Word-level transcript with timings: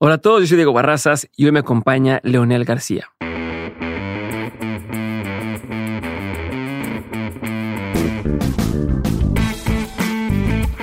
Hola 0.00 0.14
a 0.14 0.18
todos, 0.18 0.42
yo 0.42 0.46
soy 0.46 0.58
Diego 0.58 0.72
Barrazas 0.72 1.28
y 1.36 1.46
hoy 1.46 1.50
me 1.50 1.58
acompaña 1.58 2.20
Leonel 2.22 2.64
García. 2.64 3.10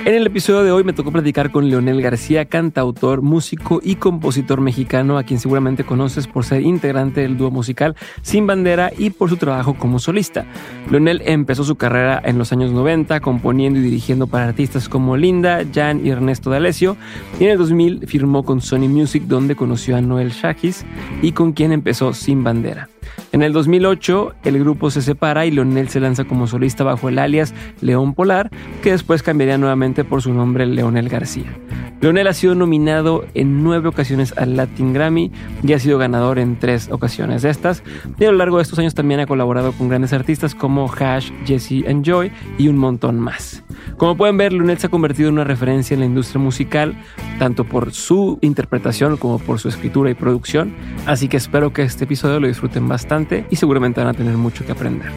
En 0.06 0.14
el 0.14 0.24
episodio 0.24 0.62
de 0.62 0.70
hoy 0.70 0.84
me 0.84 0.92
tocó 0.92 1.10
platicar 1.10 1.50
con 1.50 1.68
Leonel 1.68 2.00
García, 2.00 2.44
cantautor, 2.44 3.22
músico 3.22 3.80
y 3.82 3.96
compositor 3.96 4.60
mexicano, 4.60 5.18
a 5.18 5.24
quien 5.24 5.40
seguramente 5.40 5.82
conoces 5.82 6.28
por 6.28 6.44
ser 6.44 6.62
integrante 6.62 7.22
del 7.22 7.36
dúo 7.36 7.50
musical 7.50 7.96
Sin 8.22 8.46
Bandera 8.46 8.92
y 8.96 9.10
por 9.10 9.30
su 9.30 9.36
trabajo 9.36 9.74
como 9.74 9.98
solista. 9.98 10.46
Leonel 10.92 11.22
empezó 11.24 11.64
su 11.64 11.74
carrera 11.74 12.22
en 12.24 12.38
los 12.38 12.52
años 12.52 12.70
90 12.70 13.18
componiendo 13.18 13.80
y 13.80 13.82
dirigiendo 13.82 14.28
para 14.28 14.44
artistas 14.44 14.88
como 14.88 15.16
Linda, 15.16 15.64
Jan 15.74 16.06
y 16.06 16.10
Ernesto 16.10 16.50
D'Alessio, 16.50 16.96
y 17.40 17.44
en 17.46 17.50
el 17.50 17.58
2000 17.58 18.06
firmó 18.06 18.44
con 18.44 18.60
Sony 18.60 18.88
Music 18.88 19.24
donde 19.26 19.56
conoció 19.56 19.96
a 19.96 20.00
Noel 20.00 20.30
Shakis 20.30 20.86
y 21.20 21.32
con 21.32 21.52
quien 21.52 21.72
empezó 21.72 22.14
Sin 22.14 22.44
Bandera. 22.44 22.88
En 23.32 23.42
el 23.42 23.52
2008, 23.52 24.34
el 24.44 24.58
grupo 24.58 24.90
se 24.90 25.02
separa 25.02 25.46
y 25.46 25.50
Leonel 25.50 25.88
se 25.88 26.00
lanza 26.00 26.24
como 26.24 26.46
solista 26.46 26.84
bajo 26.84 27.08
el 27.08 27.18
alias 27.18 27.54
León 27.80 28.14
Polar, 28.14 28.50
que 28.82 28.92
después 28.92 29.22
cambiaría 29.22 29.58
nuevamente 29.58 30.04
por 30.04 30.22
su 30.22 30.32
nombre 30.32 30.66
Leonel 30.66 31.08
García. 31.08 31.52
Leonel 32.00 32.26
ha 32.26 32.34
sido 32.34 32.54
nominado 32.54 33.24
en 33.34 33.62
nueve 33.62 33.88
ocasiones 33.88 34.34
al 34.36 34.56
Latin 34.56 34.92
Grammy 34.92 35.32
y 35.62 35.72
ha 35.72 35.78
sido 35.78 35.98
ganador 35.98 36.38
en 36.38 36.58
tres 36.58 36.88
ocasiones 36.90 37.42
de 37.42 37.50
estas. 37.50 37.82
Y 38.18 38.24
a 38.24 38.30
lo 38.30 38.38
largo 38.38 38.58
de 38.58 38.62
estos 38.62 38.78
años 38.78 38.94
también 38.94 39.20
ha 39.20 39.26
colaborado 39.26 39.72
con 39.72 39.88
grandes 39.88 40.12
artistas 40.12 40.54
como 40.54 40.92
Hash, 40.92 41.30
Jesse 41.46 41.84
and 41.88 42.04
Joy 42.04 42.30
y 42.58 42.68
un 42.68 42.76
montón 42.76 43.18
más. 43.18 43.65
Como 43.96 44.14
pueden 44.14 44.36
ver, 44.36 44.52
Leonel 44.52 44.76
se 44.76 44.88
ha 44.88 44.90
convertido 44.90 45.30
en 45.30 45.36
una 45.36 45.44
referencia 45.44 45.94
en 45.94 46.00
la 46.00 46.06
industria 46.06 46.38
musical, 46.38 46.94
tanto 47.38 47.64
por 47.64 47.92
su 47.92 48.38
interpretación 48.42 49.16
como 49.16 49.38
por 49.38 49.58
su 49.58 49.68
escritura 49.68 50.10
y 50.10 50.14
producción. 50.14 50.76
Así 51.06 51.28
que 51.28 51.38
espero 51.38 51.72
que 51.72 51.80
este 51.80 52.04
episodio 52.04 52.38
lo 52.38 52.46
disfruten 52.46 52.86
bastante 52.88 53.46
y 53.48 53.56
seguramente 53.56 54.02
van 54.02 54.10
a 54.10 54.14
tener 54.14 54.36
mucho 54.36 54.66
que 54.66 54.72
aprender. 54.72 55.10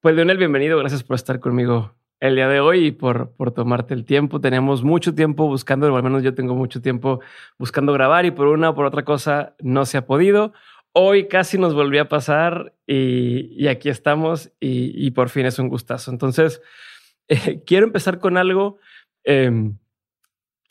Pues 0.00 0.16
Leonel, 0.16 0.38
bienvenido, 0.38 0.76
gracias 0.76 1.04
por 1.04 1.14
estar 1.14 1.38
conmigo 1.38 1.94
el 2.18 2.34
día 2.34 2.48
de 2.48 2.60
hoy 2.60 2.86
y 2.86 2.90
por, 2.92 3.32
por 3.36 3.52
tomarte 3.52 3.94
el 3.94 4.04
tiempo. 4.04 4.40
Tenemos 4.40 4.82
mucho 4.82 5.14
tiempo 5.14 5.46
buscando, 5.46 5.92
o 5.92 5.96
al 5.96 6.02
menos 6.02 6.24
yo 6.24 6.34
tengo 6.34 6.56
mucho 6.56 6.80
tiempo 6.80 7.20
buscando 7.58 7.92
grabar 7.92 8.24
y 8.24 8.32
por 8.32 8.48
una 8.48 8.70
o 8.70 8.74
por 8.74 8.86
otra 8.86 9.04
cosa 9.04 9.54
no 9.60 9.84
se 9.86 9.98
ha 9.98 10.06
podido. 10.06 10.52
Hoy 10.98 11.28
casi 11.28 11.58
nos 11.58 11.74
volvió 11.74 12.00
a 12.00 12.08
pasar 12.08 12.72
y, 12.86 13.66
aquí 13.68 13.90
estamos 13.90 14.50
y, 14.60 15.10
por 15.10 15.28
fin 15.28 15.44
es 15.44 15.58
un 15.58 15.68
gustazo. 15.68 16.10
Entonces, 16.10 16.62
eh, 17.28 17.62
quiero 17.66 17.84
empezar 17.84 18.18
con 18.18 18.38
algo. 18.38 18.78
Em, 19.22 19.76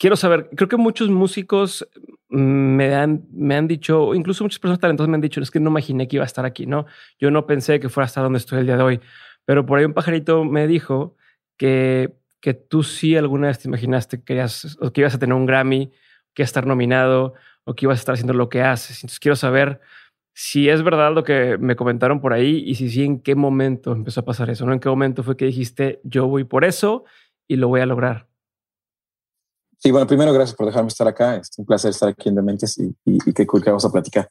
quiero 0.00 0.16
saber, 0.16 0.50
creo 0.56 0.68
que 0.68 0.76
muchos 0.76 1.10
músicos 1.10 1.88
me 2.28 2.92
han, 2.96 3.28
me 3.30 3.54
han 3.54 3.68
dicho, 3.68 4.16
incluso 4.16 4.42
muchas 4.42 4.58
personas 4.58 4.80
talentosas 4.80 5.08
me 5.08 5.14
han 5.14 5.20
dicho, 5.20 5.40
es 5.40 5.52
que 5.52 5.60
no 5.60 5.70
imaginé 5.70 6.08
que 6.08 6.16
iba 6.16 6.24
a 6.24 6.26
estar 6.26 6.44
aquí, 6.44 6.66
¿no? 6.66 6.86
Yo 7.20 7.30
no 7.30 7.46
pensé 7.46 7.78
que 7.78 7.88
fuera 7.88 8.06
a 8.06 8.08
estar 8.08 8.24
donde 8.24 8.38
estoy 8.38 8.58
el 8.58 8.66
día 8.66 8.76
de 8.76 8.82
hoy. 8.82 9.00
Pero 9.44 9.64
por 9.64 9.78
ahí 9.78 9.84
un 9.84 9.94
pajarito 9.94 10.44
me 10.44 10.66
dijo 10.66 11.14
que, 11.56 12.16
que 12.40 12.52
tú 12.52 12.82
sí 12.82 13.16
alguna 13.16 13.46
vez 13.46 13.60
te 13.60 13.68
imaginaste 13.68 14.18
que, 14.18 14.24
querías, 14.24 14.76
o 14.80 14.92
que 14.92 15.02
ibas 15.02 15.14
a 15.14 15.20
tener 15.20 15.36
un 15.36 15.46
Grammy, 15.46 15.92
que 16.34 16.42
estar 16.42 16.66
nominado 16.66 17.34
o 17.62 17.74
que 17.74 17.84
ibas 17.84 17.98
a 17.98 18.00
estar 18.00 18.14
haciendo 18.14 18.32
lo 18.32 18.48
que 18.48 18.62
haces. 18.62 18.98
Entonces 18.98 19.20
quiero 19.20 19.36
saber 19.36 19.80
si 20.38 20.68
es 20.68 20.84
verdad 20.84 21.14
lo 21.14 21.24
que 21.24 21.56
me 21.56 21.76
comentaron 21.76 22.20
por 22.20 22.34
ahí 22.34 22.62
y 22.66 22.74
si 22.74 22.90
sí, 22.90 23.04
en 23.04 23.20
qué 23.20 23.34
momento 23.34 23.92
empezó 23.92 24.20
a 24.20 24.24
pasar 24.26 24.50
eso, 24.50 24.66
¿no? 24.66 24.74
¿En 24.74 24.80
qué 24.80 24.88
momento 24.90 25.22
fue 25.22 25.34
que 25.34 25.46
dijiste, 25.46 25.98
yo 26.04 26.26
voy 26.28 26.44
por 26.44 26.66
eso 26.66 27.04
y 27.48 27.56
lo 27.56 27.68
voy 27.68 27.80
a 27.80 27.86
lograr? 27.86 28.28
Sí, 29.78 29.90
bueno, 29.90 30.06
primero 30.06 30.34
gracias 30.34 30.54
por 30.54 30.66
dejarme 30.66 30.88
estar 30.88 31.08
acá. 31.08 31.36
Es 31.36 31.52
un 31.56 31.64
placer 31.64 31.90
estar 31.90 32.10
aquí 32.10 32.28
en 32.28 32.34
Dementes 32.34 32.76
y, 32.76 32.94
y, 33.06 33.32
qué 33.32 33.46
cool 33.46 33.64
que 33.64 33.70
vamos 33.70 33.86
a 33.86 33.90
platicar. 33.90 34.28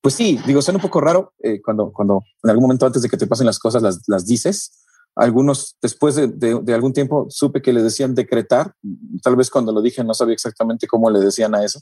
Pues 0.00 0.14
sí, 0.14 0.38
digo, 0.46 0.62
suena 0.62 0.78
un 0.78 0.82
poco 0.82 1.00
raro 1.00 1.32
eh, 1.40 1.60
cuando, 1.60 1.90
cuando 1.90 2.22
en 2.44 2.50
algún 2.50 2.62
momento 2.62 2.86
antes 2.86 3.02
de 3.02 3.08
que 3.08 3.16
te 3.16 3.26
pasen 3.26 3.46
las 3.46 3.58
cosas 3.58 3.82
las, 3.82 4.02
las 4.06 4.26
dices. 4.26 4.86
Algunos, 5.16 5.76
después 5.82 6.14
de, 6.14 6.28
de, 6.28 6.74
algún 6.74 6.92
tiempo, 6.92 7.26
supe 7.28 7.60
que 7.60 7.72
le 7.72 7.82
decían 7.82 8.14
decretar. 8.14 8.74
Tal 9.20 9.34
vez 9.34 9.50
cuando 9.50 9.72
lo 9.72 9.82
dije 9.82 10.04
no 10.04 10.14
sabía 10.14 10.34
exactamente 10.34 10.86
cómo 10.86 11.10
le 11.10 11.18
decían 11.18 11.56
a 11.56 11.64
eso. 11.64 11.80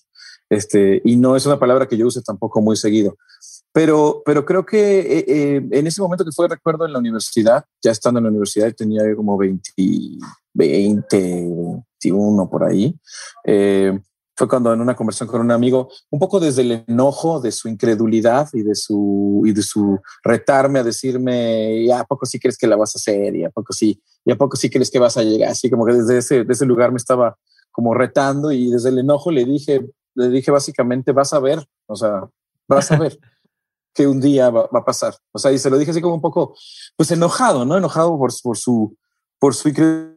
Este, 0.49 1.03
y 1.05 1.17
no 1.17 1.37
es 1.37 1.45
una 1.45 1.59
palabra 1.59 1.87
que 1.87 1.99
yo 1.99 2.07
use 2.07 2.23
tampoco 2.23 2.63
muy 2.63 2.77
seguido. 2.77 3.17
Pero, 3.73 4.23
pero 4.25 4.45
creo 4.45 4.65
que 4.65 4.99
eh, 5.01 5.25
eh, 5.29 5.69
en 5.71 5.87
ese 5.87 6.01
momento 6.01 6.25
que 6.25 6.33
fue, 6.33 6.49
recuerdo, 6.49 6.87
en 6.87 6.93
la 6.93 6.99
universidad, 6.99 7.65
ya 7.83 7.91
estando 7.91 8.19
en 8.19 8.25
la 8.25 8.31
universidad, 8.31 8.73
tenía 8.75 9.03
como 9.15 9.37
20, 9.37 9.73
20 10.55 11.85
21 12.03 12.49
por 12.49 12.65
ahí. 12.65 12.99
Eh, 13.45 13.99
fue 14.37 14.49
cuando 14.49 14.73
en 14.73 14.81
una 14.81 14.95
conversación 14.95 15.29
con 15.29 15.41
un 15.41 15.51
amigo, 15.51 15.91
un 16.11 16.21
poco 16.21 16.39
desde 16.39 16.63
el 16.63 16.85
enojo 16.87 17.41
de 17.41 17.51
su 17.51 17.69
incredulidad 17.69 18.49
y 18.53 18.63
de 18.63 18.77
su, 18.77 19.43
y 19.45 19.53
de 19.53 19.63
su 19.63 19.99
retarme 20.23 20.79
a 20.79 20.85
decirme, 20.85 21.79
¿y 21.79 21.91
a 21.91 22.05
poco 22.05 22.25
sí 22.25 22.39
crees 22.39 22.57
que 22.57 22.69
la 22.69 22.77
vas 22.77 22.95
a 22.95 22.99
hacer? 22.99 23.35
¿Y 23.35 23.45
a 23.45 23.51
poco 23.51 23.73
sí? 23.73 24.01
¿Y 24.25 24.31
a 24.31 24.37
poco 24.37 24.57
sí 24.57 24.71
crees 24.71 24.93
que 24.93 25.01
vas 25.01 25.17
a 25.17 25.25
llegar? 25.25 25.51
Así 25.51 25.69
como 25.69 25.85
que 25.85 25.95
desde 25.95 26.19
ese, 26.19 26.47
ese 26.49 26.67
lugar 26.67 26.93
me 26.93 26.99
estaba 26.99 27.37
como 27.73 27.95
retando 27.95 28.53
y 28.53 28.71
desde 28.71 28.91
el 28.91 29.01
enojo 29.01 29.33
le 29.33 29.45
dije, 29.45 29.85
le 30.15 30.29
dije 30.29 30.53
básicamente, 30.53 31.11
vas 31.11 31.33
a 31.33 31.41
ver, 31.41 31.67
o 31.87 31.97
sea, 31.97 32.29
vas 32.69 32.93
a 32.93 32.97
ver 32.97 33.19
que 33.99 34.07
un 34.07 34.21
día 34.21 34.49
va, 34.49 34.69
a 34.73 34.85
pasar. 34.85 35.17
O 35.33 35.41
sea, 35.41 35.51
y 35.51 35.59
se 35.59 35.69
lo 35.69 35.77
dije 35.77 35.91
así 35.91 36.01
como 36.01 36.15
un 36.15 36.21
poco, 36.21 36.55
pues 36.97 37.11
enojado, 37.11 37.65
¿no? 37.65 37.77
Enojado 37.77 38.17
por, 38.17 38.33
por 38.45 38.57
su, 38.57 38.97
por 39.41 39.57
su 39.57 39.73
que, 39.73 40.15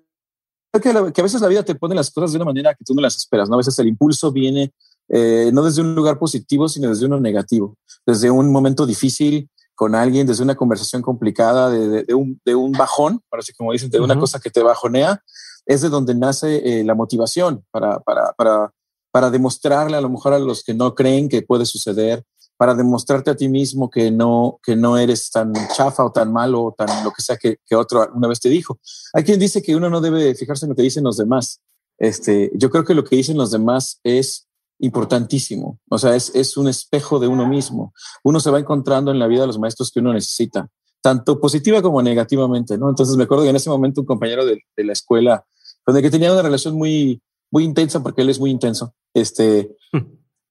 a 0.72 1.24
veces 1.24 1.42
la 1.42 1.48
vida 1.48 1.64
te 1.64 1.74
pone 1.74 1.96
las 1.96 2.12
cosas 2.12 2.32
de 2.32 2.38
una 2.38 2.46
manera 2.46 2.76
que 2.76 2.86
tú 2.86 2.94
no 2.94 3.02
las 3.02 3.16
esperas, 3.18 3.50
¿no? 3.50 3.56
A 3.56 3.58
veces 3.58 3.78
el 3.80 3.88
impulso 3.88 4.32
viene 4.32 4.72
eh, 5.10 5.50
no 5.52 5.64
desde 5.64 5.82
un 5.82 5.96
lugar 5.96 6.20
positivo, 6.20 6.70
sino 6.70 6.90
desde 6.90 7.08
uno 7.08 7.20
negativo, 7.20 7.76
desde 8.06 8.30
un 8.30 8.52
momento 8.52 8.86
difícil 8.86 9.50
con 9.74 9.96
alguien, 9.96 10.28
desde 10.28 10.44
una 10.44 10.54
conversación 10.54 11.02
complicada, 11.02 11.72
de, 11.72 12.04
de, 12.04 12.14
un, 12.14 12.40
de 12.46 12.54
un, 12.54 12.74
bajón, 12.74 13.20
parece 13.30 13.52
como 13.56 13.72
dicen, 13.72 13.90
de 13.90 14.00
una 14.00 14.20
cosa 14.20 14.40
que 14.40 14.52
te 14.52 14.62
bajonea, 14.62 15.24
es 15.66 15.82
de 15.82 15.90
donde 15.90 16.14
nace 16.14 16.82
eh, 16.82 16.84
la 16.84 16.94
motivación 16.94 17.66
para, 17.72 18.00
para, 18.02 18.32
para, 18.34 18.72
para 19.12 19.32
demostrarle 19.32 19.98
a 19.98 20.02
lo 20.02 20.10
mejor 20.10 20.34
a 20.34 20.40
los 20.40 20.64
que 20.64 20.76
no 20.76 20.94
creen 20.94 21.30
que 21.30 21.42
puede 21.42 21.66
suceder, 21.66 22.24
para 22.62 22.76
demostrarte 22.76 23.32
a 23.32 23.36
ti 23.36 23.50
mismo 23.50 23.90
que 23.90 24.12
no, 24.12 24.60
que 24.62 24.76
no 24.76 24.96
eres 24.96 25.32
tan 25.32 25.52
chafa 25.76 26.06
o 26.06 26.12
tan 26.12 26.32
malo 26.32 26.66
o 26.66 26.72
tan 26.72 27.04
lo 27.04 27.10
que 27.10 27.24
sea 27.24 27.36
que, 27.36 27.58
que 27.66 27.76
otro 27.76 28.08
una 28.14 28.28
vez 28.28 28.40
te 28.40 28.50
dijo. 28.50 28.80
Hay 29.14 29.24
quien 29.24 29.40
dice 29.40 29.64
que 29.64 29.76
uno 29.76 29.90
no 29.90 30.00
debe 30.00 30.36
fijarse 30.36 30.66
en 30.66 30.70
lo 30.70 30.76
que 30.76 30.84
dicen 30.84 31.04
los 31.04 31.18
demás. 31.18 31.60
Este, 31.98 32.52
yo 32.54 32.70
creo 32.70 32.86
que 32.86 32.94
lo 32.94 33.04
que 33.04 33.16
dicen 33.16 33.36
los 33.36 33.50
demás 33.50 34.00
es 34.04 34.48
importantísimo. 34.78 35.80
O 35.90 35.98
sea, 35.98 36.16
es, 36.16 36.36
es 36.36 36.56
un 36.56 36.68
espejo 36.68 37.18
de 37.18 37.26
uno 37.26 37.48
mismo. 37.48 37.96
Uno 38.24 38.40
se 38.40 38.52
va 38.52 38.60
encontrando 38.60 39.10
en 39.10 39.18
la 39.18 39.26
vida 39.26 39.48
los 39.48 39.58
maestros 39.58 39.90
que 39.90 40.00
uno 40.00 40.14
necesita, 40.14 40.70
tanto 41.02 41.42
positiva 41.42 41.82
como 41.82 42.04
negativamente, 42.04 42.78
¿no? 42.78 42.90
Entonces 42.90 43.18
me 43.18 43.24
acuerdo 43.24 43.44
que 43.44 43.50
en 43.50 43.56
ese 43.56 43.72
momento 43.72 44.02
un 44.02 44.06
compañero 44.06 44.46
de, 44.46 44.62
de 44.78 44.84
la 44.84 44.94
escuela, 44.94 45.44
el 45.88 46.00
que 46.00 46.12
tenía 46.12 46.32
una 46.32 46.44
relación 46.44 46.76
muy, 46.76 47.24
muy 47.50 47.64
intensa, 47.64 48.04
porque 48.04 48.22
él 48.22 48.30
es 48.30 48.40
muy 48.40 48.52
intenso, 48.52 48.94
este, 49.16 49.76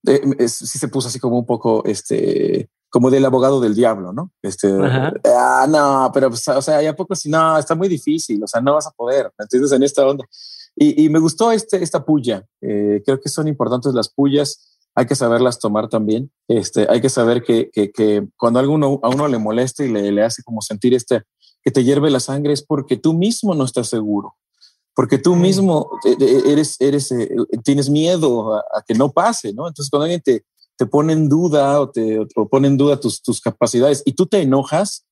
hmm 0.02 0.46
sí 0.46 0.78
se 0.78 0.88
puso 0.88 1.08
así 1.08 1.18
como 1.18 1.38
un 1.38 1.46
poco, 1.46 1.84
este, 1.84 2.70
como 2.88 3.10
del 3.10 3.24
abogado 3.24 3.60
del 3.60 3.74
diablo, 3.74 4.12
¿no? 4.12 4.32
Este, 4.42 4.68
ah, 5.24 5.66
no, 5.68 6.10
pero, 6.12 6.30
pues, 6.30 6.46
o 6.48 6.62
sea, 6.62 6.82
ya 6.82 6.96
poco 6.96 7.14
si 7.14 7.28
no, 7.28 7.56
está 7.58 7.74
muy 7.74 7.88
difícil, 7.88 8.42
o 8.42 8.46
sea, 8.46 8.60
no 8.60 8.74
vas 8.74 8.86
a 8.86 8.90
poder, 8.90 9.30
¿me 9.38 9.44
entiendes? 9.44 9.72
En 9.72 9.82
esta 9.82 10.06
onda. 10.06 10.24
Y, 10.74 11.04
y 11.04 11.08
me 11.08 11.18
gustó 11.18 11.52
este, 11.52 11.82
esta 11.82 12.04
puya. 12.04 12.44
Eh, 12.60 13.02
creo 13.04 13.20
que 13.20 13.28
son 13.28 13.48
importantes 13.48 13.92
las 13.92 14.08
pullas. 14.08 14.78
Hay 14.94 15.06
que 15.06 15.14
saberlas 15.14 15.58
tomar 15.58 15.88
también. 15.88 16.32
Este, 16.48 16.86
hay 16.88 17.00
que 17.00 17.08
saber 17.08 17.42
que, 17.42 17.70
que, 17.70 17.92
que 17.92 18.26
cuando 18.36 18.58
alguno, 18.58 18.98
a 19.02 19.08
uno 19.08 19.28
le 19.28 19.38
molesta 19.38 19.84
y 19.84 19.90
le, 19.90 20.10
le 20.10 20.22
hace 20.22 20.42
como 20.42 20.62
sentir 20.62 20.94
este, 20.94 21.22
que 21.62 21.70
te 21.70 21.84
hierve 21.84 22.10
la 22.10 22.20
sangre 22.20 22.52
es 22.52 22.62
porque 22.64 22.96
tú 22.96 23.12
mismo 23.12 23.54
no 23.54 23.64
estás 23.64 23.88
seguro 23.88 24.36
porque 24.94 25.18
tú 25.18 25.36
mismo 25.36 25.90
e, 26.04 26.16
e, 26.22 26.52
eres, 26.52 26.76
eres, 26.80 27.10
eh, 27.12 27.28
tienes 27.64 27.88
miedo 27.88 28.54
a, 28.54 28.82
que 28.86 28.94
no 28.94 29.12
pase, 29.12 29.52
¿no? 29.52 29.68
Entonces, 29.68 29.90
cuando 29.90 30.04
alguien 30.04 30.20
te, 30.20 30.44
te 30.76 30.86
pone 30.86 31.12
en 31.12 31.28
duda 31.28 31.80
o 31.80 31.90
te 31.90 32.26
pone 32.50 32.68
en 32.68 32.76
duda 32.76 32.98
tus, 32.98 33.22
tus 33.22 33.40
capacidades 33.40 34.02
y 34.04 34.12
tú 34.12 34.26
te 34.26 34.40
enojas, 34.40 35.04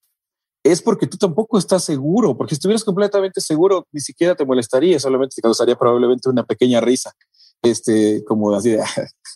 es 0.65 0.83
porque 0.83 1.07
tú 1.07 1.17
tampoco 1.17 1.59
estás 1.59 1.85
seguro, 1.85 2.37
porque 2.37 2.55
si 2.55 2.59
estuvieras 2.59 2.85
completamente 2.85 3.41
seguro, 3.41 3.87
ni 3.93 4.01
siquiera 4.01 4.35
te 4.35 4.45
molestaría, 4.45 4.99
solamente 4.99 5.37
te 5.37 5.43
causaría 5.43 5.79
probablemente 5.79 6.29
una 6.29 6.45
pequeña 6.45 6.81
risa, 6.81 7.13
este, 7.63 8.25
como 8.25 8.55
así 8.55 8.71
de, 8.71 8.83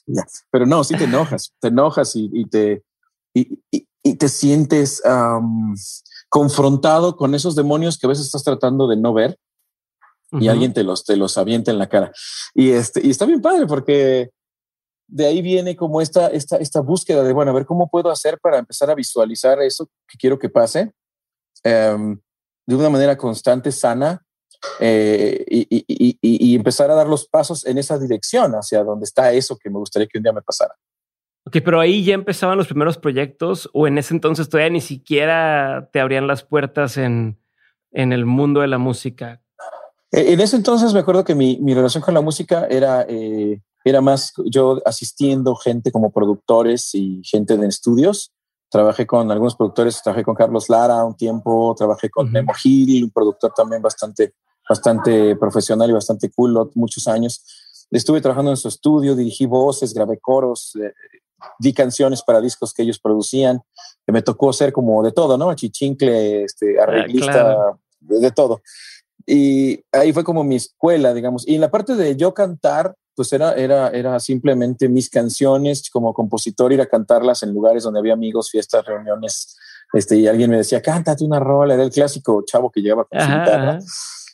ya. 0.06 0.26
Pero 0.50 0.66
no, 0.66 0.84
sí 0.84 0.96
te 0.96 1.04
enojas, 1.04 1.52
te 1.60 1.68
enojas 1.68 2.16
y, 2.16 2.28
y 2.32 2.46
te, 2.46 2.82
y, 3.34 3.58
y, 3.70 4.14
te 4.16 4.28
sientes 4.28 5.00
confrontado 6.28 7.16
con 7.16 7.34
esos 7.34 7.54
demonios 7.54 7.98
que 7.98 8.06
a 8.06 8.08
veces 8.08 8.26
estás 8.26 8.42
tratando 8.42 8.88
de 8.88 8.96
no 8.96 9.14
ver 9.14 9.38
y 10.40 10.48
alguien 10.48 10.72
te 10.72 10.82
los, 10.82 11.04
te 11.04 11.16
los 11.16 11.36
avienta 11.38 11.70
en 11.70 11.78
la 11.78 11.88
cara. 11.88 12.12
Y, 12.54 12.70
este, 12.70 13.06
y 13.06 13.10
está 13.10 13.26
bien 13.26 13.40
padre 13.40 13.66
porque 13.66 14.30
de 15.06 15.26
ahí 15.26 15.42
viene 15.42 15.76
como 15.76 16.00
esta, 16.00 16.28
esta, 16.28 16.56
esta 16.56 16.80
búsqueda 16.80 17.22
de, 17.22 17.32
bueno, 17.32 17.50
a 17.50 17.54
ver 17.54 17.66
cómo 17.66 17.90
puedo 17.90 18.10
hacer 18.10 18.38
para 18.40 18.58
empezar 18.58 18.90
a 18.90 18.94
visualizar 18.94 19.60
eso 19.60 19.88
que 20.08 20.16
quiero 20.18 20.38
que 20.38 20.48
pase 20.48 20.92
em, 21.62 22.18
de 22.66 22.74
una 22.74 22.88
manera 22.88 23.16
constante, 23.16 23.72
sana, 23.72 24.24
eh, 24.78 25.44
y, 25.48 26.54
empezar 26.54 26.90
a 26.90 26.94
dar 26.94 27.08
los 27.08 27.26
pasos 27.26 27.66
en 27.66 27.78
esa 27.78 27.98
dirección, 27.98 28.52
hacia 28.52 28.84
donde 28.84 29.04
está 29.04 29.32
eso 29.32 29.56
que 29.56 29.68
me 29.68 29.78
gustaría 29.78 30.06
que 30.06 30.18
un 30.18 30.24
día 30.24 30.32
me 30.32 30.42
pasara. 30.42 30.74
Ok, 31.44 31.56
pero 31.64 31.80
ahí 31.80 32.04
ya 32.04 32.14
empezaban 32.14 32.56
los 32.56 32.68
primeros 32.68 32.98
proyectos 32.98 33.68
o 33.72 33.88
en 33.88 33.98
ese 33.98 34.14
entonces 34.14 34.48
todavía 34.48 34.70
ni 34.70 34.80
siquiera 34.80 35.90
te 35.92 35.98
abrían 35.98 36.28
las 36.28 36.44
puertas 36.44 36.96
en, 36.96 37.38
en 37.90 38.12
el 38.12 38.24
mundo 38.24 38.60
de 38.60 38.68
la 38.68 38.78
música. 38.78 39.42
Eh, 40.12 40.32
en 40.32 40.40
ese 40.40 40.56
entonces 40.56 40.92
me 40.92 41.00
acuerdo 41.00 41.24
que 41.24 41.34
mi, 41.34 41.58
mi 41.60 41.74
relación 41.74 42.02
con 42.02 42.14
la 42.14 42.20
música 42.20 42.66
era, 42.68 43.04
eh, 43.08 43.60
era 43.84 44.00
más 44.00 44.32
yo 44.44 44.80
asistiendo 44.84 45.56
gente 45.56 45.90
como 45.90 46.12
productores 46.12 46.94
y 46.94 47.22
gente 47.24 47.56
de 47.56 47.66
estudios. 47.66 48.32
Trabajé 48.70 49.06
con 49.06 49.30
algunos 49.30 49.56
productores, 49.56 50.02
trabajé 50.02 50.24
con 50.24 50.34
Carlos 50.34 50.68
Lara 50.68 51.04
un 51.04 51.16
tiempo, 51.16 51.74
trabajé 51.76 52.08
con 52.08 52.30
Memo 52.30 52.54
Gil, 52.54 53.04
un 53.04 53.10
productor 53.10 53.52
también 53.54 53.82
bastante, 53.82 54.34
bastante 54.68 55.36
profesional 55.36 55.90
y 55.90 55.92
bastante 55.92 56.30
cool, 56.30 56.70
muchos 56.74 57.06
años. 57.06 57.44
Estuve 57.90 58.22
trabajando 58.22 58.50
en 58.50 58.56
su 58.56 58.68
estudio, 58.68 59.14
dirigí 59.14 59.44
voces, 59.44 59.92
grabé 59.92 60.18
coros, 60.18 60.74
eh, 60.76 60.94
di 61.58 61.74
canciones 61.74 62.22
para 62.22 62.40
discos 62.40 62.72
que 62.72 62.82
ellos 62.82 62.98
producían. 62.98 63.60
Me 64.06 64.22
tocó 64.22 64.52
ser 64.54 64.72
como 64.72 65.02
de 65.02 65.12
todo, 65.12 65.36
¿no? 65.36 65.52
Chichincle, 65.54 66.44
este, 66.44 66.80
ah, 66.80 66.84
arreglista, 66.84 67.76
de, 68.00 68.30
todo. 68.30 68.62
Y 69.26 69.84
ahí 69.92 70.12
fue 70.12 70.24
como 70.24 70.44
mi 70.44 70.56
escuela, 70.56 71.14
digamos. 71.14 71.46
Y 71.46 71.54
en 71.54 71.60
la 71.60 71.70
parte 71.70 71.94
de 71.94 72.16
yo 72.16 72.34
cantar, 72.34 72.94
pues 73.14 73.32
era, 73.32 73.54
era, 73.54 73.88
era 73.88 74.18
simplemente 74.20 74.88
mis 74.88 75.10
canciones 75.10 75.88
como 75.90 76.14
compositor, 76.14 76.72
ir 76.72 76.80
a 76.80 76.86
cantarlas 76.86 77.42
en 77.42 77.52
lugares 77.52 77.84
donde 77.84 78.00
había 78.00 78.14
amigos, 78.14 78.50
fiestas, 78.50 78.84
reuniones. 78.84 79.56
Este, 79.92 80.16
y 80.16 80.26
alguien 80.26 80.50
me 80.50 80.56
decía, 80.56 80.80
cántate 80.80 81.24
una 81.24 81.38
rola, 81.38 81.74
era 81.74 81.82
el 81.82 81.90
clásico 81.90 82.42
chavo 82.46 82.70
que 82.70 82.80
llegaba 82.80 83.04
con 83.04 83.20
su 83.20 83.26
guitarra 83.26 83.78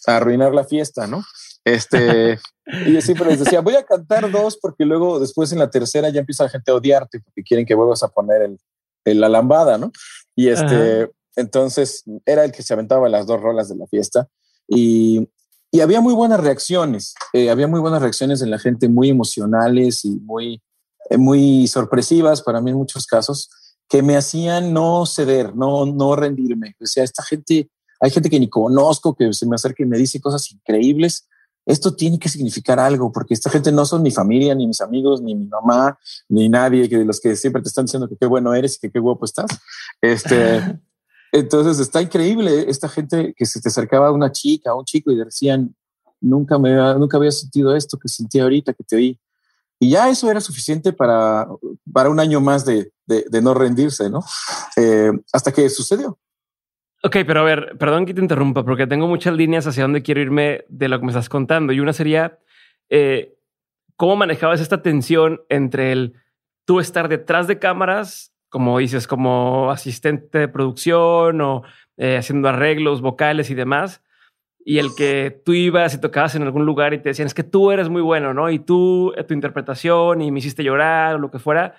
a 0.06 0.16
arruinar 0.16 0.54
la 0.54 0.64
fiesta, 0.64 1.06
¿no? 1.06 1.24
Este, 1.64 2.38
y 2.86 2.94
yo 2.94 3.00
siempre 3.02 3.26
les 3.26 3.40
decía, 3.40 3.60
voy 3.60 3.74
a 3.74 3.82
cantar 3.82 4.30
dos 4.30 4.56
porque 4.56 4.84
luego 4.84 5.18
después 5.18 5.52
en 5.52 5.58
la 5.58 5.70
tercera 5.70 6.08
ya 6.10 6.20
empieza 6.20 6.44
la 6.44 6.50
gente 6.50 6.70
a 6.70 6.74
odiarte 6.74 7.20
porque 7.20 7.42
quieren 7.42 7.66
que 7.66 7.74
vuelvas 7.74 8.02
a 8.02 8.08
poner 8.08 8.42
el, 8.42 9.20
la 9.20 9.28
lambada, 9.28 9.78
¿no? 9.78 9.90
Y 10.36 10.48
este, 10.48 11.10
entonces 11.34 12.04
era 12.26 12.44
el 12.44 12.52
que 12.52 12.62
se 12.62 12.74
aventaba 12.74 13.08
las 13.08 13.26
dos 13.26 13.40
rolas 13.40 13.68
de 13.68 13.76
la 13.76 13.86
fiesta 13.86 14.28
y, 14.68 15.28
y 15.70 15.80
había 15.80 16.00
muy 16.00 16.14
buenas 16.14 16.40
reacciones, 16.40 17.14
eh, 17.32 17.50
había 17.50 17.66
muy 17.66 17.80
buenas 17.80 18.02
reacciones 18.02 18.42
en 18.42 18.50
la 18.50 18.58
gente, 18.58 18.88
muy 18.88 19.10
emocionales 19.10 20.04
y 20.04 20.10
muy, 20.20 20.62
eh, 21.10 21.18
muy 21.18 21.66
sorpresivas 21.66 22.42
para 22.42 22.60
mí 22.60 22.70
en 22.70 22.76
muchos 22.76 23.06
casos, 23.06 23.50
que 23.88 24.02
me 24.02 24.16
hacían 24.16 24.72
no 24.72 25.06
ceder, 25.06 25.56
no, 25.56 25.86
no 25.86 26.14
rendirme. 26.14 26.76
O 26.80 26.86
sea, 26.86 27.04
esta 27.04 27.22
gente, 27.22 27.70
hay 28.00 28.10
gente 28.10 28.28
que 28.28 28.38
ni 28.38 28.48
conozco, 28.48 29.16
que 29.16 29.32
se 29.32 29.46
me 29.46 29.54
acerca 29.56 29.82
y 29.82 29.86
me 29.86 29.98
dice 29.98 30.20
cosas 30.20 30.50
increíbles 30.52 31.26
esto 31.68 31.94
tiene 31.94 32.18
que 32.18 32.30
significar 32.30 32.80
algo, 32.80 33.12
porque 33.12 33.34
esta 33.34 33.50
gente 33.50 33.70
no 33.70 33.84
son 33.84 34.02
mi 34.02 34.10
familia, 34.10 34.54
ni 34.54 34.66
mis 34.66 34.80
amigos, 34.80 35.20
ni 35.20 35.34
mi 35.34 35.44
mamá, 35.44 35.98
ni 36.26 36.48
nadie 36.48 36.88
que 36.88 36.96
de 36.96 37.04
los 37.04 37.20
que 37.20 37.36
siempre 37.36 37.60
te 37.60 37.68
están 37.68 37.84
diciendo 37.84 38.08
que 38.08 38.16
qué 38.16 38.24
bueno 38.24 38.54
eres 38.54 38.76
y 38.76 38.78
que 38.80 38.90
qué 38.90 38.98
guapo 38.98 39.26
estás. 39.26 39.50
Este, 40.00 40.62
entonces 41.32 41.78
está 41.78 42.00
increíble 42.00 42.66
esta 42.68 42.88
gente 42.88 43.34
que 43.36 43.46
se 43.46 43.60
te 43.60 43.68
acercaba 43.68 44.08
a 44.08 44.12
una 44.12 44.32
chica, 44.32 44.70
a 44.70 44.74
un 44.74 44.84
chico 44.84 45.10
y 45.10 45.16
decían, 45.16 45.74
nunca 46.20 46.58
me 46.58 46.74
nunca 46.98 47.16
había 47.16 47.30
sentido 47.30 47.74
esto 47.76 47.98
que 47.98 48.08
sentí 48.08 48.40
ahorita 48.40 48.72
que 48.74 48.84
te 48.84 48.96
oí. 48.96 49.20
Y 49.80 49.90
ya 49.90 50.08
eso 50.08 50.30
era 50.30 50.40
suficiente 50.40 50.92
para, 50.92 51.46
para 51.92 52.10
un 52.10 52.18
año 52.18 52.40
más 52.40 52.64
de, 52.64 52.92
de, 53.06 53.40
no 53.40 53.54
rendirse, 53.54 54.10
¿no? 54.10 54.24
Eh, 54.76 55.12
hasta 55.32 55.52
que 55.52 55.68
sucedió. 55.70 56.18
Ok, 57.04 57.18
pero 57.24 57.40
a 57.40 57.44
ver, 57.44 57.76
perdón 57.78 58.04
que 58.04 58.12
te 58.12 58.20
interrumpa, 58.20 58.64
porque 58.64 58.88
tengo 58.88 59.06
muchas 59.06 59.34
líneas 59.34 59.68
hacia 59.68 59.84
dónde 59.84 60.02
quiero 60.02 60.20
irme 60.20 60.64
de 60.68 60.88
lo 60.88 60.98
que 60.98 61.04
me 61.04 61.12
estás 61.12 61.28
contando. 61.28 61.72
Y 61.72 61.78
una 61.78 61.92
sería, 61.92 62.40
eh, 62.88 63.38
¿cómo 63.94 64.16
manejabas 64.16 64.60
esta 64.60 64.82
tensión 64.82 65.42
entre 65.48 65.92
el 65.92 66.14
tú 66.64 66.80
estar 66.80 67.08
detrás 67.08 67.46
de 67.46 67.60
cámaras, 67.60 68.34
como 68.48 68.78
dices, 68.78 69.06
como 69.06 69.70
asistente 69.70 70.38
de 70.38 70.48
producción 70.48 71.40
o 71.40 71.62
eh, 71.96 72.16
haciendo 72.16 72.48
arreglos 72.48 73.00
vocales 73.00 73.50
y 73.50 73.54
demás, 73.54 74.02
y 74.64 74.78
el 74.78 74.88
que 74.96 75.40
tú 75.44 75.52
ibas 75.54 75.94
y 75.94 76.00
tocabas 76.00 76.34
en 76.34 76.42
algún 76.42 76.66
lugar 76.66 76.92
y 76.94 76.98
te 76.98 77.10
decían, 77.10 77.26
es 77.26 77.34
que 77.34 77.44
tú 77.44 77.70
eres 77.70 77.88
muy 77.88 78.02
bueno, 78.02 78.34
¿no? 78.34 78.50
Y 78.50 78.58
tú, 78.58 79.14
tu 79.26 79.34
interpretación 79.34 80.20
y 80.20 80.30
me 80.30 80.40
hiciste 80.40 80.62
llorar 80.62 81.14
o 81.14 81.18
lo 81.18 81.30
que 81.30 81.38
fuera 81.38 81.74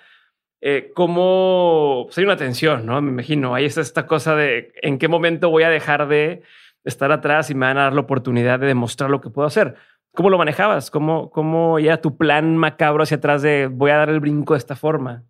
eh, 0.62 0.92
cómo 0.94 2.04
pues 2.06 2.18
hay 2.18 2.24
una 2.24 2.36
tensión, 2.36 2.84
¿no? 2.84 3.00
Me 3.00 3.10
imagino. 3.10 3.54
Ahí 3.54 3.64
está 3.64 3.80
esta 3.80 4.06
cosa 4.06 4.34
de 4.34 4.72
en 4.82 4.98
qué 4.98 5.08
momento 5.08 5.48
voy 5.50 5.62
a 5.62 5.70
dejar 5.70 6.06
de 6.08 6.42
estar 6.84 7.12
atrás 7.12 7.50
y 7.50 7.54
me 7.54 7.66
van 7.66 7.78
a 7.78 7.84
dar 7.84 7.94
la 7.94 8.00
oportunidad 8.02 8.58
de 8.60 8.66
demostrar 8.66 9.10
lo 9.10 9.20
que 9.20 9.30
puedo 9.30 9.46
hacer. 9.46 9.76
¿Cómo 10.14 10.28
lo 10.28 10.38
manejabas? 10.38 10.90
¿Cómo, 10.90 11.30
cómo 11.30 11.78
era 11.78 12.00
tu 12.00 12.16
plan 12.16 12.56
macabro 12.56 13.04
hacia 13.04 13.18
atrás 13.18 13.42
de 13.42 13.68
voy 13.68 13.90
a 13.90 13.98
dar 13.98 14.10
el 14.10 14.20
brinco 14.20 14.54
de 14.54 14.58
esta 14.58 14.76
forma? 14.76 15.24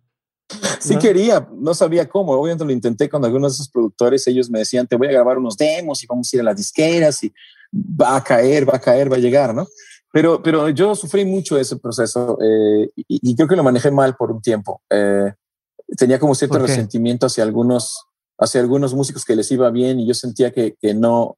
Sí 0.81 0.97
quería, 0.97 1.47
no 1.55 1.73
sabía 1.73 2.09
cómo. 2.09 2.33
Obviamente 2.33 2.65
lo 2.65 2.71
intenté 2.71 3.07
con 3.07 3.23
algunos 3.23 3.53
de 3.53 3.55
esos 3.55 3.69
productores. 3.69 4.25
Ellos 4.27 4.49
me 4.49 4.59
decían, 4.59 4.87
te 4.87 4.95
voy 4.95 5.07
a 5.07 5.11
grabar 5.11 5.37
unos 5.37 5.55
demos 5.55 6.03
y 6.03 6.07
vamos 6.07 6.31
a 6.31 6.35
ir 6.35 6.41
a 6.41 6.45
las 6.45 6.55
disqueras 6.55 7.23
y 7.23 7.33
va 7.71 8.15
a 8.15 8.23
caer, 8.23 8.67
va 8.67 8.77
a 8.77 8.81
caer, 8.81 9.11
va 9.11 9.17
a 9.17 9.19
llegar, 9.19 9.53
¿no? 9.53 9.67
Pero, 10.11 10.43
pero 10.43 10.67
yo 10.69 10.93
sufrí 10.95 11.23
mucho 11.23 11.57
ese 11.57 11.77
proceso 11.77 12.37
eh, 12.41 12.89
y, 12.95 13.35
creo 13.35 13.47
que 13.47 13.55
lo 13.55 13.63
manejé 13.63 13.91
mal 13.91 14.15
por 14.15 14.31
un 14.31 14.41
tiempo. 14.41 14.81
Eh, 14.89 15.31
tenía 15.95 16.19
como 16.19 16.35
cierto 16.35 16.59
resentimiento 16.59 17.27
hacia 17.27 17.43
algunos, 17.43 18.07
hacia 18.37 18.59
algunos 18.59 18.93
músicos 18.93 19.23
que 19.23 19.35
les 19.35 19.49
iba 19.51 19.69
bien 19.69 19.99
y 19.99 20.07
yo 20.07 20.13
sentía 20.13 20.51
que, 20.51 20.75
que, 20.81 20.93
no, 20.93 21.37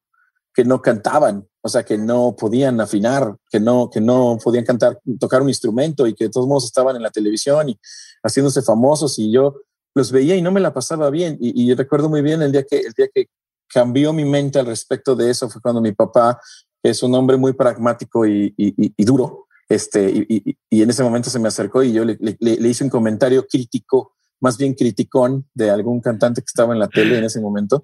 que 0.54 0.64
no 0.64 0.80
cantaban, 0.80 1.46
o 1.62 1.68
sea, 1.68 1.82
que 1.82 1.98
no 1.98 2.36
podían 2.38 2.80
afinar, 2.80 3.36
que 3.50 3.58
no, 3.58 3.90
que 3.90 4.00
no 4.00 4.38
podían 4.42 4.64
cantar, 4.64 5.00
tocar 5.18 5.42
un 5.42 5.48
instrumento 5.48 6.06
y 6.06 6.14
que 6.14 6.24
de 6.24 6.30
todos 6.30 6.46
modos 6.46 6.66
estaban 6.66 6.94
en 6.96 7.02
la 7.02 7.10
televisión 7.10 7.70
y 7.70 7.78
haciéndose 8.22 8.62
famosos 8.62 9.18
y 9.18 9.32
yo 9.32 9.56
los 9.94 10.12
veía 10.12 10.36
y 10.36 10.42
no 10.42 10.52
me 10.52 10.60
la 10.60 10.72
pasaba 10.72 11.10
bien. 11.10 11.36
Y, 11.40 11.70
y 11.70 11.74
recuerdo 11.74 12.08
muy 12.08 12.22
bien 12.22 12.40
el 12.42 12.52
día 12.52 12.62
que, 12.62 12.78
el 12.78 12.92
día 12.92 13.08
que 13.12 13.26
cambió 13.68 14.12
mi 14.12 14.24
mente 14.24 14.58
al 14.58 14.66
respecto 14.66 15.16
de 15.16 15.30
eso 15.30 15.48
fue 15.50 15.60
cuando 15.60 15.80
mi 15.80 15.92
papá 15.92 16.40
es 16.82 17.02
un 17.02 17.14
hombre 17.14 17.36
muy 17.36 17.54
pragmático 17.54 18.26
y, 18.26 18.54
duro. 18.98 19.46
Este, 19.68 20.26
y, 20.28 20.82
en 20.82 20.90
ese 20.90 21.02
momento 21.02 21.30
se 21.30 21.38
me 21.38 21.48
acercó 21.48 21.82
y 21.82 21.92
yo 21.92 22.04
le, 22.04 22.18
hice 22.40 22.84
un 22.84 22.90
comentario 22.90 23.46
crítico, 23.46 24.14
más 24.40 24.58
bien 24.58 24.74
criticón, 24.74 25.48
de 25.54 25.70
algún 25.70 26.00
cantante 26.00 26.42
que 26.42 26.46
estaba 26.46 26.74
en 26.74 26.78
la 26.78 26.88
tele 26.88 27.18
en 27.18 27.24
ese 27.24 27.40
momento. 27.40 27.82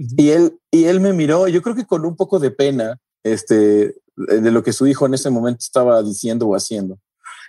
Y 0.00 0.30
él, 0.30 0.60
y 0.70 0.84
él 0.84 1.00
me 1.00 1.12
miró, 1.12 1.48
yo 1.48 1.60
creo 1.60 1.74
que 1.74 1.84
con 1.84 2.04
un 2.04 2.14
poco 2.14 2.38
de 2.38 2.52
pena, 2.52 3.00
este, 3.24 3.96
de 4.14 4.50
lo 4.52 4.62
que 4.62 4.72
su 4.72 4.86
hijo 4.86 5.06
en 5.06 5.14
ese 5.14 5.28
momento 5.28 5.58
estaba 5.58 6.00
diciendo 6.04 6.46
o 6.46 6.54
haciendo. 6.54 7.00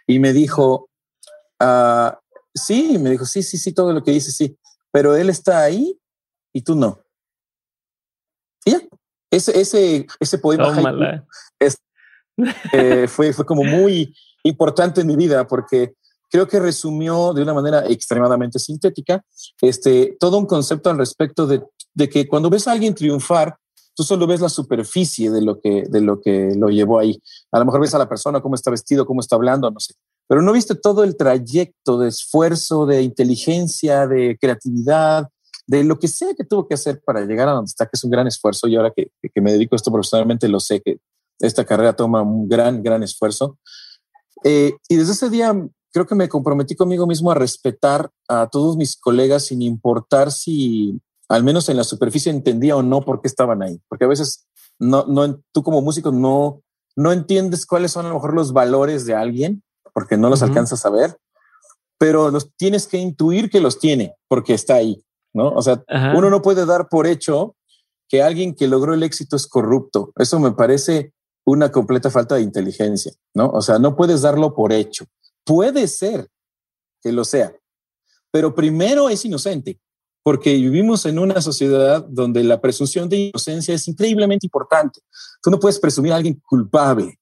Y 0.07 0.17
me 0.17 0.33
dijo, 0.33 0.89
uh, 1.61 2.09
sí, 2.55 2.97
me 2.97 3.11
dijo, 3.11 3.25
sí, 3.25 3.43
sí, 3.43 3.59
sí, 3.59 3.71
todo 3.71 3.93
lo 3.93 4.03
que 4.03 4.11
dice, 4.11 4.31
sí, 4.31 4.57
pero 4.91 5.15
él 5.15 5.29
está 5.29 5.61
ahí 5.61 5.95
y 6.51 6.63
tú 6.63 6.73
no. 6.73 6.99
Y 8.65 8.71
ya, 8.71 8.81
ese, 9.29 9.59
ese, 9.59 10.07
ese 10.19 10.39
poema 10.39 11.23
eh, 12.73 13.07
fue, 13.07 13.31
fue 13.31 13.45
como 13.45 13.63
muy 13.63 14.15
importante 14.41 15.01
en 15.01 15.07
mi 15.07 15.15
vida 15.15 15.45
porque 15.45 15.93
creo 16.31 16.47
que 16.47 16.59
resumió 16.59 17.31
de 17.33 17.43
una 17.43 17.53
manera 17.53 17.85
extremadamente 17.85 18.57
sintética 18.57 19.23
este, 19.61 20.17
todo 20.19 20.37
un 20.37 20.47
concepto 20.47 20.89
al 20.89 20.97
respecto 20.97 21.45
de, 21.45 21.61
de, 21.93 22.09
que 22.09 22.27
cuando 22.27 22.49
ves 22.49 22.67
a 22.67 22.71
alguien 22.71 22.95
triunfar, 22.95 23.57
tú 23.95 24.03
solo 24.03 24.27
ves 24.27 24.41
la 24.41 24.49
superficie 24.49 25.29
de 25.29 25.41
lo, 25.41 25.59
que, 25.59 25.83
de 25.89 26.01
lo 26.01 26.21
que 26.21 26.53
lo 26.55 26.69
llevó 26.69 26.99
ahí. 26.99 27.21
A 27.51 27.59
lo 27.59 27.65
mejor 27.65 27.81
ves 27.81 27.93
a 27.93 27.97
la 27.97 28.07
persona, 28.07 28.41
cómo 28.41 28.55
está 28.55 28.71
vestido, 28.71 29.05
cómo 29.05 29.19
está 29.21 29.35
hablando, 29.35 29.69
no 29.69 29.79
sé. 29.79 29.93
Pero 30.27 30.41
no 30.41 30.53
viste 30.53 30.75
todo 30.75 31.03
el 31.03 31.17
trayecto 31.17 31.97
de 31.99 32.09
esfuerzo, 32.09 32.85
de 32.85 33.01
inteligencia, 33.01 34.07
de 34.07 34.37
creatividad, 34.39 35.27
de 35.67 35.83
lo 35.83 35.99
que 35.99 36.07
sea 36.07 36.33
que 36.33 36.43
tuvo 36.43 36.67
que 36.67 36.75
hacer 36.75 37.01
para 37.05 37.25
llegar 37.25 37.47
a 37.49 37.51
donde 37.51 37.69
está, 37.69 37.85
que 37.85 37.91
es 37.93 38.03
un 38.03 38.11
gran 38.11 38.25
esfuerzo. 38.25 38.67
Y 38.67 38.75
ahora 38.75 38.93
que, 38.95 39.11
me 39.41 39.51
dedico 39.51 39.75
a 39.75 39.77
esto 39.77 39.91
profesionalmente, 39.91 40.47
lo 40.47 40.59
sé 40.59 40.81
que 40.81 40.99
esta 41.39 41.65
carrera 41.65 41.95
toma 41.95 42.21
un 42.21 42.47
gran, 42.47 42.81
gran 42.81 43.03
esfuerzo. 43.03 43.57
Eh, 44.43 44.73
y 44.87 44.95
desde 44.95 45.11
ese 45.11 45.29
día 45.29 45.53
creo 45.91 46.05
que 46.05 46.15
me 46.15 46.29
comprometí 46.29 46.75
conmigo 46.75 47.05
mismo 47.05 47.31
a 47.31 47.35
respetar 47.35 48.09
a 48.27 48.47
todos 48.47 48.77
mis 48.77 48.95
colegas 48.95 49.47
sin 49.47 49.61
importar 49.61 50.31
si 50.31 50.99
al 51.29 51.43
menos 51.43 51.69
en 51.69 51.77
la 51.77 51.83
superficie 51.83 52.31
entendía 52.31 52.75
o 52.75 52.83
no 52.83 53.01
por 53.01 53.21
qué 53.21 53.27
estaban 53.27 53.61
ahí. 53.61 53.79
Porque 53.87 54.05
a 54.05 54.09
veces 54.09 54.47
no, 54.79 55.05
no, 55.07 55.41
tú 55.51 55.63
como 55.63 55.81
músico 55.81 56.11
no, 56.11 56.61
no 56.95 57.11
entiendes 57.11 57.65
cuáles 57.65 57.91
son 57.91 58.05
a 58.05 58.09
lo 58.09 58.15
mejor 58.15 58.33
los 58.33 58.51
valores 58.51 59.05
de 59.05 59.15
alguien 59.15 59.63
porque 59.93 60.17
no 60.17 60.29
los 60.29 60.43
alcanzas 60.43 60.85
a 60.85 60.89
ver, 60.89 61.17
pero 61.97 62.31
los 62.31 62.55
tienes 62.55 62.87
que 62.87 62.97
intuir 62.97 63.49
que 63.49 63.59
los 63.59 63.79
tiene 63.79 64.15
porque 64.27 64.53
está 64.53 64.75
ahí. 64.75 65.03
¿no? 65.33 65.49
O 65.49 65.61
sea, 65.61 65.83
uno 66.15 66.29
no 66.29 66.41
puede 66.41 66.65
dar 66.65 66.89
por 66.89 67.07
hecho 67.07 67.55
que 68.07 68.23
alguien 68.23 68.55
que 68.55 68.67
logró 68.67 68.93
el 68.93 69.03
éxito 69.03 69.35
es 69.35 69.47
corrupto. 69.47 70.11
Eso 70.15 70.39
me 70.39 70.51
parece 70.51 71.13
una 71.45 71.71
completa 71.71 72.09
falta 72.09 72.35
de 72.35 72.41
inteligencia, 72.41 73.13
¿no? 73.33 73.49
O 73.49 73.61
sea, 73.61 73.79
no 73.79 73.95
puedes 73.95 74.21
darlo 74.21 74.55
por 74.55 74.73
hecho. 74.73 75.05
Puede 75.45 75.87
ser 75.87 76.27
que 77.01 77.11
lo 77.11 77.23
sea, 77.23 77.53
pero 78.31 78.55
primero 78.55 79.09
es 79.09 79.23
inocente. 79.25 79.79
Porque 80.23 80.53
vivimos 80.53 81.05
en 81.05 81.19
una 81.19 81.41
sociedad 81.41 82.05
donde 82.07 82.43
la 82.43 82.59
presunción 82.59 83.09
de 83.09 83.17
inocencia 83.17 83.73
es 83.73 83.87
increíblemente 83.87 84.45
importante. 84.45 85.01
Tú 85.41 85.49
no 85.49 85.59
puedes 85.59 85.79
presumir 85.79 86.11
a 86.13 86.17
alguien 86.17 86.41
culpable, 86.45 87.19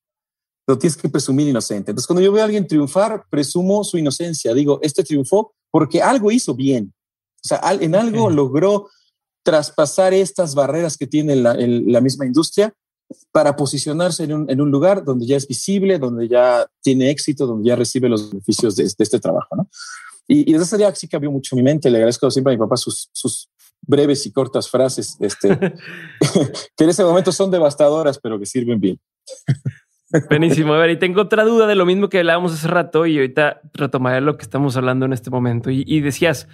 lo 0.67 0.77
tienes 0.77 0.97
que 0.97 1.09
presumir 1.09 1.47
inocente. 1.47 1.91
Entonces, 1.91 2.07
cuando 2.07 2.21
yo 2.21 2.31
veo 2.31 2.41
a 2.41 2.45
alguien 2.45 2.67
triunfar, 2.67 3.25
presumo 3.29 3.83
su 3.83 3.97
inocencia. 3.97 4.53
Digo, 4.53 4.79
este 4.81 5.03
triunfó 5.03 5.53
porque 5.71 6.01
algo 6.01 6.31
hizo 6.31 6.55
bien. 6.55 6.93
O 7.43 7.47
sea, 7.47 7.61
en 7.79 7.95
algo 7.95 8.29
logró 8.29 8.89
traspasar 9.43 10.13
estas 10.13 10.55
barreras 10.55 10.97
que 10.97 11.07
tiene 11.07 11.35
la, 11.35 11.55
la 11.55 12.01
misma 12.01 12.25
industria 12.25 12.73
para 13.31 13.55
posicionarse 13.55 14.25
en 14.25 14.33
un, 14.33 14.49
en 14.49 14.59
un, 14.59 14.69
lugar 14.69 15.05
donde 15.05 15.25
ya 15.25 15.37
es 15.37 15.47
visible, 15.47 15.97
donde 15.97 16.27
ya 16.27 16.67
tiene 16.81 17.09
éxito, 17.09 17.47
donde 17.47 17.69
ya 17.69 17.75
recibe 17.77 18.09
los 18.09 18.29
beneficios 18.29 18.75
de, 18.75 18.83
de 18.83 18.89
este 18.99 19.19
trabajo. 19.19 19.55
¿no? 19.55 19.69
Y, 20.27 20.49
y 20.49 20.53
desde 20.53 20.65
ese 20.65 20.77
día 20.77 20.93
sí 20.93 21.07
cambió 21.07 21.31
mucho 21.31 21.55
mi 21.55 21.63
mente. 21.63 21.89
Le 21.89 21.97
agradezco 21.97 22.29
siempre 22.29 22.53
a 22.53 22.57
mi 22.57 22.59
papá 22.59 22.77
sus, 22.77 23.09
sus 23.13 23.49
breves 23.81 24.25
y 24.25 24.31
cortas 24.31 24.69
frases, 24.69 25.17
este, 25.19 25.49
que 26.77 26.83
en 26.83 26.89
ese 26.89 27.03
momento 27.03 27.31
son 27.31 27.51
devastadoras, 27.51 28.19
pero 28.19 28.39
que 28.39 28.45
sirven 28.45 28.79
bien. 28.79 28.99
Buenísimo. 30.29 30.73
A 30.73 30.79
ver, 30.79 30.91
y 30.91 30.97
tengo 30.97 31.21
otra 31.21 31.43
duda 31.43 31.67
de 31.67 31.75
lo 31.75 31.85
mismo 31.85 32.09
que 32.09 32.19
hablábamos 32.19 32.53
hace 32.53 32.67
rato 32.67 33.05
y 33.05 33.17
ahorita 33.17 33.61
retomaré 33.73 34.21
lo 34.21 34.37
que 34.37 34.43
estamos 34.43 34.77
hablando 34.77 35.05
en 35.05 35.13
este 35.13 35.29
momento. 35.29 35.69
Y, 35.69 35.83
y 35.85 35.99
decías 35.99 36.47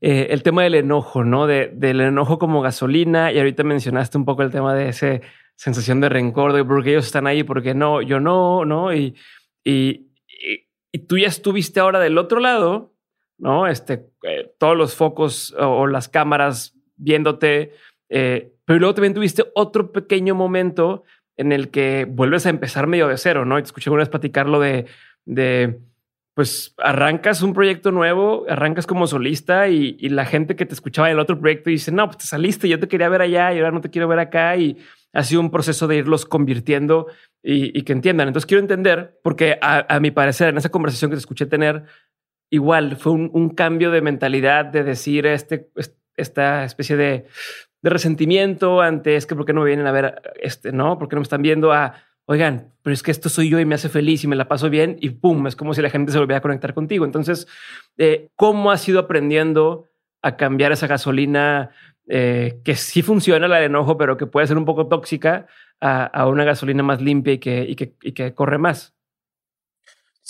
eh, 0.00 0.28
el 0.30 0.42
tema 0.42 0.62
del 0.62 0.74
enojo, 0.74 1.24
¿no? 1.24 1.46
De, 1.46 1.70
del 1.74 2.00
enojo 2.00 2.38
como 2.38 2.62
gasolina 2.62 3.32
y 3.32 3.38
ahorita 3.38 3.64
mencionaste 3.64 4.16
un 4.16 4.24
poco 4.24 4.42
el 4.42 4.50
tema 4.50 4.74
de 4.74 4.88
esa 4.88 5.20
sensación 5.56 6.00
de 6.00 6.08
rencor, 6.08 6.54
de 6.54 6.64
porque 6.64 6.90
ellos 6.90 7.06
están 7.06 7.26
ahí, 7.26 7.42
porque 7.42 7.74
no, 7.74 8.00
yo 8.00 8.18
no, 8.18 8.64
¿no? 8.64 8.94
Y, 8.94 9.14
y, 9.62 10.08
y, 10.90 10.98
tú 11.00 11.18
ya 11.18 11.28
estuviste 11.28 11.80
ahora 11.80 12.00
del 12.00 12.16
otro 12.16 12.40
lado, 12.40 12.94
¿no? 13.40 13.66
Este, 13.66 14.06
eh, 14.22 14.52
todos 14.58 14.76
los 14.76 14.94
focos 14.94 15.54
o, 15.58 15.86
las 15.86 16.08
cámaras 16.08 16.74
viéndote, 16.96 17.72
eh, 18.08 18.52
pero 18.64 18.78
luego 18.78 18.94
también 18.94 19.14
tuviste 19.14 19.44
otro 19.54 19.90
pequeño 19.92 20.34
momento 20.34 21.04
en 21.36 21.52
el 21.52 21.70
que 21.70 22.06
vuelves 22.08 22.46
a 22.46 22.50
empezar 22.50 22.86
medio 22.86 23.08
de 23.08 23.16
cero, 23.16 23.44
¿no? 23.44 23.56
Te 23.56 23.62
escuché 23.62 23.90
una 23.90 24.00
vez 24.00 24.10
platicarlo 24.10 24.60
de, 24.60 24.86
de, 25.24 25.80
pues 26.34 26.74
arrancas 26.78 27.42
un 27.42 27.52
proyecto 27.52 27.92
nuevo, 27.92 28.44
arrancas 28.48 28.86
como 28.86 29.06
solista 29.06 29.68
y, 29.68 29.96
la 30.08 30.24
gente 30.24 30.56
que 30.56 30.66
te 30.66 30.74
escuchaba 30.74 31.08
en 31.08 31.14
el 31.14 31.20
otro 31.20 31.38
proyecto 31.38 31.70
dice, 31.70 31.92
no, 31.92 32.06
pues 32.06 32.18
te 32.18 32.24
saliste, 32.26 32.68
yo 32.68 32.78
te 32.78 32.88
quería 32.88 33.08
ver 33.08 33.22
allá 33.22 33.52
y 33.52 33.58
ahora 33.58 33.72
no 33.72 33.80
te 33.80 33.90
quiero 33.90 34.08
ver 34.08 34.18
acá 34.18 34.56
y 34.56 34.78
ha 35.12 35.24
sido 35.24 35.40
un 35.40 35.50
proceso 35.50 35.88
de 35.88 35.96
irlos 35.96 36.24
convirtiendo 36.24 37.08
y, 37.42 37.76
y 37.78 37.82
que 37.82 37.92
entiendan. 37.92 38.28
Entonces 38.28 38.46
quiero 38.46 38.60
entender, 38.60 39.18
porque 39.22 39.58
a, 39.60 39.94
a, 39.94 40.00
mi 40.00 40.10
parecer 40.10 40.48
en 40.48 40.58
esa 40.58 40.68
conversación 40.68 41.10
que 41.10 41.16
te 41.16 41.20
escuché 41.20 41.46
tener, 41.46 41.84
igual 42.50 42.96
fue 42.96 43.12
un, 43.12 43.30
un 43.32 43.50
cambio 43.50 43.90
de 43.90 44.02
mentalidad 44.02 44.66
de 44.66 44.84
decir 44.84 45.26
este, 45.26 45.70
esta 46.16 46.64
especie 46.64 46.96
de 46.96 47.26
de 47.82 47.90
resentimiento 47.90 48.80
ante 48.80 49.16
es 49.16 49.26
que 49.26 49.34
por 49.34 49.46
qué 49.46 49.52
no 49.52 49.60
me 49.60 49.68
vienen 49.68 49.86
a 49.86 49.92
ver 49.92 50.20
este, 50.40 50.72
no, 50.72 50.98
porque 50.98 51.16
no 51.16 51.20
me 51.20 51.24
están 51.24 51.42
viendo 51.42 51.72
a 51.72 51.94
oigan, 52.26 52.72
pero 52.82 52.94
es 52.94 53.02
que 53.02 53.10
esto 53.10 53.28
soy 53.28 53.48
yo 53.48 53.58
y 53.58 53.64
me 53.64 53.74
hace 53.74 53.88
feliz 53.88 54.22
y 54.22 54.28
me 54.28 54.36
la 54.36 54.46
paso 54.46 54.70
bien 54.70 54.96
y 55.00 55.10
pum, 55.10 55.46
es 55.46 55.56
como 55.56 55.74
si 55.74 55.82
la 55.82 55.90
gente 55.90 56.12
se 56.12 56.18
volviera 56.18 56.38
a 56.38 56.42
conectar 56.42 56.74
contigo. 56.74 57.04
Entonces, 57.04 57.48
eh, 57.98 58.28
¿cómo 58.36 58.70
has 58.70 58.88
ido 58.88 59.00
aprendiendo 59.00 59.86
a 60.22 60.36
cambiar 60.36 60.70
esa 60.70 60.86
gasolina 60.86 61.70
eh, 62.08 62.60
que 62.64 62.76
sí 62.76 63.02
funciona, 63.02 63.48
la 63.48 63.58
de 63.58 63.66
enojo, 63.66 63.96
pero 63.96 64.16
que 64.16 64.26
puede 64.26 64.46
ser 64.46 64.58
un 64.58 64.64
poco 64.64 64.86
tóxica, 64.86 65.46
a, 65.80 66.04
a 66.04 66.28
una 66.28 66.44
gasolina 66.44 66.82
más 66.82 67.00
limpia 67.00 67.32
y 67.32 67.38
que, 67.38 67.62
y 67.62 67.74
que, 67.74 67.94
y 68.02 68.12
que 68.12 68.32
corre 68.34 68.58
más? 68.58 68.94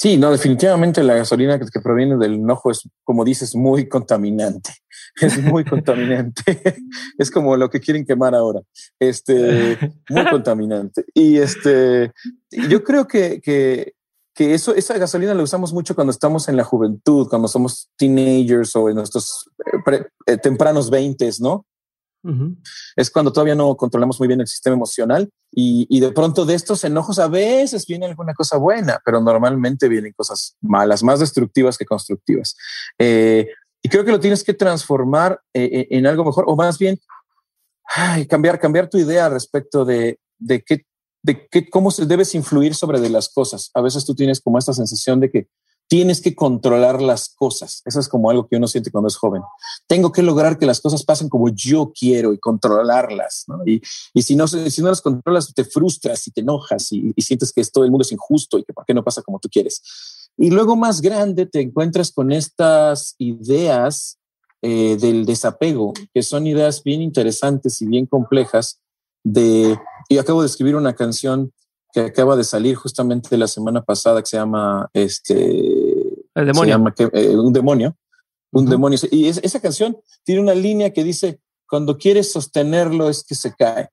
Sí, 0.01 0.17
no, 0.17 0.31
definitivamente 0.31 1.05
la 1.05 1.15
gasolina 1.15 1.59
que, 1.59 1.67
que, 1.67 1.79
proviene 1.79 2.17
del 2.17 2.37
enojo 2.37 2.71
es, 2.71 2.89
como 3.05 3.23
dices, 3.23 3.55
muy 3.55 3.87
contaminante. 3.87 4.71
Es 5.21 5.43
muy 5.43 5.63
contaminante. 5.65 6.43
es 7.19 7.31
como 7.31 7.55
lo 7.57 7.69
que 7.69 7.81
quieren 7.81 8.07
quemar 8.07 8.35
ahora. 8.35 8.61
Este, 8.99 9.77
muy 10.09 10.25
contaminante. 10.31 11.05
Y 11.13 11.37
este, 11.37 12.13
yo 12.51 12.83
creo 12.83 13.07
que, 13.07 13.43
que, 13.43 13.93
que 14.35 14.55
eso, 14.55 14.75
esa 14.75 14.97
gasolina 14.97 15.35
la 15.35 15.43
usamos 15.43 15.75
mucho 15.75 15.95
cuando 15.95 16.13
estamos 16.13 16.49
en 16.49 16.57
la 16.57 16.65
juventud, 16.65 17.29
cuando 17.29 17.49
somos 17.49 17.91
teenagers 17.99 18.75
o 18.77 18.89
en 18.89 18.97
nuestros 18.97 19.51
pre, 19.85 20.07
eh, 20.25 20.39
tempranos 20.39 20.89
veintes, 20.89 21.43
¿no? 21.43 21.67
Es 22.97 23.11
cuando 23.11 23.33
todavía 23.33 23.55
no 23.55 23.77
controlamos 23.77 24.19
muy 24.19 24.29
bien 24.29 24.41
el 24.41 24.47
sistema 24.47 24.77
emocional 24.77 25.31
y, 25.51 26.01
de 26.01 26.13
pronto 26.13 26.45
de 26.45 26.55
estos 26.55 26.85
enojos 26.85 27.19
a 27.19 27.29
veces 27.29 27.87
viene 27.87 28.07
alguna 28.07 28.35
cosa 28.35 28.57
buena, 28.57 29.01
pero 29.05 29.21
normalmente 29.21 29.89
vienen 29.89 30.13
cosas 30.13 30.57
malas, 30.61 31.03
más 31.03 31.21
destructivas 31.21 31.79
que 31.79 31.87
constructivas. 31.87 32.57
Eh, 32.99 33.49
y 33.83 33.89
creo 33.89 34.05
que 34.05 34.13
lo 34.13 34.21
tienes 34.21 34.45
que 34.45 34.55
transformar 34.55 35.41
eh, 35.55 35.89
en 35.91 36.07
algo 36.07 36.25
mejor 36.25 36.45
o 36.47 36.57
más 36.57 36.79
bien 36.79 36.99
cambiar, 38.29 38.61
cambiar 38.61 38.89
tu 38.89 38.99
idea 38.99 39.29
respecto 39.29 39.85
de, 39.85 40.21
de 40.39 40.63
qué 40.63 40.85
de 41.23 41.47
qué, 41.49 41.69
cómo 41.69 41.91
se 41.91 42.07
debes 42.07 42.35
influir 42.35 42.75
sobre 42.75 43.01
de 43.01 43.11
las 43.11 43.29
cosas. 43.29 43.71
A 43.75 43.81
veces 43.81 44.05
tú 44.05 44.15
tienes 44.15 44.41
como 44.41 44.59
esta 44.59 44.73
sensación 44.73 45.21
de 45.21 45.31
que 45.31 45.49
tienes 45.91 46.21
que 46.21 46.37
controlar 46.37 47.03
las 47.03 47.31
cosas. 47.31 47.83
Eso 47.85 47.99
es 47.99 48.09
como 48.09 48.31
algo 48.31 48.47
que 48.47 48.55
uno 48.55 48.69
siente 48.69 48.93
cuando 48.93 49.09
es 49.09 49.17
joven. 49.17 49.43
Tengo 49.89 50.13
que 50.13 50.23
lograr 50.23 50.57
que 50.57 50.65
las 50.65 50.81
cosas 50.81 51.03
pasen 51.03 51.29
como 51.29 51.49
yo 51.49 51.91
quiero 51.93 52.33
y 52.33 52.39
controlarlas. 52.39 53.43
¿no? 53.49 53.67
Y, 53.67 53.83
y 54.15 54.23
si, 54.23 54.37
no, 54.37 54.47
si 54.47 54.83
no 54.83 54.89
las 54.89 55.01
controlas, 55.01 55.53
te 55.53 55.65
frustras 55.65 56.29
y 56.29 56.31
te 56.31 56.43
enojas 56.43 56.93
y, 56.93 57.13
y, 57.17 57.23
sientes 57.23 57.53
que 57.53 57.65
todo 57.65 57.83
el 57.83 57.91
mundo 57.91 58.03
es 58.03 58.13
injusto 58.13 58.57
y 58.57 58.63
que 58.63 58.73
por 58.73 58.85
qué 58.85 58.95
no 58.95 59.03
pasa 59.03 59.21
como 59.21 59.41
tú 59.41 59.49
quieres. 59.49 59.83
Y 60.37 60.51
luego 60.51 60.77
más 60.77 61.01
grande 61.01 61.47
te 61.47 61.61
encuentras 61.61 62.13
con 62.13 62.31
estas 62.31 63.17
ideas 63.19 64.17
eh, 64.63 64.97
del 64.97 65.27
desapego, 65.27 65.93
que 66.15 66.23
son 66.23 66.47
ideas 66.47 66.85
bien 66.85 67.03
interesantes 67.03 67.83
y 67.83 67.87
bien 67.87 68.07
complejas 68.07 68.79
de, 69.25 69.77
y 70.09 70.19
acabo 70.19 70.43
de 70.43 70.47
escribir 70.47 70.77
una 70.77 70.95
canción 70.95 71.53
que 71.93 72.01
acaba 72.01 72.37
de 72.37 72.45
salir 72.45 72.77
justamente 72.77 73.37
la 73.37 73.49
semana 73.49 73.83
pasada 73.83 74.21
que 74.21 74.27
se 74.27 74.37
llama 74.37 74.89
este 74.93 75.45
el 76.35 76.47
demonio. 76.47 76.63
se 76.63 76.69
llama, 76.69 76.95
que, 76.95 77.11
eh, 77.13 77.37
un 77.37 77.53
demonio 77.53 77.97
un 78.53 78.65
uh 78.65 78.67
-huh. 78.67 78.71
demonio. 78.71 78.99
Y 79.11 79.29
es, 79.29 79.41
esa 79.43 79.61
canción 79.61 79.97
tiene 80.25 80.41
una 80.41 80.55
línea 80.55 80.93
que 80.93 81.05
dice 81.05 81.41
cuando 81.69 81.97
quieres 81.97 82.33
sostenerlo 82.33 83.09
es 83.09 83.25
que 83.25 83.35
se 83.35 83.55
cae 83.55 83.91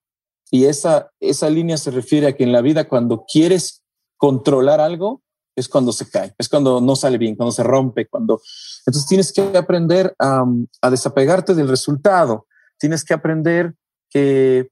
y 0.50 0.66
esa 0.66 1.12
esa 1.20 1.50
línea 1.50 1.78
se 1.78 1.92
refiere 1.92 2.28
a 2.28 2.36
que 2.36 2.44
en 2.44 2.52
la 2.52 2.62
vida 2.62 2.88
cuando 2.88 3.26
quieres 3.32 3.84
controlar 4.18 4.80
algo 4.80 5.22
es 5.56 5.68
cuando 5.68 5.92
se 5.92 6.10
cae 6.10 6.34
es 6.38 6.50
cuando 6.50 6.82
no 6.82 6.96
sale 6.96 7.18
bien 7.18 7.36
cuando 7.36 7.52
se 7.52 7.64
rompe 7.64 8.08
cuando 8.08 8.42
entonces 8.86 9.08
tienes 9.08 9.32
que 9.32 9.58
aprender 9.58 10.16
a, 10.20 10.44
a 10.82 10.90
desapegarte 10.90 11.54
del 11.54 11.68
resultado. 11.68 12.48
Tienes 12.80 13.04
que 13.04 13.14
aprender 13.14 13.74
que 14.10 14.70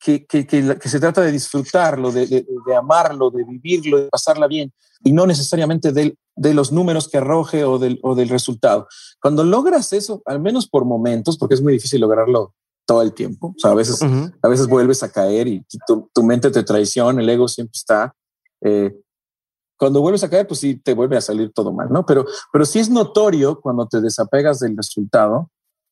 que, 0.00 0.24
que, 0.26 0.46
que, 0.46 0.78
que, 0.78 0.88
se 0.88 0.98
trata 0.98 1.20
de 1.20 1.30
disfrutarlo, 1.30 2.10
de, 2.10 2.26
de, 2.26 2.46
de, 2.66 2.74
amarlo, 2.74 3.30
de 3.30 3.44
vivirlo, 3.44 3.98
de 3.98 4.08
pasarla 4.08 4.46
bien, 4.46 4.72
y 5.04 5.12
no 5.12 5.26
necesariamente 5.26 5.92
de, 5.92 6.16
de 6.34 6.54
los 6.54 6.72
números 6.72 7.08
que 7.08 7.18
arroje 7.18 7.64
o 7.64 7.78
del, 7.78 7.98
o 8.02 8.14
del 8.14 8.30
resultado. 8.30 8.88
Cuando 9.20 9.44
logras 9.44 9.92
eso, 9.92 10.22
al 10.24 10.40
menos 10.40 10.66
por 10.68 10.84
momentos, 10.84 11.36
porque 11.36 11.54
es 11.54 11.62
muy 11.62 11.74
difícil 11.74 12.00
lograrlo 12.00 12.54
todo 12.86 13.02
el 13.02 13.12
tiempo, 13.12 13.48
o 13.48 13.58
sea, 13.58 13.72
a 13.72 13.74
veces, 13.74 14.00
uh 14.00 14.06
-huh. 14.06 14.34
a 14.42 14.48
veces 14.48 14.66
vuelves 14.66 15.02
a 15.02 15.12
caer 15.12 15.46
y 15.46 15.64
tu, 15.86 16.10
tu, 16.12 16.22
mente 16.22 16.50
te 16.50 16.62
traiciona, 16.62 17.20
el 17.20 17.28
ego 17.28 17.46
siempre 17.46 17.76
está. 17.76 18.14
Eh, 18.62 18.92
cuando 19.78 20.00
vuelves 20.00 20.24
a 20.24 20.30
caer, 20.30 20.46
pues 20.46 20.60
sí, 20.60 20.74
te 20.76 20.94
vuelve 20.94 21.16
a 21.16 21.20
salir 21.20 21.52
todo 21.52 21.72
mal, 21.72 21.88
¿no? 21.90 22.04
Pero, 22.04 22.26
pero 22.52 22.64
sí 22.64 22.78
es 22.78 22.90
notorio 22.90 23.60
cuando 23.60 23.86
te 23.86 24.00
desapegas 24.00 24.58
del 24.60 24.76
resultado 24.76 25.50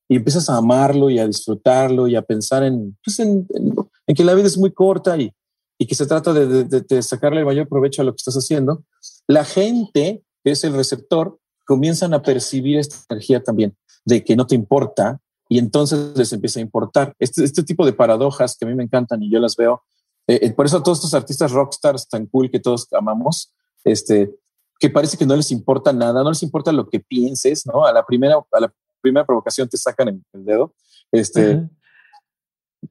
y 0.09 0.17
empiezas 0.17 0.49
a 0.49 0.57
amarlo 0.57 1.11
y 1.11 1.19
a 1.19 1.27
disfrutarlo 1.27 2.09
y 2.09 2.17
a 2.17 2.23
pensar 2.23 2.63
en, 2.65 2.97
pues 3.05 3.19
en, 3.21 3.47
en, 3.51 3.75
en 4.09 4.15
que 4.17 4.25
la 4.25 4.35
vida 4.35 4.47
es 4.47 4.59
muy 4.59 4.73
corta 4.73 5.17
y, 5.17 5.33
y 5.79 5.87
que 5.87 5.95
se 5.95 6.07
trata 6.07 6.33
de, 6.33 6.65
de, 6.65 7.03
sacarle 7.03 7.41
el 7.41 7.47
mayor 7.47 7.69
provecho 7.69 8.03
a 8.03 8.05
lo 8.05 8.13
que 8.13 8.17
estás 8.17 8.35
haciendo, 8.35 8.85
la 9.29 9.45
gente, 9.45 10.25
que 10.43 10.51
es 10.51 10.65
el 10.65 10.73
receptor, 10.73 11.39
comienzan 11.67 12.15
a 12.15 12.23
percibir 12.23 12.79
esta 12.79 12.97
energía 13.11 13.43
también, 13.43 13.77
de 14.07 14.25
que 14.25 14.35
no 14.35 14.47
te 14.47 14.55
importa 14.55 15.21
y 15.49 15.59
entonces 15.59 16.17
les 16.17 16.33
empieza 16.33 16.59
a 16.59 16.63
importar. 16.63 17.15
Este, 17.19 17.45
este 17.45 17.63
tipo 17.63 17.85
de 17.85 17.93
paradojas 17.93 18.57
que 18.57 18.65
a 18.65 18.69
mí 18.69 18.75
me 18.75 18.83
encantan 18.83 19.23
y 19.23 19.31
yo 19.31 19.39
las 19.41 19.57
veo, 19.57 19.83
eh, 20.27 20.41
eh 20.43 20.53
por 20.53 20.65
eso 20.65 20.83
todos 20.83 20.99
estos 20.99 21.15
artistas 21.15 21.53
rockstars 21.53 22.09
tan 22.09 22.27
cool 22.27 22.51
que 22.51 22.61
todos 22.61 22.89
amamos, 22.93 23.53
este, 23.85 24.35
que 24.81 24.89
parece 24.89 25.19
que 25.19 25.27
no 25.27 25.37
les 25.37 25.51
importa 25.51 25.93
nada, 25.93 26.23
no 26.23 26.31
les 26.31 26.43
importa 26.43 26.73
lo 26.73 26.89
que 26.89 27.01
pienses, 27.01 27.67
¿no? 27.67 27.85
A 27.85 27.93
la 27.93 28.07
primera, 28.07 28.37
a 28.53 28.61
la 28.61 28.73
primera 29.03 29.27
provocación 29.27 29.69
te 29.69 29.77
sacan 29.77 30.25
el 30.33 30.45
dedo. 30.45 30.75
Este. 31.13 31.69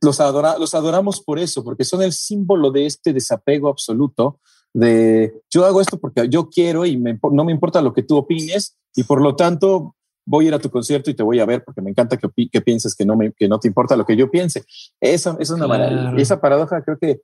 Los, 0.01 0.19
adora, 0.19 0.57
los 0.57 0.75
adoramos 0.75 1.21
por 1.21 1.39
eso, 1.39 1.63
porque 1.63 1.83
son 1.83 2.01
el 2.01 2.13
símbolo 2.13 2.71
de 2.71 2.85
este 2.85 3.13
desapego 3.13 3.69
absoluto 3.69 4.39
de 4.73 5.41
yo 5.49 5.65
hago 5.65 5.81
esto 5.81 5.99
porque 5.99 6.27
yo 6.29 6.49
quiero 6.49 6.85
y 6.85 6.97
me, 6.97 7.19
no 7.31 7.43
me 7.43 7.51
importa 7.51 7.81
lo 7.81 7.93
que 7.93 8.03
tú 8.03 8.17
opines 8.17 8.77
y 8.95 9.03
por 9.03 9.21
lo 9.21 9.35
tanto 9.35 9.95
voy 10.25 10.45
a 10.45 10.47
ir 10.49 10.53
a 10.53 10.59
tu 10.59 10.69
concierto 10.69 11.09
y 11.09 11.13
te 11.13 11.23
voy 11.23 11.39
a 11.39 11.45
ver 11.45 11.63
porque 11.63 11.81
me 11.81 11.89
encanta 11.89 12.17
que, 12.17 12.27
que 12.51 12.61
pienses 12.61 12.93
que 12.93 13.05
no, 13.05 13.15
me, 13.15 13.31
que 13.31 13.47
no 13.47 13.59
te 13.59 13.67
importa 13.69 13.95
lo 13.95 14.05
que 14.05 14.17
yo 14.17 14.29
piense. 14.29 14.65
Esa, 14.99 15.31
esa 15.31 15.41
es 15.41 15.49
una 15.51 15.65
claro. 15.65 16.17
Esa 16.17 16.41
paradoja 16.41 16.81
creo 16.83 16.97
que 16.99 17.21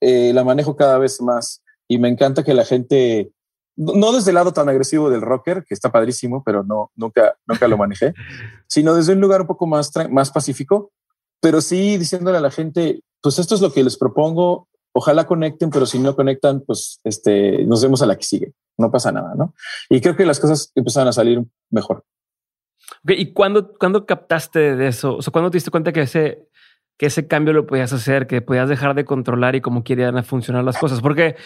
eh, 0.00 0.32
la 0.34 0.44
manejo 0.44 0.76
cada 0.76 0.98
vez 0.98 1.22
más 1.22 1.62
y 1.88 1.98
me 1.98 2.08
encanta 2.08 2.42
que 2.42 2.54
la 2.54 2.64
gente 2.64 3.30
no 3.76 4.12
desde 4.12 4.30
el 4.30 4.34
lado 4.34 4.52
tan 4.52 4.68
agresivo 4.68 5.08
del 5.08 5.22
rocker, 5.22 5.64
que 5.64 5.72
está 5.72 5.90
padrísimo, 5.90 6.42
pero 6.44 6.62
no, 6.62 6.90
nunca, 6.96 7.36
nunca 7.46 7.66
lo 7.66 7.78
manejé, 7.78 8.12
sino 8.66 8.94
desde 8.94 9.14
un 9.14 9.20
lugar 9.20 9.40
un 9.42 9.46
poco 9.46 9.66
más, 9.66 9.90
más 10.10 10.30
pacífico, 10.30 10.92
pero 11.40 11.60
sí 11.60 11.96
diciéndole 11.96 12.38
a 12.38 12.42
la 12.42 12.50
gente, 12.50 13.00
pues 13.22 13.38
esto 13.38 13.54
es 13.54 13.60
lo 13.60 13.72
que 13.72 13.84
les 13.84 13.96
propongo, 13.96 14.68
ojalá 14.92 15.26
conecten, 15.26 15.70
pero 15.70 15.86
si 15.86 15.98
no 15.98 16.16
conectan, 16.16 16.60
pues 16.60 17.00
este, 17.04 17.64
nos 17.64 17.82
vemos 17.82 18.02
a 18.02 18.06
la 18.06 18.16
que 18.16 18.24
sigue, 18.24 18.52
no 18.76 18.90
pasa 18.90 19.12
nada, 19.12 19.34
¿no? 19.34 19.54
Y 19.88 20.00
creo 20.00 20.16
que 20.16 20.26
las 20.26 20.40
cosas 20.40 20.72
empezaron 20.74 21.08
a 21.08 21.12
salir 21.12 21.42
mejor. 21.70 22.04
¿Y 23.04 23.32
cuándo, 23.32 23.72
cuándo 23.74 24.04
captaste 24.04 24.76
de 24.76 24.88
eso? 24.88 25.16
O 25.16 25.22
sea, 25.22 25.32
¿cuándo 25.32 25.50
te 25.50 25.56
diste 25.56 25.70
cuenta 25.70 25.92
que 25.92 26.02
ese, 26.02 26.48
que 26.98 27.06
ese 27.06 27.26
cambio 27.26 27.54
lo 27.54 27.66
podías 27.66 27.92
hacer, 27.92 28.26
que 28.26 28.42
podías 28.42 28.68
dejar 28.68 28.94
de 28.94 29.04
controlar 29.04 29.54
y 29.54 29.60
cómo 29.60 29.84
querían 29.84 30.22
funcionar 30.24 30.64
las 30.64 30.78
cosas? 30.78 31.00
Porque 31.00 31.36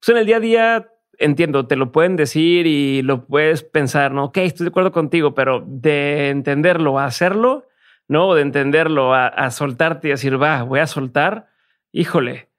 pues, 0.00 0.08
en 0.08 0.16
el 0.16 0.26
día 0.26 0.36
a 0.38 0.40
día 0.40 0.88
entiendo, 1.18 1.66
te 1.66 1.76
lo 1.76 1.92
pueden 1.92 2.16
decir 2.16 2.66
y 2.66 3.02
lo 3.02 3.26
puedes 3.26 3.62
pensar, 3.62 4.12
¿no? 4.12 4.26
Ok, 4.26 4.38
estoy 4.38 4.64
de 4.64 4.70
acuerdo 4.70 4.92
contigo, 4.92 5.34
pero 5.34 5.64
de 5.66 6.30
entenderlo 6.30 6.98
a 6.98 7.06
hacerlo, 7.06 7.66
¿no? 8.08 8.34
De 8.34 8.42
entenderlo 8.42 9.14
a, 9.14 9.50
soltarte 9.50 10.08
y 10.08 10.10
decir, 10.12 10.40
va, 10.40 10.62
voy 10.62 10.80
a 10.80 10.86
soltar, 10.86 11.48
híjole, 11.92 12.50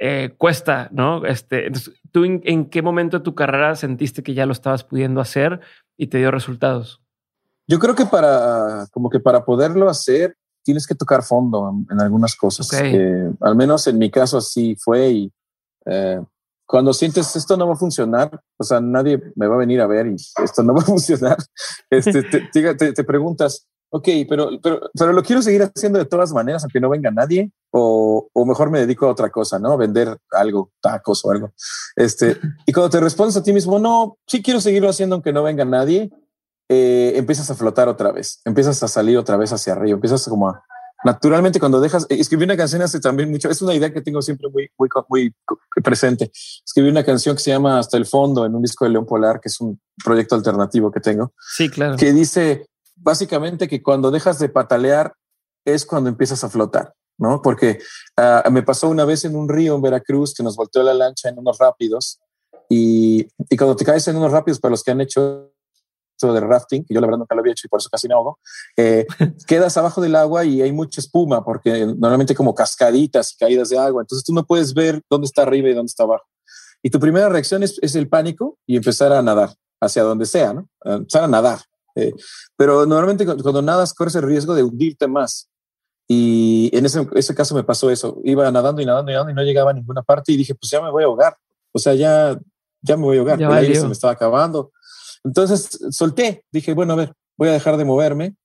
eh, 0.00 0.34
cuesta, 0.36 0.88
¿no? 0.92 1.24
Este, 1.24 1.70
¿tú 2.10 2.24
en, 2.24 2.68
qué 2.70 2.82
momento 2.82 3.18
de 3.18 3.24
tu 3.24 3.34
carrera 3.34 3.76
sentiste 3.76 4.22
que 4.22 4.34
ya 4.34 4.46
lo 4.46 4.52
estabas 4.52 4.84
pudiendo 4.84 5.20
hacer 5.20 5.60
y 5.96 6.08
te 6.08 6.18
dio 6.18 6.30
resultados? 6.30 7.00
Yo 7.66 7.78
creo 7.78 7.94
que 7.94 8.06
para, 8.06 8.86
como 8.92 9.08
que 9.08 9.20
para 9.20 9.44
poderlo 9.44 9.88
hacer, 9.88 10.36
tienes 10.62 10.86
que 10.86 10.94
tocar 10.94 11.22
fondo 11.22 11.72
en, 11.90 12.00
algunas 12.00 12.34
cosas. 12.36 12.68
Eh, 12.82 13.30
al 13.40 13.56
menos 13.56 13.86
en 13.86 13.98
mi 13.98 14.10
caso 14.10 14.38
así 14.38 14.76
fue 14.76 15.10
y 15.10 15.32
eh, 15.86 16.20
cuando 16.66 16.92
sientes 16.92 17.36
esto 17.36 17.56
no 17.56 17.66
va 17.66 17.74
a 17.74 17.78
funcionar, 17.78 18.40
o 18.56 18.64
sea, 18.64 18.80
nadie 18.80 19.20
me 19.36 19.46
va 19.46 19.54
a 19.54 19.58
venir 19.58 19.80
a 19.80 19.86
ver 19.86 20.06
y 20.06 20.14
esto 20.14 20.62
no 20.62 20.74
va 20.74 20.80
a 20.80 20.84
funcionar, 20.86 21.36
este, 21.90 22.22
te, 22.22 22.92
te, 22.92 23.04
preguntas, 23.04 23.66
ok, 23.90 24.08
pero, 24.28 24.50
pero, 24.62 24.90
pero 24.92 25.12
lo 25.12 25.22
quiero 25.22 25.42
seguir 25.42 25.62
haciendo 25.62 25.98
de 25.98 26.04
todas 26.04 26.32
maneras, 26.32 26.64
aunque 26.64 26.80
no 26.80 26.90
venga 26.90 27.10
nadie, 27.10 27.50
o, 27.70 28.28
o 28.32 28.46
mejor 28.46 28.70
me 28.70 28.80
dedico 28.80 29.06
a 29.06 29.10
otra 29.10 29.30
cosa, 29.30 29.58
¿no? 29.58 29.76
Vender 29.76 30.16
algo, 30.32 30.70
tacos 30.80 31.24
o 31.24 31.30
algo. 31.30 31.52
Este, 31.96 32.36
y 32.66 32.72
cuando 32.72 32.90
te 32.90 33.00
respondes 33.00 33.36
a 33.36 33.42
ti 33.42 33.52
mismo, 33.52 33.78
no, 33.78 34.18
sí 34.26 34.42
quiero 34.42 34.60
seguirlo 34.60 34.88
haciendo 34.88 35.16
aunque 35.16 35.32
no 35.32 35.42
venga 35.42 35.64
nadie, 35.64 36.10
eh, 36.68 37.12
empiezas 37.16 37.50
a 37.50 37.54
flotar 37.54 37.88
otra 37.88 38.10
vez, 38.10 38.40
empiezas 38.44 38.82
a 38.82 38.88
salir 38.88 39.18
otra 39.18 39.36
vez 39.36 39.52
hacia 39.52 39.74
arriba, 39.74 39.94
empiezas 39.94 40.24
como 40.26 40.48
a, 40.48 40.64
naturalmente 41.04 41.60
cuando 41.60 41.80
dejas, 41.80 42.06
eh, 42.08 42.16
escribí 42.18 42.44
una 42.44 42.56
canción 42.56 42.82
hace 42.82 42.98
también 42.98 43.30
mucho, 43.30 43.48
es 43.50 43.62
una 43.62 43.74
idea 43.74 43.92
que 43.92 44.00
tengo 44.00 44.22
siempre 44.22 44.48
muy, 44.48 44.68
muy, 44.78 44.88
muy 45.08 45.34
presente. 45.82 46.30
Escribí 46.64 46.88
una 46.88 47.04
canción 47.04 47.36
que 47.36 47.42
se 47.42 47.50
llama 47.50 47.78
Hasta 47.78 47.96
el 47.96 48.06
fondo 48.06 48.46
en 48.46 48.54
un 48.54 48.62
disco 48.62 48.84
de 48.84 48.90
León 48.90 49.06
Polar, 49.06 49.40
que 49.40 49.48
es 49.48 49.60
un 49.60 49.78
proyecto 50.02 50.34
alternativo 50.34 50.90
que 50.90 51.00
tengo. 51.00 51.32
Sí, 51.38 51.68
claro. 51.68 51.96
Que 51.96 52.12
dice 52.12 52.66
básicamente 52.96 53.68
que 53.68 53.82
cuando 53.82 54.10
dejas 54.10 54.38
de 54.38 54.48
patalear 54.48 55.14
es 55.64 55.86
cuando 55.86 56.10
empiezas 56.10 56.44
a 56.44 56.50
flotar, 56.50 56.94
¿no? 57.18 57.40
Porque 57.42 57.78
uh, 58.18 58.50
me 58.50 58.62
pasó 58.62 58.88
una 58.88 59.04
vez 59.04 59.24
en 59.24 59.36
un 59.36 59.48
río 59.48 59.74
en 59.74 59.82
Veracruz 59.82 60.34
que 60.34 60.42
nos 60.42 60.56
volteó 60.56 60.82
la 60.82 60.94
lancha 60.94 61.28
en 61.28 61.38
unos 61.38 61.58
rápidos 61.58 62.20
y, 62.68 63.26
y 63.50 63.56
cuando 63.56 63.76
te 63.76 63.84
caes 63.84 64.06
en 64.08 64.16
unos 64.16 64.32
rápidos, 64.32 64.58
para 64.58 64.70
los 64.70 64.82
que 64.82 64.90
han 64.90 65.00
hecho 65.00 65.54
de 66.32 66.40
rafting, 66.40 66.84
que 66.84 66.94
yo 66.94 67.00
la 67.00 67.06
verdad 67.06 67.18
nunca 67.18 67.34
lo 67.34 67.40
había 67.40 67.52
hecho 67.52 67.66
y 67.66 67.68
por 67.68 67.80
eso 67.80 67.88
casi 67.90 68.08
no 68.08 68.18
hago, 68.18 68.38
eh, 68.76 69.06
quedas 69.46 69.76
abajo 69.76 70.00
del 70.00 70.16
agua 70.16 70.44
y 70.44 70.62
hay 70.62 70.72
mucha 70.72 71.00
espuma 71.00 71.44
porque 71.44 71.86
normalmente 71.86 72.34
como 72.34 72.54
cascaditas 72.54 73.32
y 73.32 73.36
caídas 73.36 73.68
de 73.68 73.78
agua, 73.78 74.02
entonces 74.02 74.24
tú 74.24 74.32
no 74.32 74.44
puedes 74.44 74.74
ver 74.74 75.02
dónde 75.10 75.26
está 75.26 75.42
arriba 75.42 75.68
y 75.68 75.74
dónde 75.74 75.90
está 75.90 76.04
abajo. 76.04 76.24
Y 76.82 76.90
tu 76.90 77.00
primera 77.00 77.28
reacción 77.28 77.62
es, 77.62 77.78
es 77.82 77.94
el 77.94 78.08
pánico 78.08 78.58
y 78.66 78.76
empezar 78.76 79.12
a 79.12 79.22
nadar 79.22 79.54
hacia 79.80 80.02
donde 80.02 80.26
sea, 80.26 80.52
¿no? 80.52 80.68
empezar 80.84 81.24
a 81.24 81.28
nadar. 81.28 81.60
Eh, 81.94 82.12
pero 82.56 82.86
normalmente 82.86 83.24
cuando, 83.24 83.62
nadas 83.62 83.94
corres 83.94 84.14
el 84.14 84.22
riesgo 84.22 84.54
de 84.54 84.62
hundirte 84.62 85.06
más. 85.06 85.48
Y 86.06 86.70
en 86.76 86.84
ese, 86.84 87.08
ese 87.14 87.34
caso 87.34 87.54
me 87.54 87.64
pasó 87.64 87.90
eso. 87.90 88.20
Iba 88.24 88.50
nadando 88.50 88.82
y 88.82 88.86
nadando 88.86 89.10
y 89.10 89.14
nadando 89.14 89.32
y 89.32 89.34
no 89.34 89.42
llegaba 89.42 89.70
a 89.70 89.74
ninguna 89.74 90.02
parte 90.02 90.32
y 90.32 90.36
dije, 90.36 90.54
pues 90.54 90.70
ya 90.70 90.80
me 90.82 90.90
voy 90.90 91.02
a 91.02 91.06
ahogar. 91.06 91.36
O 91.72 91.78
sea, 91.78 91.94
ya, 91.94 92.38
ya 92.82 92.96
me 92.96 93.04
voy 93.04 93.16
a 93.16 93.20
ahogar. 93.20 93.40
el 93.40 93.50
aire 93.50 93.74
se 93.74 93.86
me 93.86 93.92
estaba 93.92 94.12
acabando. 94.12 94.72
Entonces 95.24 95.78
solté, 95.90 96.44
dije, 96.52 96.74
bueno, 96.74 96.92
a 96.92 96.96
ver, 96.96 97.14
voy 97.36 97.48
a 97.48 97.52
dejar 97.52 97.76
de 97.76 97.84
moverme. 97.84 98.36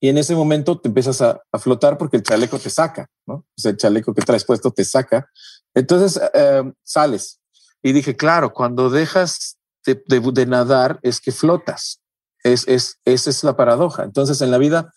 Y 0.00 0.08
en 0.08 0.18
ese 0.18 0.34
momento 0.34 0.80
te 0.80 0.88
empiezas 0.88 1.22
a, 1.22 1.40
flotar 1.60 1.96
porque 1.96 2.16
el 2.16 2.24
chaleco 2.24 2.58
te 2.58 2.70
saca, 2.70 3.06
¿no? 3.24 3.34
O 3.34 3.46
sea, 3.56 3.70
el 3.70 3.76
chaleco 3.76 4.12
que 4.12 4.22
traes 4.22 4.44
puesto 4.44 4.72
te 4.72 4.84
saca. 4.84 5.28
Entonces 5.74 6.20
em, 6.34 6.74
sales. 6.82 7.40
Y 7.82 7.92
dije, 7.92 8.16
claro, 8.16 8.52
cuando 8.52 8.90
dejas 8.90 9.58
de, 9.84 10.46
nadar 10.46 10.98
es 11.02 11.20
que 11.20 11.30
flotas. 11.30 12.00
Es, 12.42 12.66
es, 12.66 12.98
esa 13.04 13.30
es 13.30 13.44
la 13.44 13.56
paradoja. 13.56 14.04
Entonces 14.04 14.40
en 14.40 14.50
la 14.50 14.58
vida 14.58 14.92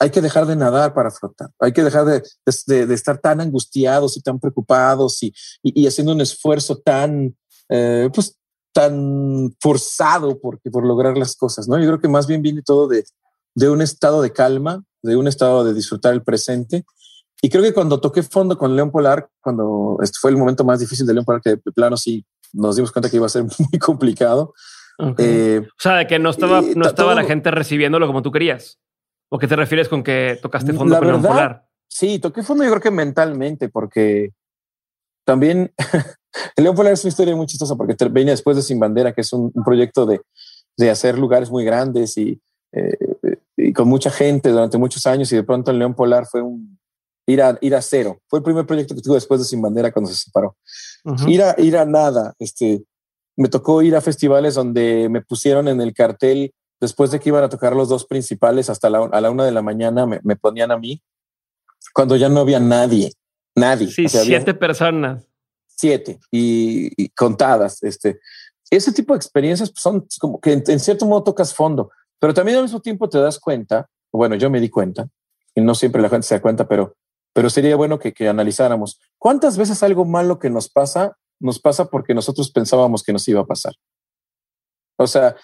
hay 0.00 0.10
que 0.10 0.22
dejar 0.22 0.46
de 0.46 0.56
nadar 0.56 0.94
para 0.94 1.10
flotar. 1.10 1.50
Hay 1.60 1.72
que 1.72 1.84
dejar 1.84 2.06
de, 2.06 2.22
de, 2.66 2.94
estar 2.94 3.18
tan 3.18 3.40
angustiados 3.40 4.16
y 4.16 4.22
tan 4.22 4.40
preocupados 4.40 5.22
y, 5.22 5.32
y, 5.62 5.86
haciendo 5.86 6.12
un 6.14 6.22
esfuerzo 6.22 6.78
tan, 6.78 7.36
eh, 7.68 8.08
pues, 8.12 8.34
tan 8.72 9.54
forzado 9.60 10.40
porque, 10.40 10.70
por 10.70 10.86
lograr 10.86 11.18
las 11.18 11.36
cosas, 11.36 11.68
¿no? 11.68 11.78
Yo 11.78 11.86
creo 11.86 12.00
que 12.00 12.08
más 12.08 12.26
bien 12.26 12.40
viene 12.40 12.62
todo 12.62 12.88
de, 12.88 13.04
de 13.54 13.68
un 13.68 13.82
estado 13.82 14.22
de 14.22 14.32
calma, 14.32 14.82
de 15.02 15.16
un 15.16 15.28
estado 15.28 15.64
de 15.64 15.74
disfrutar 15.74 16.14
el 16.14 16.22
presente. 16.22 16.84
Y 17.42 17.50
creo 17.50 17.62
que 17.62 17.74
cuando 17.74 18.00
toqué 18.00 18.22
fondo 18.22 18.56
con 18.56 18.74
León 18.74 18.90
Polar, 18.90 19.28
cuando 19.42 19.98
este 20.02 20.18
fue 20.18 20.30
el 20.30 20.38
momento 20.38 20.64
más 20.64 20.80
difícil 20.80 21.06
de 21.06 21.12
León 21.12 21.26
Polar, 21.26 21.42
que 21.42 21.50
de 21.50 21.72
plano 21.74 21.98
sí 21.98 22.24
nos 22.54 22.76
dimos 22.76 22.90
cuenta 22.90 23.10
que 23.10 23.16
iba 23.16 23.26
a 23.26 23.30
ser 23.30 23.44
muy 23.58 23.78
complicado. 23.78 24.54
Eh, 25.18 25.62
o 25.66 25.80
sea, 25.80 25.96
de 25.96 26.06
que 26.06 26.18
no 26.18 26.30
estaba, 26.30 26.62
no 26.62 26.86
estaba 26.86 27.14
la 27.14 27.24
gente 27.24 27.50
recibiéndolo 27.50 28.06
como 28.06 28.22
tú 28.22 28.30
querías. 28.30 28.78
¿O 29.30 29.38
qué 29.38 29.46
te 29.46 29.56
refieres 29.56 29.88
con 29.88 30.02
que 30.02 30.38
tocaste 30.42 30.72
fondo 30.72 30.98
con 30.98 31.06
León 31.06 31.22
Polar? 31.22 31.66
Sí, 31.88 32.18
toqué 32.18 32.42
fondo 32.42 32.64
yo 32.64 32.70
creo 32.70 32.82
que 32.82 32.90
mentalmente, 32.90 33.68
porque 33.68 34.30
también 35.24 35.72
el 36.56 36.64
León 36.64 36.76
Polar 36.76 36.92
es 36.92 37.04
una 37.04 37.10
historia 37.10 37.36
muy 37.36 37.46
chistosa 37.46 37.76
porque 37.76 37.96
viene 38.10 38.32
después 38.32 38.56
de 38.56 38.62
Sin 38.62 38.80
Bandera, 38.80 39.12
que 39.12 39.20
es 39.20 39.32
un, 39.32 39.52
proyecto 39.64 40.06
de, 40.06 40.20
de, 40.76 40.90
hacer 40.90 41.18
lugares 41.18 41.50
muy 41.50 41.64
grandes 41.64 42.16
y, 42.18 42.40
eh, 42.72 42.96
y, 43.56 43.72
con 43.72 43.88
mucha 43.88 44.10
gente 44.10 44.50
durante 44.50 44.78
muchos 44.78 45.06
años 45.06 45.30
y 45.32 45.36
de 45.36 45.44
pronto 45.44 45.70
el 45.70 45.78
León 45.78 45.94
Polar 45.94 46.26
fue 46.26 46.42
un 46.42 46.78
ir 47.26 47.42
a, 47.42 47.56
ir 47.60 47.74
a 47.74 47.82
cero. 47.82 48.20
Fue 48.28 48.40
el 48.40 48.42
primer 48.42 48.66
proyecto 48.66 48.94
que 48.94 49.00
tuve 49.00 49.14
después 49.14 49.40
de 49.40 49.46
Sin 49.46 49.62
Bandera 49.62 49.92
cuando 49.92 50.10
se 50.10 50.16
separó. 50.16 50.56
ir, 51.26 51.42
a, 51.42 51.54
ir 51.58 51.76
a 51.76 51.84
nada. 51.84 52.34
Este, 52.38 52.82
me 53.40 53.48
tocó 53.48 53.82
ir 53.82 53.96
a 53.96 54.00
festivales 54.00 54.54
donde 54.54 55.08
me 55.08 55.22
pusieron 55.22 55.68
en 55.68 55.80
el 55.80 55.94
cartel 55.94 56.52
después 56.80 57.10
de 57.10 57.20
que 57.20 57.28
iban 57.28 57.44
a 57.44 57.48
tocar 57.48 57.74
los 57.74 57.88
dos 57.88 58.06
principales 58.06 58.70
hasta 58.70 58.90
la, 58.90 58.98
a 59.12 59.20
la 59.20 59.30
una 59.30 59.44
de 59.44 59.52
la 59.52 59.62
mañana, 59.62 60.06
me, 60.06 60.20
me 60.22 60.36
ponían 60.36 60.70
a 60.70 60.78
mí 60.78 61.02
cuando 61.92 62.16
ya 62.16 62.28
no 62.28 62.40
había 62.40 62.60
nadie. 62.60 63.12
Nadie. 63.54 63.88
Sí, 63.88 64.08
siete 64.08 64.54
personas 64.54 65.24
siete 65.80 66.20
y, 66.30 67.08
contadas. 67.10 67.82
Este, 67.82 68.20
ese 68.70 68.92
tipo 68.92 69.14
de 69.14 69.18
experiencias 69.18 69.72
son 69.74 70.06
como 70.20 70.40
que 70.40 70.52
en, 70.52 70.80
cierto 70.80 71.06
modo 71.06 71.24
tocas 71.24 71.54
fondo, 71.54 71.90
pero 72.18 72.34
también 72.34 72.58
al 72.58 72.64
mismo 72.64 72.80
tiempo 72.80 73.08
te 73.08 73.18
das 73.18 73.38
cuenta, 73.38 73.88
bueno, 74.12 74.34
yo 74.36 74.50
me 74.50 74.60
di 74.60 74.68
cuenta, 74.68 75.08
y 75.54 75.60
no 75.60 75.74
siempre 75.74 76.02
la 76.02 76.08
gente 76.08 76.26
se 76.26 76.34
da 76.34 76.42
cuenta, 76.42 76.68
pero, 76.68 76.94
pero 77.32 77.48
sería 77.48 77.76
bueno 77.76 77.98
que, 77.98 78.12
que 78.12 78.28
analizáramos 78.28 79.00
cuántas 79.18 79.56
veces 79.56 79.82
algo 79.82 80.04
malo 80.04 80.38
que 80.38 80.50
nos 80.50 80.68
pasa, 80.68 81.16
nos 81.40 81.58
pasa 81.58 81.86
porque 81.86 82.14
nosotros 82.14 82.50
pensábamos 82.50 83.02
que 83.02 83.12
nos 83.12 83.26
iba 83.26 83.40
a 83.40 83.46
pasar. 83.46 83.74
O 84.96 85.06
sea, 85.06 85.34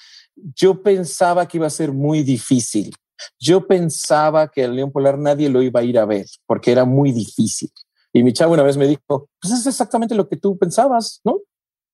yo 0.55 0.83
pensaba 0.83 1.49
que 1.49 1.57
iba 1.57 1.67
a 1.67 1.71
ser 1.71 1.93
muy 1.93 2.23
difícil. 2.23 2.95
Yo 3.41 3.67
pensaba 3.67 4.49
que 4.49 4.65
el 4.65 4.77
león 4.77 4.93
polar 4.93 5.19
nadie 5.19 5.49
lo 5.49 5.63
iba 5.63 5.81
a 5.81 5.83
ir 5.83 5.99
a 5.99 6.05
ver 6.05 6.27
porque 6.47 6.71
era 6.71 6.85
muy 6.85 7.13
difícil. 7.13 7.71
Y 8.13 8.23
mi 8.23 8.33
chavo 8.33 8.55
una 8.55 8.63
vez 8.63 8.77
me 8.77 8.87
dijo, 8.87 9.29
pues 9.41 9.53
es 9.53 9.67
exactamente 9.67 10.15
lo 10.15 10.29
que 10.29 10.37
tú 10.37 10.59
pensabas, 10.59 11.21
¿no? 11.25 11.41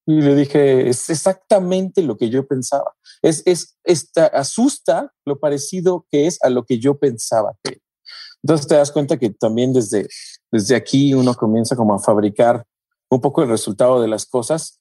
Y 0.06 0.20
le 0.20 0.34
dije, 0.34 0.88
es 0.88 1.08
exactamente 1.10 2.02
lo 2.02 2.16
que 2.16 2.28
yo 2.28 2.46
pensaba. 2.46 2.94
Es, 3.22 3.42
es, 3.46 3.78
esta, 3.84 4.26
asusta 4.26 5.12
lo 5.24 5.38
parecido 5.38 6.06
que 6.10 6.26
es 6.26 6.38
a 6.42 6.50
lo 6.50 6.64
que 6.64 6.78
yo 6.78 6.98
pensaba 6.98 7.56
que. 7.62 7.78
Entonces 8.42 8.66
te 8.66 8.74
das 8.74 8.90
cuenta 8.90 9.16
que 9.16 9.30
también 9.30 9.72
desde, 9.72 10.08
desde 10.50 10.74
aquí 10.74 11.14
uno 11.14 11.34
comienza 11.34 11.76
como 11.76 11.94
a 11.94 12.00
fabricar 12.00 12.64
un 13.14 13.20
poco 13.20 13.42
el 13.42 13.48
resultado 13.48 14.00
de 14.00 14.08
las 14.08 14.26
cosas, 14.26 14.80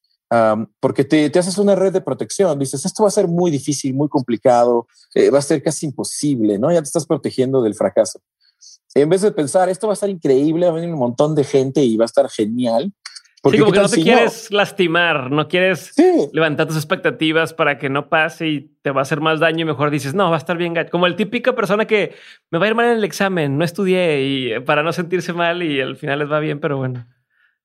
porque 0.79 1.03
te, 1.03 1.29
te, 1.29 1.39
haces 1.39 1.57
una 1.57 1.75
red 1.75 1.91
de 1.91 2.01
protección. 2.01 2.57
Dices, 2.57 2.85
esto 2.85 3.03
va 3.03 3.09
a 3.09 3.11
ser 3.11 3.27
muy 3.27 3.51
difícil, 3.51 3.93
muy 3.93 4.07
complicado, 4.07 4.87
eh, 5.13 5.29
va 5.29 5.39
a 5.39 5.41
ser 5.41 5.61
casi 5.61 5.85
imposible, 5.85 6.57
¿no? 6.57 6.71
Ya 6.71 6.81
te 6.81 6.87
estás 6.87 7.05
protegiendo 7.05 7.61
del 7.61 7.75
fracaso 7.75 8.21
en 8.95 9.09
vez 9.09 9.21
de 9.21 9.31
pensar 9.31 9.69
esto 9.69 9.87
va 9.87 9.93
a 9.93 9.95
estar 9.95 10.09
increíble, 10.09 10.65
va 10.65 10.71
a 10.71 10.75
venir 10.75 10.93
un 10.93 10.99
montón 10.99 11.35
de 11.35 11.43
gente 11.43 11.83
y 11.83 11.97
va 11.97 12.05
a 12.05 12.07
estar 12.07 12.29
genial. 12.29 12.91
Porque 13.41 13.57
sí, 13.57 13.63
como 13.63 13.73
que 13.73 13.79
no 13.79 13.89
te 13.89 14.03
quieres 14.03 14.51
lastimar, 14.51 15.31
no 15.31 15.47
quieres 15.47 15.95
levantar 16.31 16.67
tus 16.67 16.75
expectativas 16.75 17.55
para 17.55 17.79
que 17.79 17.89
no 17.89 18.07
pase 18.07 18.47
y 18.47 18.61
te 18.83 18.91
va 18.91 18.99
a 18.99 19.01
hacer 19.01 19.19
más 19.19 19.39
daño 19.39 19.61
y 19.61 19.65
mejor 19.65 19.89
dices, 19.89 20.13
no, 20.13 20.29
va 20.29 20.35
a 20.35 20.37
estar 20.37 20.57
bien. 20.57 20.75
Como 20.91 21.07
el 21.07 21.15
típica 21.15 21.55
persona 21.55 21.85
que 21.85 22.13
me 22.51 22.59
va 22.59 22.65
a 22.65 22.69
ir 22.69 22.75
mal 22.75 22.85
en 22.85 22.97
el 22.97 23.03
examen, 23.03 23.57
no 23.57 23.65
estudié 23.65 24.23
y 24.23 24.53
eh, 24.53 24.61
para 24.61 24.83
no 24.83 24.93
sentirse 24.93 25.33
mal 25.33 25.63
y 25.63 25.81
al 25.81 25.95
final 25.95 26.19
les 26.19 26.31
va 26.31 26.39
bien, 26.39 26.59
pero 26.59 26.77
bueno, 26.77 27.07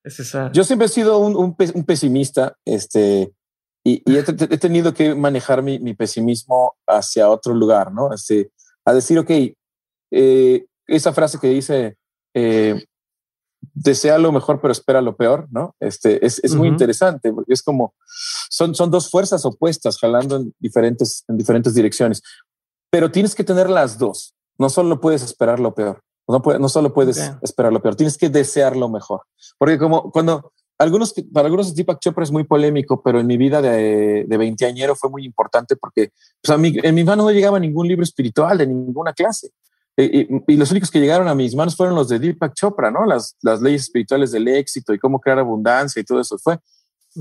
es 0.07 0.21
esa. 0.21 0.51
Yo 0.53 0.62
siempre 0.64 0.87
he 0.87 0.88
sido 0.88 1.19
un, 1.19 1.37
un, 1.37 1.85
pesimista, 1.85 2.57
este, 2.64 3.33
y, 3.85 4.03
he, 4.07 4.23
tenido 4.59 4.95
que 4.95 5.14
manejar 5.14 5.62
mi, 5.62 5.95
pesimismo 5.95 6.77
hacia 6.87 7.29
otro 7.29 7.55
lugar, 7.55 7.92
¿no? 7.92 8.14
Este, 8.14 8.53
a 8.85 8.92
decir, 8.92 9.19
ok, 9.19 9.31
eh, 10.12 10.66
esa 10.87 11.12
frase 11.12 11.38
que 11.40 11.49
dice, 11.49 11.97
eh, 12.35 12.85
desea 13.75 14.19
lo 14.19 14.31
mejor, 14.31 14.61
pero 14.61 14.71
espera 14.71 15.01
lo 15.01 15.16
peor, 15.16 15.49
¿no? 15.51 15.75
Este, 15.81 16.25
es, 16.25 16.38
es 16.45 16.55
muy 16.55 16.69
interesante 16.69 17.33
porque 17.33 17.53
es 17.53 17.62
como, 17.62 17.95
son, 18.49 18.77
son 18.77 18.92
dos 18.92 19.11
fuerzas 19.11 19.45
opuestas 19.45 19.99
jalando 19.99 20.37
en 20.37 20.55
diferentes, 20.61 21.25
en 21.27 21.37
diferentes 21.37 21.75
direcciones, 21.75 22.23
pero 22.90 23.11
tienes 23.11 23.35
que 23.35 23.45
tener 23.45 23.69
las 23.69 23.99
dos. 23.99 24.35
No 24.59 24.71
solo 24.71 25.01
puedes 25.01 25.23
esperar 25.23 25.59
lo 25.59 25.75
peor, 25.75 26.03
no, 26.28 26.42
puede, 26.42 26.58
no 26.58 26.68
solo 26.68 26.92
puedes 26.92 27.32
esperar 27.42 27.72
lo 27.72 27.80
peor, 27.80 27.94
tienes 27.94 28.18
que 28.18 28.28
desear 28.28 28.76
lo 28.76 28.88
mejor. 28.88 29.22
Porque 29.58 29.78
como 29.78 30.10
cuando 30.10 30.52
algunos, 30.78 31.14
para 31.32 31.46
algunos 31.46 31.74
Deepak 31.74 32.00
Chopra 32.00 32.24
es 32.24 32.30
muy 32.30 32.44
polémico, 32.44 33.02
pero 33.02 33.20
en 33.20 33.26
mi 33.26 33.36
vida 33.36 33.62
de, 33.62 34.24
de 34.26 34.36
veinteañero 34.36 34.94
fue 34.94 35.08
muy 35.08 35.24
importante 35.24 35.76
porque 35.76 36.10
pues, 36.42 36.54
a 36.54 36.58
mí, 36.58 36.76
en 36.82 36.94
mis 36.94 37.04
manos 37.04 37.24
no 37.24 37.30
llegaba 37.30 37.58
ningún 37.58 37.88
libro 37.88 38.02
espiritual 38.02 38.58
de 38.58 38.66
ninguna 38.66 39.12
clase. 39.12 39.50
Y, 39.98 40.52
y, 40.52 40.56
los 40.56 40.70
únicos 40.70 40.90
que 40.90 41.00
llegaron 41.00 41.26
a 41.26 41.34
mis 41.34 41.54
manos 41.54 41.74
fueron 41.74 41.94
los 41.94 42.08
de 42.08 42.18
Deepak 42.18 42.52
Chopra, 42.52 42.90
¿no? 42.90 43.06
Las, 43.06 43.34
las 43.40 43.62
leyes 43.62 43.84
espirituales 43.84 44.30
del 44.30 44.46
éxito 44.46 44.92
y 44.92 44.98
cómo 44.98 45.20
crear 45.20 45.38
abundancia 45.38 46.00
y 46.00 46.04
todo 46.04 46.20
eso 46.20 46.36
fue. 46.36 46.58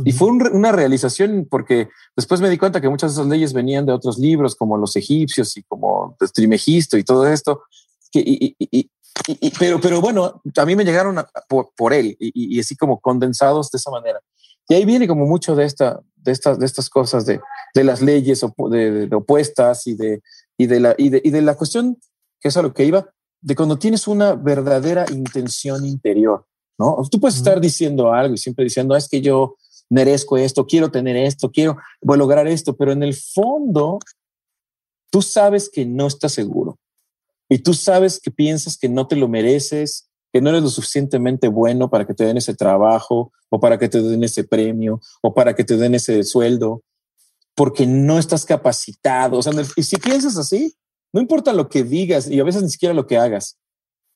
Y 0.03 0.11
fue 0.11 0.27
una 0.27 0.73
realización 0.73 1.47
porque 1.49 1.87
después 2.17 2.41
me 2.41 2.49
di 2.49 2.57
cuenta 2.57 2.81
que 2.81 2.89
muchas 2.89 3.15
de 3.15 3.21
esas 3.21 3.31
leyes 3.31 3.53
venían 3.53 3.85
de 3.85 3.93
otros 3.93 4.17
libros 4.17 4.53
como 4.53 4.75
los 4.77 4.93
egipcios 4.97 5.55
y 5.55 5.63
como 5.63 6.17
Trimegisto 6.33 6.97
y 6.97 7.05
todo 7.05 7.25
esto. 7.27 7.63
Que, 8.11 8.21
y, 8.25 8.91
y, 9.28 9.51
pero, 9.51 9.80
pero 9.80 10.01
bueno, 10.01 10.41
a 10.56 10.65
mí 10.65 10.75
me 10.75 10.84
llegaron 10.84 11.23
por, 11.47 11.93
él 11.93 12.15
y, 12.19 12.60
así 12.60 12.75
como 12.75 12.99
condensados 12.99 13.71
de 13.71 13.78
esa 13.78 13.91
manera. 13.91 14.19
Y 14.67 14.73
ahí 14.73 14.86
viene 14.86 15.08
como 15.08 15.25
mucho 15.25 15.56
de, 15.56 15.65
esta, 15.65 16.01
de, 16.15 16.32
estas, 16.32 16.60
de 16.60 16.65
estas 16.65 16.89
cosas 16.89 17.25
de, 17.25 17.39
de 17.73 17.84
las 17.84 18.01
leyes 18.01 18.41
de, 18.41 19.10
opuestas 19.15 19.88
y 19.88 19.95
de, 19.95 20.21
y, 20.58 20.67
de 20.67 20.80
la, 20.80 20.95
y, 20.97 21.10
de, 21.10 21.21
y 21.23 21.30
de 21.30 21.41
la 21.41 21.56
cuestión, 21.56 21.97
que 22.39 22.49
es 22.49 22.58
a 22.58 22.62
lo 22.62 22.73
que 22.73 22.86
iba, 22.86 23.10
de 23.41 23.56
cuando 23.56 23.78
tienes 23.78 24.08
una 24.08 24.34
verdadera 24.34 25.06
intención 25.12 25.86
interior, 25.86 26.45
¿no? 26.78 26.97
Tú 27.10 27.19
puedes 27.19 27.38
estar 27.38 27.62
diciendo 27.62 28.12
algo 28.12 28.34
y 28.34 28.38
siempre 28.38 28.65
diciendo, 28.65 28.95
es 28.95 29.08
que 29.08 29.21
yo 29.21 29.56
merezco 29.89 30.38
esto, 30.38 30.65
quiero 30.65 30.89
tener 30.89 31.15
esto, 31.15 31.51
quiero 31.51 31.78
voy 32.01 32.15
a 32.15 32.17
lograr 32.17 32.47
esto, 32.47 32.75
pero 32.75 32.91
en 32.91 33.04
el 33.04 33.13
fondo 33.13 33.99
tú 35.12 35.21
sabes 35.21 35.69
que 35.69 35.86
no 35.86 36.08
estás 36.08 36.34
seguro 36.34 36.64
y 37.49 37.60
tú 37.60 37.73
sabes 37.73 38.19
que 38.19 38.31
piensas 38.31 38.77
que 38.77 38.89
no 38.89 39.08
te 39.08 39.15
lo 39.15 39.27
mereces, 39.27 40.10
que 40.34 40.41
no 40.41 40.49
eres 40.49 40.63
lo 40.63 40.69
suficientemente 40.69 41.47
bueno 41.47 41.89
para 41.89 42.05
que 42.05 42.13
te 42.13 42.25
den 42.25 42.38
ese 42.38 42.55
trabajo 42.55 43.31
o 43.49 43.60
para 43.60 43.77
que 43.77 43.88
te 43.88 44.01
den 44.01 44.23
ese 44.23 44.43
premio 44.43 44.99
o 45.21 45.34
para 45.34 45.55
que 45.55 45.63
te 45.63 45.77
den 45.77 45.95
ese 45.95 46.23
sueldo, 46.23 46.84
porque 47.55 47.88
no 47.88 48.19
estás 48.19 48.45
capacitado. 48.45 49.38
O 49.38 49.41
sea, 49.41 49.53
y 49.75 49.84
si 49.84 49.97
piensas 49.97 50.38
así, 50.38 50.75
no 51.13 51.21
importa 51.21 51.53
lo 51.53 51.69
que 51.69 51.84
digas 51.84 52.27
y 52.27 52.39
a 52.39 52.43
veces 52.43 52.63
ni 52.63 52.69
siquiera 52.69 52.93
lo 52.93 53.08
que 53.08 53.17
hagas, 53.17 53.58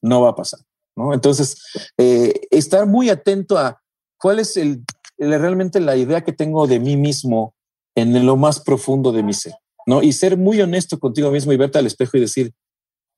no 0.01 0.21
va 0.21 0.31
a 0.31 0.35
pasar. 0.35 0.59
¿no? 0.95 1.13
Entonces, 1.13 1.61
eh, 1.97 2.33
estar 2.51 2.85
muy 2.85 3.09
atento 3.09 3.57
a 3.57 3.81
cuál 4.17 4.39
es 4.39 4.57
el, 4.57 4.83
realmente 5.17 5.79
la 5.79 5.95
idea 5.95 6.25
que 6.25 6.33
tengo 6.33 6.67
de 6.67 6.79
mí 6.79 6.97
mismo 6.97 7.55
en 7.95 8.25
lo 8.25 8.35
más 8.35 8.59
profundo 8.59 9.11
de 9.11 9.23
mi 9.23 9.33
ser, 9.33 9.53
¿no? 9.85 10.01
Y 10.01 10.13
ser 10.13 10.37
muy 10.37 10.61
honesto 10.61 10.99
contigo 10.99 11.31
mismo 11.31 11.51
y 11.51 11.57
verte 11.57 11.77
al 11.77 11.85
espejo 11.85 12.17
y 12.17 12.21
decir, 12.21 12.53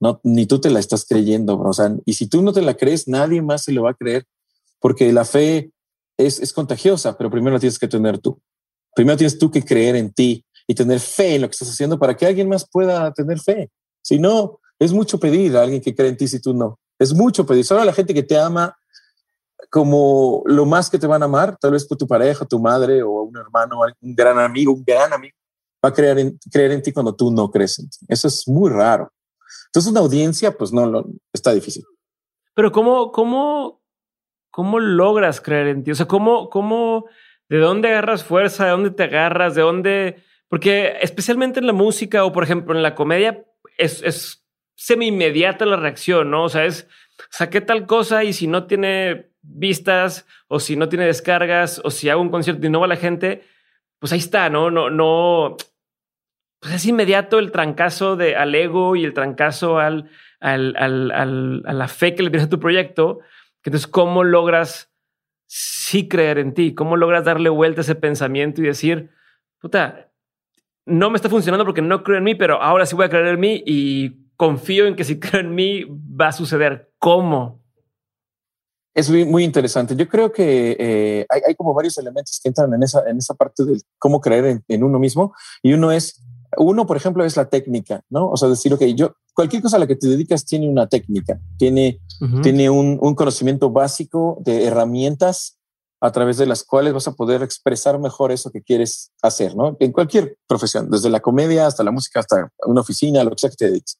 no, 0.01 0.19
ni 0.23 0.47
tú 0.47 0.59
te 0.59 0.71
la 0.71 0.79
estás 0.79 1.05
creyendo, 1.05 1.57
bro. 1.57 1.69
O 1.69 1.73
sea, 1.73 1.95
y 2.05 2.13
si 2.13 2.27
tú 2.27 2.41
no 2.41 2.51
te 2.51 2.61
la 2.61 2.73
crees, 2.73 3.07
nadie 3.07 3.41
más 3.41 3.63
se 3.63 3.71
lo 3.71 3.83
va 3.83 3.91
a 3.91 3.93
creer 3.93 4.25
porque 4.79 5.13
la 5.13 5.23
fe 5.23 5.71
es, 6.17 6.39
es 6.39 6.51
contagiosa, 6.51 7.15
pero 7.17 7.29
primero 7.29 7.53
la 7.53 7.59
tienes 7.59 7.77
que 7.77 7.87
tener 7.87 8.17
tú. 8.17 8.41
Primero 8.95 9.15
tienes 9.15 9.37
tú 9.37 9.51
que 9.51 9.63
creer 9.63 9.95
en 9.95 10.11
ti 10.11 10.43
y 10.67 10.73
tener 10.73 10.99
fe 10.99 11.35
en 11.35 11.43
lo 11.43 11.47
que 11.47 11.51
estás 11.51 11.69
haciendo 11.69 11.99
para 11.99 12.17
que 12.17 12.25
alguien 12.25 12.49
más 12.49 12.67
pueda 12.67 13.13
tener 13.13 13.39
fe. 13.39 13.69
Si 14.01 14.17
no, 14.17 14.59
es 14.79 14.91
mucho 14.91 15.19
pedir 15.19 15.55
a 15.55 15.61
alguien 15.61 15.81
que 15.81 15.95
cree 15.95 16.09
en 16.09 16.17
ti 16.17 16.27
si 16.27 16.41
tú 16.41 16.53
no. 16.55 16.79
Es 16.97 17.13
mucho 17.13 17.45
pedir. 17.45 17.63
Solo 17.63 17.81
a 17.81 17.85
la 17.85 17.93
gente 17.93 18.13
que 18.13 18.23
te 18.23 18.37
ama 18.37 18.75
como 19.69 20.41
lo 20.47 20.65
más 20.65 20.89
que 20.89 20.97
te 20.97 21.07
van 21.07 21.21
a 21.21 21.25
amar, 21.25 21.57
tal 21.61 21.71
vez 21.71 21.85
por 21.85 21.97
tu 21.97 22.07
pareja, 22.07 22.43
tu 22.45 22.59
madre 22.59 23.03
o 23.03 23.21
un 23.21 23.37
hermano, 23.37 23.79
un 24.01 24.15
gran 24.15 24.39
amigo, 24.39 24.73
un 24.73 24.83
gran 24.83 25.13
amigo, 25.13 25.35
va 25.85 25.89
a 25.89 25.93
creer 25.93 26.33
creer 26.51 26.71
en 26.71 26.81
ti 26.81 26.91
cuando 26.91 27.15
tú 27.15 27.31
no 27.31 27.51
crees 27.51 27.77
en 27.77 27.87
ti. 27.87 27.99
Eso 28.07 28.27
es 28.27 28.47
muy 28.47 28.71
raro. 28.71 29.11
Entonces 29.71 29.91
una 29.91 30.01
audiencia, 30.01 30.57
pues 30.57 30.73
no, 30.73 30.85
lo, 30.85 31.05
está 31.31 31.53
difícil. 31.53 31.85
Pero 32.53 32.73
¿cómo, 32.73 33.13
cómo, 33.13 33.81
cómo 34.51 34.79
logras 34.79 35.39
creer 35.39 35.67
en 35.67 35.83
ti? 35.83 35.91
O 35.91 35.95
sea, 35.95 36.07
¿cómo, 36.07 36.49
cómo, 36.49 37.05
de 37.47 37.57
dónde 37.57 37.87
agarras 37.87 38.25
fuerza? 38.25 38.65
¿De 38.65 38.71
dónde 38.71 38.91
te 38.91 39.03
agarras? 39.03 39.55
¿De 39.55 39.61
dónde? 39.61 40.23
Porque 40.49 40.97
especialmente 41.01 41.61
en 41.61 41.67
la 41.67 41.73
música 41.73 42.25
o, 42.25 42.33
por 42.33 42.43
ejemplo, 42.43 42.75
en 42.75 42.83
la 42.83 42.95
comedia, 42.95 43.45
es, 43.77 44.03
es 44.03 44.45
semi 44.75 45.07
inmediata 45.07 45.65
la 45.65 45.77
reacción, 45.77 46.29
¿no? 46.31 46.43
O 46.43 46.49
sea, 46.49 46.65
es 46.65 46.89
saqué 47.29 47.61
tal 47.61 47.85
cosa 47.85 48.25
y 48.25 48.33
si 48.33 48.47
no 48.47 48.67
tiene 48.67 49.31
vistas 49.41 50.25
o 50.47 50.59
si 50.59 50.75
no 50.75 50.89
tiene 50.89 51.05
descargas 51.05 51.81
o 51.83 51.91
si 51.91 52.09
hago 52.09 52.21
un 52.21 52.29
concierto 52.29 52.67
y 52.67 52.69
no 52.69 52.81
va 52.81 52.87
la 52.87 52.97
gente, 52.97 53.43
pues 53.99 54.11
ahí 54.11 54.19
está, 54.19 54.49
¿no? 54.49 54.69
No, 54.69 54.89
no, 54.89 55.55
pues 56.61 56.75
es 56.75 56.85
inmediato 56.85 57.39
el 57.39 57.51
trancazo 57.51 58.13
al 58.13 58.55
ego 58.55 58.95
y 58.95 59.03
el 59.03 59.13
trancazo 59.13 59.79
al, 59.79 60.11
a 60.39 60.57
la 60.57 61.87
fe 61.87 62.13
que 62.13 62.21
le 62.21 62.29
tienes 62.29 62.45
a 62.45 62.51
tu 62.51 62.59
proyecto. 62.59 63.19
Entonces, 63.63 63.87
¿cómo 63.87 64.23
logras 64.23 64.91
sí 65.47 66.07
creer 66.07 66.37
en 66.37 66.53
ti? 66.53 66.75
¿Cómo 66.75 66.97
logras 66.97 67.25
darle 67.25 67.49
vuelta 67.49 67.81
a 67.81 67.83
ese 67.83 67.95
pensamiento 67.95 68.61
y 68.61 68.65
decir, 68.65 69.09
puta, 69.59 70.11
no 70.85 71.09
me 71.09 71.15
está 71.15 71.29
funcionando 71.29 71.65
porque 71.65 71.81
no 71.81 72.03
creo 72.03 72.19
en 72.19 72.23
mí, 72.23 72.35
pero 72.35 72.61
ahora 72.61 72.85
sí 72.85 72.95
voy 72.95 73.05
a 73.05 73.09
creer 73.09 73.27
en 73.27 73.39
mí 73.39 73.63
y 73.65 74.29
confío 74.37 74.85
en 74.85 74.95
que 74.95 75.03
si 75.03 75.19
creo 75.19 75.41
en 75.41 75.55
mí 75.55 75.83
va 75.89 76.27
a 76.27 76.31
suceder? 76.31 76.91
¿Cómo? 76.99 77.59
Es 78.93 79.09
muy, 79.09 79.43
interesante. 79.43 79.95
Yo 79.95 80.07
creo 80.07 80.31
que 80.31 80.75
eh, 80.77 81.25
hay, 81.29 81.55
como 81.55 81.73
varios 81.73 81.97
elementos 81.97 82.39
que 82.43 82.49
entran 82.49 82.71
en 82.73 82.83
esa, 82.83 83.09
en 83.09 83.17
esa 83.17 83.33
parte 83.33 83.63
de 83.63 83.81
cómo 83.97 84.21
creer 84.21 84.45
en, 84.45 84.63
en 84.67 84.83
uno 84.83 84.99
mismo. 84.99 85.33
Y 85.63 85.73
uno 85.73 85.91
es 85.91 86.21
uno, 86.57 86.85
por 86.85 86.97
ejemplo, 86.97 87.23
es 87.23 87.37
la 87.37 87.49
técnica, 87.49 88.03
¿no? 88.09 88.29
O 88.29 88.37
sea, 88.37 88.49
decir, 88.49 88.73
ok, 88.73 88.83
yo, 88.95 89.15
cualquier 89.33 89.61
cosa 89.61 89.77
a 89.77 89.79
la 89.79 89.87
que 89.87 89.95
te 89.95 90.07
dedicas 90.07 90.45
tiene 90.45 90.69
una 90.69 90.87
técnica, 90.87 91.39
tiene, 91.57 91.99
tiene 92.43 92.69
un, 92.69 92.97
un, 93.01 93.15
conocimiento 93.15 93.69
básico 93.69 94.37
de 94.43 94.65
herramientas 94.65 95.57
a 96.01 96.11
través 96.11 96.37
de 96.37 96.47
las 96.47 96.63
cuales 96.63 96.93
vas 96.93 97.07
a 97.07 97.13
poder 97.13 97.43
expresar 97.43 97.99
mejor 97.99 98.31
eso 98.31 98.51
que 98.51 98.63
quieres 98.63 99.11
hacer, 99.21 99.55
¿no? 99.55 99.77
En 99.79 99.91
cualquier 99.91 100.37
profesión, 100.47 100.89
desde 100.89 101.09
la 101.09 101.19
comedia 101.19 101.67
hasta 101.67 101.83
la 101.83 101.91
música, 101.91 102.19
hasta 102.19 102.49
una 102.65 102.81
oficina, 102.81 103.23
lo 103.23 103.31
que 103.31 103.37
sea 103.37 103.49
que 103.49 103.55
te 103.55 103.65
dediques. 103.65 103.99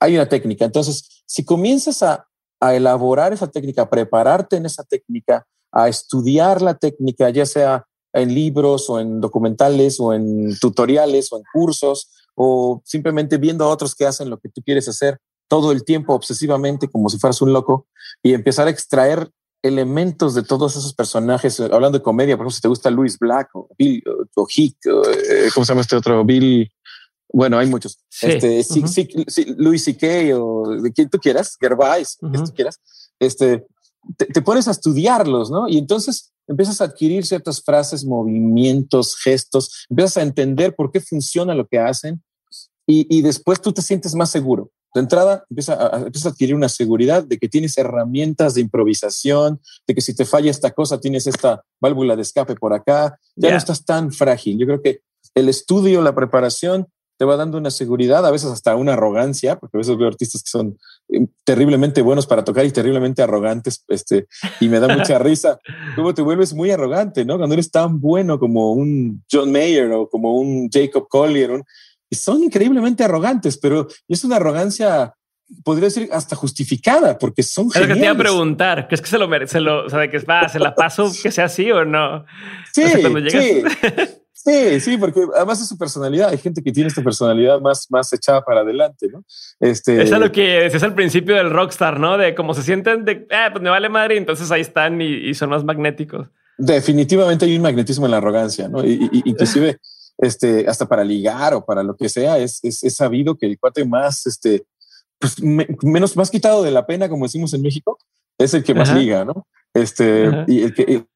Hay 0.00 0.14
una 0.14 0.28
técnica. 0.28 0.64
Entonces, 0.64 1.22
si 1.26 1.44
comienzas 1.44 2.02
a, 2.02 2.26
a 2.60 2.74
elaborar 2.74 3.32
esa 3.32 3.50
técnica, 3.50 3.82
a 3.82 3.90
prepararte 3.90 4.56
en 4.56 4.66
esa 4.66 4.84
técnica, 4.84 5.46
a 5.72 5.88
estudiar 5.88 6.62
la 6.62 6.74
técnica, 6.74 7.28
ya 7.30 7.46
sea 7.46 7.84
en 8.14 8.32
libros 8.32 8.88
o 8.88 9.00
en 9.00 9.20
documentales 9.20 10.00
o 10.00 10.14
en 10.14 10.56
tutoriales 10.58 11.32
o 11.32 11.36
en 11.36 11.42
cursos 11.52 12.10
o 12.34 12.80
simplemente 12.84 13.36
viendo 13.36 13.64
a 13.64 13.68
otros 13.68 13.94
que 13.94 14.06
hacen 14.06 14.30
lo 14.30 14.38
que 14.38 14.48
tú 14.48 14.62
quieres 14.62 14.88
hacer 14.88 15.18
todo 15.48 15.72
el 15.72 15.84
tiempo 15.84 16.14
obsesivamente 16.14 16.88
como 16.88 17.08
si 17.08 17.18
fueras 17.18 17.42
un 17.42 17.52
loco 17.52 17.86
y 18.22 18.32
empezar 18.32 18.66
a 18.66 18.70
extraer 18.70 19.30
elementos 19.62 20.34
de 20.34 20.42
todos 20.42 20.76
esos 20.76 20.92
personajes, 20.92 21.58
hablando 21.58 21.98
de 21.98 22.02
comedia, 22.02 22.36
por 22.36 22.44
ejemplo, 22.44 22.54
si 22.54 22.60
te 22.60 22.68
gusta 22.68 22.90
Louis 22.90 23.18
Black 23.18 23.48
o 23.54 23.68
Bill 23.78 24.02
o 24.34 24.46
Hick, 24.54 24.76
eh, 24.84 25.48
¿cómo 25.54 25.64
se 25.64 25.72
llama 25.72 25.80
este 25.80 25.96
otro? 25.96 26.22
Bill, 26.22 26.70
bueno, 27.32 27.58
hay 27.58 27.66
muchos. 27.66 27.98
Este, 28.20 28.62
Louis 29.56 29.82
C.K. 29.82 30.38
o 30.38 30.68
de 30.82 30.92
quien 30.92 31.08
tú 31.08 31.18
quieras, 31.18 31.56
Gervais, 31.58 32.18
uh 32.20 32.30
tú 32.30 32.52
quieras, 32.54 32.78
este, 33.18 33.64
te, 34.16 34.26
te, 34.26 34.42
pones 34.42 34.68
a 34.68 34.70
estudiarlos, 34.70 35.50
¿no? 35.50 35.68
Y 35.68 35.78
entonces 35.78 36.32
empiezas 36.46 36.80
a 36.80 36.84
adquirir 36.84 37.24
ciertas 37.24 37.62
frases, 37.62 38.04
movimientos, 38.04 39.16
gestos, 39.16 39.86
empiezas 39.88 40.18
a 40.18 40.22
entender 40.22 40.74
por 40.74 40.90
qué 40.90 41.00
funciona 41.00 41.54
lo 41.54 41.66
que 41.66 41.78
hacen 41.78 42.22
y, 42.86 43.06
y 43.08 43.22
después 43.22 43.60
tú 43.60 43.72
te 43.72 43.82
sientes 43.82 44.14
más 44.14 44.30
seguro. 44.30 44.70
De 44.94 45.00
entrada, 45.00 45.44
empiezas 45.50 45.78
a, 45.78 45.96
empiezas 45.96 46.26
a 46.26 46.28
adquirir 46.30 46.54
una 46.54 46.68
seguridad 46.68 47.24
de 47.24 47.36
que 47.38 47.48
tienes 47.48 47.76
herramientas 47.76 48.54
de 48.54 48.60
improvisación, 48.60 49.60
de 49.88 49.94
que 49.94 50.00
si 50.00 50.14
te 50.14 50.24
falla 50.24 50.52
esta 50.52 50.70
cosa, 50.70 51.00
tienes 51.00 51.26
esta 51.26 51.64
válvula 51.80 52.14
de 52.14 52.22
escape 52.22 52.54
por 52.54 52.72
acá, 52.72 53.18
ya 53.34 53.50
no 53.50 53.56
estás 53.56 53.84
tan 53.84 54.12
frágil. 54.12 54.56
Yo 54.56 54.66
creo 54.66 54.82
que 54.82 55.00
el 55.34 55.48
estudio, 55.48 56.00
la 56.00 56.14
preparación 56.14 56.86
te 57.16 57.24
va 57.24 57.36
dando 57.36 57.58
una 57.58 57.70
seguridad, 57.70 58.26
a 58.26 58.30
veces 58.30 58.50
hasta 58.50 58.76
una 58.76 58.94
arrogancia, 58.94 59.58
porque 59.58 59.76
a 59.76 59.78
veces 59.78 59.96
veo 59.96 60.08
artistas 60.08 60.42
que 60.42 60.50
son 60.50 60.78
eh, 61.08 61.26
terriblemente 61.44 62.02
buenos 62.02 62.26
para 62.26 62.44
tocar 62.44 62.64
y 62.64 62.72
terriblemente 62.72 63.22
arrogantes, 63.22 63.84
este, 63.88 64.26
y 64.60 64.68
me 64.68 64.80
da 64.80 64.88
mucha 64.96 65.18
risa. 65.18 65.58
Cómo 65.96 66.14
te 66.14 66.22
vuelves 66.22 66.54
muy 66.54 66.70
arrogante, 66.70 67.24
¿no? 67.24 67.36
Cuando 67.36 67.54
eres 67.54 67.70
tan 67.70 68.00
bueno 68.00 68.38
como 68.38 68.72
un 68.72 69.22
John 69.30 69.52
Mayer 69.52 69.90
o 69.92 70.08
como 70.08 70.34
un 70.34 70.68
Jacob 70.70 71.06
Collier, 71.08 71.62
y 72.10 72.16
son 72.16 72.42
increíblemente 72.42 73.04
arrogantes, 73.04 73.56
pero 73.58 73.88
es 74.08 74.24
una 74.24 74.36
arrogancia 74.36 75.14
podría 75.62 75.84
decir 75.84 76.08
hasta 76.12 76.36
justificada, 76.36 77.18
porque 77.18 77.42
son 77.42 77.68
Es 77.74 77.80
lo 77.80 77.86
que 77.86 77.94
te 77.94 78.00
iba 78.00 78.12
a 78.12 78.16
preguntar, 78.16 78.88
que 78.88 78.94
es 78.94 79.00
que 79.00 79.08
se 79.08 79.18
lo 79.18 79.28
merece, 79.28 79.60
lo, 79.60 79.84
o 79.84 79.90
sea, 79.90 80.10
que 80.10 80.18
va, 80.20 80.48
se 80.48 80.58
la 80.58 80.74
paso 80.74 81.12
que 81.22 81.30
sea 81.30 81.44
así 81.44 81.70
o 81.70 81.84
no. 81.84 82.24
Sí, 82.72 82.82
sí. 83.28 83.62
Sí, 84.44 84.78
sí, 84.80 84.98
porque 84.98 85.22
además 85.34 85.60
es 85.62 85.68
su 85.68 85.78
personalidad. 85.78 86.28
Hay 86.28 86.36
gente 86.36 86.62
que 86.62 86.70
tiene 86.70 86.88
esta 86.88 87.02
personalidad 87.02 87.60
más, 87.62 87.90
más 87.90 88.12
echada 88.12 88.44
para 88.44 88.60
adelante, 88.60 89.08
¿no? 89.10 89.24
Este... 89.58 90.02
Es 90.02 90.10
lo 90.10 90.30
que 90.30 90.66
es 90.66 90.82
al 90.82 90.94
principio 90.94 91.34
del 91.34 91.50
rockstar, 91.50 91.98
¿no? 91.98 92.18
De 92.18 92.34
cómo 92.34 92.52
se 92.52 92.62
sienten 92.62 93.06
de, 93.06 93.26
ah, 93.30 93.48
pues 93.50 93.62
me 93.62 93.70
vale 93.70 93.88
madre, 93.88 94.18
entonces 94.18 94.50
ahí 94.50 94.60
están 94.60 95.00
y, 95.00 95.32
son 95.32 95.48
más 95.48 95.64
magnéticos. 95.64 96.28
Definitivamente 96.58 97.46
hay 97.46 97.56
un 97.56 97.62
magnetismo 97.62 98.04
en 98.04 98.10
la 98.10 98.18
arrogancia, 98.18 98.68
¿no? 98.68 98.84
Y, 98.84 99.08
inclusive, 99.24 99.78
este, 100.18 100.68
hasta 100.68 100.86
para 100.86 101.04
ligar 101.04 101.54
o 101.54 101.64
para 101.64 101.82
lo 101.82 101.96
que 101.96 102.10
sea, 102.10 102.36
es, 102.36 102.60
es, 102.62 102.94
sabido 102.94 103.38
que 103.38 103.46
el 103.46 103.58
cuate 103.58 103.86
más, 103.86 104.26
este, 104.26 104.66
pues 105.18 105.42
menos, 105.42 106.18
más 106.18 106.30
quitado 106.30 106.62
de 106.62 106.70
la 106.70 106.84
pena, 106.84 107.08
como 107.08 107.24
decimos 107.24 107.54
en 107.54 107.62
México, 107.62 107.98
es 108.36 108.52
el 108.52 108.62
que 108.62 108.74
más 108.74 108.92
liga, 108.92 109.24
¿no? 109.24 109.46
Este, 109.72 110.30
y 110.46 110.64
el 110.64 110.74
que, 110.74 111.06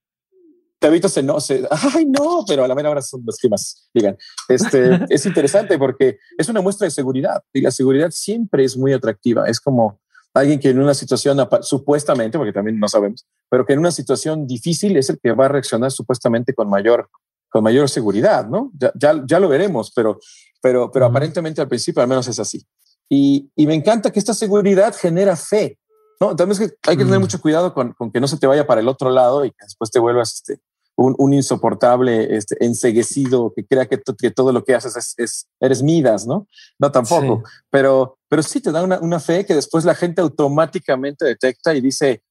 Tabito 0.79 1.09
se 1.09 1.23
no, 1.23 1.41
se, 1.41 1.67
ay 1.95 2.07
no, 2.07 2.45
pero 2.47 2.65
a 2.65 2.69
la 2.69 2.75
mera 2.75 2.91
hora 2.91 3.03
son 3.03 3.23
los 3.27 3.37
que 3.37 3.49
más 3.49 3.89
digan. 3.93 4.17
Este 4.49 5.01
es 5.09 5.27
interesante 5.27 5.77
porque 5.79 6.19
es 6.37 6.49
una 6.49 6.61
muestra 6.61 6.85
de 6.85 6.91
seguridad 6.91 7.43
y 7.53 7.61
la 7.61 7.71
seguridad 7.71 8.11
siempre 8.11 8.65
es 8.65 8.77
muy 8.77 8.93
atractiva. 8.93 9.49
Es 9.49 9.61
como 9.61 10.01
alguien 10.35 10.61
que 10.61 10.71
en 10.71 10.79
una 10.79 10.95
situación 10.95 11.39
supuestamente, 11.63 12.39
porque 12.39 12.53
también 12.53 12.79
no 12.79 12.89
sabemos, 12.89 13.27
pero 13.51 13.67
que 13.67 13.73
en 13.73 13.81
una 13.81 13.91
situación 13.91 14.47
difícil 14.47 14.97
es 14.97 15.11
el 15.11 15.19
que 15.19 15.33
va 15.33 15.47
a 15.47 15.49
reaccionar 15.49 15.91
supuestamente 15.91 16.55
con 16.55 16.69
mayor, 16.69 17.09
con 17.49 17.65
mayor 17.65 17.89
seguridad, 17.89 18.47
¿no? 18.47 18.71
Ya, 18.79 18.93
ya, 18.95 19.23
ya 19.27 19.41
lo 19.41 19.49
veremos, 19.49 19.93
pero, 19.95 20.19
pero, 20.63 20.91
pero 20.91 21.07
aparentemente 21.07 21.61
al 21.61 21.69
principio 21.69 22.03
al 22.03 22.09
menos 22.09 22.29
es 22.29 22.39
así. 22.39 22.65
Y, 23.09 23.51
y 23.57 23.67
me 23.67 23.75
encanta 23.75 24.11
que 24.11 24.19
esta 24.19 24.35
seguridad 24.35 24.95
genera 24.95 25.35
fe. 25.35 25.79
No, 26.21 26.35
también 26.35 26.61
es 26.61 26.69
que 26.69 26.77
hay 26.89 26.97
que 26.97 27.05
tener 27.05 27.21
mucho 27.21 27.41
cuidado 27.41 27.73
con, 27.73 27.93
con, 27.93 28.11
que 28.11 28.21
no 28.21 28.29
se 28.29 28.37
te 28.37 28.47
vaya 28.47 28.67
para 28.67 28.81
el 28.81 28.89
otro 28.89 29.11
lado 29.11 29.45
y 29.45 29.51
que 29.51 29.65
después 29.65 29.91
te 29.91 30.01
vuelvas 30.01 30.35
este, 30.35 30.61
un, 30.99 31.33
insoportable 31.33 32.37
este, 32.37 32.57
enseguecido 32.65 33.53
que 33.55 33.65
crea 33.65 33.87
que, 33.87 34.01
que, 34.19 34.31
todo 34.33 34.53
lo 34.53 34.65
que 34.65 34.75
haces 34.75 35.15
es, 35.17 35.49
eres 35.61 35.83
Midas, 35.83 36.27
¿no? 36.27 36.49
No 36.79 36.91
tampoco, 36.91 37.45
pero, 37.71 38.19
pero 38.29 38.43
sí 38.43 38.61
te 38.61 38.73
da 38.73 38.83
una, 38.83 38.99
una, 38.99 39.21
fe 39.21 39.47
que 39.47 39.55
después 39.55 39.85
la 39.85 39.95
gente 39.95 40.21
automáticamente 40.21 41.25
detecta 41.25 41.75
y 41.75 41.81
dice, 41.81 42.23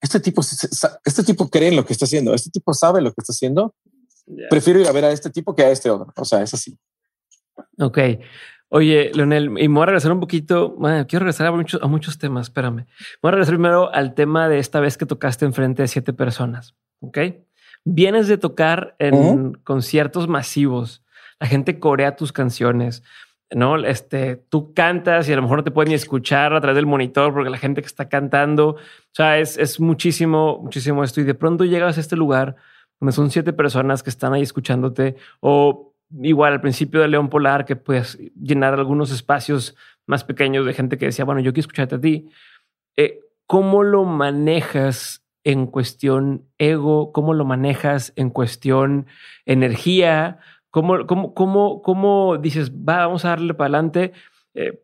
este 0.00 0.18
tipo, 0.18 0.42
este 0.42 1.22
tipo 1.24 1.48
cree 1.48 1.68
en 1.68 1.76
lo 1.76 1.86
que 1.86 1.92
está 1.92 2.04
haciendo, 2.04 2.34
este 2.34 2.50
tipo 2.50 2.74
sabe 2.74 3.00
lo 3.00 3.10
que 3.10 3.20
está 3.20 3.32
haciendo. 3.32 3.74
Prefiero 4.50 4.80
ir 4.80 4.88
a 4.88 4.92
ver 4.92 5.04
a 5.04 5.12
este 5.12 5.30
tipo 5.30 5.54
que 5.54 5.62
a 5.62 5.70
este 5.70 5.88
otro. 5.88 6.12
O 6.16 6.24
sea, 6.24 6.42
es 6.42 6.52
así. 6.52 6.76
Ok. 7.78 7.98
Oye, 8.68 9.12
Leonel, 9.14 9.44
y 9.60 9.68
me 9.68 9.74
voy 9.74 9.84
a 9.84 9.86
regresar 9.86 10.10
un 10.10 10.18
poquito. 10.18 10.70
Bueno, 10.70 11.06
quiero 11.06 11.24
regresar 11.24 11.46
a 11.46 11.52
muchos, 11.52 11.80
a 11.80 11.86
muchos 11.86 12.18
temas. 12.18 12.48
Espérame. 12.48 12.86
Voy 13.22 13.28
a 13.28 13.30
regresar 13.30 13.54
primero 13.54 13.94
al 13.94 14.14
tema 14.14 14.48
de 14.48 14.58
esta 14.58 14.80
vez 14.80 14.96
que 14.96 15.06
tocaste 15.06 15.44
enfrente 15.44 15.82
de 15.82 15.88
siete 15.88 16.12
personas. 16.12 16.74
Ok 16.98 17.18
vienes 17.86 18.26
de 18.26 18.36
tocar 18.36 18.96
en 18.98 19.54
conciertos 19.62 20.26
masivos, 20.28 21.04
la 21.38 21.46
gente 21.46 21.78
corea 21.78 22.16
tus 22.16 22.32
canciones, 22.32 23.04
¿no? 23.50 23.76
Este, 23.76 24.36
tú 24.36 24.74
cantas 24.74 25.28
y 25.28 25.32
a 25.32 25.36
lo 25.36 25.42
mejor 25.42 25.58
no 25.58 25.64
te 25.64 25.70
pueden 25.70 25.90
ni 25.90 25.94
escuchar 25.94 26.52
a 26.52 26.60
través 26.60 26.74
del 26.74 26.86
monitor 26.86 27.32
porque 27.32 27.48
la 27.48 27.58
gente 27.58 27.80
que 27.80 27.86
está 27.86 28.08
cantando, 28.08 28.70
o 28.70 28.78
sea, 29.12 29.38
es, 29.38 29.56
es 29.56 29.78
muchísimo, 29.78 30.58
muchísimo 30.60 31.04
esto. 31.04 31.20
Y 31.20 31.24
de 31.24 31.34
pronto 31.34 31.64
llegas 31.64 31.96
a 31.96 32.00
este 32.00 32.16
lugar 32.16 32.56
donde 32.98 33.12
son 33.12 33.30
siete 33.30 33.52
personas 33.52 34.02
que 34.02 34.10
están 34.10 34.32
ahí 34.32 34.42
escuchándote 34.42 35.14
o 35.38 35.94
igual 36.22 36.54
al 36.54 36.60
principio 36.60 37.00
de 37.00 37.08
León 37.08 37.28
Polar 37.28 37.64
que 37.66 37.76
puedes 37.76 38.18
llenar 38.34 38.74
algunos 38.74 39.12
espacios 39.12 39.76
más 40.06 40.24
pequeños 40.24 40.66
de 40.66 40.74
gente 40.74 40.98
que 40.98 41.06
decía, 41.06 41.24
bueno, 41.24 41.40
yo 41.40 41.52
quiero 41.52 41.66
escucharte 41.66 41.94
a 41.94 42.00
ti. 42.00 42.30
Eh, 42.96 43.20
¿Cómo 43.46 43.84
lo 43.84 44.04
manejas 44.04 45.22
en 45.46 45.68
cuestión 45.68 46.42
ego, 46.58 47.12
cómo 47.12 47.32
lo 47.32 47.44
manejas 47.44 48.12
en 48.16 48.30
cuestión 48.30 49.06
energía, 49.44 50.40
cómo, 50.70 51.06
cómo, 51.06 51.34
cómo, 51.34 51.82
cómo 51.82 52.36
dices, 52.36 52.72
va, 52.72 53.06
vamos 53.06 53.24
a 53.24 53.28
darle 53.28 53.54
para 53.54 53.66
adelante. 53.66 54.12
Eh, 54.54 54.82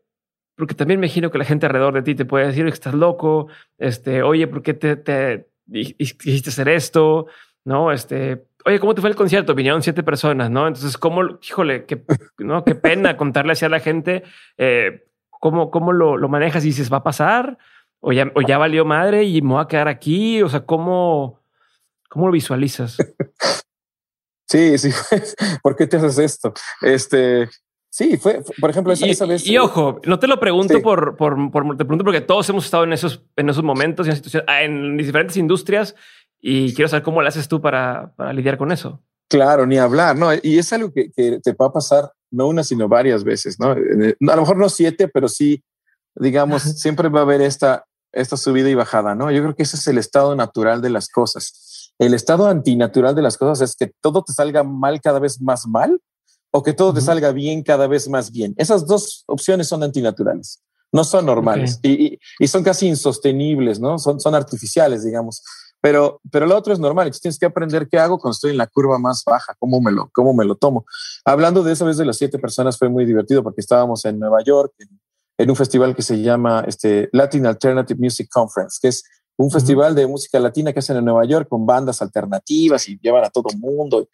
porque 0.54 0.76
también 0.76 1.00
me 1.00 1.06
imagino 1.06 1.32
que 1.32 1.38
la 1.38 1.44
gente 1.44 1.66
alrededor 1.66 1.94
de 1.94 2.02
ti 2.02 2.14
te 2.14 2.24
puede 2.24 2.46
decir 2.46 2.64
que 2.64 2.70
estás 2.70 2.94
loco, 2.94 3.48
este, 3.76 4.22
oye, 4.22 4.46
¿por 4.46 4.62
qué 4.62 4.72
te, 4.74 4.94
te 4.94 5.48
quisiste 5.68 6.50
hacer 6.50 6.68
esto? 6.68 7.26
No, 7.64 7.90
este, 7.90 8.46
oye, 8.64 8.78
¿cómo 8.78 8.94
te 8.94 9.00
fue 9.00 9.10
el 9.10 9.16
concierto? 9.16 9.56
Vinieron 9.56 9.82
siete 9.82 10.04
personas, 10.04 10.48
¿no? 10.48 10.68
Entonces, 10.68 10.96
¿cómo, 10.96 11.40
híjole, 11.42 11.86
qué, 11.86 12.04
¿no? 12.38 12.64
qué 12.64 12.76
pena 12.76 13.16
contarle 13.16 13.50
así 13.50 13.64
a 13.64 13.68
la 13.68 13.80
gente? 13.80 14.22
Eh, 14.58 15.08
¿Cómo, 15.28 15.72
cómo 15.72 15.92
lo, 15.92 16.16
lo 16.16 16.28
manejas 16.28 16.62
y 16.62 16.68
dices, 16.68 16.92
va 16.92 16.98
a 16.98 17.02
pasar? 17.02 17.58
O 18.02 18.12
ya, 18.12 18.30
o 18.34 18.42
ya 18.42 18.58
valió 18.58 18.84
madre 18.84 19.24
y 19.24 19.40
me 19.40 19.54
voy 19.54 19.62
a 19.62 19.68
quedar 19.68 19.88
aquí. 19.88 20.42
O 20.42 20.48
sea, 20.48 20.66
¿cómo, 20.66 21.40
cómo 22.10 22.26
lo 22.26 22.32
visualizas? 22.32 22.98
Sí, 24.52 24.76
sí. 24.76 24.90
¿Por 25.62 25.76
qué 25.76 25.86
te 25.86 25.96
haces 25.96 26.18
esto? 26.18 26.52
Este, 26.82 27.48
sí, 27.88 28.18
fue, 28.18 28.42
por 28.60 28.68
ejemplo, 28.68 28.92
esa, 28.92 29.06
y, 29.06 29.28
vez. 29.28 29.46
Y 29.46 29.56
ojo, 29.56 29.98
no 30.04 30.18
te 30.18 30.26
lo 30.26 30.38
pregunto 30.38 30.82
por, 30.82 31.16
por, 31.16 31.50
por, 31.50 31.74
te 31.74 31.86
pregunto 31.86 32.04
porque 32.04 32.20
todos 32.20 32.50
hemos 32.50 32.66
estado 32.66 32.84
en 32.84 32.92
esos, 32.92 33.24
en 33.36 33.48
esos 33.48 33.64
momentos 33.64 34.06
y 34.06 34.10
en, 34.10 34.16
situaciones, 34.16 34.46
ah, 34.50 34.62
en 34.62 34.98
diferentes 34.98 35.38
industrias 35.38 35.94
y 36.38 36.74
quiero 36.74 36.90
saber 36.90 37.02
cómo 37.02 37.22
lo 37.22 37.28
haces 37.28 37.48
tú 37.48 37.62
para, 37.62 38.12
para 38.14 38.34
lidiar 38.34 38.58
con 38.58 38.72
eso. 38.72 39.02
Claro, 39.30 39.64
ni 39.64 39.78
hablar, 39.78 40.18
¿no? 40.18 40.28
Y 40.42 40.58
es 40.58 40.70
algo 40.74 40.92
que, 40.92 41.10
que, 41.12 41.40
te 41.42 41.52
va 41.54 41.68
a 41.68 41.72
pasar 41.72 42.12
no 42.30 42.46
una, 42.46 42.62
sino 42.62 42.88
varias 42.88 43.24
veces, 43.24 43.58
¿no? 43.58 43.70
A 43.70 44.36
lo 44.36 44.42
mejor 44.42 44.58
no 44.58 44.68
siete, 44.68 45.08
pero 45.08 45.28
sí, 45.28 45.64
digamos, 46.14 46.62
siempre 46.62 47.08
va 47.08 47.20
a 47.20 47.22
haber 47.22 47.40
esta, 47.40 47.86
esta 48.12 48.36
subida 48.36 48.68
y 48.68 48.74
bajada, 48.74 49.14
¿no? 49.14 49.30
Yo 49.30 49.42
creo 49.42 49.54
que 49.54 49.62
ese 49.62 49.76
es 49.76 49.86
el 49.86 49.98
estado 49.98 50.36
natural 50.36 50.82
de 50.82 50.90
las 50.90 51.08
cosas. 51.08 51.92
El 51.98 52.14
estado 52.14 52.46
antinatural 52.46 53.14
de 53.14 53.22
las 53.22 53.36
cosas 53.36 53.70
es 53.70 53.76
que 53.76 53.92
todo 54.00 54.22
te 54.22 54.32
salga 54.32 54.62
mal 54.62 55.00
cada 55.00 55.18
vez 55.18 55.40
más 55.40 55.66
mal 55.66 56.00
o 56.50 56.62
que 56.62 56.72
todo 56.72 56.92
te 56.92 57.00
salga 57.00 57.32
bien 57.32 57.62
cada 57.62 57.86
vez 57.86 58.08
más 58.08 58.30
bien. 58.30 58.54
Esas 58.56 58.86
dos 58.86 59.24
opciones 59.26 59.68
son 59.68 59.82
antinaturales, 59.82 60.62
no 60.92 61.04
son 61.04 61.26
normales 61.26 61.80
y, 61.82 62.18
son 62.46 62.62
casi 62.62 62.88
insostenibles, 62.88 63.80
¿no? 63.80 63.98
Son, 63.98 64.20
son 64.20 64.34
artificiales, 64.34 65.04
digamos. 65.04 65.42
Pero, 65.80 66.20
pero 66.30 66.46
lo 66.46 66.56
otro 66.56 66.72
es 66.72 66.78
normal. 66.78 67.06
Entonces 67.06 67.22
tienes 67.22 67.38
que 67.38 67.46
aprender 67.46 67.88
qué 67.88 67.98
hago 67.98 68.18
cuando 68.18 68.34
estoy 68.34 68.52
en 68.52 68.58
la 68.58 68.68
curva 68.68 68.98
más 68.98 69.24
baja, 69.24 69.54
cómo 69.58 69.80
me 69.80 69.90
lo, 69.90 70.10
cómo 70.12 70.32
me 70.34 70.44
lo 70.44 70.54
tomo. 70.54 70.84
Hablando 71.24 71.62
de 71.62 71.72
esa 71.72 71.84
vez 71.84 71.96
de 71.96 72.04
las 72.04 72.18
siete 72.18 72.38
personas 72.38 72.78
fue 72.78 72.88
muy 72.88 73.04
divertido 73.04 73.42
porque 73.42 73.60
estábamos 73.60 74.04
en 74.04 74.18
Nueva 74.18 74.42
York, 74.44 74.74
en 74.78 75.00
en 75.42 75.50
un 75.50 75.56
festival 75.56 75.96
que 75.96 76.02
se 76.02 76.22
llama 76.22 76.64
este, 76.68 77.08
Latin 77.12 77.46
Alternative 77.46 77.98
Music 77.98 78.28
Conference, 78.30 78.78
que 78.80 78.88
es 78.88 79.02
un 79.36 79.50
festival 79.50 79.92
de 79.92 80.06
música 80.06 80.38
latina 80.38 80.72
que 80.72 80.78
hacen 80.78 80.96
en 80.96 81.04
Nueva 81.04 81.24
York 81.24 81.48
con 81.48 81.66
bandas 81.66 82.00
alternativas 82.00 82.88
y 82.88 82.96
llevan 83.00 83.24
a 83.24 83.30
todo 83.30 83.48
el 83.52 83.58
mundo. 83.58 84.08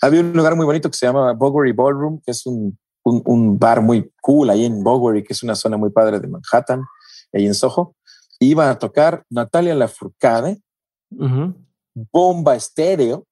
Había 0.00 0.20
un 0.20 0.32
lugar 0.32 0.56
muy 0.56 0.66
bonito 0.66 0.90
que 0.90 0.96
se 0.96 1.06
llama 1.06 1.34
Bowery 1.34 1.70
Ballroom, 1.70 2.20
que 2.20 2.32
es 2.32 2.44
un, 2.46 2.76
un, 3.04 3.58
bar 3.60 3.80
muy 3.80 4.10
cool 4.20 4.50
ahí 4.50 4.64
en 4.64 4.82
Bowery, 4.82 5.22
que 5.22 5.34
es 5.34 5.44
una 5.44 5.54
zona 5.54 5.76
muy 5.76 5.90
padre 5.90 6.18
de 6.18 6.26
Manhattan, 6.26 6.82
ahí 7.32 7.46
en 7.46 7.54
Soho. 7.54 7.94
Iba 8.40 8.68
a 8.68 8.76
tocar 8.76 9.24
Natalia 9.30 9.76
Lafourcade, 9.76 10.60
Bomba 11.94 12.56
Estéreo, 12.56 13.24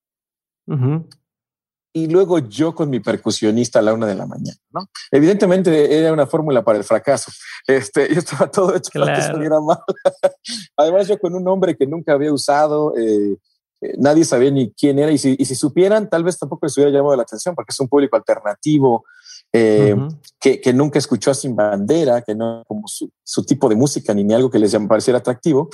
y 1.92 2.06
luego 2.06 2.38
yo 2.38 2.74
con 2.74 2.88
mi 2.88 3.00
percusionista 3.00 3.80
a 3.80 3.82
la 3.82 3.92
una 3.92 4.06
de 4.06 4.14
la 4.14 4.26
mañana, 4.26 4.58
¿no? 4.70 4.88
Evidentemente 5.10 5.98
era 5.98 6.12
una 6.12 6.26
fórmula 6.26 6.62
para 6.62 6.78
el 6.78 6.84
fracaso. 6.84 7.32
Este, 7.66 8.08
y 8.12 8.18
estaba 8.18 8.50
todo 8.50 8.74
hecho 8.76 8.90
para 8.94 9.16
que 9.16 9.22
saliera 9.22 9.60
mal. 9.60 9.78
Además, 10.76 11.08
yo 11.08 11.18
con 11.18 11.34
un 11.34 11.42
nombre 11.42 11.76
que 11.76 11.86
nunca 11.86 12.12
había 12.12 12.32
usado, 12.32 12.96
eh, 12.96 13.36
eh, 13.80 13.94
nadie 13.98 14.24
sabía 14.24 14.50
ni 14.50 14.72
quién 14.72 14.98
era, 14.98 15.10
y 15.10 15.18
si, 15.18 15.34
y 15.38 15.44
si, 15.44 15.54
supieran, 15.54 16.08
tal 16.08 16.22
vez 16.22 16.38
tampoco 16.38 16.66
les 16.66 16.76
hubiera 16.76 16.92
llamado 16.92 17.16
la 17.16 17.22
atención, 17.22 17.54
porque 17.54 17.72
es 17.72 17.80
un 17.80 17.88
público 17.88 18.16
alternativo, 18.16 19.04
eh, 19.52 19.96
que, 20.38 20.60
que, 20.60 20.72
nunca 20.72 20.98
escuchó 20.98 21.32
a 21.32 21.34
Sin 21.34 21.56
Bandera, 21.56 22.22
que 22.22 22.36
no 22.36 22.62
como 22.68 22.86
su, 22.86 23.10
su 23.24 23.44
tipo 23.44 23.68
de 23.68 23.74
música 23.74 24.14
ni, 24.14 24.22
ni 24.22 24.32
algo 24.32 24.48
que 24.48 24.60
les 24.60 24.76
pareciera 24.88 25.18
atractivo. 25.18 25.70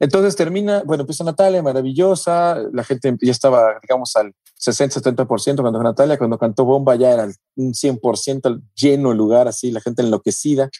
Entonces 0.00 0.36
termina, 0.36 0.82
bueno, 0.84 1.02
empieza 1.02 1.24
Natalia, 1.24 1.62
maravillosa, 1.62 2.56
la 2.72 2.84
gente 2.84 3.16
ya 3.20 3.32
estaba, 3.32 3.78
digamos, 3.82 4.14
al 4.16 4.32
60-70% 4.58 5.60
cuando 5.60 5.82
Natalia, 5.82 6.18
cuando 6.18 6.38
cantó 6.38 6.64
Bomba 6.64 6.96
ya 6.96 7.12
era 7.12 7.28
un 7.56 7.72
100% 7.72 8.62
lleno 8.74 9.12
el 9.12 9.18
lugar, 9.18 9.48
así, 9.48 9.70
la 9.70 9.80
gente 9.80 10.02
enloquecida. 10.02 10.70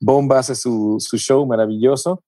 Bomba 0.00 0.38
hace 0.38 0.54
su, 0.54 0.96
su, 0.98 1.16
show 1.16 1.44
maravilloso 1.46 2.22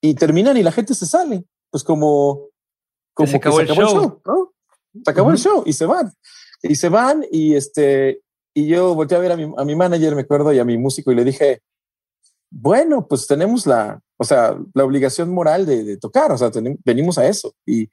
y 0.00 0.14
terminan 0.14 0.56
y 0.56 0.62
la 0.62 0.72
gente 0.72 0.94
se 0.94 1.06
sale, 1.06 1.44
pues 1.70 1.84
como, 1.84 2.48
como 3.14 3.28
se 3.28 3.36
acabó, 3.36 3.60
el, 3.60 3.68
show. 3.68 4.20
¿no? 4.24 4.52
Se 5.04 5.10
acabó 5.10 5.30
el 5.30 5.38
show 5.38 5.62
y 5.66 5.72
se 5.72 5.86
van. 5.86 6.12
Y 6.62 6.74
se 6.76 6.88
van 6.88 7.24
y 7.30 7.54
este, 7.54 8.22
y 8.54 8.66
yo 8.66 8.94
volteé 8.94 9.18
a 9.18 9.20
ver 9.20 9.32
a 9.32 9.36
mi, 9.36 9.52
a 9.56 9.64
mi 9.64 9.74
manager, 9.74 10.14
me 10.14 10.22
acuerdo, 10.22 10.52
y 10.52 10.58
a 10.58 10.64
mi 10.64 10.78
músico 10.78 11.10
y 11.10 11.14
le 11.14 11.24
dije, 11.24 11.62
bueno, 12.50 13.06
pues 13.06 13.26
tenemos 13.26 13.66
la, 13.66 14.00
o 14.16 14.24
sea, 14.24 14.58
la 14.74 14.84
obligación 14.84 15.32
moral 15.32 15.66
de, 15.66 15.84
de 15.84 15.96
tocar, 15.96 16.32
o 16.32 16.38
sea, 16.38 16.50
venimos 16.84 17.18
a 17.18 17.26
eso. 17.26 17.54
Y 17.64 17.88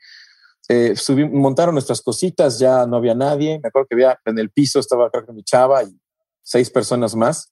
eh, 0.69 0.95
montaron 1.31 1.75
nuestras 1.75 2.01
cositas, 2.01 2.59
ya 2.59 2.85
no 2.85 2.97
había 2.97 3.15
nadie. 3.15 3.59
Me 3.61 3.69
acuerdo 3.69 3.87
que 3.87 3.95
había 3.95 4.19
en 4.25 4.39
el 4.39 4.49
piso 4.49 4.79
estaba 4.79 5.09
creo 5.09 5.25
que 5.25 5.33
mi 5.33 5.43
chava 5.43 5.83
y 5.83 5.97
seis 6.41 6.69
personas 6.69 7.15
más. 7.15 7.51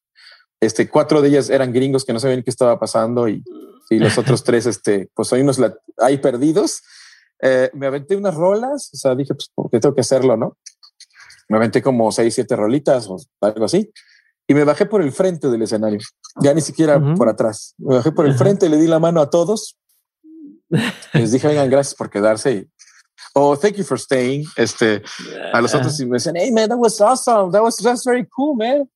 Este, 0.60 0.90
cuatro 0.90 1.22
de 1.22 1.30
ellas 1.30 1.50
eran 1.50 1.74
gringos 1.74 2.06
que 2.06 2.14
no 2.14 2.20
sabían 2.20 2.44
qué 2.44 2.50
estaba 2.50 2.80
pasando 2.80 3.28
y, 3.28 3.44
y 3.90 4.00
los 4.00 4.18
otros 4.18 4.44
tres, 4.46 4.66
este, 4.66 5.10
pues 5.14 5.32
hay 5.34 5.42
unos 5.42 5.60
ahí 5.98 6.18
perdidos. 6.18 6.82
Eh, 7.42 7.70
me 7.74 7.88
aventé 7.88 8.16
unas 8.16 8.36
rolas, 8.36 8.90
o 8.94 8.98
sea, 8.98 9.14
dije, 9.16 9.34
pues 9.34 9.52
porque 9.54 9.80
tengo 9.80 9.94
que 9.94 10.02
hacerlo, 10.02 10.38
¿no? 10.38 10.58
me 11.48 11.58
aventé 11.58 11.82
como 11.82 12.12
seis, 12.12 12.34
siete 12.34 12.56
rolitas 12.56 13.08
o 13.08 13.18
algo 13.42 13.66
así. 13.66 13.92
Y 14.48 14.54
me 14.54 14.64
bajé 14.64 14.86
por 14.86 15.02
el 15.02 15.12
frente 15.12 15.50
del 15.50 15.64
escenario, 15.64 16.00
ya 16.40 16.54
ni 16.54 16.62
siquiera 16.62 17.02
por 17.16 17.28
atrás. 17.30 17.74
Me 17.78 17.96
bajé 17.96 18.12
por 18.12 18.28
el 18.28 18.36
frente, 18.36 18.70
le 18.70 18.78
di 18.78 18.88
la 18.88 19.00
mano 19.00 19.20
a 19.20 19.30
todos. 19.30 19.78
Les 21.14 21.32
dije, 21.32 21.48
vengan, 21.48 21.70
gracias 21.70 21.96
por 21.96 22.12
quedarse. 22.12 22.54
Y, 22.54 22.70
oh, 23.36 23.56
thank 23.56 23.76
you 23.78 23.84
for 23.84 24.00
staying. 24.00 24.46
Este, 24.56 25.04
a 25.54 25.62
los 25.62 25.76
otros 25.76 26.00
y 26.00 26.06
me 26.06 26.14
decían, 26.14 26.36
hey, 26.38 26.52
man, 26.52 26.70
that 26.70 26.78
was 26.78 27.00
awesome. 27.02 27.52
That 27.52 27.62
was 27.62 27.78
that's 27.78 28.04
very 28.04 28.26
cool, 28.26 28.56
man. 28.56 28.90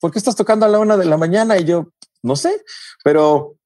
¿Por 0.00 0.10
qué 0.10 0.18
estás 0.18 0.34
tocando 0.34 0.66
a 0.66 0.68
la 0.68 0.78
una 0.78 0.96
de 0.96 1.04
la 1.04 1.16
mañana? 1.16 1.58
Y 1.58 1.64
yo, 1.64 1.88
no 2.22 2.34
sé, 2.34 2.62
pero, 3.04 3.56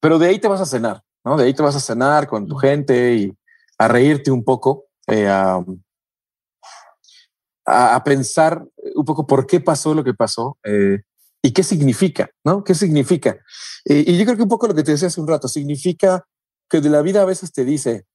pero 0.00 0.18
de 0.18 0.28
ahí 0.28 0.38
te 0.38 0.48
vas 0.48 0.60
a 0.60 0.66
cenar, 0.66 1.02
¿no? 1.24 1.36
De 1.36 1.44
ahí 1.44 1.54
te 1.54 1.62
vas 1.62 1.76
a 1.76 1.80
cenar 1.80 2.26
con 2.28 2.46
tu 2.46 2.56
gente 2.56 3.14
y 3.14 3.32
a 3.78 3.88
reírte 3.88 4.30
un 4.30 4.44
poco. 4.44 4.86
Eh, 5.08 5.28
a, 5.28 5.62
pensar 8.04 8.64
un 8.94 9.04
poco 9.04 9.26
por 9.26 9.46
qué 9.46 9.60
pasó 9.60 9.94
lo 9.94 10.02
que 10.02 10.14
pasó 10.14 10.58
eh, 10.64 11.02
y 11.40 11.52
qué 11.52 11.62
significa, 11.62 12.30
¿no? 12.44 12.64
¿Qué 12.64 12.74
significa? 12.74 13.38
Y 13.84 14.16
yo 14.16 14.24
creo 14.24 14.36
que 14.36 14.42
un 14.42 14.48
poco 14.48 14.66
lo 14.66 14.74
que 14.74 14.82
te 14.82 14.92
decía 14.92 15.08
hace 15.08 15.20
un 15.20 15.28
rato, 15.28 15.48
significa 15.48 16.24
que 16.68 16.80
de 16.80 16.90
la 16.90 17.02
vida 17.02 17.22
a 17.22 17.24
veces 17.24 17.52
te 17.52 17.64
dice, 17.64 18.06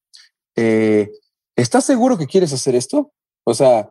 eh, 0.56 1.10
¿estás 1.56 1.84
seguro 1.84 2.18
que 2.18 2.26
quieres 2.26 2.52
hacer 2.52 2.74
esto? 2.74 3.12
O 3.44 3.54
sea, 3.54 3.90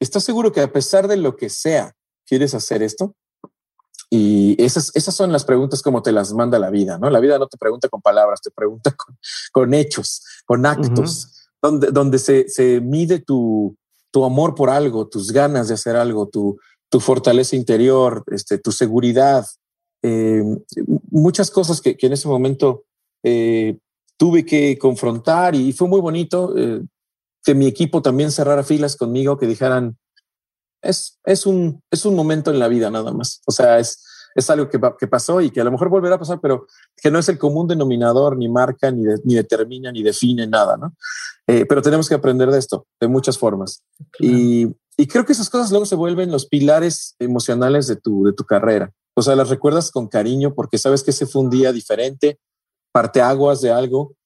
¿estás 0.00 0.24
seguro 0.24 0.52
que 0.52 0.60
a 0.60 0.72
pesar 0.72 1.08
de 1.08 1.16
lo 1.16 1.36
que 1.36 1.50
sea, 1.50 1.94
quieres 2.26 2.54
hacer 2.54 2.82
esto? 2.82 3.14
Y 4.10 4.62
esas, 4.62 4.90
esas 4.94 5.14
son 5.14 5.32
las 5.32 5.44
preguntas 5.44 5.82
como 5.82 6.02
te 6.02 6.12
las 6.12 6.32
manda 6.32 6.58
la 6.58 6.70
vida, 6.70 6.98
¿no? 6.98 7.10
La 7.10 7.20
vida 7.20 7.38
no 7.38 7.46
te 7.46 7.58
pregunta 7.58 7.88
con 7.88 8.00
palabras, 8.00 8.40
te 8.40 8.50
pregunta 8.50 8.94
con, 9.52 9.74
hechos, 9.74 10.22
con 10.46 10.64
actos, 10.64 11.50
donde, 11.60 11.88
donde 11.90 12.18
se, 12.18 12.48
se 12.48 12.80
mide 12.80 13.18
tu, 13.18 13.76
tu 14.10 14.24
amor 14.24 14.54
por 14.54 14.70
algo, 14.70 15.08
tus 15.08 15.32
ganas 15.32 15.68
de 15.68 15.74
hacer 15.74 15.96
algo, 15.96 16.28
tu, 16.28 16.58
tu 16.88 17.00
fortaleza 17.00 17.56
interior, 17.56 18.24
este, 18.28 18.58
tu 18.58 18.72
seguridad, 18.72 19.44
eh, 20.02 20.42
muchas 21.10 21.50
cosas 21.50 21.80
que, 21.80 21.96
en 21.98 22.12
ese 22.12 22.28
momento 22.28 22.84
eh, 23.22 23.78
tuve 24.18 24.44
que 24.44 24.76
confrontar 24.76 25.54
y 25.54 25.72
fue 25.72 25.88
muy 25.88 26.00
bonito 26.00 26.54
eh, 26.58 26.82
que 27.42 27.54
mi 27.54 27.66
equipo 27.66 28.02
también 28.02 28.30
cerrara 28.30 28.64
filas 28.64 28.96
conmigo, 28.96 29.38
que 29.38 29.46
dijeran, 29.46 29.96
es, 30.82 31.18
es, 31.24 31.46
un, 31.46 31.82
es 31.90 32.04
un 32.04 32.14
momento 32.14 32.50
en 32.50 32.58
la 32.58 32.68
vida 32.68 32.90
nada 32.90 33.12
más. 33.12 33.40
O 33.46 33.52
sea, 33.52 33.78
es, 33.78 34.04
es 34.34 34.50
algo 34.50 34.68
que, 34.68 34.78
que, 34.98 35.06
pasó 35.06 35.40
y 35.40 35.50
que 35.50 35.60
a 35.60 35.64
lo 35.64 35.70
mejor 35.70 35.88
volverá 35.88 36.16
a 36.16 36.18
pasar, 36.18 36.40
pero 36.40 36.66
que 36.96 37.10
no 37.10 37.18
es 37.18 37.28
el 37.28 37.38
común 37.38 37.68
denominador, 37.68 38.36
ni 38.36 38.48
marca, 38.48 38.90
ni, 38.90 39.04
ni 39.24 39.34
determina, 39.34 39.92
ni 39.92 40.02
define 40.02 40.46
nada, 40.46 40.76
¿no? 40.76 40.94
Eh, 41.46 41.64
pero 41.66 41.80
tenemos 41.80 42.08
que 42.08 42.14
aprender 42.14 42.50
de 42.50 42.58
esto 42.58 42.86
de 43.00 43.08
muchas 43.08 43.38
formas. 43.38 43.82
Y, 44.18 44.66
y, 44.96 45.06
creo 45.06 45.24
que 45.24 45.32
esas 45.32 45.48
cosas 45.48 45.70
luego 45.70 45.86
se 45.86 45.94
vuelven 45.94 46.30
los 46.30 46.46
pilares 46.46 47.14
emocionales 47.18 47.86
de 47.86 47.96
tu, 47.96 48.24
de 48.24 48.32
tu 48.32 48.44
carrera. 48.44 48.92
O 49.14 49.22
sea, 49.22 49.34
las 49.34 49.48
recuerdas 49.48 49.90
con 49.90 50.08
cariño 50.08 50.54
porque 50.54 50.78
sabes 50.78 51.02
que 51.02 51.10
ese 51.10 51.26
fue 51.26 51.42
un 51.42 51.50
día 51.50 51.72
diferente, 51.72 52.38
parte 52.98 53.20
aguas 53.20 53.60
de 53.60 53.70
algo, 53.70 54.16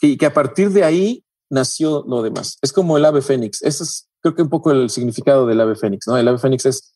y 0.00 0.16
que 0.16 0.24
a 0.24 0.32
partir 0.32 0.70
de 0.70 0.82
ahí 0.82 1.22
nació 1.50 2.04
lo 2.08 2.22
demás. 2.22 2.56
Es 2.62 2.72
como 2.72 2.96
el 2.96 3.04
ave 3.04 3.20
fénix. 3.20 3.60
Ese 3.62 3.82
es, 3.84 4.08
creo 4.22 4.34
que 4.34 4.40
un 4.40 4.48
poco 4.48 4.70
el 4.70 4.88
significado 4.88 5.46
del 5.46 5.60
ave 5.60 5.76
fénix, 5.76 6.06
¿no? 6.06 6.16
El 6.16 6.26
ave 6.26 6.38
fénix 6.38 6.64
es 6.64 6.94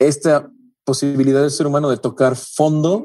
esta 0.00 0.50
posibilidad 0.84 1.40
del 1.40 1.52
ser 1.52 1.68
humano 1.68 1.88
de 1.88 1.98
tocar 1.98 2.34
fondo 2.34 3.04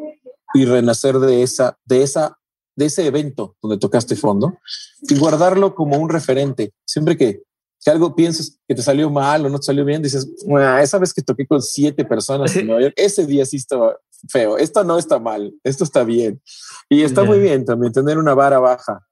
y 0.56 0.66
renacer 0.66 1.20
de 1.20 1.44
esa, 1.44 1.78
de 1.86 2.02
esa, 2.02 2.40
de 2.76 2.86
ese 2.86 3.06
evento 3.06 3.56
donde 3.62 3.78
tocaste 3.78 4.16
fondo 4.16 4.58
y 5.02 5.16
guardarlo 5.20 5.76
como 5.76 5.98
un 5.98 6.10
referente. 6.10 6.74
Siempre 6.84 7.16
que, 7.16 7.44
que 7.80 7.92
algo 7.92 8.16
pienses 8.16 8.58
que 8.68 8.74
te 8.74 8.82
salió 8.82 9.12
mal 9.12 9.46
o 9.46 9.50
no 9.50 9.60
te 9.60 9.68
salió 9.68 9.86
bien, 9.86 10.02
dices, 10.02 10.28
esa 10.82 10.98
vez 10.98 11.14
que 11.14 11.22
toqué 11.22 11.46
con 11.46 11.62
siete 11.62 12.06
personas 12.06 12.56
en 12.56 12.66
Nueva 12.66 12.82
York, 12.82 12.96
ese 12.98 13.28
día 13.28 13.46
sí 13.46 13.58
estaba 13.58 13.96
feo. 14.30 14.58
Esto 14.58 14.84
no 14.84 14.98
está 14.98 15.20
mal, 15.20 15.54
esto 15.64 15.84
está 15.84 16.04
bien. 16.04 16.42
Y 16.90 17.04
está 17.04 17.24
muy 17.24 17.40
bien 17.40 17.66
también 17.66 17.94
tener 17.94 18.18
una 18.18 18.34
vara 18.34 18.60
baja 18.60 19.06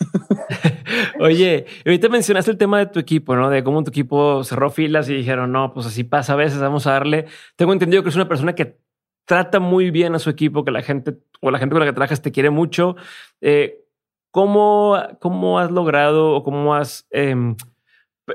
Oye, 1.20 1.66
ahorita 1.84 2.08
mencionaste 2.08 2.50
el 2.50 2.58
tema 2.58 2.78
de 2.78 2.86
tu 2.86 2.98
equipo, 2.98 3.36
¿no? 3.36 3.50
De 3.50 3.62
cómo 3.62 3.82
tu 3.84 3.90
equipo 3.90 4.44
cerró 4.44 4.70
filas 4.70 5.08
y 5.08 5.14
dijeron, 5.14 5.52
no, 5.52 5.72
pues 5.72 5.86
así 5.86 6.04
pasa 6.04 6.34
a 6.34 6.36
veces, 6.36 6.60
vamos 6.60 6.86
a 6.86 6.92
darle. 6.92 7.26
Tengo 7.56 7.72
entendido 7.72 8.02
que 8.02 8.08
es 8.08 8.16
una 8.16 8.28
persona 8.28 8.54
que 8.54 8.78
trata 9.24 9.60
muy 9.60 9.90
bien 9.90 10.14
a 10.14 10.18
su 10.18 10.30
equipo, 10.30 10.64
que 10.64 10.70
la 10.70 10.82
gente 10.82 11.18
o 11.40 11.50
la 11.50 11.58
gente 11.58 11.72
con 11.72 11.80
la 11.80 11.86
que 11.86 11.92
trabajas 11.92 12.22
te 12.22 12.32
quiere 12.32 12.50
mucho. 12.50 12.96
Eh, 13.40 13.84
¿cómo, 14.30 14.96
¿Cómo 15.20 15.58
has 15.58 15.70
logrado 15.70 16.32
o 16.32 16.42
cómo 16.42 16.74
has 16.74 17.06
em, 17.10 17.56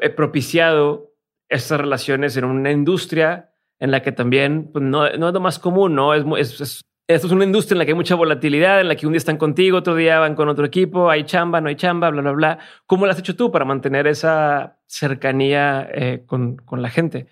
eh, 0.01 0.09
propiciado 0.09 1.13
estas 1.49 1.79
relaciones 1.79 2.35
en 2.37 2.45
una 2.45 2.71
industria 2.71 3.51
en 3.79 3.91
la 3.91 4.01
que 4.01 4.11
también 4.11 4.69
pues, 4.71 4.83
no, 4.83 5.09
no, 5.17 5.27
es 5.27 5.33
lo 5.33 5.39
más 5.39 5.59
común, 5.59 5.95
¿no? 5.95 6.13
Es, 6.13 6.59
es, 6.59 6.81
esto 7.07 7.27
es 7.27 7.33
una 7.33 7.45
industria 7.45 7.75
en 7.75 7.79
la 7.79 7.85
que 7.85 7.91
hay 7.91 7.95
mucha 7.97 8.15
volatilidad, 8.15 8.81
en 8.81 8.89
la 8.89 8.95
que 8.95 9.07
un 9.07 9.13
día 9.13 9.17
están 9.17 9.37
contigo, 9.37 9.77
otro 9.77 9.95
día 9.95 10.19
van 10.19 10.35
con 10.35 10.49
otro 10.49 10.65
equipo, 10.65 11.09
hay 11.09 11.25
chamba, 11.25 11.61
no 11.61 11.69
hay 11.69 11.77
chamba, 11.77 12.09
bla, 12.09 12.21
bla, 12.21 12.31
bla. 12.33 12.59
¿Cómo 12.85 13.05
lo 13.05 13.11
has 13.13 13.19
hecho 13.19 13.35
tú 13.35 13.49
para 13.49 13.63
mantener 13.63 14.07
esa 14.07 14.77
cercanía 14.87 15.87
eh, 15.93 16.23
con, 16.25 16.57
la 16.71 16.89
gente? 16.89 17.27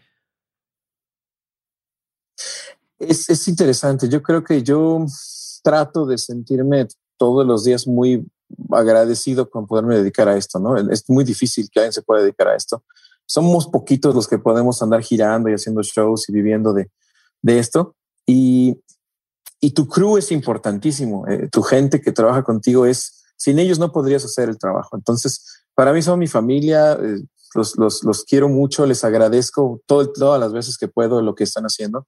Es, 2.97 3.29
es, 3.29 3.47
interesante. 3.49 4.07
Yo 4.07 4.23
creo 4.23 4.43
que 4.43 4.63
yo 4.63 5.05
trato 5.61 6.05
de 6.05 6.17
sentirme 6.17 6.87
todos 7.17 7.45
los 7.45 7.65
días 7.65 7.85
muy 7.85 8.25
agradecido 8.71 9.49
con 9.49 9.67
poderme 9.67 9.97
dedicar 9.97 10.29
a 10.29 10.37
esto, 10.37 10.59
¿no? 10.59 10.77
Es 10.77 11.09
muy 11.09 11.25
difícil 11.25 11.69
que 11.69 11.79
alguien 11.79 11.91
se 11.91 12.01
pueda 12.01 12.21
dedicar 12.21 12.47
a 12.47 12.55
esto. 12.55 12.83
Somos 13.25 13.67
poquitos 13.67 14.13
los 14.13 14.27
que 14.27 14.37
podemos 14.37 14.81
andar 14.81 15.01
girando 15.01 15.49
y 15.49 15.53
haciendo 15.53 15.81
shows 15.81 16.29
y 16.29 16.31
viviendo 16.33 16.73
de, 16.73 16.89
de 17.41 17.59
esto. 17.59 17.95
Y 18.25 18.79
y 19.65 19.71
tu 19.71 19.87
crew 19.87 20.17
es 20.17 20.31
importantísimo. 20.31 21.27
Eh, 21.27 21.49
tu 21.51 21.63
gente 21.63 21.99
que 21.99 22.11
trabaja 22.11 22.43
contigo 22.43 22.85
es, 22.85 23.23
sin 23.35 23.57
ellos 23.57 23.79
no 23.79 23.91
podrías 23.91 24.23
hacer 24.23 24.47
el 24.47 24.59
trabajo. 24.59 24.95
Entonces, 24.95 25.63
para 25.73 25.91
mí 25.91 26.03
son 26.03 26.19
mi 26.19 26.27
familia, 26.27 26.93
eh, 26.93 27.23
los, 27.55 27.75
los, 27.75 28.03
los, 28.03 28.23
quiero 28.25 28.47
mucho, 28.47 28.85
les 28.85 29.03
agradezco 29.03 29.81
todo, 29.87 30.11
todas 30.11 30.39
las 30.39 30.53
veces 30.53 30.77
que 30.77 30.87
puedo 30.87 31.19
lo 31.21 31.33
que 31.33 31.45
están 31.45 31.63
haciendo 31.63 32.05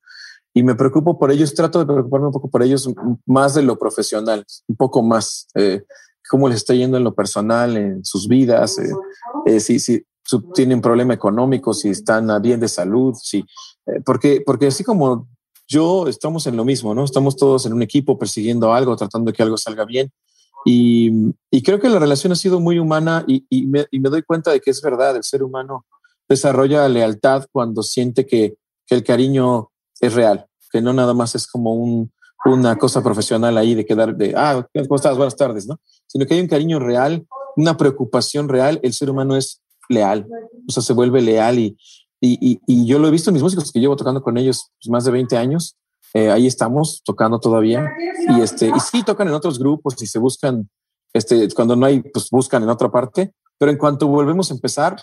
y 0.54 0.62
me 0.62 0.76
preocupo 0.76 1.18
por 1.18 1.32
ellos, 1.32 1.56
trato 1.56 1.80
de 1.80 1.86
preocuparme 1.86 2.28
un 2.28 2.34
poco 2.34 2.50
por 2.50 2.62
ellos 2.62 2.90
más 3.26 3.56
de 3.56 3.64
lo 3.64 3.80
profesional, 3.80 4.46
un 4.68 4.76
poco 4.76 5.02
más, 5.02 5.48
eh, 5.56 5.84
cómo 6.30 6.50
les 6.50 6.58
está 6.58 6.76
yendo 6.76 6.98
en 6.98 7.04
lo 7.04 7.16
personal, 7.16 7.76
en 7.76 8.06
sus 8.06 8.28
vidas, 8.28 8.78
si, 9.60 9.80
si 9.80 10.06
tienen 10.54 10.82
problema 10.82 11.14
económico, 11.14 11.74
si 11.74 11.90
están 11.90 12.30
bien 12.42 12.60
de 12.60 12.68
salud, 12.68 13.16
si, 13.16 13.46
porque, 14.06 14.42
porque 14.46 14.68
así 14.68 14.84
como 14.84 15.28
yo 15.68 16.08
estamos 16.08 16.48
en 16.48 16.56
lo 16.56 16.64
mismo, 16.64 16.96
¿no? 16.96 17.04
Estamos 17.04 17.36
todos 17.36 17.66
en 17.66 17.74
un 17.74 17.82
equipo 17.82 18.18
persiguiendo 18.18 18.74
algo, 18.74 18.96
tratando 18.96 19.32
de 19.32 19.36
que 19.36 19.44
algo 19.44 19.58
salga 19.58 19.86
bien. 19.86 20.12
Y, 20.66 21.34
creo 21.64 21.80
que 21.80 21.90
la 21.90 22.00
relación 22.00 22.34
ha 22.34 22.36
sido 22.36 22.60
muy 22.60 22.80
humana 22.80 23.24
y, 23.28 23.68
me, 23.68 23.88
doy 23.92 24.24
cuenta 24.24 24.52
de 24.52 24.60
que 24.60 24.72
es 24.72 24.82
verdad, 24.82 25.16
el 25.16 25.24
ser 25.24 25.44
humano 25.44 25.86
desarrolla 26.28 26.88
lealtad 26.90 27.46
cuando 27.52 27.84
siente 27.84 28.26
que, 28.26 28.56
el 28.90 29.04
cariño 29.04 29.70
es 30.00 30.14
real, 30.14 30.46
que 30.72 30.82
no 30.82 30.94
nada 30.94 31.14
más 31.14 31.36
es 31.36 31.46
como 31.46 32.08
una 32.46 32.78
cosa 32.78 33.04
profesional 33.04 33.58
ahí 33.58 33.76
de 33.76 33.86
quedar 33.86 34.16
de, 34.16 34.34
ah, 34.34 34.66
¿cómo 34.74 34.96
estás? 34.96 35.18
Buenas 35.18 35.36
tardes, 35.36 35.68
¿no? 35.68 35.78
Sino 36.06 36.26
que 36.26 36.36
hay 36.36 36.40
un 36.40 36.48
cariño 36.48 36.80
real, 36.80 37.28
una 37.58 37.76
preocupación 37.76 38.48
real, 38.48 38.80
el 38.84 38.94
ser 38.94 39.10
humano 39.10 39.36
es 39.36 39.62
leal, 39.90 40.28
o 40.68 40.72
sea, 40.72 40.84
se 40.84 40.94
vuelve 40.94 41.22
leal 41.22 41.60
y, 41.60 41.78
y, 42.20 42.60
y, 42.66 42.86
yo 42.86 43.00
lo 43.00 43.08
he 43.08 43.12
visto 43.12 43.30
en 43.30 43.36
mis 43.36 43.44
músicos 43.44 43.72
que 43.72 43.80
llevo 43.80 43.96
tocando 43.96 44.22
con 44.22 44.38
ellos 44.38 44.72
pues, 44.82 44.90
más 44.90 45.06
de 45.06 45.12
20 45.12 45.38
años. 45.38 45.78
Eh, 46.14 46.32
ahí 46.32 46.48
estamos 46.48 47.02
tocando 47.04 47.40
todavía. 47.40 47.92
Y 48.30 48.42
este, 48.42 48.70
y 48.70 48.80
sí 48.80 49.04
tocan 49.04 49.28
en 49.28 49.36
otros 49.36 49.60
grupos 49.60 50.02
y 50.02 50.08
se 50.08 50.18
buscan, 50.18 50.68
este, 51.14 51.48
cuando 51.54 51.76
no 51.76 51.86
hay, 51.86 52.02
pues 52.02 52.30
buscan 52.32 52.64
en 52.64 52.70
otra 52.70 52.90
parte. 52.90 53.34
Pero 53.60 53.72
en 53.72 53.78
cuanto 53.78 54.08
volvemos 54.08 54.50
a 54.50 54.56
empezar, 54.56 55.02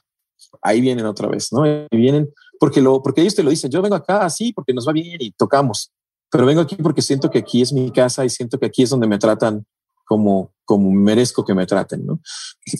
ahí 0.62 0.80
vienen 0.80 1.06
otra 1.06 1.28
vez, 1.28 1.52
¿no? 1.52 1.66
Y 1.66 1.86
vienen 1.92 2.30
porque 2.58 2.80
lo, 2.80 3.02
porque 3.02 3.20
ellos 3.20 3.34
te 3.34 3.42
lo 3.42 3.50
dicen. 3.50 3.70
Yo 3.70 3.82
vengo 3.82 3.94
acá 3.94 4.24
así 4.24 4.52
porque 4.52 4.74
nos 4.74 4.86
va 4.88 4.92
bien 4.92 5.18
y 5.20 5.30
tocamos. 5.32 5.92
Pero 6.30 6.46
vengo 6.46 6.60
aquí 6.60 6.76
porque 6.76 7.02
siento 7.02 7.30
que 7.30 7.38
aquí 7.38 7.62
es 7.62 7.72
mi 7.72 7.90
casa 7.92 8.24
y 8.24 8.30
siento 8.30 8.58
que 8.58 8.66
aquí 8.66 8.82
es 8.82 8.90
donde 8.90 9.06
me 9.06 9.18
tratan 9.18 9.64
como, 10.04 10.52
como 10.64 10.90
merezco 10.90 11.44
que 11.44 11.54
me 11.54 11.66
traten, 11.66 12.06
¿no? 12.06 12.20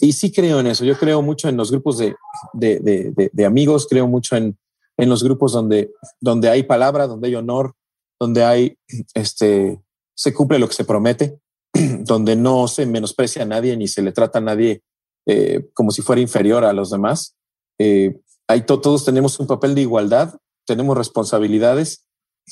Y 0.01 0.12
sí 0.12 0.33
creo 0.33 0.61
en 0.61 0.68
eso. 0.68 0.85
Yo 0.85 0.99
creo 0.99 1.22
mucho 1.22 1.49
en 1.49 1.57
los 1.57 1.70
grupos 1.70 1.99
de, 1.99 2.14
de, 2.53 3.31
de, 3.33 3.45
amigos, 3.45 3.87
creo 3.89 4.07
mucho 4.07 4.37
en, 4.37 4.59
en 4.97 5.09
los 5.09 5.22
grupos 5.22 5.53
donde, 5.53 5.93
donde 6.20 6.49
hay 6.49 6.62
palabra, 6.62 7.07
donde 7.07 7.29
hay 7.29 7.35
honor, 7.35 7.75
donde 8.20 8.45
hay, 8.45 8.79
este, 9.14 9.81
se 10.14 10.33
cumple 10.33 10.59
lo 10.59 10.68
que 10.68 10.75
se 10.75 10.85
promete, 10.85 11.39
donde 12.01 12.37
no 12.37 12.68
se 12.68 12.87
menosprecia 12.87 13.43
a 13.43 13.47
nadie 13.47 13.77
ni 13.77 13.89
se 13.89 14.03
le 14.03 14.12
trata 14.12 14.39
a 14.39 14.43
nadie 14.43 14.83
eh, 15.27 15.68
como 15.75 15.91
si 15.91 16.03
fuera 16.03 16.22
inferior 16.22 16.64
a 16.64 16.72
los 16.72 16.91
demás. 16.91 17.37
Eh, 17.79 18.20
ahí 18.47 18.62
todos 18.62 19.05
tenemos 19.05 19.41
un 19.41 19.47
papel 19.47 19.75
de 19.75 19.81
igualdad, 19.81 20.35
tenemos 20.66 20.97
responsabilidades 20.97 22.07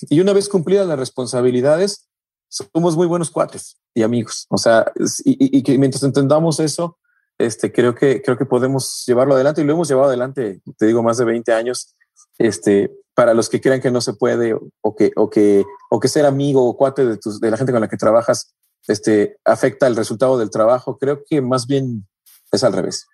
y 0.08 0.20
una 0.20 0.32
vez 0.32 0.48
cumplidas 0.48 0.86
las 0.86 0.98
responsabilidades, 0.98 2.08
somos 2.52 2.96
muy 2.96 3.06
buenos 3.06 3.30
cuates 3.30 3.76
y 3.94 4.02
amigos. 4.02 4.46
O 4.50 4.58
sea, 4.58 4.92
y, 5.24 5.62
que 5.62 5.78
mientras 5.78 6.02
entendamos 6.02 6.60
eso, 6.60 6.98
este, 7.38 7.72
creo 7.72 7.94
que, 7.94 8.20
creo 8.20 8.36
que 8.36 8.44
podemos 8.44 9.04
llevarlo 9.06 9.34
adelante 9.34 9.62
y 9.62 9.64
lo 9.64 9.72
hemos 9.72 9.88
llevado 9.88 10.08
adelante, 10.08 10.60
te 10.76 10.86
digo, 10.86 11.02
más 11.02 11.16
de 11.16 11.24
20 11.24 11.52
años. 11.52 11.94
Este, 12.38 12.92
para 13.14 13.34
los 13.34 13.48
que 13.48 13.60
crean 13.60 13.80
que 13.80 13.90
no 13.90 14.00
se 14.00 14.14
puede 14.14 14.54
o 14.54 14.94
que, 14.94 15.12
o 15.16 15.30
que, 15.30 15.64
o 15.90 16.00
que 16.00 16.08
ser 16.08 16.26
amigo 16.26 16.66
o 16.66 16.76
cuate 16.76 17.06
de, 17.06 17.16
tus, 17.16 17.40
de 17.40 17.50
la 17.50 17.56
gente 17.56 17.72
con 17.72 17.80
la 17.80 17.88
que 17.88 17.96
trabajas 17.96 18.54
este, 18.86 19.36
afecta 19.44 19.86
el 19.86 19.96
resultado 19.96 20.38
del 20.38 20.50
trabajo, 20.50 20.98
creo 20.98 21.22
que 21.24 21.40
más 21.40 21.66
bien 21.66 22.06
es 22.50 22.64
al 22.64 22.72
revés. 22.74 23.06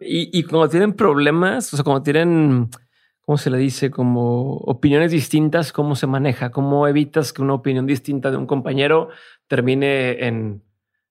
Y, 0.00 0.38
y 0.38 0.42
cuando 0.42 0.68
tienen 0.68 0.94
problemas, 0.94 1.72
o 1.72 1.76
sea, 1.76 1.84
cuando 1.84 2.02
tienen, 2.02 2.68
¿cómo 3.26 3.38
se 3.38 3.50
le 3.50 3.58
dice? 3.58 3.90
Como 3.90 4.56
opiniones 4.58 5.10
distintas, 5.10 5.72
¿cómo 5.72 5.96
se 5.96 6.06
maneja? 6.06 6.50
¿Cómo 6.50 6.86
evitas 6.86 7.32
que 7.32 7.42
una 7.42 7.54
opinión 7.54 7.84
distinta 7.84 8.30
de 8.30 8.36
un 8.36 8.46
compañero 8.46 9.08
termine 9.48 10.26
en, 10.26 10.62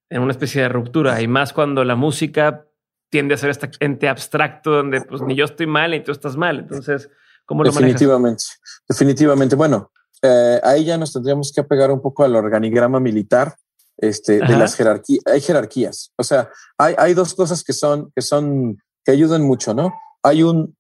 en 0.10 0.22
una 0.22 0.32
especie 0.32 0.62
de 0.62 0.70
ruptura? 0.70 1.22
Y 1.22 1.28
más 1.28 1.52
cuando 1.52 1.84
la 1.84 1.96
música 1.96 2.68
tiende 3.10 3.36
a 3.36 3.38
ser 3.38 3.50
este 3.50 3.70
ente 3.82 4.08
abstracto 4.08 4.72
donde 4.72 5.02
pues 5.02 5.22
ni 5.22 5.36
yo 5.36 5.46
estoy 5.46 5.68
mal 5.68 5.92
ni 5.92 6.04
tú 6.04 6.14
estás 6.14 6.38
mal. 6.38 6.60
Entonces, 6.60 7.10
¿cómo 7.46 7.64
lo 7.64 7.70
Definitivamente, 7.70 8.46
definitivamente. 8.88 9.58
Bueno, 9.58 9.92
eh, 10.22 10.60
ahí 10.64 10.86
ya 10.86 10.98
nos 10.98 11.12
tendríamos 11.12 11.52
que 11.54 11.62
apegar 11.62 11.92
un 11.92 12.02
poco 12.02 12.24
al 12.24 12.36
organigrama 12.36 13.02
militar 13.02 13.56
este, 13.98 14.40
de 14.40 14.58
las 14.58 14.76
jerarquías. 14.76 15.22
Hay 15.26 15.42
jerarquías. 15.42 16.14
O 16.16 16.24
sea, 16.24 16.50
hay, 16.78 16.96
hay 16.98 17.14
dos 17.14 17.34
cosas 17.34 17.62
que 17.62 17.74
son, 17.74 18.10
que 18.16 18.22
son, 18.22 18.82
que 19.04 19.12
ayudan 19.12 19.44
mucho, 19.44 19.74
¿no? 19.74 19.94
Hay 20.24 20.44
un, 20.44 20.76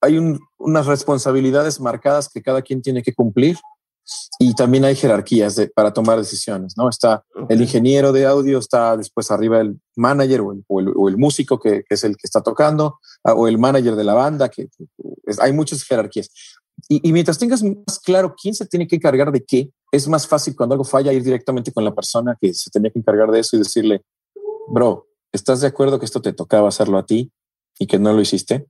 hay 0.00 0.18
un, 0.18 0.40
unas 0.58 0.86
responsabilidades 0.86 1.80
marcadas 1.80 2.28
que 2.28 2.42
cada 2.42 2.62
quien 2.62 2.82
tiene 2.82 3.02
que 3.02 3.14
cumplir 3.14 3.56
y 4.38 4.54
también 4.54 4.84
hay 4.84 4.96
jerarquías 4.96 5.54
de, 5.56 5.68
para 5.68 5.92
tomar 5.92 6.18
decisiones, 6.18 6.74
¿no? 6.76 6.88
Está 6.88 7.24
el 7.48 7.60
ingeniero 7.60 8.12
de 8.12 8.26
audio, 8.26 8.58
está 8.58 8.96
después 8.96 9.30
arriba 9.30 9.60
el 9.60 9.80
manager 9.96 10.40
o 10.40 10.52
el, 10.80 10.92
o 10.96 11.08
el, 11.08 11.16
músico 11.16 11.60
que, 11.60 11.84
que, 11.88 11.94
es 11.94 12.04
el 12.04 12.12
que 12.16 12.24
está 12.24 12.40
tocando, 12.40 12.98
ah, 13.22 13.34
o 13.34 13.46
el 13.46 13.58
manager 13.58 13.94
de 13.96 14.04
la 14.04 14.14
banda, 14.14 14.48
que, 14.48 14.68
hay 15.38 15.52
muchas 15.52 15.84
jerarquías. 15.84 16.30
Y, 16.88 17.06
y, 17.06 17.12
mientras 17.12 17.38
tengas 17.38 17.62
más 17.62 18.00
claro 18.02 18.34
quién 18.40 18.54
se 18.54 18.66
tiene 18.66 18.88
que 18.88 18.96
encargar 18.96 19.30
de 19.30 19.44
qué, 19.44 19.70
es 19.92 20.08
más 20.08 20.26
fácil 20.26 20.56
cuando 20.56 20.72
algo 20.72 20.84
falla 20.84 21.12
ir 21.12 21.22
directamente 21.22 21.72
con 21.72 21.84
la 21.84 21.94
persona 21.94 22.36
que 22.40 22.54
se 22.54 22.70
tenía 22.70 22.90
que 22.90 22.98
encargar 22.98 23.30
de 23.30 23.40
eso 23.40 23.56
y 23.56 23.58
decirle, 23.60 24.02
bro, 24.68 25.06
¿estás 25.32 25.60
de 25.60 25.66
acuerdo 25.66 25.98
que 25.98 26.06
esto 26.06 26.22
te 26.22 26.32
tocaba 26.32 26.68
hacerlo 26.68 26.96
a 26.96 27.04
ti 27.04 27.30
y 27.78 27.86
que 27.86 27.98
no 27.98 28.12
lo 28.12 28.20
hiciste? 28.20 28.66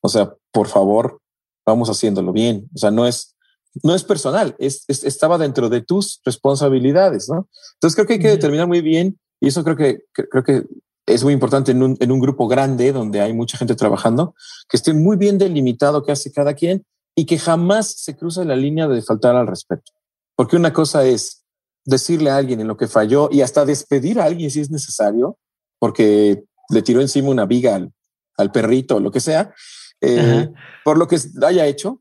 O 0.00 0.08
sea, 0.08 0.34
por 0.52 0.68
favor, 0.68 1.20
vamos 1.66 1.90
haciéndolo 1.90 2.32
bien. 2.32 2.68
O 2.74 2.78
sea, 2.78 2.90
no 2.90 3.06
es, 3.06 3.36
no 3.82 3.94
es 3.94 4.04
personal, 4.04 4.56
es, 4.58 4.84
estaba 4.88 5.38
dentro 5.38 5.68
de 5.68 5.82
tus 5.82 6.20
responsabilidades, 6.24 7.28
¿no? 7.28 7.48
Entonces 7.74 7.94
creo 7.94 8.06
que 8.06 8.14
hay 8.14 8.20
que 8.20 8.28
determinar 8.28 8.66
muy 8.66 8.80
bien 8.80 9.18
y 9.40 9.48
eso 9.48 9.62
creo 9.64 9.76
que, 9.76 10.00
creo 10.12 10.42
que 10.42 10.64
es 11.06 11.24
muy 11.24 11.32
importante 11.32 11.72
en 11.72 11.82
un, 11.82 11.96
en 12.00 12.12
un 12.12 12.20
grupo 12.20 12.48
grande 12.48 12.92
donde 12.92 13.20
hay 13.20 13.32
mucha 13.32 13.56
gente 13.56 13.74
trabajando, 13.74 14.34
que 14.68 14.76
esté 14.76 14.92
muy 14.92 15.16
bien 15.16 15.38
delimitado 15.38 16.02
qué 16.02 16.12
hace 16.12 16.32
cada 16.32 16.54
quien 16.54 16.84
y 17.14 17.24
que 17.26 17.38
jamás 17.38 17.92
se 17.98 18.16
cruce 18.16 18.44
la 18.44 18.56
línea 18.56 18.86
de 18.88 19.02
faltar 19.02 19.36
al 19.36 19.46
respeto. 19.46 19.92
Porque 20.36 20.56
una 20.56 20.72
cosa 20.72 21.04
es 21.04 21.44
decirle 21.84 22.30
a 22.30 22.36
alguien 22.36 22.60
en 22.60 22.68
lo 22.68 22.76
que 22.76 22.86
falló 22.86 23.28
y 23.32 23.40
hasta 23.40 23.64
despedir 23.64 24.20
a 24.20 24.24
alguien 24.24 24.50
si 24.50 24.60
es 24.60 24.70
necesario, 24.70 25.38
porque 25.78 26.44
le 26.68 26.82
tiró 26.82 27.00
encima 27.00 27.30
una 27.30 27.46
viga 27.46 27.74
al, 27.74 27.92
al 28.36 28.52
perrito 28.52 28.96
o 28.96 29.00
lo 29.00 29.10
que 29.10 29.20
sea, 29.20 29.54
eh, 30.00 30.50
por 30.84 30.98
lo 30.98 31.08
que 31.08 31.18
haya 31.46 31.66
hecho, 31.66 32.00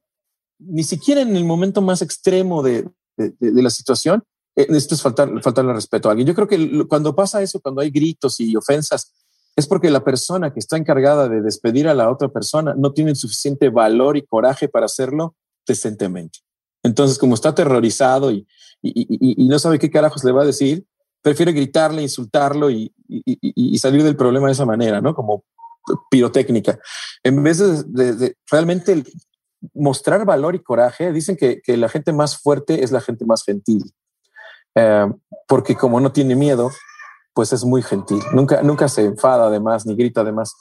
ni 0.59 0.83
siquiera 0.83 1.21
en 1.21 1.35
el 1.35 1.45
momento 1.45 1.81
más 1.81 2.01
extremo 2.01 2.63
de, 2.63 2.87
la 3.39 3.69
situación, 3.69 4.23
eh, 4.55 4.67
esto 4.69 4.95
es 4.95 5.01
faltar, 5.01 5.29
faltarle 5.41 5.73
respeto 5.73 6.07
a 6.07 6.11
alguien. 6.11 6.27
Yo 6.27 6.35
creo 6.35 6.47
que 6.47 6.87
cuando 6.87 7.15
pasa 7.15 7.41
eso, 7.41 7.59
cuando 7.59 7.81
hay 7.81 7.89
gritos 7.89 8.39
y 8.39 8.55
ofensas, 8.55 9.13
es 9.57 9.67
porque 9.67 9.89
la 9.89 10.03
persona 10.03 10.53
que 10.53 10.59
está 10.59 10.77
encargada 10.77 11.27
de 11.27 11.41
despedir 11.41 11.87
a 11.87 11.95
la 11.95 12.11
otra 12.11 12.29
persona 12.29 12.75
no 12.77 12.93
tiene 12.93 13.15
suficiente 13.15 13.69
valor 13.69 14.15
y 14.15 14.21
coraje 14.21 14.69
para 14.69 14.85
hacerlo 14.85 15.35
decentemente. 15.65 16.39
Entonces, 16.83 17.17
como 17.17 17.33
está 17.33 17.49
aterrorizado 17.49 18.31
y, 18.31 18.47
no 19.37 19.57
sabe 19.57 19.79
qué 19.79 19.89
carajos 19.89 20.23
le 20.23 20.31
va 20.31 20.43
a 20.43 20.45
decir, 20.45 20.85
prefiere 21.23 21.51
gritarle, 21.51 22.03
insultarlo 22.03 22.69
y, 22.69 22.93
salir 23.79 24.03
del 24.03 24.15
problema 24.15 24.45
de 24.45 24.53
esa 24.53 24.65
manera, 24.65 25.01
¿no? 25.01 25.15
Como 25.15 25.43
pirotécnica. 26.09 26.79
En 27.23 27.41
vez 27.43 27.59
de, 27.59 28.35
realmente 28.49 29.03
mostrar 29.73 30.25
valor 30.25 30.55
y 30.55 30.63
coraje, 30.63 31.11
dicen 31.11 31.35
que, 31.35 31.61
la 31.77 31.89
gente 31.89 32.13
más 32.13 32.37
fuerte 32.37 32.83
es 32.83 32.91
la 32.91 33.01
gente 33.01 33.25
más 33.25 33.43
gentil, 33.43 33.91
eh, 34.75 35.07
porque 35.47 35.75
como 35.75 35.99
no 35.99 36.11
tiene 36.11 36.35
miedo, 36.35 36.71
pues 37.33 37.53
es 37.53 37.63
muy 37.63 37.81
gentil, 37.81 38.19
nunca, 38.33 38.61
nunca 38.61 38.87
se 38.89 39.05
enfada 39.05 39.47
además 39.47 39.85
ni 39.85 39.95
grita 39.95 40.21
además. 40.21 40.55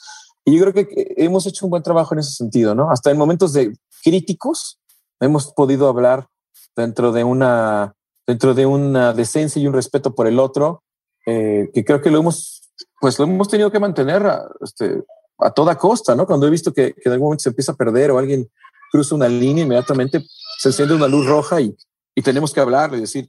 Y 0.45 0.57
yo 0.57 0.64
creo 0.64 0.87
que 0.87 1.14
hemos 1.16 1.47
hecho 1.47 1.66
un 1.66 1.70
buen 1.70 1.83
trabajo 1.83 2.14
en 2.14 2.20
ese 2.20 2.31
sentido, 2.31 2.74
¿no? 2.74 2.91
Hasta 2.91 3.11
en 3.11 3.18
momentos 3.18 3.53
de 3.53 3.77
críticos 4.05 4.79
hemos 5.18 5.53
podido 5.53 5.89
hablar 5.89 6.29
dentro 6.77 7.11
de 7.11 7.24
una, 7.24 7.95
dentro 8.27 8.55
de 8.55 8.66
una 8.66 9.12
decencia 9.12 9.61
y 9.61 9.66
un 9.66 9.74
respeto 9.74 10.14
por 10.14 10.27
el 10.27 10.39
otro, 10.39 10.83
eh, 11.27 11.70
que 11.74 11.85
creo 11.85 12.01
que 12.01 12.11
lo 12.11 12.18
hemos, 12.18 12.70
pues 13.01 13.18
lo 13.18 13.24
hemos 13.24 13.49
tenido 13.49 13.72
que 13.72 13.81
mantener 13.81 14.22
este, 14.61 15.03
a 15.39 15.51
toda 15.51 15.76
costa, 15.76 16.14
¿no? 16.14 16.26
Cuando 16.26 16.47
he 16.47 16.51
visto 16.51 16.72
que, 16.72 16.95
que, 16.95 17.03
en 17.05 17.12
algún 17.12 17.26
momento 17.26 17.43
se 17.43 17.51
empieza 17.51 17.72
a 17.72 17.76
perder 17.76 18.11
o 18.11 18.18
alguien 18.18 18.49
cruza 18.91 19.14
una 19.14 19.28
línea, 19.28 19.64
inmediatamente 19.64 20.24
se 20.59 20.68
enciende 20.68 20.95
una 20.95 21.09
luz 21.09 21.26
roja 21.26 21.61
y, 21.61 21.76
y 22.14 22.22
tenemos 22.22 22.53
que 22.53 22.61
hablar 22.61 22.95
y 22.95 23.01
decir, 23.01 23.28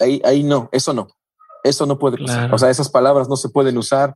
ahí, 0.00 0.20
ahí 0.24 0.42
no, 0.42 0.68
eso 0.72 0.92
no, 0.92 1.08
eso 1.62 1.86
no 1.86 1.98
puede 1.98 2.18
pasar. 2.18 2.52
O 2.52 2.58
sea, 2.58 2.70
esas 2.70 2.88
palabras 2.88 3.28
no 3.28 3.36
se 3.36 3.48
pueden 3.48 3.76
usar, 3.76 4.14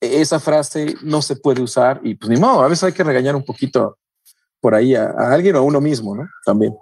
e, 0.00 0.20
esa 0.20 0.40
frase 0.40 0.96
no 1.02 1.22
se 1.22 1.36
puede 1.36 1.62
usar 1.62 2.00
y 2.02 2.14
pues 2.14 2.30
ni 2.30 2.36
modo, 2.36 2.62
a 2.62 2.68
veces 2.68 2.84
hay 2.84 2.92
que 2.92 3.04
regañar 3.04 3.36
un 3.36 3.44
poquito 3.44 3.98
por 4.60 4.74
ahí 4.74 4.94
a, 4.94 5.10
alguien 5.10 5.56
o 5.56 5.58
a 5.60 5.62
uno 5.62 5.80
mismo, 5.80 6.16
¿no? 6.16 6.28
También. 6.44 6.74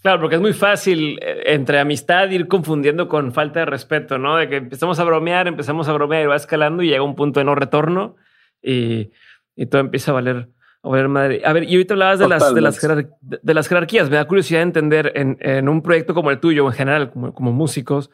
Claro, 0.00 0.20
porque 0.20 0.36
es 0.36 0.40
muy 0.40 0.52
fácil 0.52 1.18
eh, 1.22 1.42
entre 1.46 1.78
amistad 1.78 2.28
ir 2.30 2.48
confundiendo 2.48 3.08
con 3.08 3.32
falta 3.32 3.60
de 3.60 3.66
respeto, 3.66 4.18
¿no? 4.18 4.36
De 4.36 4.48
que 4.48 4.56
empezamos 4.56 4.98
a 4.98 5.04
bromear, 5.04 5.46
empezamos 5.46 5.86
a 5.88 5.92
bromear 5.92 6.24
y 6.24 6.26
va 6.26 6.36
escalando 6.36 6.82
y 6.82 6.88
llega 6.88 7.02
un 7.02 7.14
punto 7.14 7.38
de 7.38 7.44
no 7.44 7.54
retorno 7.54 8.16
y, 8.62 9.10
y 9.56 9.66
todo 9.66 9.80
empieza 9.80 10.12
a 10.12 10.14
valer 10.14 10.48
a 10.82 11.08
madre. 11.08 11.42
A 11.44 11.52
ver, 11.52 11.64
y 11.64 11.74
ahorita 11.74 11.94
hablabas 11.94 12.18
de 12.18 12.28
las, 12.28 12.54
de 12.54 12.60
las, 12.60 12.80
de 12.80 13.54
las 13.54 13.68
jerarquías. 13.68 14.10
Me 14.10 14.16
da 14.16 14.26
curiosidad 14.26 14.62
entender 14.62 15.12
en, 15.14 15.38
en, 15.40 15.68
un 15.68 15.82
proyecto 15.82 16.14
como 16.14 16.30
el 16.30 16.40
tuyo, 16.40 16.66
en 16.66 16.72
general, 16.72 17.10
como, 17.12 17.32
como 17.32 17.52
músicos, 17.52 18.10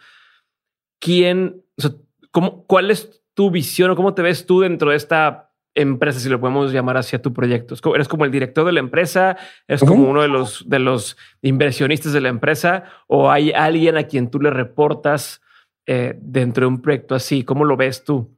quién, 1.00 1.62
o 1.76 1.82
sea, 1.82 1.92
cómo, 2.30 2.64
cuál 2.66 2.90
es 2.90 3.22
tu 3.34 3.50
visión 3.50 3.90
o 3.90 3.96
cómo 3.96 4.14
te 4.14 4.22
ves 4.22 4.46
tú 4.46 4.60
dentro 4.60 4.90
de 4.90 4.96
esta 4.96 5.50
empresa, 5.74 6.18
si 6.18 6.28
lo 6.28 6.40
podemos 6.40 6.72
llamar 6.72 6.96
hacia 6.96 7.22
tu 7.22 7.32
proyecto. 7.32 7.74
¿Eres 7.94 8.08
como 8.08 8.24
el 8.24 8.30
director 8.30 8.66
de 8.66 8.72
la 8.72 8.80
empresa? 8.80 9.36
¿Eres 9.66 9.82
como 9.84 10.08
uno 10.08 10.22
de 10.22 10.28
los, 10.28 10.68
de 10.68 10.80
los 10.80 11.16
inversionistas 11.40 12.12
de 12.12 12.20
la 12.20 12.28
empresa? 12.28 12.84
¿O 13.06 13.30
hay 13.30 13.52
alguien 13.52 13.96
a 13.96 14.04
quien 14.04 14.28
tú 14.28 14.40
le 14.40 14.50
reportas 14.50 15.40
eh, 15.86 16.18
dentro 16.20 16.62
de 16.62 16.68
un 16.68 16.82
proyecto 16.82 17.14
así? 17.14 17.44
¿Cómo 17.44 17.64
lo 17.64 17.76
ves 17.76 18.02
tú? 18.02 18.36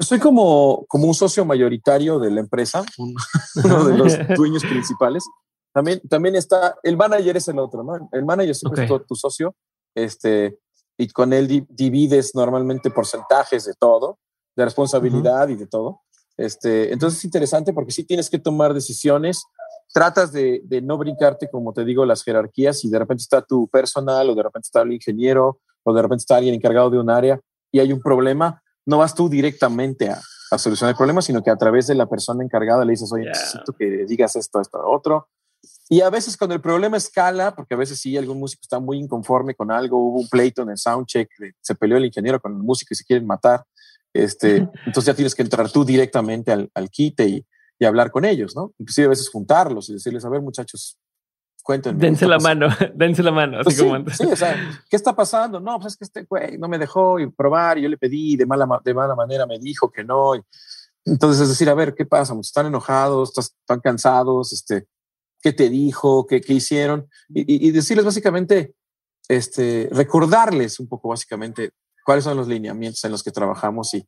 Soy 0.00 0.18
como, 0.18 0.86
como 0.88 1.06
un 1.06 1.14
socio 1.14 1.44
mayoritario 1.44 2.18
de 2.18 2.30
la 2.30 2.40
empresa, 2.40 2.82
uno 3.64 3.84
de 3.84 3.98
los 3.98 4.12
dueños 4.36 4.64
principales. 4.64 5.24
También, 5.72 6.00
también 6.08 6.34
está, 6.34 6.76
el 6.82 6.96
manager 6.96 7.36
es 7.36 7.46
el 7.48 7.58
otro, 7.58 7.84
¿no? 7.84 8.08
El 8.10 8.24
manager 8.24 8.54
siempre 8.54 8.84
es 8.84 9.06
tu, 9.06 9.14
socio, 9.14 9.54
este, 9.94 10.58
y 10.96 11.08
con 11.08 11.32
él 11.32 11.66
divides 11.68 12.34
normalmente 12.34 12.90
porcentajes 12.90 13.66
de 13.66 13.74
todo, 13.78 14.18
de 14.56 14.64
responsabilidad 14.64 15.48
y 15.48 15.54
de 15.54 15.66
todo. 15.66 16.00
Este, 16.36 16.92
entonces 16.92 17.18
es 17.18 17.24
interesante 17.24 17.72
porque 17.72 17.92
sí 17.92 18.04
tienes 18.04 18.30
que 18.30 18.38
tomar 18.38 18.74
decisiones, 18.74 19.44
tratas 19.92 20.32
de, 20.32 20.62
de, 20.64 20.80
no 20.80 20.98
brincarte, 20.98 21.48
como 21.50 21.72
te 21.72 21.84
digo, 21.84 22.04
las 22.04 22.24
jerarquías 22.24 22.84
y 22.84 22.90
de 22.90 22.98
repente 22.98 23.22
está 23.22 23.42
tu 23.42 23.68
personal 23.68 24.30
o 24.30 24.34
de 24.34 24.42
repente 24.42 24.66
está 24.66 24.82
el 24.82 24.92
ingeniero 24.92 25.60
o 25.84 25.92
de 25.92 26.02
repente 26.02 26.22
está 26.22 26.36
alguien 26.36 26.54
encargado 26.54 26.90
de 26.90 26.98
un 26.98 27.10
área 27.10 27.38
y 27.70 27.78
hay 27.78 27.92
un 27.92 28.00
problema, 28.00 28.62
no 28.86 28.98
vas 28.98 29.14
tú 29.14 29.28
directamente 29.28 30.10
a, 30.10 30.20
solucionar 30.58 30.94
el 30.94 30.96
problema, 30.96 31.22
sino 31.22 31.42
que 31.44 31.50
a 31.50 31.56
través 31.56 31.86
de 31.86 31.94
la 31.94 32.06
persona 32.06 32.42
encargada 32.42 32.84
le 32.84 32.90
dices, 32.90 33.12
oye, 33.12 33.26
necesito 33.26 33.72
que 33.72 34.04
digas 34.04 34.34
esto, 34.34 34.60
esto, 34.60 34.80
otro. 34.84 35.28
Y 35.88 36.00
a 36.00 36.10
veces 36.10 36.36
cuando 36.36 36.56
el 36.56 36.60
problema 36.60 36.96
escala, 36.96 37.54
porque 37.54 37.74
a 37.74 37.76
veces 37.76 38.00
sí 38.00 38.16
algún 38.16 38.40
músico 38.40 38.60
está 38.62 38.80
muy 38.80 38.98
inconforme 38.98 39.54
con 39.54 39.70
algo, 39.70 39.98
hubo 39.98 40.18
un 40.18 40.28
pleito 40.28 40.62
en 40.62 40.70
el 40.70 40.78
soundcheck, 40.78 41.30
se 41.60 41.74
peleó 41.76 41.98
el 41.98 42.06
ingeniero 42.06 42.40
con 42.40 42.52
el 42.52 42.62
músico 42.62 42.94
y 42.94 42.96
se 42.96 43.04
quieren 43.04 43.26
matar, 43.26 43.64
este, 44.12 44.56
entonces 44.86 45.04
ya 45.04 45.14
tienes 45.14 45.34
que 45.34 45.42
entrar 45.42 45.70
tú 45.70 45.84
directamente 45.84 46.50
al, 46.50 46.68
al 46.74 46.90
quite 46.90 47.28
y, 47.28 47.46
y, 47.78 47.84
hablar 47.84 48.10
con 48.10 48.24
ellos, 48.24 48.56
¿no? 48.56 48.72
Inclusive 48.78 49.06
a 49.06 49.10
veces 49.10 49.28
juntarlos 49.28 49.88
y 49.88 49.94
decirles, 49.94 50.24
a 50.24 50.28
ver 50.30 50.40
muchachos, 50.40 50.98
Cuéntenme. 51.70 52.00
Dense 52.00 52.26
la 52.26 52.40
mano, 52.40 52.66
dense 52.96 53.22
la 53.22 53.30
mano. 53.30 53.60
Así 53.60 53.64
pues 53.64 53.80
como 53.80 54.10
sí, 54.10 54.24
o 54.24 54.34
sea, 54.34 54.56
¿qué 54.90 54.96
está 54.96 55.14
pasando? 55.14 55.60
No, 55.60 55.78
pues 55.78 55.92
es 55.92 55.96
que 55.96 56.04
este 56.04 56.24
güey 56.24 56.58
no 56.58 56.66
me 56.66 56.78
dejó 56.78 57.16
probar 57.36 57.78
y 57.78 57.82
yo 57.82 57.88
le 57.88 57.96
pedí 57.96 58.34
de 58.34 58.44
mala, 58.44 58.66
de 58.84 58.92
mala 58.92 59.14
manera, 59.14 59.46
me 59.46 59.56
dijo 59.56 59.88
que 59.88 60.02
no. 60.02 60.32
entonces, 61.04 61.42
es 61.42 61.48
decir, 61.48 61.70
a 61.70 61.74
ver, 61.74 61.94
¿qué 61.94 62.04
pasa? 62.04 62.34
¿Están 62.40 62.66
enojados? 62.66 63.38
¿Están 63.38 63.78
cansados? 63.78 64.52
Este, 64.52 64.88
¿Qué 65.40 65.52
te 65.52 65.68
dijo? 65.68 66.26
¿Qué, 66.26 66.40
qué 66.40 66.54
hicieron? 66.54 67.08
Y, 67.28 67.68
y, 67.68 67.70
decirles 67.70 68.04
básicamente, 68.04 68.74
este, 69.28 69.88
recordarles 69.92 70.80
un 70.80 70.88
poco 70.88 71.10
básicamente 71.10 71.70
cuáles 72.04 72.24
son 72.24 72.36
los 72.36 72.48
lineamientos 72.48 73.04
en 73.04 73.12
los 73.12 73.22
que 73.22 73.30
trabajamos 73.30 73.94
y, 73.94 74.04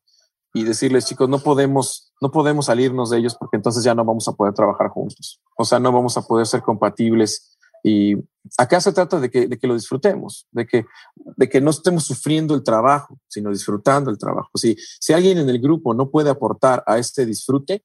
y 0.54 0.64
decirles, 0.64 1.06
chicos, 1.06 1.28
no 1.28 1.38
podemos, 1.38 2.12
no 2.20 2.30
podemos 2.30 2.66
salirnos 2.66 3.10
de 3.10 3.18
ellos 3.18 3.34
porque 3.38 3.56
entonces 3.56 3.84
ya 3.84 3.94
no 3.94 4.04
vamos 4.04 4.28
a 4.28 4.32
poder 4.32 4.52
trabajar 4.52 4.88
juntos. 4.88 5.40
O 5.56 5.64
sea, 5.64 5.78
no 5.78 5.92
vamos 5.92 6.16
a 6.16 6.22
poder 6.22 6.46
ser 6.46 6.62
compatibles. 6.62 7.51
Y 7.82 8.14
acá 8.58 8.80
se 8.80 8.92
trata 8.92 9.20
de 9.20 9.30
que, 9.30 9.46
de 9.46 9.58
que 9.58 9.66
lo 9.66 9.74
disfrutemos, 9.74 10.46
de 10.50 10.66
que, 10.66 10.86
de 11.14 11.48
que 11.48 11.60
no 11.60 11.70
estemos 11.70 12.04
sufriendo 12.04 12.54
el 12.54 12.62
trabajo, 12.62 13.18
sino 13.28 13.50
disfrutando 13.50 14.10
el 14.10 14.18
trabajo. 14.18 14.50
Si, 14.54 14.76
si 15.00 15.12
alguien 15.12 15.38
en 15.38 15.48
el 15.48 15.60
grupo 15.60 15.94
no 15.94 16.10
puede 16.10 16.30
aportar 16.30 16.82
a 16.86 16.98
este 16.98 17.26
disfrute, 17.26 17.84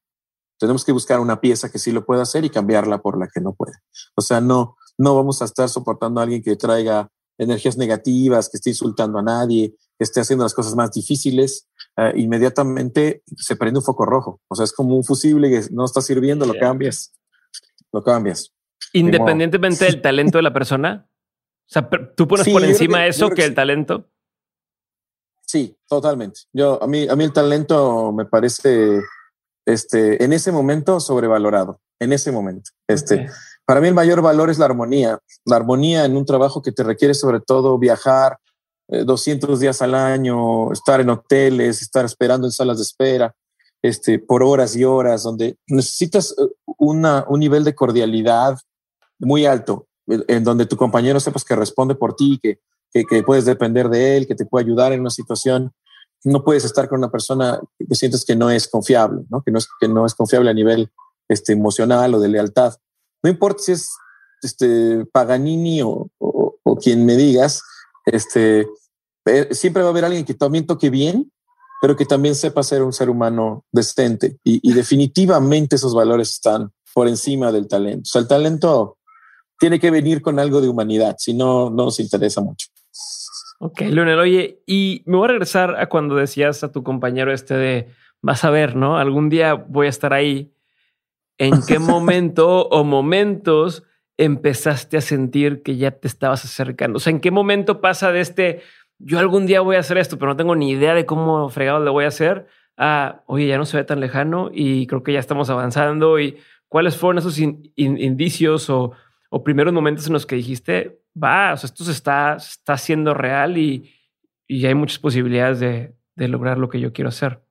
tenemos 0.60 0.84
que 0.84 0.92
buscar 0.92 1.20
una 1.20 1.40
pieza 1.40 1.70
que 1.70 1.80
sí 1.80 1.92
lo 1.92 2.06
pueda 2.06 2.24
hacer 2.24 2.46
y 2.46 2.50
cambiarla 2.50 3.02
por 3.02 3.20
la 3.20 3.28
que 3.28 3.42
no 3.42 3.54
puede. 3.54 3.74
O 4.16 4.22
sea, 4.22 4.42
no, 4.42 4.76
no 4.98 5.16
vamos 5.16 5.42
a 5.42 5.46
estar 5.46 5.70
soportando 5.70 6.20
a 6.20 6.24
alguien 6.24 6.42
que 6.42 6.56
traiga 6.56 7.10
energías 7.38 7.78
negativas, 7.78 8.50
que 8.50 8.58
esté 8.58 8.72
insultando 8.72 9.20
a 9.20 9.24
nadie, 9.24 9.76
que 9.98 10.04
esté 10.04 10.20
haciendo 10.20 10.44
las 10.44 10.54
cosas 10.54 10.76
más 10.76 10.92
difíciles, 10.92 11.68
eh, 11.98 12.14
inmediatamente 12.16 13.24
se 13.36 13.56
prende 13.56 13.80
un 13.80 13.86
foco 13.86 14.06
rojo. 14.06 14.42
O 14.48 14.56
sea, 14.56 14.66
es 14.66 14.74
como 14.74 14.96
un 14.96 15.04
fusible 15.04 15.50
que 15.50 15.68
no 15.72 15.86
está 15.86 16.02
sirviendo, 16.02 16.46
lo 16.46 16.56
cambias, 16.60 17.14
lo 17.92 18.04
cambias. 18.04 18.52
Independientemente 18.94 19.86
del 19.86 20.02
talento 20.02 20.38
de 20.38 20.44
la 20.44 20.54
persona. 20.54 21.08
O 21.10 21.70
sea, 21.70 21.90
tú 22.16 22.28
pones 22.28 22.48
por 22.48 22.64
encima 22.64 23.06
eso 23.06 23.30
que, 23.30 23.44
el 23.44 23.54
talento. 23.54 24.10
Sí, 25.46 25.78
totalmente. 25.88 26.42
Yo, 26.54 26.82
a 26.82 26.88
mí, 26.88 27.08
a 27.10 27.16
mí 27.16 27.24
el 27.24 27.34
talento 27.34 28.12
me 28.12 28.26
parece, 28.26 29.02
este, 29.66 30.24
en 30.24 30.34
ese 30.34 30.52
momento 30.52 31.00
sobrevalorado, 31.00 31.82
en 32.00 32.14
ese 32.14 32.32
momento. 32.32 32.72
Este, 32.88 33.30
para 33.66 33.82
mí 33.82 33.90
el 33.90 33.94
mayor 33.94 34.22
valor 34.22 34.50
es 34.50 34.60
la 34.60 34.66
armonía, 34.66 35.20
la 35.46 35.58
armonía 35.58 36.06
en 36.06 36.16
un 36.16 36.26
trabajo 36.26 36.62
que 36.62 36.72
te 36.72 36.84
requiere 36.84 37.14
sobre 37.14 37.42
todo 37.42 37.78
viajar 37.78 38.38
200 38.88 39.50
eh, 39.50 39.62
días 39.62 39.82
al 39.82 39.96
año, 39.96 40.72
estar 40.72 41.02
en 41.02 41.10
hoteles, 41.10 41.82
estar 41.82 42.06
esperando 42.06 42.48
en 42.48 42.52
salas 42.52 42.78
de 42.78 42.84
espera, 42.84 43.36
este, 43.82 44.20
por 44.20 44.44
horas 44.44 44.76
y 44.76 44.84
horas, 44.84 45.24
donde 45.24 45.58
necesitas 45.68 46.32
eh, 46.38 46.44
una, 46.78 47.26
un 47.28 47.40
nivel 47.40 47.64
de 47.64 47.76
cordialidad 47.76 48.58
muy 49.20 49.46
alto, 49.46 49.88
en 50.08 50.44
donde 50.44 50.66
tu 50.66 50.78
compañero 50.78 51.20
sepas 51.20 51.44
que 51.44 51.56
responde 51.56 51.96
por 51.96 52.16
ti, 52.16 52.40
que, 52.42 52.60
que, 52.92 53.24
puedes 53.24 53.46
depender 53.46 53.90
de 53.90 54.18
él, 54.18 54.28
que 54.28 54.36
te 54.36 54.46
puede 54.46 54.66
ayudar 54.66 54.94
en 54.94 55.02
una 55.02 55.10
situación. 55.10 55.74
No 56.24 56.44
puedes 56.44 56.66
estar 56.66 56.90
con 56.90 57.00
una 57.00 57.12
persona 57.12 57.60
que 57.78 57.96
sientes 57.96 58.26
que 58.26 58.36
no 58.36 58.50
es 58.50 58.68
confiable, 58.68 59.24
¿no? 59.30 59.42
Que, 59.42 59.52
no 59.52 59.60
es, 59.60 59.68
que 59.80 59.88
no 59.88 60.06
es 60.06 60.16
confiable 60.16 60.50
a 60.50 60.54
nivel 60.54 60.92
este, 61.28 61.54
emocional 61.54 62.14
o 62.16 62.20
de 62.20 62.30
lealtad. 62.30 62.76
No 63.24 63.30
importa 63.30 63.64
si 63.64 63.74
es 63.74 63.90
este, 64.42 65.06
Paganini 65.12 65.82
o, 65.84 66.10
quien 66.82 67.06
me 67.06 67.16
digas, 67.16 67.64
este, 68.06 68.68
eh, 69.26 69.48
siempre 69.52 69.82
va 69.82 69.90
a 69.90 69.92
haber 69.92 70.06
alguien 70.06 70.26
que 70.26 70.36
también 70.36 70.68
toque 70.68 70.92
bien, 70.92 71.32
pero 71.82 71.96
que 71.96 72.06
también 72.06 72.36
sepa 72.36 72.62
ser 72.62 72.84
un 72.84 72.94
ser 72.94 73.10
humano 73.10 73.66
decente. 73.72 74.38
Y, 74.44 74.74
definitivamente 74.74 75.76
esos 75.76 75.96
valores 75.96 76.30
están 76.30 76.72
por 76.94 77.08
encima 77.08 77.52
del 77.52 77.68
talento. 77.68 78.02
O 78.04 78.12
sea, 78.12 78.22
el 78.22 78.28
talento 78.28 78.98
tiene 79.60 79.80
que 79.80 79.92
venir 79.92 80.22
con 80.22 80.40
algo 80.40 80.62
de 80.62 80.68
humanidad, 80.68 81.16
si 81.18 81.34
no, 81.34 81.70
no 81.70 81.86
nos 81.86 82.00
interesa 82.00 82.42
mucho. 82.42 82.68
Ok, 83.60 83.82
Leonel, 83.82 84.20
oye, 84.20 84.62
y 84.68 85.04
me 85.06 85.18
voy 85.18 85.26
a 85.26 85.30
regresar 85.30 85.80
a 85.80 85.90
cuando 85.90 86.16
decías 86.16 86.64
a 86.64 86.72
tu 86.72 86.84
compañero 86.84 87.34
este 87.34 87.56
de, 87.56 87.88
vas 88.22 88.44
a 88.44 88.52
ver, 88.52 88.76
¿no? 88.76 88.98
Algún 88.98 89.30
día 89.30 89.54
voy 89.54 89.88
a 89.88 89.90
estar 89.90 90.14
ahí 90.14 90.54
¿En 91.38 91.62
qué 91.68 91.80
momento 91.80 92.68
o 92.68 92.84
momentos 92.84 93.84
empezaste 94.18 94.98
a 94.98 95.02
sentir 95.02 95.62
que 95.62 95.78
ya 95.78 95.92
te 95.92 96.08
estabas 96.08 96.44
acercando? 96.46 96.98
O 96.98 97.00
sea, 97.00 97.12
¿en 97.12 97.20
qué 97.20 97.32
momento 97.32 97.82
pasa 97.82 98.12
de 98.12 98.22
este, 98.22 98.62
yo 98.98 99.20
algún 99.20 99.46
día 99.46 99.62
voy 99.62 99.76
a 99.76 99.80
hacer 99.80 99.98
esto, 99.98 100.18
pero 100.18 100.32
no 100.32 100.38
tengo 100.38 100.56
ni 100.56 100.72
idea 100.72 100.94
de 100.94 101.06
cómo 101.06 101.50
fregado 101.50 101.84
le 101.84 101.92
voy 101.92 102.06
a 102.06 102.10
hacer, 102.10 102.48
a, 102.78 103.24
oye, 103.28 103.48
ya 103.48 103.58
no 103.58 103.66
se 103.66 103.78
ve 103.78 103.84
tan 103.84 104.00
lejano 104.00 104.50
y 104.54 104.88
creo 104.88 105.04
que 105.04 105.14
ya 105.14 105.20
estamos 105.20 105.50
avanzando? 105.50 106.20
¿Y 106.20 106.38
cuáles 106.68 106.98
fueron 106.98 107.20
esos 107.20 107.38
indicios 107.40 108.70
o, 108.70 108.92
primeros 109.44 109.74
momentos 109.74 110.08
en 110.08 110.14
los 110.14 110.26
que 110.26 110.36
dijiste, 110.36 111.02
va, 111.22 111.54
o 111.54 111.58
sea, 111.58 111.68
esto 111.68 111.84
se 111.84 111.92
está, 111.92 112.36
está 112.36 112.74
haciendo 112.74 113.14
real 113.14 113.58
y, 113.58 113.92
y 114.48 114.66
hay 114.66 114.76
muchas 114.76 115.00
posibilidades 115.00 115.60
de, 115.60 115.96
de 116.18 116.28
lograr 116.28 116.58
lo 116.58 116.68
que 116.68 116.80
yo 116.80 116.92
quiero 116.92 117.10
hacer? 117.10 117.42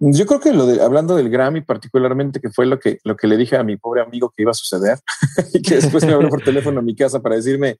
Yo 0.00 0.26
creo 0.26 0.40
que 0.40 0.52
lo 0.52 0.66
de, 0.66 0.82
hablando 0.82 1.16
del 1.16 1.30
Grammy 1.30 1.60
particularmente, 1.60 2.40
que 2.40 2.50
fue 2.50 2.66
lo 2.66 2.78
que, 2.78 2.98
lo 3.04 3.16
que 3.16 3.26
le 3.26 3.36
dije 3.36 3.56
a 3.56 3.62
mi 3.62 3.76
pobre 3.76 4.02
amigo 4.02 4.30
que 4.30 4.42
iba 4.42 4.50
a 4.50 4.54
suceder 4.54 4.98
y 5.54 5.62
que 5.62 5.76
después 5.76 6.04
me 6.04 6.12
habló 6.12 6.28
por 6.28 6.42
teléfono 6.42 6.80
a 6.80 6.82
mi 6.82 6.94
casa 6.94 7.20
para 7.20 7.36
decirme, 7.36 7.78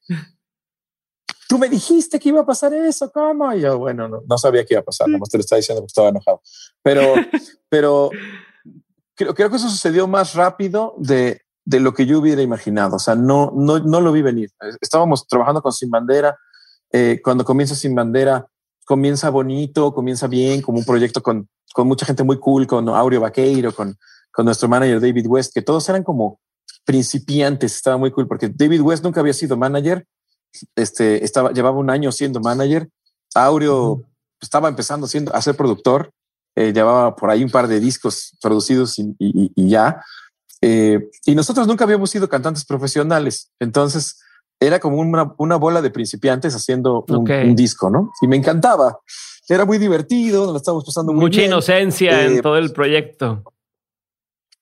tú 1.49 1.59
me 1.59 1.68
dijiste 1.68 2.18
que 2.18 2.28
iba 2.28 2.40
a 2.40 2.46
pasar 2.46 2.72
eso, 2.72 3.11
¿cómo? 3.11 3.53
Y 3.53 3.61
yo, 3.61 3.78
bueno, 3.78 4.09
no, 4.09 4.38
sabía 4.38 4.64
que 4.64 4.74
iba 4.74 4.80
a 4.80 4.84
pasar, 4.84 5.09
nada 5.09 5.18
más 5.18 5.28
te 5.28 5.38
lo 5.38 5.40
estaba 5.40 5.59
diciendo 5.59 5.82
porque 5.82 5.90
estaba 5.90 6.09
enojado. 6.09 6.40
Pero, 6.82 7.14
pero 7.68 8.11
creo, 9.14 9.34
creo 9.34 9.51
que 9.51 9.57
eso 9.57 9.68
sucedió 9.68 10.07
más 10.07 10.34
rápido 10.34 10.94
de, 10.99 11.40
de 11.68 11.80
lo 11.80 11.92
que 11.92 12.06
yo 12.06 12.18
hubiera 12.18 12.40
imaginado. 12.40 12.96
O 12.96 12.98
sea, 12.98 13.14
no, 13.14 13.52
no, 13.54 13.78
no 13.78 14.00
lo 14.00 14.12
vi 14.12 14.22
venir. 14.22 14.50
Estábamos 14.80 15.26
trabajando 15.26 15.60
con 15.60 15.72
Sin 15.72 15.90
Bandera. 15.90 16.36
Eh, 16.92 17.20
cuando 17.22 17.44
comienza 17.44 17.74
Sin 17.74 17.94
Bandera, 17.94 18.46
comienza 18.86 19.28
bonito, 19.30 19.92
comienza 19.92 20.26
bien, 20.26 20.62
como 20.62 20.78
un 20.78 20.84
proyecto 20.84 21.22
con 21.22 21.48
con 21.72 21.86
mucha 21.86 22.06
gente 22.06 22.24
muy 22.24 22.38
cool, 22.38 22.66
con 22.66 22.88
Aureo 22.88 23.20
Vaqueiro, 23.20 23.74
con, 23.74 23.96
con 24.32 24.44
nuestro 24.44 24.68
manager 24.68 25.00
David 25.00 25.26
West, 25.26 25.54
que 25.54 25.62
todos 25.62 25.88
eran 25.88 26.02
como 26.02 26.40
principiantes, 26.84 27.76
estaba 27.76 27.96
muy 27.96 28.10
cool, 28.10 28.26
porque 28.26 28.48
David 28.48 28.80
West 28.80 29.04
nunca 29.04 29.20
había 29.20 29.32
sido 29.32 29.56
manager, 29.56 30.06
este, 30.74 31.24
estaba, 31.24 31.52
llevaba 31.52 31.78
un 31.78 31.90
año 31.90 32.10
siendo 32.12 32.40
manager, 32.40 32.88
Aureo 33.34 34.02
estaba 34.40 34.68
empezando 34.68 35.06
siendo, 35.06 35.34
a 35.34 35.42
ser 35.42 35.56
productor, 35.56 36.10
eh, 36.56 36.72
llevaba 36.72 37.14
por 37.14 37.30
ahí 37.30 37.44
un 37.44 37.50
par 37.50 37.68
de 37.68 37.78
discos 37.78 38.36
producidos 38.40 38.98
y, 38.98 39.14
y, 39.18 39.68
ya, 39.68 40.02
eh, 40.61 41.09
y 41.24 41.34
nosotros 41.34 41.66
nunca 41.66 41.84
habíamos 41.84 42.11
sido 42.11 42.28
cantantes 42.28 42.64
profesionales, 42.64 43.52
entonces 43.61 44.20
era 44.61 44.80
como 44.80 44.98
una, 44.98 45.34
una 45.38 45.56
bola 45.56 45.82
de 45.82 45.90
principiantes 45.90 46.54
haciendo 46.54 47.04
un, 47.09 47.30
un 47.30 47.56
disco, 47.56 47.90
¿no? 47.90 48.11
Y 48.20 48.26
me 48.26 48.36
encantaba 48.36 48.98
era 49.54 49.64
muy 49.64 49.78
divertido, 49.78 50.44
nos 50.44 50.52
lo 50.52 50.56
estábamos 50.59 50.84
pasando 50.84 51.12
muy 51.12 51.22
Mucha 51.22 51.42
inocencia 51.42 52.24
en 52.24 52.38
eh, 52.38 52.42
todo 52.42 52.59
el 52.59 52.72
proyecto. 52.72 53.42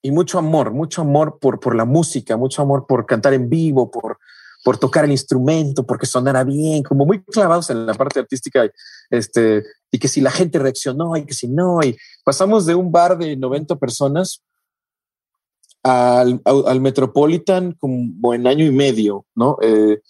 Y 0.01 0.13
mucho 0.13 0.39
amor, 0.39 0.71
mucho 0.71 1.03
amor 1.03 1.39
por, 1.41 1.59
por 1.59 1.75
la 1.75 1.85
música, 1.85 2.37
mucho 2.37 2.63
amor 2.63 2.87
por 2.87 3.05
cantar 3.05 3.35
en 3.35 3.49
vivo, 3.49 3.91
por, 3.91 4.19
por 4.63 4.79
tocar 4.79 5.05
el 5.05 5.11
instrumento, 5.11 5.85
porque 5.85 6.07
sonara 6.07 6.45
bien, 6.45 6.85
como 6.85 7.05
muy 7.05 7.23
clavados 7.25 7.71
en 7.71 7.87
la 7.87 7.95
parte 7.95 8.21
artística, 8.21 8.71
este, 9.11 9.65
y 9.91 9.99
que 9.99 10.07
si 10.07 10.21
la 10.21 10.31
gente 10.31 10.61
reaccionó 10.61 11.17
y 11.17 11.25
que 11.27 11.35
si 11.35 11.49
no, 11.49 11.81
y 11.83 11.97
pasamos 12.25 12.67
de 12.67 12.77
un 12.77 12.93
bar 12.93 13.19
de 13.19 13.37
90 13.37 13.77
personas 13.77 14.43
al, 15.87 16.41
al, 16.45 16.81
Metropolitan 16.81 17.73
como 17.73 18.35
en 18.35 18.47
año 18.47 18.65
y 18.65 18.71
medio, 18.71 19.25
¿no? 19.35 19.57
Eh, 19.63 20.01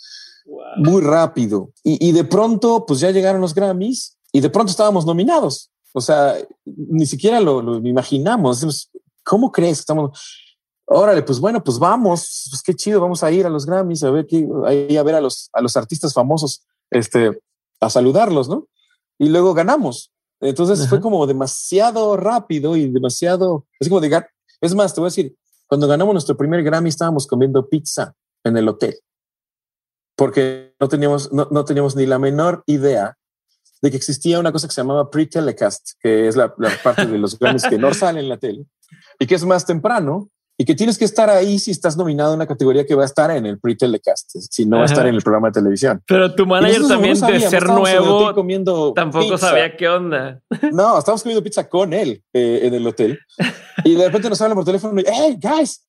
muy 0.76 1.02
rápido. 1.02 1.70
Y, 1.82 2.08
y, 2.08 2.12
de 2.12 2.24
pronto, 2.24 2.84
pues 2.86 3.00
ya 3.00 3.10
llegaron 3.10 3.40
los 3.40 3.54
Grammys 3.54 4.16
y 4.32 4.40
de 4.40 4.50
pronto 4.50 4.70
estábamos 4.70 5.04
nominados. 5.04 5.70
O 5.92 6.00
sea, 6.00 6.36
ni 6.64 7.06
siquiera 7.06 7.40
lo, 7.40 7.76
imaginamos. 7.78 8.90
¿Cómo 9.24 9.50
crees 9.50 9.78
que 9.78 9.80
estamos? 9.80 10.46
Órale, 10.86 11.22
pues 11.22 11.40
bueno, 11.40 11.62
pues 11.64 11.78
vamos, 11.78 12.48
pues 12.50 12.62
qué 12.62 12.74
chido, 12.74 13.00
vamos 13.00 13.22
a 13.22 13.32
ir 13.32 13.44
a 13.44 13.50
los 13.50 13.66
Grammys, 13.66 14.04
a 14.04 14.10
ver 14.10 14.26
qué, 14.26 14.46
a 14.98 15.02
ver 15.02 15.14
a 15.16 15.20
los, 15.20 15.50
a 15.52 15.60
los 15.60 15.76
artistas 15.76 16.14
famosos, 16.14 16.64
este, 16.90 17.40
a 17.80 17.90
saludarlos, 17.90 18.48
¿no? 18.48 18.68
Y 19.18 19.28
luego 19.28 19.52
ganamos. 19.52 20.12
Entonces 20.40 20.86
fue 20.86 21.00
como 21.00 21.26
demasiado 21.26 22.16
rápido 22.16 22.76
y 22.76 22.88
demasiado, 22.88 23.66
es 23.80 23.88
como 23.88 24.00
de, 24.00 24.22
es 24.60 24.74
más, 24.74 24.94
te 24.94 25.00
voy 25.00 25.06
a 25.06 25.10
decir, 25.10 25.34
cuando 25.66 25.88
ganamos 25.88 26.14
nuestro 26.14 26.36
primer 26.36 26.62
Grammy 26.62 26.88
estábamos 26.88 27.26
comiendo 27.26 27.68
pizza 27.68 28.14
en 28.44 28.56
el 28.56 28.68
hotel, 28.68 28.96
porque 30.16 30.74
no 30.80 30.88
teníamos, 30.88 31.32
no, 31.32 31.48
no 31.50 31.64
teníamos 31.64 31.96
ni 31.96 32.06
la 32.06 32.18
menor 32.18 32.62
idea 32.66 33.16
de 33.82 33.90
que 33.90 33.96
existía 33.96 34.40
una 34.40 34.52
cosa 34.52 34.68
que 34.68 34.74
se 34.74 34.80
llamaba 34.80 35.10
pre-telecast, 35.10 35.92
que 36.00 36.28
es 36.28 36.36
la, 36.36 36.54
parte 36.82 37.06
de 37.06 37.18
los 37.18 37.38
Grammys 37.38 37.64
que 37.64 37.78
no 37.78 37.92
salen 37.92 38.24
en 38.24 38.28
la 38.28 38.38
tele 38.38 38.66
y 39.18 39.26
que 39.26 39.34
es 39.34 39.44
más 39.44 39.66
temprano 39.66 40.30
y 40.58 40.64
que 40.64 40.74
tienes 40.74 40.96
que 40.96 41.04
estar 41.04 41.28
ahí 41.28 41.58
si 41.58 41.70
estás 41.70 41.96
nominado 41.96 42.32
en 42.32 42.36
una 42.36 42.46
categoría 42.46 42.86
que 42.86 42.94
va 42.94 43.02
a 43.02 43.06
estar 43.06 43.30
en 43.30 43.44
el 43.46 43.58
pre-telecast, 43.58 44.30
si 44.50 44.64
no 44.64 44.78
va 44.78 44.82
a 44.82 44.86
estar 44.86 45.06
en 45.06 45.14
el 45.14 45.22
programa 45.22 45.48
de 45.48 45.52
televisión. 45.52 46.02
Pero 46.06 46.34
tu 46.34 46.46
manager 46.46 46.88
también 46.88 47.20
de 47.20 47.40
ser 47.40 47.68
nuevo 47.68 48.34
comiendo 48.34 48.92
tampoco 48.94 49.36
sabía 49.36 49.76
qué 49.76 49.88
onda. 49.88 50.40
No, 50.72 50.98
estábamos 50.98 51.22
comiendo 51.22 51.42
pizza 51.42 51.68
con 51.68 51.92
él 51.92 52.22
eh, 52.32 52.60
en 52.62 52.74
el 52.74 52.86
hotel 52.86 53.18
y 53.84 53.94
de 53.94 54.06
repente 54.06 54.28
nos 54.28 54.40
hablan 54.40 54.56
por 54.56 54.64
teléfono 54.64 55.00
y 55.00 55.04
hey 55.06 55.38
guys, 55.40 55.86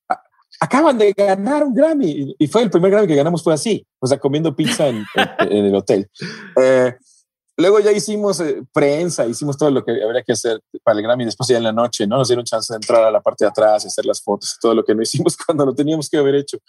acaban 0.59 0.97
de 0.97 1.13
ganar 1.13 1.63
un 1.63 1.74
Grammy 1.74 2.36
y 2.38 2.47
fue 2.47 2.63
el 2.63 2.70
primer 2.70 2.91
Grammy 2.91 3.07
que 3.07 3.15
ganamos 3.15 3.43
fue 3.43 3.53
así, 3.53 3.86
o 3.99 4.07
sea, 4.07 4.20
comiendo 4.20 4.55
pizza 4.55 4.88
en, 4.88 5.05
en 5.39 5.65
el 5.65 5.76
hotel. 5.76 6.09
Eh, 6.61 6.95
Luego 7.57 7.79
ya 7.79 7.91
hicimos 7.91 8.39
eh, 8.39 8.63
prensa, 8.71 9.25
hicimos 9.25 9.57
todo 9.57 9.71
lo 9.71 9.83
que 9.83 9.91
habría 10.03 10.21
que 10.21 10.33
hacer 10.33 10.61
para 10.83 10.97
el 10.97 11.03
Grammy. 11.03 11.25
Después 11.25 11.49
ya 11.49 11.57
en 11.57 11.63
la 11.63 11.71
noche, 11.71 12.05
¿no? 12.05 12.17
Nos 12.17 12.27
dieron 12.27 12.45
chance 12.45 12.71
de 12.71 12.77
entrar 12.77 13.03
a 13.03 13.11
la 13.11 13.19
parte 13.19 13.45
de 13.45 13.49
atrás 13.49 13.83
y 13.83 13.87
hacer 13.87 14.05
las 14.05 14.21
fotos, 14.21 14.57
todo 14.61 14.75
lo 14.75 14.85
que 14.85 14.93
no 14.93 15.01
hicimos 15.01 15.35
cuando 15.45 15.65
lo 15.65 15.73
teníamos 15.73 16.09
que 16.09 16.17
haber 16.17 16.35
hecho. 16.35 16.59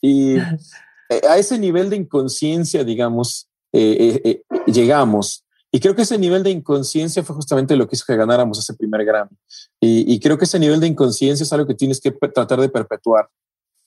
Y 0.00 0.36
eh, 1.08 1.20
a 1.28 1.36
ese 1.36 1.58
nivel 1.58 1.90
de 1.90 1.96
inconsciencia, 1.96 2.82
digamos, 2.84 3.48
eh, 3.72 4.42
llegamos. 4.66 5.44
Y 5.72 5.78
creo 5.78 5.94
que 5.94 6.02
ese 6.02 6.18
nivel 6.18 6.42
de 6.42 6.50
inconsciencia 6.50 7.22
fue 7.22 7.36
justamente 7.36 7.76
lo 7.76 7.86
que 7.86 7.94
hizo 7.94 8.04
que 8.06 8.16
ganáramos 8.16 8.58
ese 8.58 8.74
primer 8.74 9.04
Grammy. 9.04 9.36
Y, 9.80 10.18
creo 10.18 10.36
que 10.36 10.44
ese 10.44 10.58
nivel 10.58 10.80
de 10.80 10.88
inconsciencia 10.88 11.44
es 11.44 11.52
algo 11.52 11.66
que 11.66 11.74
tienes 11.74 12.00
que 12.00 12.10
tratar 12.10 12.60
de 12.60 12.68
perpetuar. 12.68 13.28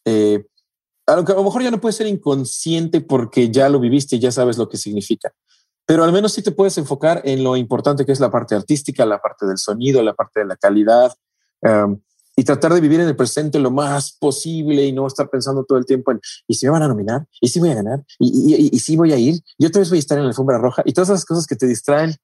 Eh, 0.05 0.45
a 1.05 1.15
lo 1.15 1.43
mejor 1.43 1.61
ya 1.61 1.71
no 1.71 1.81
puedes 1.81 1.97
ser 1.97 2.07
inconsciente 2.07 3.01
porque 3.01 3.51
ya 3.51 3.67
lo 3.67 3.79
viviste 3.79 4.15
y 4.15 4.19
ya 4.19 4.31
sabes 4.31 4.57
lo 4.57 4.69
que 4.69 4.77
significa, 4.77 5.33
pero 5.85 6.03
al 6.03 6.11
menos 6.11 6.33
sí 6.33 6.41
te 6.41 6.51
puedes 6.51 6.77
enfocar 6.77 7.21
en 7.25 7.43
lo 7.43 7.55
importante 7.57 8.05
que 8.05 8.11
es 8.11 8.19
la 8.19 8.31
parte 8.31 8.55
artística, 8.55 9.05
la 9.05 9.19
parte 9.19 9.45
del 9.45 9.57
sonido, 9.57 10.01
la 10.01 10.13
parte 10.13 10.41
de 10.41 10.45
la 10.45 10.55
calidad. 10.55 11.13
Um, 11.61 12.01
y 12.35 12.43
tratar 12.43 12.73
de 12.73 12.81
vivir 12.81 12.99
en 12.99 13.07
el 13.07 13.15
presente 13.15 13.59
lo 13.59 13.69
más 13.69 14.17
posible 14.19 14.83
y 14.83 14.91
no 14.91 15.05
estar 15.05 15.29
pensando 15.29 15.63
todo 15.65 15.77
el 15.77 15.85
tiempo 15.85 16.11
en 16.11 16.19
y 16.47 16.55
si 16.55 16.65
me 16.65 16.71
van 16.71 16.81
a 16.81 16.87
nominar 16.87 17.27
y 17.39 17.47
si 17.47 17.59
voy 17.59 17.69
a 17.69 17.75
ganar 17.75 18.03
y, 18.17 18.79
si 18.79 18.95
voy 18.95 19.13
a 19.13 19.17
ir 19.17 19.35
yo 19.59 19.67
otra 19.67 19.79
vez 19.79 19.89
voy 19.89 19.97
a 19.97 19.99
estar 19.99 20.17
en 20.17 20.23
la 20.23 20.29
alfombra 20.29 20.57
roja 20.57 20.81
y 20.83 20.93
todas 20.93 21.09
esas 21.09 21.25
cosas 21.25 21.45
que 21.45 21.55
te 21.55 21.67
distraen 21.67 22.15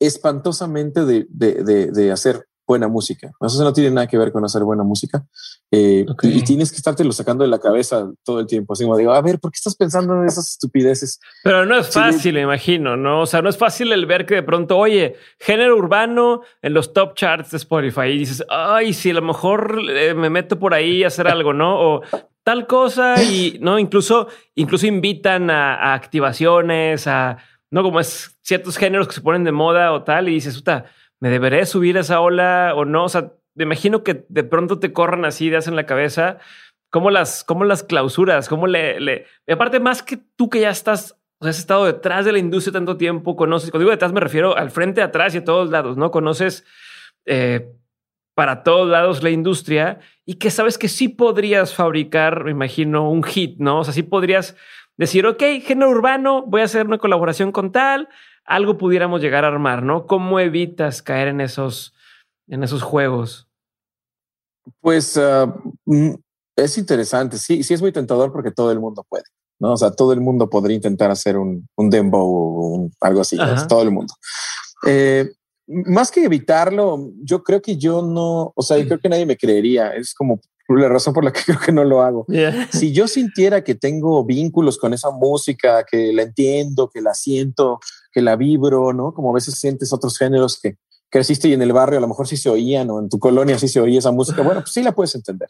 espantosamente 0.00 1.04
de, 1.04 1.26
de, 1.28 1.90
de 1.92 2.10
hacer 2.10 2.46
buena 2.66 2.88
música. 2.88 3.30
Eso 3.40 3.62
no 3.62 3.72
tiene 3.72 3.90
nada 3.90 4.06
que 4.06 4.18
ver 4.18 4.32
con 4.32 4.44
hacer 4.44 4.62
buena 4.62 4.82
música. 4.82 5.24
Eh, 5.70 6.06
y, 6.22 6.42
tienes 6.42 6.70
que 6.70 6.76
estártelo 6.76 7.12
sacando 7.12 7.44
de 7.44 7.50
la 7.50 7.58
cabeza 7.58 8.10
todo 8.24 8.40
el 8.40 8.46
tiempo. 8.46 8.72
Así 8.72 8.84
como 8.84 8.96
digo, 8.96 9.12
a 9.12 9.20
ver, 9.20 9.38
¿por 9.38 9.50
qué 9.50 9.56
estás 9.56 9.76
pensando 9.76 10.14
en 10.14 10.26
esas 10.26 10.50
estupideces? 10.50 11.20
Pero 11.42 11.66
no 11.66 11.76
es 11.76 11.92
fácil, 11.92 12.34
me 12.34 12.42
imagino, 12.42 12.96
¿no? 12.96 13.22
O 13.22 13.26
sea, 13.26 13.42
no 13.42 13.48
es 13.48 13.58
fácil 13.58 13.92
el 13.92 14.06
ver 14.06 14.24
que 14.26 14.36
de 14.36 14.42
pronto, 14.42 14.78
oye, 14.78 15.16
género 15.38 15.76
urbano 15.76 16.42
en 16.62 16.74
los 16.74 16.92
top 16.92 17.14
charts 17.14 17.50
de 17.50 17.56
Spotify 17.58 18.06
y 18.06 18.18
dices, 18.18 18.44
ay, 18.48 18.94
si 18.94 19.10
a 19.10 19.14
lo 19.14 19.22
mejor 19.22 19.78
eh, 19.90 20.14
me 20.14 20.30
meto 20.30 20.58
por 20.58 20.74
ahí 20.74 21.04
a 21.04 21.08
hacer 21.08 21.28
algo, 21.28 21.52
¿no? 21.52 21.78
O 21.78 22.02
tal 22.42 22.66
cosa 22.66 23.22
y 23.22 23.58
no, 23.60 23.78
incluso, 23.78 24.28
incluso 24.54 24.86
invitan 24.86 25.50
a, 25.50 25.74
a 25.74 25.94
activaciones, 25.94 27.06
a, 27.06 27.38
no 27.70 27.82
como 27.82 27.98
es 27.98 28.38
ciertos 28.42 28.76
géneros 28.76 29.08
que 29.08 29.14
se 29.14 29.20
ponen 29.20 29.42
de 29.42 29.50
moda 29.50 29.92
o 29.92 30.04
tal 30.04 30.28
y 30.28 30.34
dices, 30.34 30.54
puta, 30.54 30.84
¿me 31.24 31.30
deberé 31.30 31.64
subir 31.64 31.96
a 31.96 32.02
esa 32.02 32.20
ola 32.20 32.74
o 32.76 32.84
no? 32.84 33.04
O 33.04 33.08
sea, 33.08 33.32
me 33.54 33.64
imagino 33.64 34.04
que 34.04 34.26
de 34.28 34.44
pronto 34.44 34.78
te 34.78 34.92
corran 34.92 35.24
así 35.24 35.46
ideas 35.46 35.66
en 35.66 35.74
la 35.74 35.86
cabeza. 35.86 36.36
¿Cómo 36.90 37.10
las, 37.10 37.44
cómo 37.44 37.64
las 37.64 37.82
clausuras? 37.82 38.46
¿Cómo 38.46 38.66
le, 38.66 39.00
le... 39.00 39.24
aparte, 39.50 39.80
más 39.80 40.02
que 40.02 40.18
tú 40.36 40.50
que 40.50 40.60
ya 40.60 40.68
estás, 40.68 41.18
o 41.38 41.46
has 41.46 41.58
estado 41.58 41.86
detrás 41.86 42.26
de 42.26 42.32
la 42.32 42.38
industria 42.38 42.74
tanto 42.74 42.98
tiempo, 42.98 43.36
conoces, 43.36 43.70
cuando 43.70 43.84
digo 43.84 43.90
detrás 43.92 44.12
me 44.12 44.20
refiero 44.20 44.54
al 44.54 44.70
frente, 44.70 45.00
atrás 45.00 45.34
y 45.34 45.38
a 45.38 45.44
todos 45.44 45.70
lados, 45.70 45.96
¿no? 45.96 46.10
Conoces 46.10 46.66
eh, 47.24 47.72
para 48.34 48.62
todos 48.62 48.86
lados 48.86 49.22
la 49.22 49.30
industria 49.30 50.00
y 50.26 50.34
que 50.34 50.50
sabes 50.50 50.76
que 50.76 50.88
sí 50.88 51.08
podrías 51.08 51.74
fabricar, 51.74 52.44
me 52.44 52.50
imagino, 52.50 53.10
un 53.10 53.22
hit, 53.22 53.56
¿no? 53.60 53.78
O 53.78 53.84
sea, 53.84 53.94
sí 53.94 54.02
podrías 54.02 54.56
decir, 54.98 55.26
ok, 55.26 55.42
género 55.62 55.88
urbano, 55.88 56.42
voy 56.42 56.60
a 56.60 56.64
hacer 56.64 56.86
una 56.86 56.98
colaboración 56.98 57.50
con 57.50 57.72
tal, 57.72 58.10
algo 58.44 58.78
pudiéramos 58.78 59.20
llegar 59.20 59.44
a 59.44 59.48
armar, 59.48 59.82
¿no? 59.82 60.06
¿Cómo 60.06 60.40
evitas 60.40 61.02
caer 61.02 61.28
en 61.28 61.40
esos, 61.40 61.94
en 62.48 62.62
esos 62.62 62.82
juegos? 62.82 63.48
Pues 64.80 65.20
mm, 65.84 66.14
es 66.56 66.78
interesante, 66.78 67.38
sí, 67.38 67.62
sí 67.62 67.74
es 67.74 67.82
muy 67.82 67.92
tentador 67.92 68.32
porque 68.32 68.50
todo 68.50 68.70
el 68.70 68.80
mundo 68.80 69.04
puede, 69.08 69.24
¿no? 69.58 69.72
O 69.72 69.76
sea, 69.76 69.90
todo 69.90 70.12
el 70.12 70.20
mundo 70.20 70.48
podría 70.48 70.76
intentar 70.76 71.10
hacer 71.10 71.36
un, 71.36 71.68
un 71.76 71.90
dembow 71.90 72.26
o 72.26 72.90
algo 73.00 73.20
así, 73.20 73.36
todo 73.68 73.82
el 73.82 73.90
mundo. 73.90 74.14
Eh, 74.86 75.30
más 75.66 76.10
que 76.10 76.24
evitarlo, 76.24 77.10
yo 77.22 77.42
creo 77.42 77.62
que 77.62 77.76
yo 77.76 78.02
no, 78.02 78.52
o 78.54 78.62
sea, 78.62 78.78
yo 78.78 78.86
creo 78.86 79.00
que 79.00 79.08
nadie 79.08 79.26
me 79.26 79.36
creería, 79.36 79.94
es 79.94 80.14
como 80.14 80.40
la 80.68 80.88
razón 80.88 81.12
por 81.12 81.24
la 81.24 81.32
que 81.32 81.40
creo 81.46 81.58
que 81.58 81.72
no 81.72 81.84
lo 81.84 82.02
hago. 82.02 82.26
Si 82.70 82.92
yo 82.92 83.06
sintiera 83.08 83.62
que 83.62 83.74
tengo 83.74 84.24
vínculos 84.24 84.78
con 84.78 84.94
esa 84.94 85.10
música, 85.10 85.84
que 85.84 86.12
la 86.12 86.22
entiendo, 86.22 86.88
que 86.88 87.00
la 87.00 87.14
siento, 87.14 87.80
que 88.12 88.22
la 88.22 88.36
vibro, 88.36 88.92
¿no? 88.92 89.12
Como 89.12 89.30
a 89.30 89.34
veces 89.34 89.54
sientes 89.56 89.92
otros 89.92 90.18
géneros 90.18 90.58
que 90.60 90.76
creciste 91.10 91.48
y 91.48 91.52
en 91.52 91.62
el 91.62 91.72
barrio 91.72 91.98
a 91.98 92.00
lo 92.00 92.08
mejor 92.08 92.26
sí 92.26 92.36
se 92.36 92.48
oían 92.48 92.90
o 92.90 92.98
en 92.98 93.08
tu 93.08 93.20
colonia 93.20 93.56
sí 93.58 93.68
se 93.68 93.80
oía 93.80 93.98
esa 93.98 94.10
música, 94.10 94.42
bueno, 94.42 94.62
pues 94.62 94.72
sí 94.72 94.82
la 94.82 94.92
puedes 94.92 95.14
entender. 95.14 95.48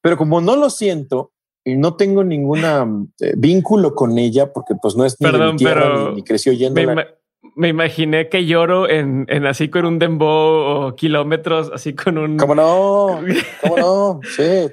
Pero 0.00 0.16
como 0.16 0.40
no 0.40 0.54
lo 0.54 0.70
siento 0.70 1.32
y 1.64 1.74
no 1.74 1.96
tengo 1.96 2.22
ningún 2.22 2.60
eh, 3.20 3.32
vínculo 3.36 3.94
con 3.96 4.16
ella, 4.18 4.52
porque 4.52 4.74
pues 4.80 4.94
no 4.94 5.04
es 5.04 5.16
ni 5.20 5.28
mi 5.28 5.56
tierra 5.56 6.12
ni, 6.14 6.22
creció 6.22 6.52
yendo 6.52 6.80
me 6.80 7.06
imaginé 7.64 8.28
que 8.28 8.44
lloro 8.44 8.88
en, 8.88 9.24
en 9.28 9.46
así 9.46 9.70
con 9.70 9.86
un 9.86 9.98
dembow 9.98 10.88
o 10.88 10.94
kilómetros, 10.94 11.70
así 11.72 11.94
con 11.94 12.18
un. 12.18 12.36
¿Cómo 12.36 12.54
no? 12.54 13.20
¿Cómo 13.62 13.76
no? 13.76 14.20
Sí. 14.36 14.68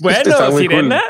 Bueno, 0.00 0.52
Sirena, 0.52 1.02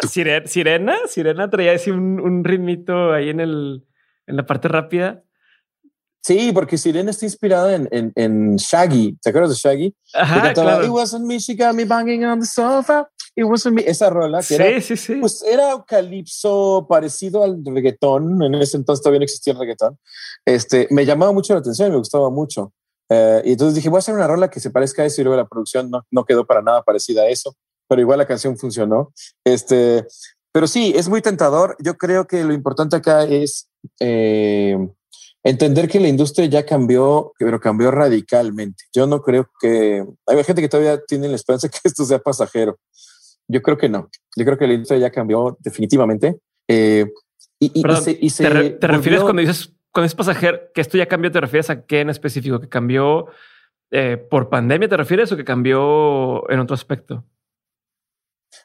Sirena, 0.47 0.97
Sirena, 1.09 1.51
traía 1.51 1.73
así 1.73 1.91
un, 1.91 2.21
un 2.21 2.45
ritmito 2.45 3.13
ahí 3.13 3.31
en 3.31 3.41
el, 3.41 3.85
en 4.29 4.37
la 4.37 4.47
parte 4.47 4.69
rápida. 4.69 5.25
Sí, 6.23 6.51
porque 6.53 6.79
Sirena 6.79 7.11
está 7.11 7.25
inspirada 7.25 7.75
en, 7.75 7.89
en, 7.93 8.13
en 8.17 8.57
Shaggy. 8.57 9.17
¿Te 9.23 9.31
acuerdas 9.31 9.51
de 9.51 9.57
Shaggy? 9.57 9.97
Ajá, 10.15 10.53
claro. 10.53 10.85
It 10.85 10.91
wasn't 10.91 11.25
me, 11.25 11.39
she 11.39 11.55
got 11.55 11.75
me 11.75 11.85
banging 11.85 12.25
on 12.25 12.41
the 12.41 12.47
sofa. 12.47 13.09
It 13.37 13.45
wasn't 13.45 13.77
me. 13.77 13.83
Esa 13.87 14.09
rola 14.09 14.39
que 14.39 14.45
sí, 14.45 14.55
era, 14.55 14.81
sí, 14.81 14.97
sí. 14.97 15.15
pues 15.17 15.43
era 15.43 15.85
calipso 15.87 16.87
parecido 16.89 17.45
al 17.45 17.63
reggaetón. 17.65 18.43
En 18.43 18.55
ese 18.55 18.79
entonces 18.79 19.03
todavía 19.03 19.21
no 19.21 19.25
existía 19.25 19.53
el 19.53 19.59
reggaetón. 19.59 19.99
Este, 20.45 20.89
me 20.91 21.05
llamaba 21.05 21.33
mucho 21.33 21.53
la 21.53 21.61
atención, 21.61 21.91
me 21.91 21.99
gustaba 21.99 22.31
mucho. 22.31 22.73
Eh, 23.11 23.43
y 23.45 23.53
entonces 23.53 23.75
dije, 23.75 23.91
voy 23.91 23.99
a 23.99 24.01
hacer 24.01 24.15
una 24.15 24.27
rola 24.27 24.49
que 24.51 24.59
se 24.59 24.71
parezca 24.71 25.03
a 25.03 25.05
eso 25.05 25.21
y 25.21 25.25
luego 25.25 25.37
la 25.37 25.47
producción 25.47 25.91
no, 25.91 26.03
no 26.11 26.25
quedó 26.25 26.47
para 26.47 26.63
nada 26.63 26.83
parecida 26.83 27.23
a 27.23 27.29
eso, 27.29 27.55
pero 27.89 28.01
igual 28.01 28.19
la 28.19 28.27
canción 28.27 28.57
funcionó. 28.57 29.13
Este, 29.45 30.07
pero 30.51 30.67
sí, 30.67 30.95
es 30.97 31.09
muy 31.09 31.21
tentador. 31.21 31.77
Yo 31.79 31.99
creo 31.99 32.27
que 32.27 32.43
lo 32.43 32.55
importante 32.55 32.97
acá 32.97 33.25
es 33.25 33.69
eh, 34.01 34.79
entender 35.45 35.89
que 35.89 36.01
la 36.01 36.09
industria 36.09 36.47
ya 36.47 36.65
cambió, 36.65 37.33
pero 37.39 37.61
cambió 37.61 37.91
radicalmente. 37.91 38.85
Yo 38.95 39.07
no 39.07 39.21
creo 39.21 39.49
que 39.61 40.05
hay 40.27 40.45
gente 40.45 40.63
que 40.63 40.69
todavía 40.69 40.99
tiene 41.05 41.29
la 41.29 41.37
esperanza 41.37 41.69
que 41.71 41.79
esto 41.85 42.05
sea 42.07 42.19
pasajero. 42.19 42.79
Yo 43.49 43.63
creo 43.63 43.77
que 43.77 43.89
no. 43.89 44.11
Yo 44.37 44.45
creo 44.45 44.59
que 44.59 44.67
la 44.67 44.75
industria 44.75 45.01
ya 45.01 45.11
cambió 45.11 45.57
definitivamente. 45.61 46.39
Eh, 46.69 47.07
y, 47.59 47.83
te, 47.83 48.79
refieres 48.81 49.23
cuando 49.23 49.41
dices 49.41 49.73
cuando 49.97 50.09
es 50.09 50.15
pasajero 50.15 50.61
que 50.75 50.83
esto 50.83 50.99
ya 50.99 51.07
cambió? 51.07 51.33
¿Te 51.33 51.41
refieres 51.41 51.71
a 51.71 51.87
qué 51.87 52.01
en 52.01 52.11
específico? 52.11 52.61
¿Que 52.61 52.69
cambió 52.69 53.29
eh, 53.91 54.19
por 54.19 54.51
pandemia? 54.51 54.91
¿Te 54.91 54.97
refieres 54.99 55.33
o 55.33 55.39
que 55.39 55.45
cambió 55.45 56.49
en 56.51 56.61
otro 56.61 56.75
aspecto? 56.75 57.25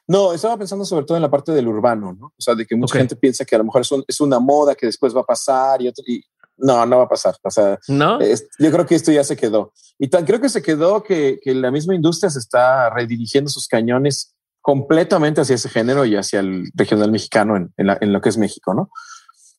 No, 0.06 0.34
estaba 0.34 0.58
pensando 0.58 0.84
sobre 0.84 1.06
todo 1.06 1.16
en 1.16 1.22
la 1.22 1.30
parte 1.30 1.52
del 1.52 1.68
urbano, 1.68 2.12
¿no? 2.12 2.26
O 2.26 2.40
sea, 2.40 2.54
de 2.54 2.66
que 2.66 2.76
mucha 2.76 2.98
gente 2.98 3.16
piensa 3.16 3.46
que 3.46 3.54
a 3.54 3.58
lo 3.58 3.64
mejor 3.64 3.82
es, 4.06 4.20
una 4.20 4.40
moda 4.40 4.74
que 4.74 4.84
después 4.84 5.16
va 5.16 5.22
a 5.22 5.24
pasar 5.24 5.80
y, 5.80 5.88
otro, 5.88 6.04
y 6.06 6.22
no, 6.58 6.84
no 6.84 6.98
va 6.98 7.04
a 7.04 7.08
pasar. 7.08 7.34
O 7.42 7.50
sea, 7.50 7.78
no, 7.88 8.18
yo 8.20 8.70
creo 8.70 8.84
que 8.84 8.94
esto 8.94 9.10
ya 9.10 9.24
se 9.24 9.34
quedó. 9.34 9.72
Y 9.98 10.08
tan 10.08 10.26
creo 10.26 10.38
que 10.38 10.50
se 10.50 10.60
quedó 10.60 11.02
que, 11.02 11.40
que 11.42 11.54
la 11.54 11.70
misma 11.70 11.94
industria 11.94 12.28
se 12.28 12.40
está 12.40 12.90
redirigiendo 12.90 13.48
sus 13.48 13.66
cañones 13.68 14.34
completamente 14.62 15.40
hacia 15.40 15.56
ese 15.56 15.68
género 15.68 16.04
y 16.06 16.16
hacia 16.16 16.40
el 16.40 16.70
regional 16.74 17.10
mexicano 17.10 17.56
en, 17.56 17.72
en, 17.76 18.12
lo 18.12 18.20
que 18.20 18.28
es 18.28 18.38
México, 18.38 18.72
¿no? 18.72 18.90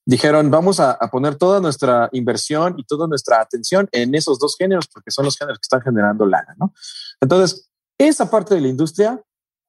Dijeron, 0.05 0.49
vamos 0.49 0.79
a, 0.79 0.97
poner 1.11 1.35
toda 1.35 1.61
nuestra 1.61 2.09
inversión 2.13 2.75
y 2.77 2.85
toda 2.85 3.07
nuestra 3.07 3.39
atención 3.39 3.87
en 3.91 4.15
esos 4.15 4.39
dos 4.39 4.55
géneros 4.57 4.87
porque 4.87 5.11
son 5.11 5.25
los 5.25 5.37
géneros 5.37 5.59
que 5.59 5.65
están 5.65 5.81
generando 5.81 6.25
lana, 6.25 6.55
¿no? 6.57 6.73
Entonces, 7.21 7.69
esa 7.97 8.29
parte 8.29 8.55
de 8.55 8.61
la 8.61 8.67
industria 8.69 9.21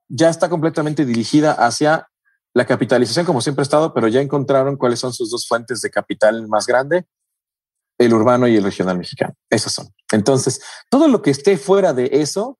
ya 0.09 0.30
está 0.30 0.49
completamente 0.49 1.05
dirigida 1.05 1.53
hacia 1.53 2.09
la 2.53 2.64
capitalización 2.64 3.26
como 3.26 3.41
siempre 3.41 3.62
ha 3.62 3.64
estado, 3.64 3.93
pero 3.93 4.09
ya 4.09 4.20
encontraron 4.20 4.76
cuáles 4.76 5.01
son 5.01 5.12
sus 5.12 5.30
dos 5.30 5.47
fuentes 5.47 5.80
de 5.82 5.91
capital 5.91 6.47
más 6.49 6.66
grande, 6.66 7.07
el 7.99 8.12
urbano 8.12 8.47
y 8.49 8.57
el 8.57 8.64
regional 8.64 8.99
mexicano. 8.99 9.35
Esas 9.51 9.72
son. 9.72 9.89
Entonces, 10.12 10.61
todo 10.89 11.09
lo 11.09 11.22
que 11.22 11.30
esté 11.30 11.57
fuera 11.57 11.93
de 11.93 12.09
eso 12.12 12.59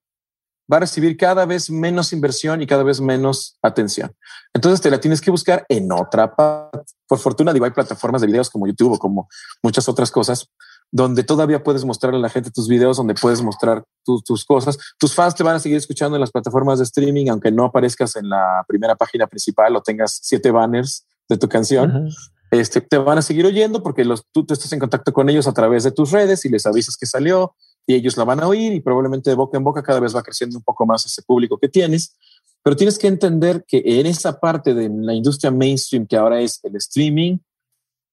va 0.72 0.78
a 0.78 0.80
recibir 0.80 1.16
cada 1.16 1.44
vez 1.46 1.70
menos 1.70 2.12
inversión 2.12 2.62
y 2.62 2.66
cada 2.66 2.82
vez 2.82 3.00
menos 3.00 3.58
atención. 3.62 4.14
Entonces 4.52 4.80
te 4.80 4.90
la 4.90 5.00
tienes 5.00 5.20
que 5.20 5.30
buscar 5.30 5.64
en 5.68 5.90
otra 5.92 6.34
parte. 6.34 6.78
Por 7.06 7.18
fortuna, 7.18 7.52
digo, 7.52 7.64
hay 7.64 7.70
plataformas 7.72 8.20
de 8.20 8.26
videos 8.26 8.50
como 8.50 8.66
YouTube 8.66 8.92
o 8.92 8.98
como 8.98 9.28
muchas 9.62 9.88
otras 9.88 10.10
cosas 10.10 10.48
donde 10.90 11.24
todavía 11.24 11.62
puedes 11.62 11.84
mostrar 11.84 12.14
a 12.14 12.18
la 12.18 12.28
gente 12.28 12.52
tus 12.52 12.68
videos, 12.68 12.96
donde 12.96 13.14
puedes 13.14 13.42
mostrar 13.42 13.84
tus 14.04 14.44
cosas. 14.44 14.78
Tus 14.96 15.12
fans 15.12 15.34
te 15.34 15.42
van 15.42 15.56
a 15.56 15.58
seguir 15.58 15.76
escuchando 15.76 16.16
en 16.16 16.20
las 16.20 16.30
plataformas 16.30 16.78
de 16.78 16.84
streaming, 16.84 17.28
aunque 17.30 17.50
no 17.50 17.64
aparezcas 17.64 18.14
en 18.14 18.28
la 18.28 18.64
primera 18.68 18.94
página 18.94 19.26
principal 19.26 19.74
o 19.74 19.82
tengas 19.82 20.20
siete 20.22 20.52
banners 20.52 21.04
de 21.28 21.36
tu 21.36 21.48
canción. 21.48 22.10
Este, 22.52 22.80
te 22.80 22.98
van 22.98 23.18
a 23.18 23.22
seguir 23.22 23.44
oyendo 23.44 23.82
porque 23.82 24.04
los, 24.04 24.24
tú 24.30 24.46
te 24.46 24.54
estás 24.54 24.72
en 24.72 24.78
contacto 24.78 25.12
con 25.12 25.28
ellos 25.28 25.48
a 25.48 25.52
través 25.52 25.82
de 25.82 25.90
tus 25.90 26.12
redes 26.12 26.44
y 26.44 26.48
les 26.48 26.64
avisas 26.64 26.96
que 26.96 27.06
salió 27.06 27.56
y 27.87 27.95
ellos 27.95 28.16
la 28.16 28.24
van 28.24 28.41
a 28.41 28.49
oír 28.49 28.72
y 28.72 28.80
probablemente 28.80 29.30
de 29.30 29.37
boca 29.37 29.59
en 29.59 29.64
boca 29.64 29.82
cada 29.82 30.01
vez 30.01 30.14
va 30.14 30.22
creciendo 30.22 30.57
un 30.57 30.64
poco 30.64 30.87
más 30.87 31.05
ese 31.07 31.22
público 31.22 31.59
que 31.59 31.68
tienes. 31.68 32.16
Pero 32.62 32.76
tienes 32.76 32.99
que 32.99 33.09
entender 33.09 33.64
que 33.66 33.82
en 33.85 34.07
esa 34.07 34.41
parte 34.41 34.72
de 34.72 34.89
la 34.89 35.12
industria 35.12 35.51
mainstream 35.51 36.07
que 36.07 36.16
ahora 36.16 36.41
es 36.41 36.61
el 36.62 36.74
streaming, 36.76 37.39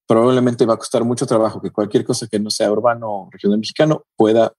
probablemente 0.06 0.66
va 0.66 0.74
a 0.74 0.78
costar 0.78 1.04
mucho 1.04 1.26
trabajo 1.26 1.60
que 1.60 1.70
cualquier 1.70 2.04
cosa 2.04 2.26
que 2.26 2.38
no 2.38 2.50
sea 2.50 2.70
urbano 2.70 3.10
o 3.10 3.30
regional 3.30 3.58
mexicano 3.58 4.04
pueda, 4.14 4.52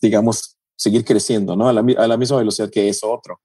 digamos, 0.00 0.56
seguir 0.76 1.04
creciendo, 1.04 1.56
¿no? 1.56 1.68
A 1.68 1.72
la, 1.74 1.84
a 1.98 2.06
la 2.06 2.16
misma 2.16 2.38
velocidad 2.38 2.70
que 2.70 2.88
eso 2.88 3.10
otro. 3.12 3.40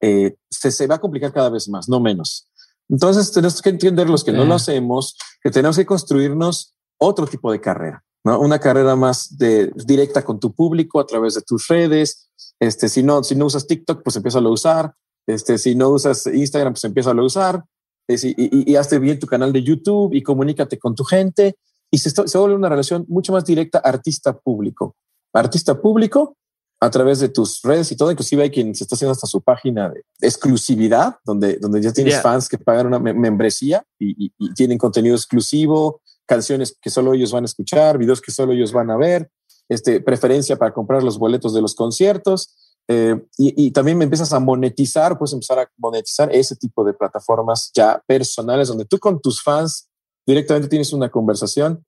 Eh, 0.00 0.34
se, 0.50 0.70
se, 0.70 0.86
va 0.86 0.94
a 0.94 1.00
complicar 1.00 1.32
cada 1.32 1.50
vez 1.50 1.68
más, 1.68 1.88
no 1.88 2.00
menos. 2.00 2.48
Entonces 2.88 3.30
tenemos 3.32 3.60
que 3.60 3.70
entender 3.70 4.08
los 4.08 4.24
que 4.24 4.32
no 4.32 4.44
lo 4.44 4.54
hacemos, 4.54 5.16
que 5.42 5.50
tenemos 5.50 5.76
que 5.76 5.86
construirnos 5.86 6.74
otro 6.98 7.26
tipo 7.26 7.50
de 7.52 7.60
carrera, 7.60 8.02
¿no? 8.24 8.40
Una 8.40 8.58
carrera 8.58 8.96
más 8.96 9.36
de, 9.36 9.72
directa 9.86 10.24
con 10.24 10.40
tu 10.40 10.52
público 10.52 11.00
a 11.00 11.06
través 11.06 11.34
de 11.34 11.42
tus 11.42 11.68
redes. 11.68 12.28
Este, 12.60 12.88
si 12.88 13.02
no, 13.02 13.22
si 13.24 13.34
no 13.34 13.46
usas 13.46 13.66
TikTok, 13.66 14.02
pues 14.02 14.16
empieza 14.16 14.38
a 14.38 14.48
usar. 14.48 14.94
Este, 15.26 15.58
si 15.58 15.74
no 15.74 15.90
usas 15.90 16.26
Instagram, 16.26 16.74
pues 16.74 16.84
empieza 16.84 17.10
a 17.10 17.22
usar. 17.22 17.64
y, 18.08 18.14
y, 18.14 18.72
y, 18.72 18.76
hazte 18.76 18.98
bien 18.98 19.18
tu 19.18 19.26
canal 19.26 19.52
de 19.52 19.62
YouTube 19.62 20.14
y 20.14 20.22
comunícate 20.22 20.78
con 20.78 20.94
tu 20.94 21.04
gente. 21.04 21.56
Y 21.90 21.98
se, 21.98 22.10
se 22.10 22.38
vuelve 22.38 22.56
una 22.56 22.68
relación 22.68 23.04
mucho 23.08 23.32
más 23.32 23.44
directa 23.44 23.78
artista-público. 23.78 24.96
Artista 25.32 25.80
público 25.80 26.36
a 26.82 26.90
través 26.90 27.20
de 27.20 27.28
tus 27.28 27.62
redes 27.62 27.92
y 27.92 27.96
todo. 27.96 28.10
Inclusive 28.10 28.42
hay 28.42 28.50
quien 28.50 28.74
se 28.74 28.82
está 28.82 28.96
haciendo 28.96 29.12
hasta 29.12 29.28
su 29.28 29.40
página 29.40 29.88
de 29.88 30.02
exclusividad, 30.20 31.16
donde, 31.24 31.56
donde 31.58 31.80
ya 31.80 31.92
tienes 31.92 32.20
fans 32.20 32.48
que 32.48 32.58
pagan 32.58 32.88
una 32.88 32.98
membresía 32.98 33.84
y, 34.00 34.30
tienen 34.54 34.78
contenido 34.78 35.14
exclusivo, 35.14 36.00
canciones 36.32 36.76
que 36.80 36.90
solo 36.90 37.12
ellos 37.12 37.32
van 37.32 37.44
a 37.44 37.46
escuchar, 37.46 37.98
videos 37.98 38.20
que 38.20 38.32
solo 38.32 38.52
ellos 38.52 38.72
van 38.72 38.90
a 38.90 38.96
ver, 38.96 39.30
este, 39.68 40.00
preferencia 40.00 40.56
para 40.56 40.72
comprar 40.72 41.02
los 41.02 41.18
boletos 41.18 41.52
de 41.52 41.60
los 41.60 41.74
conciertos. 41.74 42.54
Eh, 42.88 43.16
y, 43.38 43.70
también 43.70 43.96
me 43.96 44.04
empiezas 44.04 44.32
a 44.32 44.40
monetizar, 44.40 45.16
puedes 45.16 45.32
empezar 45.32 45.58
a 45.60 45.70
monetizar 45.76 46.34
ese 46.34 46.56
tipo 46.56 46.84
de 46.84 46.94
plataformas 46.94 47.70
ya 47.74 48.02
personales 48.06 48.68
donde 48.68 48.86
tú 48.86 48.98
con 48.98 49.20
tus 49.20 49.42
fans 49.42 49.88
directamente 50.26 50.68
tienes 50.68 50.92
una 50.92 51.08
conversación, 51.08 51.84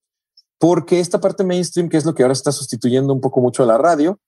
porque 0.58 1.00
esta 1.00 1.20
parte 1.20 1.42
mainstream, 1.42 1.88
que 1.88 1.96
es 1.96 2.04
lo 2.04 2.14
que 2.14 2.22
ahora 2.22 2.32
está 2.32 2.52
sustituyendo 2.52 3.12
un 3.12 3.20
poco 3.20 3.40
mucho 3.40 3.62
a 3.64 3.66
la 3.66 3.78
radio, 3.78 4.18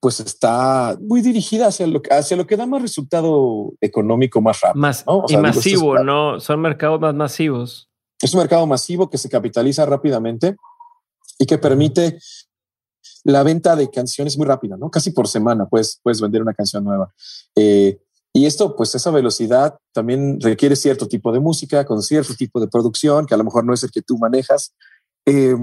pues 0.00 0.18
está 0.18 0.98
muy 1.00 1.20
dirigida 1.20 1.68
hacia 1.68 1.86
lo, 1.86 2.02
hacia 2.10 2.36
lo 2.36 2.46
que 2.46 2.56
da 2.56 2.66
más 2.66 2.82
resultado 2.82 3.72
económico 3.80 4.40
más 4.40 4.60
rápido. 4.60 4.80
Más 4.80 5.04
y 5.28 5.36
masivo, 5.36 6.02
¿no? 6.02 6.40
Son 6.40 6.60
mercados 6.60 7.00
más 7.00 7.14
masivos. 7.14 7.89
Es 8.20 8.34
un 8.34 8.40
mercado 8.40 8.66
masivo 8.66 9.08
que 9.08 9.18
se 9.18 9.28
capitaliza 9.28 9.86
rápidamente 9.86 10.56
y 11.38 11.46
que 11.46 11.58
permite 11.58 12.18
la 13.24 13.42
venta 13.42 13.76
de 13.76 13.90
canciones 13.90 14.36
muy 14.36 14.46
rápida, 14.46 14.76
¿no? 14.76 14.90
Casi 14.90 15.10
por 15.10 15.28
semana 15.28 15.66
puedes, 15.66 16.00
puedes 16.02 16.20
vender 16.20 16.42
una 16.42 16.54
canción 16.54 16.84
nueva. 16.84 17.12
Eh, 17.56 17.98
y 18.32 18.46
esto, 18.46 18.76
pues 18.76 18.94
esa 18.94 19.10
velocidad 19.10 19.76
también 19.92 20.40
requiere 20.40 20.76
cierto 20.76 21.08
tipo 21.08 21.32
de 21.32 21.40
música, 21.40 21.84
con 21.84 22.02
cierto 22.02 22.34
tipo 22.34 22.60
de 22.60 22.68
producción, 22.68 23.26
que 23.26 23.34
a 23.34 23.38
lo 23.38 23.44
mejor 23.44 23.64
no 23.64 23.74
es 23.74 23.82
el 23.82 23.90
que 23.90 24.02
tú 24.02 24.18
manejas. 24.18 24.74
Eh, 25.26 25.56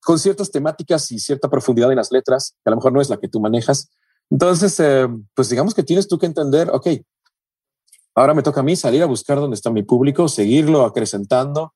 con 0.00 0.18
ciertas 0.18 0.50
temáticas 0.50 1.10
y 1.10 1.18
cierta 1.18 1.50
profundidad 1.50 1.90
en 1.90 1.96
las 1.96 2.12
letras, 2.12 2.54
que 2.64 2.68
a 2.68 2.70
lo 2.70 2.76
mejor 2.76 2.92
no 2.92 3.00
es 3.00 3.10
la 3.10 3.18
que 3.18 3.28
tú 3.28 3.40
manejas. 3.40 3.90
Entonces, 4.30 4.78
eh, 4.80 5.08
pues 5.34 5.48
digamos 5.48 5.74
que 5.74 5.82
tienes 5.82 6.06
tú 6.06 6.18
que 6.18 6.26
entender, 6.26 6.70
ok, 6.70 6.86
ahora 8.18 8.34
me 8.34 8.42
toca 8.42 8.60
a 8.60 8.64
mí 8.64 8.74
salir 8.74 9.02
a 9.02 9.06
buscar 9.06 9.38
dónde 9.38 9.54
está 9.54 9.70
mi 9.70 9.82
público, 9.82 10.28
seguirlo 10.28 10.84
acrecentando, 10.84 11.74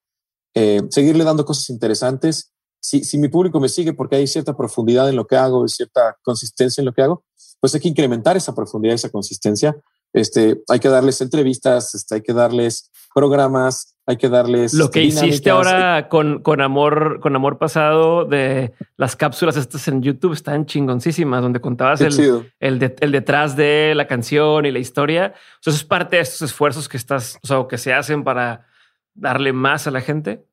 eh, 0.55 0.83
seguirle 0.91 1.25
dando 1.25 1.45
cosas 1.45 1.71
interesantes. 1.71 2.53
Si, 2.81 3.05
si 3.05 3.17
mi 3.17 3.29
público 3.29 3.61
me 3.61 3.69
sigue 3.69 3.93
porque 3.93 4.17
hay 4.17 4.27
cierta 4.27 4.57
profundidad 4.57 5.09
en 5.09 5.15
lo 5.15 5.27
que 5.27 5.37
hago, 5.37 5.67
cierta 5.69 6.17
consistencia 6.23 6.81
en 6.81 6.87
lo 6.87 6.93
que 6.93 7.03
hago, 7.03 7.25
pues 7.61 7.75
hay 7.75 7.81
que 7.81 7.89
incrementar 7.89 8.37
esa 8.37 8.55
profundidad, 8.55 8.97
esa 8.97 9.09
consistencia. 9.09 9.77
Este, 10.13 10.61
hay 10.69 10.81
que 10.81 10.89
darles 10.89 11.21
entrevistas, 11.21 11.95
este, 11.95 12.17
hay 12.17 12.23
que 12.23 12.33
darles 12.33 12.91
programas, 13.15 13.95
hay 14.13 14.17
que 14.17 14.29
darles. 14.29 14.75
Lo 14.75 14.91
que 14.91 15.03
hiciste 15.03 15.51
ahora 15.51 16.09
con, 16.09 16.43
con 16.43 16.61
amor, 16.61 17.21
con 17.21 17.35
amor 17.35 17.59
pasado 17.59 18.25
de 18.25 18.73
las 18.97 19.17
cápsulas 19.17 19.57
estas 19.57 19.89
en 19.89 20.03
YouTube 20.03 20.33
están 20.33 20.67
chingoncísimas, 20.67 21.43
donde 21.43 21.61
contabas 21.61 22.01
el, 22.01 22.53
el, 22.61 22.79
detrás 23.13 23.57
de 23.57 23.95
la 23.97 24.07
canción 24.07 24.65
y 24.67 24.71
la 24.71 24.79
historia. 24.79 25.35
eso 25.61 25.71
es 25.71 25.85
parte 25.85 26.17
de 26.17 26.23
estos 26.23 26.43
esfuerzos 26.43 26.89
que 26.89 26.97
estás, 26.97 27.39
o 27.43 27.47
sea, 27.47 27.67
que 27.69 27.79
se 27.79 27.93
hacen 27.93 28.25
para 28.25 28.67
darle 29.15 29.53
más 29.53 29.87
a 29.87 29.91
la 29.91 30.01
gente. 30.01 30.45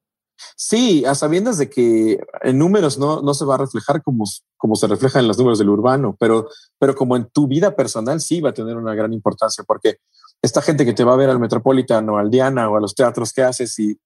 Sí, 0.55 1.03
a 1.05 1.15
sabiendas 1.15 1.57
de 1.57 1.69
que 1.69 2.19
en 2.41 2.57
números 2.57 2.97
no, 2.97 3.21
no 3.21 3.33
se 3.33 3.43
va 3.43 3.55
a 3.55 3.59
reflejar 3.59 4.01
como, 4.01 4.23
como 4.57 4.75
se 4.75 4.87
refleja 4.87 5.19
en 5.19 5.27
los 5.27 5.37
números 5.37 5.59
del 5.59 5.69
urbano, 5.69 6.15
pero, 6.17 6.47
pero 6.77 6.95
como 6.95 7.17
en 7.17 7.25
tu 7.25 7.47
vida 7.47 7.75
personal 7.75 8.21
sí 8.21 8.39
va 8.39 8.51
a 8.51 8.53
tener 8.53 8.77
una 8.77 8.95
gran 8.95 9.11
importancia, 9.11 9.65
porque 9.65 9.97
esta 10.41 10.61
gente 10.61 10.85
que 10.85 10.93
te 10.93 11.03
va 11.03 11.13
a 11.13 11.17
ver 11.17 11.29
al 11.29 11.39
Metropolitan 11.39 12.09
o 12.09 12.17
al 12.17 12.29
Diana 12.29 12.69
o 12.69 12.77
a 12.77 12.79
los 12.81 12.95
teatros 12.95 13.33
que 13.33 13.43
haces 13.43 13.77
y 13.79 13.99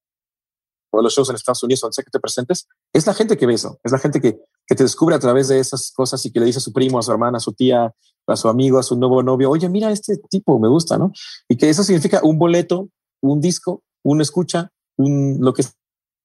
o 0.91 1.01
los 1.01 1.13
shows 1.13 1.29
en 1.29 1.35
Estados 1.35 1.63
Unidos, 1.63 1.81
donde 1.81 1.95
sea 1.95 2.03
que 2.03 2.11
te 2.11 2.19
presentes, 2.19 2.67
es 2.93 3.07
la 3.07 3.15
gente 3.15 3.35
que 3.35 3.47
ve 3.47 3.55
eso, 3.55 3.79
es 3.83 3.91
la 3.91 3.97
gente 3.97 4.21
que, 4.21 4.37
que 4.67 4.75
te 4.75 4.83
descubre 4.83 5.15
a 5.15 5.19
través 5.19 5.47
de 5.47 5.59
esas 5.59 5.91
cosas 5.91 6.23
y 6.25 6.31
que 6.31 6.39
le 6.39 6.45
dice 6.45 6.59
a 6.59 6.61
su 6.61 6.71
primo, 6.71 6.99
a 6.99 7.01
su 7.01 7.11
hermana, 7.11 7.37
a 7.37 7.41
su 7.41 7.51
tía, 7.53 7.91
a 8.27 8.35
su 8.35 8.47
amigo, 8.47 8.77
a 8.77 8.83
su 8.83 8.95
nuevo 8.95 9.23
novio, 9.23 9.49
oye, 9.49 9.67
mira, 9.69 9.91
este 9.91 10.17
tipo 10.29 10.59
me 10.59 10.67
gusta, 10.67 10.97
¿no? 10.97 11.11
Y 11.49 11.57
que 11.57 11.69
eso 11.69 11.83
significa 11.83 12.21
un 12.23 12.37
boleto, 12.37 12.89
un 13.21 13.41
disco, 13.41 13.81
un 14.03 14.21
escucha, 14.21 14.71
un 14.97 15.39
lo 15.41 15.53
que 15.53 15.63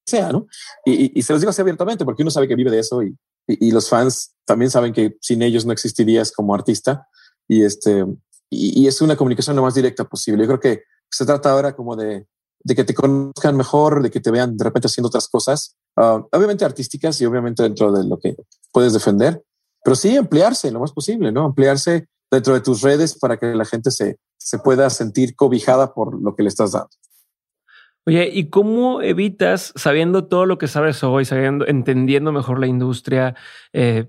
sea, 0.07 0.33
¿no? 0.33 0.47
Y, 0.85 1.19
y, 1.19 1.23
se 1.23 1.33
los 1.33 1.41
digo 1.41 1.51
así 1.51 1.63
abiertamente 1.63 2.05
porque 2.05 2.23
uno 2.23 2.31
sabe 2.31 2.47
que 2.47 2.55
vive 2.55 2.71
de 2.71 2.81
eso 2.81 3.03
y, 3.03 3.17
y, 3.47 3.71
los 3.71 3.89
fans 3.89 4.35
también 4.45 4.71
saben 4.71 4.93
que 4.93 5.17
sin 5.21 5.43
ellos 5.43 5.65
no 5.65 5.73
existirías 5.73 6.31
como 6.33 6.55
artista. 6.55 7.09
Y 7.49 7.63
este, 7.63 8.05
y, 8.51 8.87
es 8.87 9.01
una 9.01 9.17
comunicación 9.17 9.57
lo 9.57 9.63
más 9.63 9.75
directa 9.75 10.05
posible. 10.05 10.45
Yo 10.45 10.49
creo 10.49 10.61
que 10.61 10.83
se 11.11 11.27
trata 11.27 11.53
ahora 11.53 11.75
como 11.75 11.97
de, 11.97 12.27
de 12.61 12.75
que 12.75 12.85
te 12.85 12.95
conozcan 12.95 13.57
mejor, 13.57 14.03
de 14.03 14.11
que 14.11 14.21
te 14.21 14.31
vean 14.31 14.57
de 14.57 14.65
repente 14.65 14.87
haciendo 14.87 15.09
otras 15.09 15.29
cosas, 15.29 15.77
ah, 15.97 16.23
obviamente 16.33 16.65
artísticas 16.65 17.21
y 17.21 17.27
obviamente 17.27 17.63
dentro 17.63 17.93
de 17.93 18.05
lo 18.05 18.19
que 18.19 18.37
puedes 18.73 18.93
defender, 18.93 19.43
pero 19.83 19.97
sí 19.97 20.17
ampliarse 20.17 20.71
lo 20.71 20.81
más 20.81 20.93
posible, 20.93 21.33
¿no? 21.33 21.45
Ampliarse 21.45 22.09
dentro 22.31 22.55
de 22.55 22.61
tus 22.61 22.83
redes 22.83 23.19
para 23.19 23.39
que 23.39 23.55
la 23.55 23.65
gente 23.65 23.91
se, 23.91 24.19
se 24.37 24.59
pueda 24.59 24.91
sentir 24.91 25.35
cobijada 25.35 25.95
por 25.95 26.21
lo 26.21 26.35
que 26.35 26.43
le 26.43 26.49
estás 26.49 26.73
dando. 26.73 26.91
Oye, 28.07 28.31
¿y 28.33 28.49
cómo 28.49 29.03
evitas, 29.03 29.73
sabiendo 29.77 30.27
todo 30.27 30.47
lo 30.47 30.57
que 30.57 30.67
sabes 30.67 31.05
hoy, 31.05 31.27
sabiendo, 31.27 31.67
entendiendo 31.67 32.33
mejor 32.33 32.59
la 32.59 32.67
industria, 32.67 33.35
eh, 33.75 34.07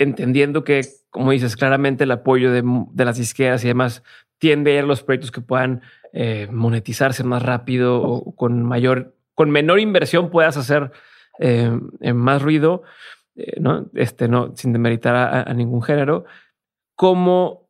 entendiendo 0.00 0.64
que, 0.64 0.80
como 1.10 1.30
dices, 1.30 1.56
claramente 1.56 2.04
el 2.04 2.10
apoyo 2.10 2.50
de, 2.50 2.64
las 3.04 3.18
izquierdas 3.18 3.62
y 3.64 3.68
demás 3.68 4.02
tiende 4.38 4.72
a 4.72 4.74
ir 4.78 4.84
a 4.84 4.86
los 4.86 5.02
proyectos 5.02 5.30
que 5.30 5.42
puedan 5.42 5.82
eh, 6.14 6.48
monetizarse 6.50 7.22
más 7.22 7.42
rápido 7.42 8.02
o 8.02 8.34
con 8.34 8.62
mayor, 8.62 9.14
con 9.34 9.50
menor 9.50 9.78
inversión 9.78 10.30
puedas 10.30 10.56
hacer 10.56 10.90
eh, 11.38 11.70
más 12.14 12.40
ruido, 12.40 12.82
eh, 13.36 13.60
no, 13.60 13.90
este, 13.94 14.26
no, 14.26 14.56
sin 14.56 14.72
demeritar 14.72 15.14
a, 15.46 15.52
ningún 15.52 15.82
género. 15.82 16.24
¿Cómo 16.96 17.68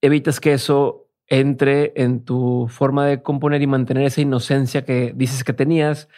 evitas 0.00 0.40
que 0.40 0.54
eso 0.54 1.08
entre 1.26 1.92
en 1.94 2.24
tu 2.24 2.68
forma 2.70 3.04
de 3.04 3.22
componer 3.22 3.60
y 3.60 3.66
mantener 3.66 4.04
esa 4.04 4.22
inocencia 4.22 4.86
que 4.86 5.12
dices 5.14 5.44
que 5.44 5.52
tenías 5.52 6.08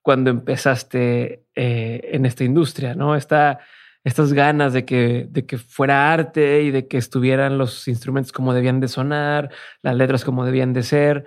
cuando 0.00 0.30
empezaste 0.30 1.44
en 1.56 2.24
esta 2.24 2.44
industria? 2.44 2.94
No 2.94 3.16
está 3.16 3.58
estas 4.06 4.32
ganas 4.32 4.72
de 4.72 4.84
que, 4.84 5.26
de 5.32 5.46
que 5.46 5.58
fuera 5.58 6.12
arte 6.12 6.62
y 6.62 6.70
de 6.70 6.86
que 6.86 6.96
estuvieran 6.96 7.58
los 7.58 7.88
instrumentos 7.88 8.30
como 8.30 8.54
debían 8.54 8.78
de 8.78 8.86
sonar, 8.86 9.50
las 9.82 9.96
letras 9.96 10.24
como 10.24 10.44
debían 10.44 10.72
de 10.72 10.84
ser. 10.84 11.24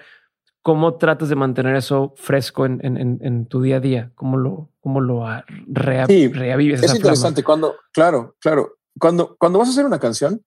¿Cómo 0.61 0.95
tratas 0.95 1.27
de 1.27 1.35
mantener 1.35 1.75
eso 1.75 2.13
fresco 2.15 2.65
en, 2.65 2.79
en, 2.81 3.19
en 3.21 3.45
tu 3.47 3.61
día 3.61 3.77
a 3.77 3.79
día? 3.81 4.11
¿Cómo 4.15 4.37
lo, 4.37 4.71
cómo 4.79 5.01
lo 5.01 5.25
reavives? 5.67 6.81
Es 6.81 6.95
interesante 6.95 7.43
cuando, 7.43 7.75
claro, 7.91 8.37
claro, 8.39 8.77
cuando, 8.97 9.35
cuando 9.37 9.59
vas 9.59 9.67
a 9.67 9.71
hacer 9.71 9.85
una 9.85 9.99
canción, 9.99 10.41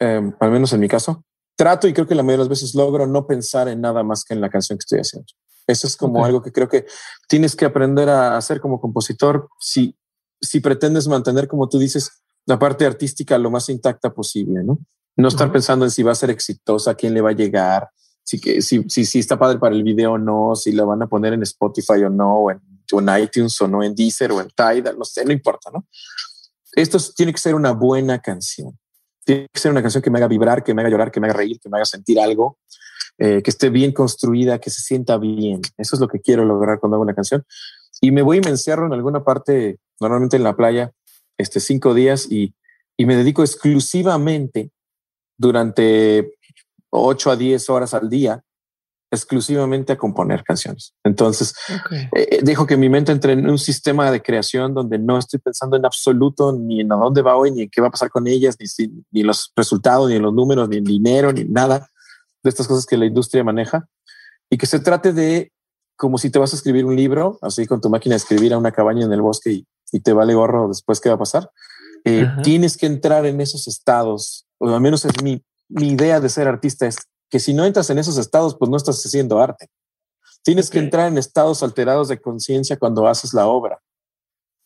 em, 0.00 0.34
al 0.40 0.50
menos 0.50 0.72
en 0.72 0.80
mi 0.80 0.88
caso, 0.88 1.24
trato 1.56 1.86
y 1.86 1.92
creo 1.92 2.08
que 2.08 2.16
la 2.16 2.24
mayoría 2.24 2.44
de 2.44 2.48
las 2.48 2.60
veces 2.60 2.74
logro 2.74 3.06
no 3.06 3.28
pensar 3.28 3.68
en 3.68 3.80
nada 3.80 4.02
más 4.02 4.24
que 4.24 4.34
en 4.34 4.40
la 4.40 4.50
canción 4.50 4.76
que 4.76 4.82
estoy 4.82 4.98
haciendo. 4.98 5.28
Eso 5.68 5.86
es 5.86 5.96
como 5.96 6.24
algo 6.24 6.42
que 6.42 6.50
creo 6.50 6.68
que 6.68 6.86
tienes 7.28 7.54
que 7.54 7.64
aprender 7.64 8.08
a 8.08 8.36
hacer 8.36 8.60
como 8.60 8.80
compositor. 8.80 9.48
Si, 9.60 9.96
si 10.40 10.60
pretendes 10.60 11.08
mantener, 11.08 11.48
como 11.48 11.68
tú 11.68 11.78
dices, 11.78 12.22
la 12.46 12.58
parte 12.58 12.86
artística 12.86 13.38
lo 13.38 13.50
más 13.50 13.68
intacta 13.68 14.12
posible, 14.12 14.62
¿no? 14.64 14.78
No 15.16 15.28
estar 15.28 15.52
pensando 15.52 15.84
en 15.84 15.90
si 15.90 16.02
va 16.02 16.12
a 16.12 16.16
ser 16.16 16.30
exitosa, 16.30 16.94
quién 16.94 17.14
le 17.14 17.20
va 17.20 17.30
a 17.30 17.34
llegar, 17.34 17.90
si, 18.24 18.38
si, 18.62 18.84
si, 18.88 19.04
si, 19.04 19.18
está 19.18 19.38
padre 19.38 19.58
para 19.58 19.74
el 19.74 19.82
video 19.82 20.12
o 20.12 20.18
no, 20.18 20.54
si 20.54 20.72
la 20.72 20.84
van 20.84 21.02
a 21.02 21.08
poner 21.08 21.32
en 21.32 21.42
Spotify 21.42 22.04
o 22.04 22.10
no, 22.10 22.44
o 22.44 22.50
en, 22.50 22.60
iTunes 23.22 23.60
o 23.60 23.68
no, 23.68 23.82
en 23.82 23.94
Deezer 23.94 24.32
o 24.32 24.40
en 24.40 24.48
Tidal, 24.48 24.98
no 24.98 25.04
sé, 25.04 25.24
no 25.24 25.32
importa, 25.32 25.70
¿no? 25.72 25.86
Esto 26.72 26.98
tiene 27.16 27.32
que 27.32 27.38
ser 27.38 27.54
una 27.54 27.72
buena 27.72 28.20
canción. 28.20 28.78
Tiene 29.24 29.48
que 29.52 29.60
ser 29.60 29.70
una 29.70 29.82
canción 29.82 30.02
que 30.02 30.10
me 30.10 30.18
haga 30.18 30.28
vibrar, 30.28 30.62
que 30.62 30.74
me 30.74 30.82
haga 30.82 30.90
llorar, 30.90 31.10
que 31.10 31.20
me 31.20 31.26
haga 31.26 31.38
reír, 31.38 31.58
que 31.60 31.68
me 31.68 31.78
haga 31.78 31.84
sentir 31.84 32.20
algo, 32.20 32.58
eh, 33.18 33.42
que 33.42 33.50
esté 33.50 33.68
bien 33.68 33.92
construida, 33.92 34.58
que 34.58 34.70
se 34.70 34.80
sienta 34.80 35.18
bien. 35.18 35.60
Eso 35.76 35.96
es 35.96 36.00
lo 36.00 36.08
que 36.08 36.20
quiero 36.20 36.44
lograr 36.44 36.78
cuando 36.78 36.96
hago 36.96 37.02
una 37.02 37.14
canción. 37.14 37.44
Y 38.00 38.12
me 38.12 38.22
voy 38.22 38.38
y 38.38 38.40
me 38.40 38.50
encierro 38.50 38.86
en 38.86 38.92
alguna 38.92 39.24
parte 39.24 39.78
normalmente 40.00 40.36
en 40.36 40.44
la 40.44 40.56
playa, 40.56 40.92
este, 41.38 41.60
cinco 41.60 41.94
días 41.94 42.30
y, 42.30 42.54
y 42.96 43.06
me 43.06 43.16
dedico 43.16 43.42
exclusivamente 43.42 44.70
durante 45.38 46.32
ocho 46.90 47.30
a 47.30 47.36
diez 47.36 47.70
horas 47.70 47.94
al 47.94 48.10
día 48.10 48.42
exclusivamente 49.12 49.92
a 49.92 49.98
componer 49.98 50.44
canciones. 50.44 50.94
Entonces, 51.02 51.54
eh, 51.90 52.08
eh, 52.12 52.40
dejo 52.42 52.66
que 52.66 52.76
mi 52.76 52.88
mente 52.88 53.10
entre 53.10 53.32
en 53.32 53.48
un 53.50 53.58
sistema 53.58 54.10
de 54.10 54.22
creación 54.22 54.72
donde 54.72 54.98
no 54.98 55.18
estoy 55.18 55.40
pensando 55.40 55.76
en 55.76 55.84
absoluto 55.84 56.52
ni 56.52 56.80
en 56.80 56.92
a 56.92 56.96
dónde 56.96 57.22
va 57.22 57.36
hoy, 57.36 57.50
ni 57.50 57.62
en 57.62 57.70
qué 57.70 57.80
va 57.80 57.88
a 57.88 57.90
pasar 57.90 58.10
con 58.10 58.28
ellas, 58.28 58.56
ni, 58.60 58.66
ni 59.10 59.22
los 59.24 59.52
resultados, 59.56 60.08
ni 60.08 60.18
los 60.18 60.32
números, 60.32 60.68
ni 60.68 60.76
el 60.76 60.84
dinero, 60.84 61.32
ni 61.32 61.44
nada 61.44 61.88
de 62.42 62.50
estas 62.50 62.68
cosas 62.68 62.86
que 62.86 62.96
la 62.96 63.06
industria 63.06 63.42
maneja. 63.42 63.88
Y 64.48 64.58
que 64.58 64.66
se 64.66 64.78
trate 64.78 65.12
de 65.12 65.52
como 65.96 66.16
si 66.16 66.30
te 66.30 66.38
vas 66.38 66.52
a 66.52 66.56
escribir 66.56 66.86
un 66.86 66.96
libro, 66.96 67.38
así 67.42 67.66
con 67.66 67.80
tu 67.80 67.90
máquina 67.90 68.14
de 68.14 68.18
escribir 68.18 68.54
a 68.54 68.58
una 68.58 68.72
cabaña 68.72 69.04
en 69.04 69.12
el 69.12 69.20
bosque 69.20 69.50
y, 69.52 69.66
te 69.98 70.12
vale 70.12 70.34
gorro 70.34 70.68
después 70.68 71.00
qué 71.00 71.08
va 71.08 71.16
a 71.16 71.18
pasar. 71.18 71.50
Eh, 72.04 72.28
tienes 72.44 72.76
que 72.76 72.86
entrar 72.86 73.26
en 73.26 73.40
esos 73.40 73.66
estados, 73.66 74.46
o 74.58 74.68
al 74.72 74.80
menos 74.80 75.04
es 75.04 75.20
mi, 75.22 75.44
mi 75.68 75.88
idea 75.88 76.20
de 76.20 76.28
ser 76.28 76.46
artista, 76.46 76.86
es 76.86 76.98
que 77.28 77.40
si 77.40 77.52
no 77.52 77.64
entras 77.64 77.90
en 77.90 77.98
esos 77.98 78.16
estados, 78.16 78.56
pues 78.56 78.70
no 78.70 78.76
estás 78.76 79.04
haciendo 79.04 79.40
arte. 79.40 79.68
Tienes 80.42 80.70
que 80.70 80.78
entrar 80.78 81.08
en 81.08 81.18
estados 81.18 81.62
alterados 81.62 82.08
de 82.08 82.20
conciencia 82.20 82.76
cuando 82.76 83.06
haces 83.06 83.34
la 83.34 83.46
obra. 83.46 83.80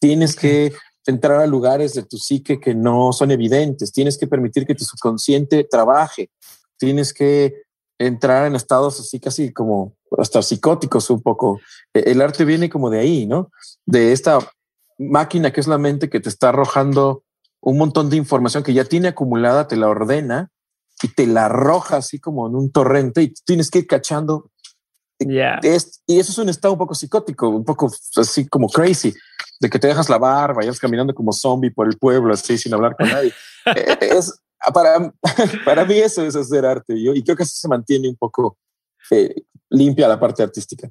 Tienes 0.01 0.37
que 0.37 0.73
entrar 1.07 1.41
a 1.41 1.47
lugares 1.47 1.95
de 1.95 2.03
tu 2.03 2.17
psique 2.17 2.61
que 2.61 2.75
no 2.75 3.13
son 3.13 3.31
evidentes. 3.31 3.93
Tienes 3.93 4.17
que 4.17 4.27
permitir 4.27 4.67
que 4.67 4.75
tu 4.75 4.85
subconsciente 4.85 5.65
trabaje. 5.65 6.31
Tienes 6.79 7.13
que 7.13 7.63
entrar 7.99 8.47
en 8.47 8.55
estados 8.55 9.01
así 9.01 9.21
casi 9.21 9.53
como 9.53 9.97
hasta 10.17 10.43
psicóticos 10.43 11.11
un 11.11 11.23
poco. 11.23 11.61
E, 11.93 12.11
el 12.11 12.23
arte 12.23 12.45
viene 12.45 12.71
como 12.71 12.91
de 12.91 13.01
ahí, 13.01 13.27
¿no? 13.27 13.51
De 13.85 14.13
esta 14.13 14.39
máquina 14.99 15.53
que 15.53 15.61
es 15.61 15.67
la 15.67 15.79
mente 15.79 16.09
que 16.09 16.21
te 16.21 16.29
está 16.29 16.51
arrojando 16.51 17.25
un 17.61 17.79
montón 17.79 18.11
de 18.11 18.17
información 18.17 18.63
que 18.63 18.75
ya 18.75 18.85
tiene 18.85 19.09
acumulada, 19.09 19.69
te 19.69 19.77
la 19.77 19.89
ordena 19.89 20.51
y 21.03 21.09
te 21.09 21.27
la 21.27 21.47
arroja 21.47 21.97
así 21.97 22.21
como 22.21 22.47
en 22.47 22.55
un 22.55 22.71
torrente 22.71 23.23
y 23.23 23.35
tienes 23.45 23.71
que 23.71 23.81
ir 23.81 23.87
cachando 23.87 24.51
y 25.19 26.19
eso 26.19 26.33
es 26.33 26.39
un 26.39 26.49
estado 26.49 26.75
un 26.75 26.79
poco 26.79 26.95
psicótico, 26.95 27.49
un 27.49 27.65
poco 27.65 27.91
así 28.17 28.47
como 28.49 28.69
crazy, 28.69 29.15
de 29.61 29.71
que 29.71 29.79
te 29.79 29.87
dejas 29.87 30.09
la 30.09 30.19
barba 30.19 30.65
y 30.65 30.67
vas 30.67 30.79
caminando 30.79 31.15
como 31.15 31.33
zombie 31.33 31.71
por 31.71 31.87
el 31.87 31.97
pueblo, 31.97 32.35
así 32.35 32.59
sin 32.59 32.75
hablar 32.75 32.97
con 32.97 33.09
nadie. 33.09 33.33
Eh, 33.67 33.97
es, 33.99 34.43
para, 34.75 35.11
para 35.65 35.87
mí 35.87 35.95
eso 35.95 36.23
es 36.23 36.37
hacer 36.37 36.67
arte 36.67 37.03
yo, 37.03 37.15
y 37.15 37.25
creo 37.25 37.35
que 37.35 37.45
así 37.45 37.57
se 37.57 37.67
mantiene 37.67 38.11
un 38.11 38.17
poco 38.17 38.59
eh, 39.11 39.35
limpia 39.71 40.07
la 40.07 40.21
parte 40.21 40.43
artística. 40.43 40.91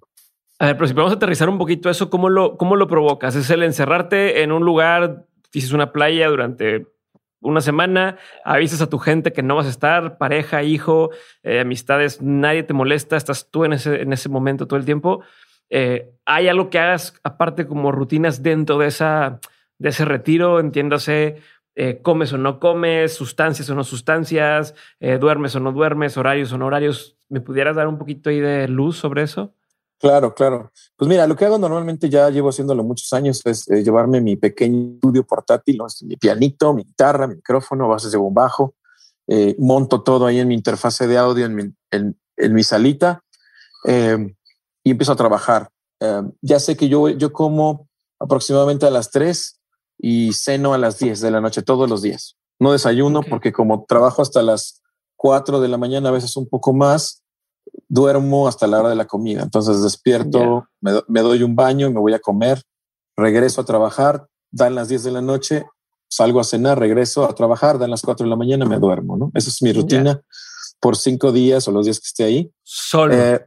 A 0.59 0.67
ver, 0.67 0.77
pero 0.77 0.87
si 0.87 0.93
podemos 0.93 1.13
aterrizar 1.13 1.49
un 1.49 1.57
poquito 1.57 1.89
eso, 1.89 2.09
¿cómo 2.09 2.29
lo, 2.29 2.57
cómo 2.57 2.75
lo 2.75 2.87
provocas? 2.87 3.35
¿Es 3.35 3.49
el 3.49 3.63
encerrarte 3.63 4.43
en 4.43 4.51
un 4.51 4.63
lugar, 4.63 5.25
dices 5.51 5.73
una 5.73 5.91
playa 5.91 6.29
durante 6.29 6.87
una 7.43 7.61
semana, 7.61 8.17
avisas 8.43 8.81
a 8.81 8.89
tu 8.89 8.97
gente 8.99 9.33
que 9.33 9.43
no 9.43 9.55
vas 9.55 9.65
a 9.65 9.69
estar, 9.69 10.17
pareja, 10.17 10.63
hijo, 10.63 11.11
eh, 11.43 11.59
amistades, 11.59 12.21
nadie 12.21 12.63
te 12.63 12.73
molesta, 12.73 13.17
estás 13.17 13.51
tú 13.51 13.65
en 13.65 13.73
ese, 13.73 14.01
en 14.01 14.13
ese 14.13 14.29
momento 14.29 14.67
todo 14.67 14.79
el 14.79 14.85
tiempo. 14.85 15.23
Eh, 15.69 16.11
¿Hay 16.25 16.47
algo 16.47 16.69
que 16.69 16.79
hagas 16.79 17.19
aparte 17.23 17.67
como 17.67 17.91
rutinas 17.91 18.43
dentro 18.43 18.77
de, 18.77 18.87
esa, 18.87 19.39
de 19.77 19.89
ese 19.89 20.05
retiro? 20.05 20.59
Entiéndase, 20.59 21.37
eh, 21.75 21.99
comes 22.01 22.31
o 22.31 22.37
no 22.37 22.59
comes, 22.59 23.13
sustancias 23.13 23.69
o 23.69 23.75
no 23.75 23.83
sustancias, 23.83 24.75
duermes 25.19 25.55
o 25.55 25.59
no 25.59 25.71
duermes, 25.71 26.17
horarios 26.17 26.53
o 26.53 26.57
no 26.57 26.67
horarios. 26.67 27.17
¿Me 27.29 27.41
pudieras 27.41 27.75
dar 27.75 27.87
un 27.87 27.97
poquito 27.97 28.29
ahí 28.29 28.39
de 28.39 28.67
luz 28.67 28.97
sobre 28.97 29.23
eso? 29.23 29.53
Claro, 30.03 30.35
claro. 30.35 30.69
Pues 30.97 31.07
mira, 31.07 31.25
lo 31.27 31.37
que 31.37 31.45
hago 31.45 31.57
normalmente 31.57 32.09
ya 32.09 32.29
llevo 32.29 32.49
haciéndolo 32.49 32.83
muchos 32.83 33.13
años 33.13 33.41
es 33.45 33.69
eh, 33.69 33.85
llevarme 33.85 34.19
mi 34.19 34.35
pequeño 34.35 34.95
estudio 34.95 35.25
portátil, 35.25 35.79
mi 36.01 36.17
pianito, 36.17 36.73
mi 36.73 36.83
guitarra, 36.83 37.25
mi 37.25 37.35
micrófono, 37.35 37.87
bases 37.87 38.11
de 38.11 38.17
bombajo, 38.17 38.75
eh, 39.27 39.55
monto 39.59 40.01
todo 40.01 40.25
ahí 40.25 40.39
en 40.39 40.49
mi 40.49 40.55
interfase 40.55 41.07
de 41.07 41.17
audio, 41.17 41.45
en 41.45 41.55
mi, 41.55 41.73
en, 41.91 42.53
mi 42.53 42.63
salita 42.65 43.23
em, 43.85 44.35
y 44.83 44.91
empiezo 44.91 45.13
a 45.13 45.15
trabajar. 45.15 45.69
Em, 46.01 46.33
ya 46.41 46.59
sé 46.59 46.75
que 46.75 46.89
yo, 46.89 47.07
yo 47.07 47.31
como 47.31 47.87
aproximadamente 48.19 48.85
a 48.85 48.91
las 48.91 49.09
3 49.09 49.57
y 49.99 50.33
ceno 50.33 50.73
a 50.73 50.77
las 50.77 50.99
10 50.99 51.21
de 51.21 51.31
la 51.31 51.39
noche 51.39 51.61
todos 51.61 51.89
los 51.89 52.01
días. 52.01 52.35
No 52.59 52.73
desayuno 52.73 53.21
porque 53.23 53.53
como 53.53 53.85
trabajo 53.87 54.21
hasta 54.21 54.41
las 54.41 54.81
4 55.15 55.61
de 55.61 55.69
la 55.69 55.77
mañana, 55.77 56.09
a 56.09 56.11
veces 56.11 56.35
un 56.35 56.49
poco 56.49 56.73
más, 56.73 57.22
duermo 57.93 58.47
hasta 58.47 58.65
la 58.65 58.79
hora 58.79 58.89
de 58.89 58.95
la 58.95 59.05
comida. 59.05 59.43
Entonces 59.43 59.83
despierto, 59.83 60.67
me, 60.81 61.21
doy 61.21 61.43
un 61.43 61.55
baño, 61.55 61.91
me 61.91 61.99
voy 61.99 62.13
a 62.13 62.19
comer, 62.19 62.63
regreso 63.15 63.61
a 63.61 63.65
trabajar, 63.65 64.25
dan 64.49 64.73
las 64.73 64.89
10 64.89 65.03
de 65.03 65.11
la 65.11 65.21
noche, 65.21 65.65
salgo 66.09 66.39
a 66.39 66.43
cenar, 66.43 66.79
regreso 66.79 67.23
a 67.23 67.35
trabajar, 67.35 67.77
dan 67.77 67.91
las 67.91 68.01
4 68.01 68.23
de 68.23 68.31
la 68.31 68.35
mañana, 68.35 68.65
me 68.65 68.79
duermo, 68.79 69.15
¿no? 69.15 69.31
Esa 69.35 69.51
es 69.51 69.61
mi 69.61 69.71
rutina 69.71 70.19
por 70.79 70.97
cinco 70.97 71.31
días 71.31 71.67
o 71.67 71.71
los 71.71 71.85
días 71.85 71.99
que 71.99 72.07
esté 72.07 72.23
ahí. 72.23 72.51
Solo. 72.63 73.13
Eh, 73.13 73.45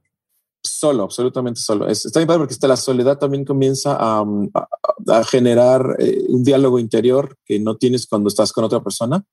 solo, 0.63 1.03
absolutamente 1.03 1.61
solo. 1.61 1.89
está 1.89 2.21
bien 2.21 2.39
porque 2.39 2.55
la 2.69 2.77
soledad 2.77 3.19
también 3.19 3.45
comienza 3.45 3.97
a, 3.99 4.25
generar 5.29 5.97
eh, 5.99 6.25
un 6.29 6.45
diálogo 6.45 6.79
interior 6.79 7.37
que 7.45 7.59
no 7.59 7.77
tienes 7.77 8.07
cuando 8.07 8.29
estás 8.29 8.53
con 8.53 8.63
otra 8.63 8.81
persona. 8.81 9.25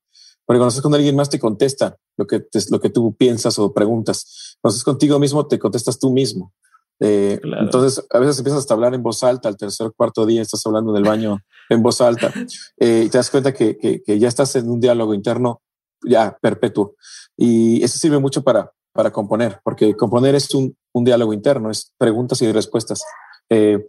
Porque 0.45 0.59
cuando 0.59 0.69
estás 0.69 0.83
con 0.83 0.93
alguien 0.93 1.15
más 1.15 1.29
te 1.29 1.39
contesta 1.39 1.97
lo 2.17 2.27
que, 2.27 2.45
lo 2.69 2.79
que 2.79 2.89
tú 2.89 3.15
piensas 3.15 3.57
o 3.59 3.73
preguntas. 3.73 4.57
Cuando 4.61 4.75
estás 4.75 4.83
contigo 4.83 5.19
mismo 5.19 5.47
te 5.47 5.59
contestas 5.59 5.99
tú 5.99 6.11
mismo. 6.11 6.53
Eh, 6.99 7.39
entonces, 7.59 8.05
a 8.11 8.19
veces 8.19 8.37
empiezas 8.37 8.69
a 8.69 8.73
hablar 8.73 8.93
en 8.93 9.03
voz 9.03 9.23
alta, 9.23 9.49
al 9.49 9.57
tercer 9.57 9.87
o 9.87 9.93
cuarto 9.93 10.25
día 10.25 10.41
estás 10.41 10.65
hablando 10.65 10.93
del 10.93 11.03
baño 11.03 11.39
en 11.69 11.81
voz 11.81 12.01
alta 12.01 12.31
eh, 12.77 13.03
y 13.05 13.09
te 13.09 13.17
das 13.17 13.29
cuenta 13.29 13.53
que, 13.53 13.77
que, 13.77 14.19
ya 14.19 14.27
estás 14.27 14.55
en 14.55 14.69
un 14.69 14.79
diálogo 14.79 15.13
interno 15.13 15.61
ya 16.05 16.37
perpetuo. 16.41 16.95
Y 17.35 17.83
eso 17.83 17.97
sirve 17.97 18.19
mucho 18.19 18.43
para, 18.43 18.71
para 18.93 19.11
componer, 19.11 19.59
porque 19.63 19.95
componer 19.95 20.35
es 20.35 20.53
un, 20.53 20.77
un 20.93 21.03
diálogo 21.03 21.33
interno, 21.33 21.71
es 21.71 21.93
preguntas 21.97 22.41
y 22.41 22.51
respuestas. 22.51 23.03
Eh, 23.49 23.87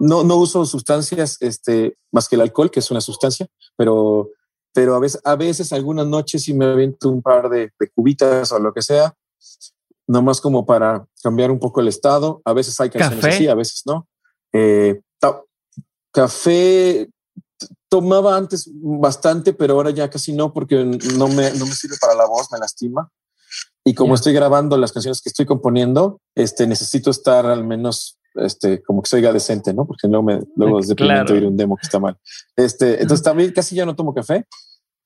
no, 0.00 0.24
no 0.24 0.36
uso 0.36 0.64
sustancias 0.64 1.38
este, 1.40 1.96
más 2.12 2.28
que 2.28 2.36
el 2.36 2.42
alcohol, 2.42 2.70
que 2.70 2.80
es 2.80 2.90
una 2.90 3.00
sustancia, 3.00 3.46
pero 3.76 4.30
pero 4.74 4.96
a 4.96 4.98
veces, 4.98 5.20
a 5.24 5.36
veces 5.36 5.72
algunas 5.72 6.06
noches 6.06 6.42
sí 6.42 6.52
me 6.52 6.66
aviento 6.66 7.08
un 7.08 7.22
par 7.22 7.48
de, 7.48 7.72
cubitas 7.94 8.50
o 8.50 8.58
lo 8.58 8.74
que 8.74 8.82
sea, 8.82 9.14
nomás 10.06 10.40
como 10.40 10.66
para 10.66 11.06
cambiar 11.22 11.50
un 11.50 11.60
poco 11.60 11.80
el 11.80 11.88
estado. 11.88 12.42
A 12.44 12.52
veces 12.52 12.78
hay 12.80 12.90
canciones 12.90 13.24
así, 13.24 13.48
a 13.48 13.54
veces 13.54 13.82
no. 13.86 14.06
Eh, 14.52 15.00
café 16.12 17.08
tomaba 17.88 18.36
antes 18.36 18.68
bastante, 18.74 19.52
pero 19.52 19.74
ahora 19.74 19.90
ya 19.90 20.10
casi 20.10 20.32
no, 20.32 20.52
porque 20.52 20.76
no 20.84 21.28
me, 21.28 21.52
no 21.52 21.66
me 21.66 21.72
sirve 21.72 21.96
para 22.00 22.14
la 22.14 22.26
voz, 22.26 22.50
me 22.50 22.58
lastima. 22.58 23.08
Y 23.84 23.94
como 23.94 24.14
estoy 24.14 24.32
grabando 24.32 24.76
las 24.76 24.92
canciones 24.92 25.20
que 25.22 25.28
estoy 25.28 25.46
componiendo, 25.46 26.20
este, 26.34 26.66
necesito 26.66 27.10
estar 27.10 27.46
al 27.46 27.64
menos 27.64 28.18
este, 28.36 28.82
como 28.82 29.02
que 29.02 29.08
se 29.08 29.16
oiga 29.16 29.32
decente, 29.32 29.72
¿no? 29.72 29.86
Porque 29.86 30.08
luego, 30.08 30.22
me, 30.24 30.40
luego 30.56 30.78
es 30.78 30.88
deprimente 30.88 31.32
oír 31.32 31.46
un 31.46 31.56
demo 31.56 31.76
que 31.76 31.86
está 31.86 31.98
mal. 31.98 32.16
Este, 32.56 33.00
entonces 33.02 33.22
también 33.22 33.52
casi 33.52 33.74
ya 33.74 33.86
no 33.86 33.96
tomo 33.96 34.14
café, 34.14 34.46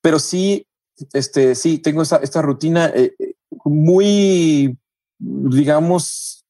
pero 0.00 0.18
sí, 0.18 0.66
este, 1.12 1.54
sí, 1.54 1.78
tengo 1.78 2.02
esta, 2.02 2.16
esta 2.16 2.42
rutina 2.42 2.86
eh, 2.94 3.14
eh, 3.18 3.34
muy, 3.64 4.78
digamos, 5.18 6.44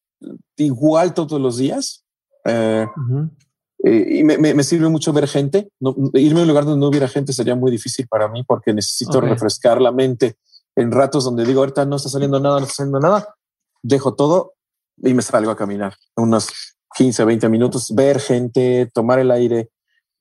igual 0.57 1.15
todos 1.15 1.41
los 1.41 1.59
días. 1.59 2.05
Eh, 2.45 2.87
y 3.85 4.25
me, 4.25 4.39
me, 4.39 4.65
sirve 4.65 4.89
mucho 4.89 5.13
ver 5.13 5.29
gente. 5.29 5.71
irme 6.15 6.41
a 6.41 6.43
un 6.43 6.49
lugar 6.49 6.65
donde 6.65 6.81
no 6.81 6.89
hubiera 6.89 7.09
gente 7.09 7.33
sería 7.33 7.55
muy 7.55 7.71
difícil 7.71 8.09
para 8.09 8.29
mí 8.29 8.43
porque 8.43 8.73
necesito 8.73 9.21
refrescar 9.21 9.81
la 9.81 9.93
mente 9.93 10.37
en 10.75 10.91
ratos 10.91 11.25
donde 11.25 11.45
digo, 11.45 11.61
ahorita 11.61 11.85
no 11.87 11.97
está 11.97 12.09
saliendo 12.09 12.41
nada, 12.41 12.59
no 12.59 12.65
está 12.65 12.75
saliendo 12.77 13.01
nada. 13.01 13.35
Dejo 13.83 14.15
todo 14.15 14.55
y 15.03 15.15
me 15.15 15.23
salgo 15.23 15.51
a 15.51 15.57
caminar 15.57 15.95
unos 16.17 16.49
15, 16.97 17.25
20 17.25 17.49
minutos, 17.49 17.95
ver 17.95 18.21
gente, 18.21 18.91
tomar 18.93 19.19
el 19.19 19.31
aire. 19.31 19.71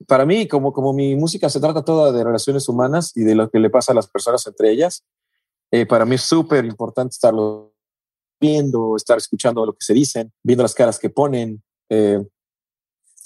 Para 0.08 0.26
mí, 0.26 0.48
como, 0.48 0.74
como 0.74 0.94
mi 0.94 1.16
música 1.16 1.50
se 1.50 1.60
trata 1.60 1.84
toda 1.84 2.12
de 2.12 2.24
relaciones 2.24 2.70
humanas 2.70 3.12
y 3.16 3.24
de 3.24 3.36
lo 3.36 3.50
que 3.50 3.60
le 3.60 3.70
pasa 3.70 3.92
a 3.92 3.96
las 3.96 4.08
personas 4.08 4.46
entre 4.46 4.72
ellas, 4.72 5.04
eh, 5.72 5.86
para 5.86 6.06
mí 6.06 6.16
es 6.16 6.22
súper 6.22 6.66
importante 6.66 7.14
estarlo 7.14 7.74
viendo, 8.40 8.96
estar 8.96 9.18
escuchando 9.18 9.66
lo 9.66 9.74
que 9.74 9.84
se 9.84 9.94
dicen, 9.94 10.32
viendo 10.44 10.64
las 10.64 10.76
caras 10.76 11.00
que 11.00 11.10
ponen. 11.10 11.64
Eh, 11.90 12.24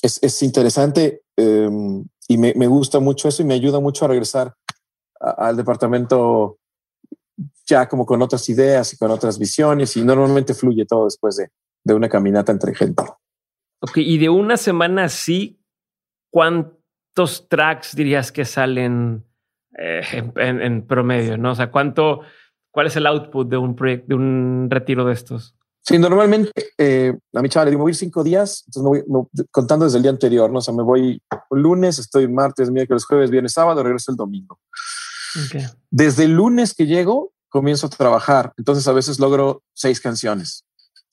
es, 0.01 0.19
es, 0.23 0.41
interesante 0.41 1.23
em, 1.35 2.05
y 2.27 2.37
me, 2.37 2.53
me, 2.55 2.67
gusta 2.67 2.99
mucho 2.99 3.27
eso 3.27 3.41
y 3.41 3.45
me 3.45 3.53
ayuda 3.53 3.79
mucho 3.79 4.05
a 4.05 4.07
regresar 4.07 4.55
al 5.19 5.55
departamento 5.57 6.57
ya 7.71 7.87
como 7.87 8.05
con 8.05 8.21
otras 8.21 8.47
ideas 8.49 8.93
y 8.93 8.97
con 8.97 9.09
otras 9.11 9.39
visiones 9.39 9.95
y 9.95 10.03
normalmente 10.03 10.53
fluye 10.53 10.85
todo 10.85 11.05
después 11.05 11.37
de, 11.37 11.49
de 11.83 11.93
una 11.93 12.09
caminata 12.09 12.51
entre 12.51 12.75
gente. 12.75 13.03
Ok, 13.79 13.97
y 13.97 14.17
de 14.17 14.29
una 14.29 14.57
semana 14.57 15.05
así, 15.05 15.59
¿cuántos 16.29 17.47
tracks 17.49 17.95
dirías 17.95 18.31
que 18.31 18.45
salen 18.45 19.25
eh, 19.77 20.01
en, 20.35 20.85
promedio? 20.85 21.37
¿no? 21.37 21.51
O 21.51 21.55
sea, 21.55 21.71
¿cuánto, 21.71 22.21
¿cuál 22.71 22.87
es 22.87 22.95
el 22.97 23.07
output 23.07 23.49
de 23.49 23.57
un 23.57 23.75
proyecto, 23.75 24.07
de 24.09 24.15
un 24.15 24.67
retiro 24.69 25.05
de 25.05 25.13
estos? 25.13 25.55
Sí, 25.83 25.97
normalmente 25.97 26.51
eh, 26.77 27.17
a 27.33 27.41
mi 27.41 27.49
chaval 27.49 27.67
le 27.67 27.71
digo, 27.71 27.83
voy 27.83 27.95
cinco 27.95 28.23
días, 28.23 28.65
entonces 28.67 29.03
me 29.07 29.17
voy 29.17 29.27
contando 29.49 29.85
desde 29.85 29.97
el 29.97 30.03
día 30.03 30.11
anterior, 30.11 30.51
¿no? 30.51 30.59
O 30.59 30.61
sea, 30.61 30.75
me 30.75 30.83
voy 30.83 31.19
lunes, 31.49 31.97
estoy 31.97 32.27
martes, 32.27 32.69
miércoles, 32.69 33.03
jueves, 33.05 33.31
viernes, 33.31 33.53
sábado, 33.53 33.81
regreso 33.81 34.11
el 34.11 34.17
domingo. 34.17 34.59
Desde 35.89 36.25
el 36.25 36.33
lunes 36.33 36.73
que 36.73 36.85
llego, 36.85 37.30
comienzo 37.51 37.85
a 37.85 37.89
trabajar. 37.89 38.53
Entonces 38.57 38.87
a 38.87 38.93
veces 38.93 39.19
logro 39.19 39.61
seis 39.73 39.99
canciones, 39.99 40.65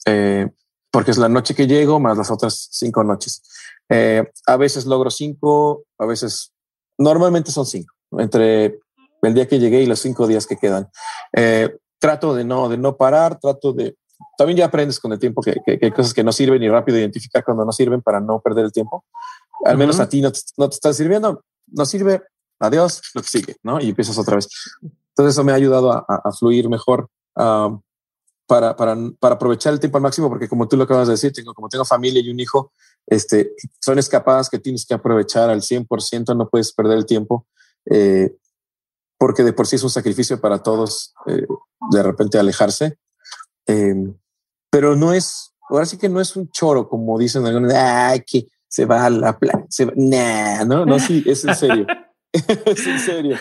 eh, 0.07 0.49
porque 0.91 1.11
es 1.11 1.19
la 1.19 1.29
noche 1.29 1.55
que 1.55 1.67
llego 1.67 2.01
más 2.01 2.17
las 2.17 2.31
otras 2.31 2.69
cinco 2.71 3.05
noches. 3.05 3.43
Eh, 3.91 4.25
a 4.47 4.57
veces 4.57 4.87
logro 4.87 5.11
cinco, 5.11 5.85
a 5.99 6.07
veces, 6.07 6.53
normalmente 6.97 7.51
son 7.51 7.67
cinco, 7.67 7.95
entre 8.19 8.79
el 9.23 9.35
día 9.35 9.49
que 9.49 9.59
llegué 9.59 9.83
y 9.83 9.87
los 9.87 10.01
cinco 10.01 10.27
días 10.27 10.47
que 10.47 10.57
quedan. 10.57 10.89
Eh, 11.37 11.77
trato 11.99 12.35
de 12.35 12.45
no, 12.45 12.69
de 12.69 12.79
no 12.79 12.97
parar, 12.97 13.39
trato 13.39 13.73
de 13.73 13.97
también 14.37 14.59
ya 14.59 14.67
aprendes 14.67 15.01
con 15.01 15.13
el 15.13 15.19
tiempo 15.19 15.43
que, 15.43 15.57
hay 15.67 15.91
cosas 15.91 16.15
que 16.15 16.23
no 16.23 16.33
sirven 16.33 16.63
y 16.63 16.69
rápido 16.69 16.99
identificar 16.99 17.45
cuando 17.45 17.65
no 17.65 17.73
sirven 17.73 18.03
para 18.03 18.21
no 18.21 18.41
perder 18.41 18.65
el 18.65 18.73
tiempo. 18.73 19.05
Al 19.65 19.77
menos 19.77 19.99
a 19.99 20.09
ti 20.09 20.21
no 20.21 20.31
te, 20.31 20.41
no 20.57 20.69
te 20.69 20.75
está 20.75 20.93
sirviendo, 20.93 21.43
no 21.67 21.85
sirve, 21.85 22.23
adiós, 22.61 23.03
lo 23.15 23.23
que 23.23 23.29
sigue, 23.29 23.57
¿no? 23.65 23.81
Y 23.81 23.89
empiezas 23.89 24.17
otra 24.17 24.37
vez. 24.37 24.49
Entonces 25.19 25.35
eso 25.35 25.43
me 25.43 25.51
ha 25.51 25.57
ayudado 25.57 25.91
a, 25.93 26.33
fluir 26.33 26.69
mejor 26.69 27.11
para, 27.35 28.77
para, 28.77 28.97
para, 29.19 29.35
aprovechar 29.35 29.73
el 29.73 29.81
tiempo 29.81 29.99
al 29.99 30.03
máximo, 30.03 30.29
porque 30.29 30.49
como 30.49 30.69
tú 30.69 30.77
lo 30.77 30.85
acabas 30.85 31.09
de 31.09 31.15
decir, 31.15 31.33
tengo, 31.33 31.53
como 31.55 31.69
tengo 31.69 31.85
familia 31.85 32.23
y 32.23 32.31
un 32.31 32.39
hijo, 32.39 32.73
este, 33.05 33.51
son 33.81 33.99
escapadas 33.99 34.49
que 34.49 34.61
tienes 34.61 34.87
que 34.87 34.95
aprovechar 34.95 35.51
al 35.51 35.63
100%, 35.63 36.37
no 36.37 36.49
puedes 36.49 36.73
perder 36.73 36.99
el 36.99 37.05
tiempo, 37.07 37.49
eh, 37.87 38.33
porque 39.19 39.43
de 39.43 39.53
por 39.53 39.67
sí 39.67 39.75
es 39.75 39.83
un 39.83 39.91
sacrificio 39.91 40.41
para 40.41 40.63
todos 40.63 41.13
eh, 41.27 41.49
de 41.91 42.03
repente 42.05 42.39
alejarse. 42.39 42.97
Em, 43.67 44.15
pero 44.71 44.95
no 44.95 45.13
es, 45.13 45.53
ahora 45.69 45.85
sí 45.85 45.99
que 45.99 46.09
no 46.09 46.21
es 46.21 46.37
un 46.37 46.49
choro, 46.51 46.89
como 46.89 47.19
dicen 47.19 47.45
algunos, 47.45 47.75
ay, 47.75 48.23
que 48.25 48.47
se 48.69 48.85
va 48.85 49.07
a 49.07 49.11
la 49.11 49.37
playa, 49.37 49.67
nah, 49.97 50.65
no, 50.65 50.87
no, 50.87 51.01
sí, 51.01 51.25
es 51.27 51.45
en 51.45 51.57
serio. 51.57 51.87
es 52.67 52.87
en 52.87 52.99
serio. 52.99 53.37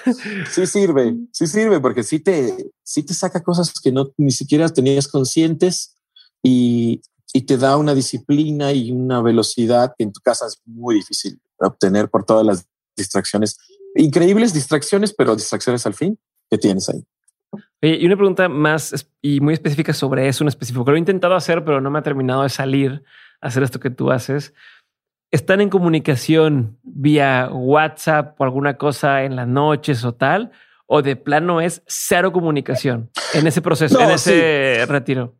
Sí 0.51 0.65
sirve, 0.67 1.15
sí 1.31 1.47
sirve, 1.47 1.79
porque 1.79 2.03
sí 2.03 2.19
te, 2.19 2.71
sí 2.83 3.03
te 3.03 3.13
saca 3.13 3.43
cosas 3.43 3.73
que 3.81 3.91
no 3.91 4.11
ni 4.17 4.31
siquiera 4.31 4.69
tenías 4.69 5.07
conscientes 5.07 5.95
y, 6.43 7.01
y 7.33 7.41
te 7.41 7.57
da 7.57 7.77
una 7.77 7.93
disciplina 7.93 8.71
y 8.71 8.91
una 8.91 9.21
velocidad 9.21 9.93
que 9.97 10.03
en 10.03 10.13
tu 10.13 10.21
casa 10.21 10.47
es 10.47 10.61
muy 10.65 10.95
difícil 10.95 11.39
obtener 11.57 12.09
por 12.09 12.25
todas 12.25 12.45
las 12.45 12.67
distracciones, 12.95 13.57
increíbles 13.95 14.53
distracciones, 14.53 15.13
pero 15.13 15.35
distracciones 15.35 15.85
al 15.85 15.93
fin 15.93 16.17
que 16.49 16.57
tienes 16.57 16.89
ahí. 16.89 17.03
y 17.81 18.05
una 18.05 18.15
pregunta 18.15 18.49
más 18.49 19.07
y 19.21 19.39
muy 19.39 19.53
específica 19.53 19.93
sobre 19.93 20.27
eso, 20.27 20.43
un 20.43 20.47
específico 20.47 20.85
que 20.85 20.91
lo 20.91 20.97
he 20.97 20.99
intentado 20.99 21.35
hacer, 21.35 21.63
pero 21.65 21.81
no 21.81 21.91
me 21.91 21.99
ha 21.99 22.03
terminado 22.03 22.43
de 22.43 22.49
salir 22.49 23.03
hacer 23.41 23.63
esto 23.63 23.79
que 23.79 23.89
tú 23.89 24.11
haces. 24.11 24.53
¿Están 25.29 25.59
en 25.59 25.69
comunicación 25.69 26.79
vía 26.83 27.49
WhatsApp 27.51 28.39
o 28.39 28.43
alguna 28.45 28.77
cosa 28.77 29.23
en 29.23 29.35
las 29.35 29.47
noches 29.47 30.05
o 30.05 30.13
tal? 30.13 30.51
¿O 30.85 31.01
de 31.01 31.17
plano 31.17 31.59
es 31.59 31.83
cero 31.85 32.31
comunicación 32.31 33.11
en 33.33 33.45
ese 33.45 33.61
proceso, 33.61 33.99
en 33.99 34.11
ese 34.11 34.85
retiro? 34.87 35.35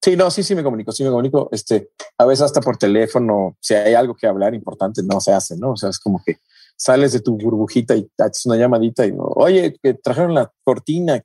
Sí, 0.00 0.16
no, 0.16 0.30
sí, 0.30 0.42
sí 0.42 0.54
me 0.54 0.62
comunico, 0.62 0.92
sí 0.92 1.02
me 1.02 1.10
comunico. 1.10 1.48
Este, 1.50 1.90
a 2.18 2.26
veces 2.26 2.44
hasta 2.44 2.60
por 2.60 2.76
teléfono, 2.76 3.56
si 3.58 3.74
hay 3.74 3.94
algo 3.94 4.14
que 4.14 4.26
hablar 4.28 4.54
importante, 4.54 5.02
no 5.02 5.20
se 5.20 5.32
hace, 5.32 5.56
¿no? 5.56 5.72
O 5.72 5.76
sea, 5.76 5.88
es 5.88 5.98
como 5.98 6.22
que 6.24 6.36
sales 6.76 7.12
de 7.12 7.20
tu 7.20 7.36
burbujita 7.36 7.96
y 7.96 8.08
haces 8.18 8.46
una 8.46 8.56
llamadita 8.56 9.06
y 9.06 9.12
no, 9.12 9.24
oye, 9.24 9.76
que 9.82 9.94
trajeron 9.94 10.34
la 10.34 10.52
cortina. 10.62 11.20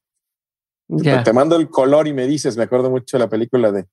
Te 1.23 1.33
mando 1.33 1.57
el 1.57 1.69
color 1.69 2.07
y 2.07 2.13
me 2.13 2.25
dices, 2.25 2.57
me 2.57 2.63
acuerdo 2.63 2.89
mucho 2.89 3.17
de 3.17 3.23
la 3.23 3.29
película 3.29 3.71
de, 3.71 3.85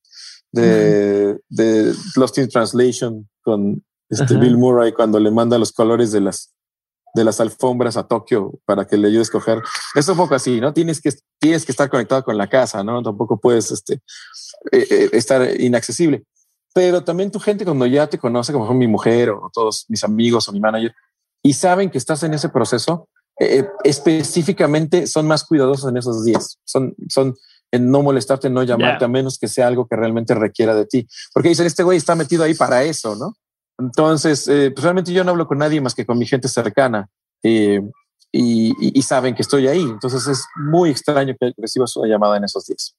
de, 0.52 1.38
de 1.50 1.92
Lost 2.14 2.38
in 2.38 2.48
Translation 2.48 3.28
con 3.42 3.84
este 4.08 4.36
Bill 4.36 4.56
Murray 4.56 4.92
cuando 4.92 5.18
le 5.18 5.30
manda 5.30 5.58
los 5.58 5.72
colores 5.72 6.12
de 6.12 6.20
las 6.20 6.52
de 7.16 7.24
las 7.24 7.40
alfombras 7.40 7.96
a 7.96 8.06
Tokio 8.06 8.52
para 8.66 8.86
que 8.86 8.98
le 8.98 9.08
ayude 9.08 9.20
a 9.20 9.22
escoger. 9.22 9.62
Es 9.94 10.06
un 10.06 10.18
poco 10.18 10.34
así, 10.34 10.60
¿no? 10.60 10.74
Tienes 10.74 11.00
que, 11.00 11.10
tienes 11.40 11.64
que 11.64 11.72
estar 11.72 11.88
conectado 11.88 12.22
con 12.22 12.36
la 12.36 12.46
casa, 12.46 12.84
¿no? 12.84 13.02
Tampoco 13.02 13.40
puedes 13.40 13.70
este, 13.70 13.94
eh, 14.70 14.86
eh, 14.90 15.08
estar 15.12 15.58
inaccesible. 15.58 16.24
Pero 16.74 17.02
también 17.02 17.30
tu 17.30 17.40
gente 17.40 17.64
cuando 17.64 17.86
ya 17.86 18.06
te 18.06 18.18
conoce, 18.18 18.52
como 18.52 18.72
mi 18.74 18.86
mujer 18.86 19.30
o 19.30 19.50
todos 19.50 19.86
mis 19.88 20.04
amigos 20.04 20.46
o 20.48 20.52
mi 20.52 20.60
manager, 20.60 20.94
y 21.42 21.54
saben 21.54 21.90
que 21.90 21.96
estás 21.96 22.22
en 22.22 22.34
ese 22.34 22.50
proceso, 22.50 23.08
eh, 23.40 23.66
específicamente 23.82 25.06
son 25.06 25.26
más 25.26 25.42
cuidadosos 25.44 25.88
en 25.88 25.96
esos 25.96 26.22
días. 26.22 26.58
Son, 26.64 26.94
son 27.08 27.34
en 27.72 27.90
no 27.90 28.02
molestarte, 28.02 28.50
no 28.50 28.62
llamarte, 28.62 29.06
a 29.06 29.08
menos 29.08 29.38
que 29.38 29.48
sea 29.48 29.66
algo 29.68 29.88
que 29.88 29.96
realmente 29.96 30.34
requiera 30.34 30.74
de 30.74 30.84
ti. 30.84 31.08
Porque 31.32 31.48
dicen, 31.48 31.66
este 31.66 31.82
güey 31.82 31.96
está 31.96 32.14
metido 32.14 32.44
ahí 32.44 32.54
para 32.54 32.82
eso, 32.82 33.16
¿no? 33.16 33.34
Entonces, 33.78 34.48
eh, 34.48 34.70
pues 34.70 34.82
realmente 34.82 35.12
yo 35.12 35.22
no 35.24 35.32
hablo 35.32 35.46
con 35.46 35.58
nadie 35.58 35.80
más 35.80 35.94
que 35.94 36.06
con 36.06 36.18
mi 36.18 36.26
gente 36.26 36.48
cercana 36.48 37.08
eh, 37.42 37.82
y, 38.32 39.02
saben 39.02 39.34
que 39.34 39.42
estoy 39.42 39.68
ahí. 39.68 39.82
Entonces 39.82 40.26
es 40.26 40.46
muy 40.56 40.90
extraño 40.90 41.34
que 41.38 41.52
recibas 41.56 41.96
una 41.96 42.08
llamada 42.08 42.36
en 42.36 42.44
esos 42.44 42.66
días. 42.66 42.96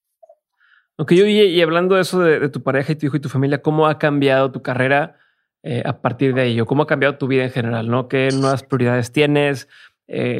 Ok, 0.97 1.13
yo 1.13 1.25
y, 1.25 1.61
hablando 1.61 1.95
de 1.95 2.01
eso 2.01 2.19
de, 2.19 2.49
tu 2.49 2.63
pareja 2.63 2.91
y 2.91 2.95
tu 2.95 3.05
hijo 3.07 3.17
y 3.17 3.19
tu 3.19 3.29
familia, 3.29 3.61
¿cómo 3.61 3.87
ha 3.87 3.99
cambiado 3.99 4.51
tu 4.51 4.61
carrera 4.61 5.17
eh, 5.63 5.83
a 5.85 6.01
partir 6.01 6.33
de 6.33 6.45
ello? 6.45 6.65
¿Cómo 6.65 6.83
ha 6.83 6.87
cambiado 6.87 7.17
tu 7.17 7.27
vida 7.27 7.43
en 7.43 7.51
general? 7.51 8.07
¿Qué 8.07 8.29
nuevas 8.33 8.63
prioridades 8.63 9.11
tienes? 9.11 9.67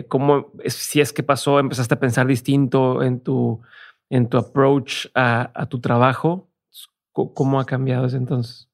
¿Cómo, 0.07 0.53
si 0.65 1.01
es 1.01 1.11
que 1.11 1.23
pasó, 1.23 1.59
empezaste 1.59 1.93
a 1.93 1.99
pensar 1.99 2.25
distinto 2.25 3.03
en 3.03 3.19
tu, 3.19 3.61
en 4.09 4.29
tu 4.29 4.37
approach 4.37 5.07
a, 5.13 5.51
a 5.53 5.65
tu 5.65 5.81
trabajo? 5.81 6.47
¿Cómo 7.11 7.59
ha 7.59 7.65
cambiado 7.65 8.03
desde 8.03 8.17
entonces? 8.17 8.66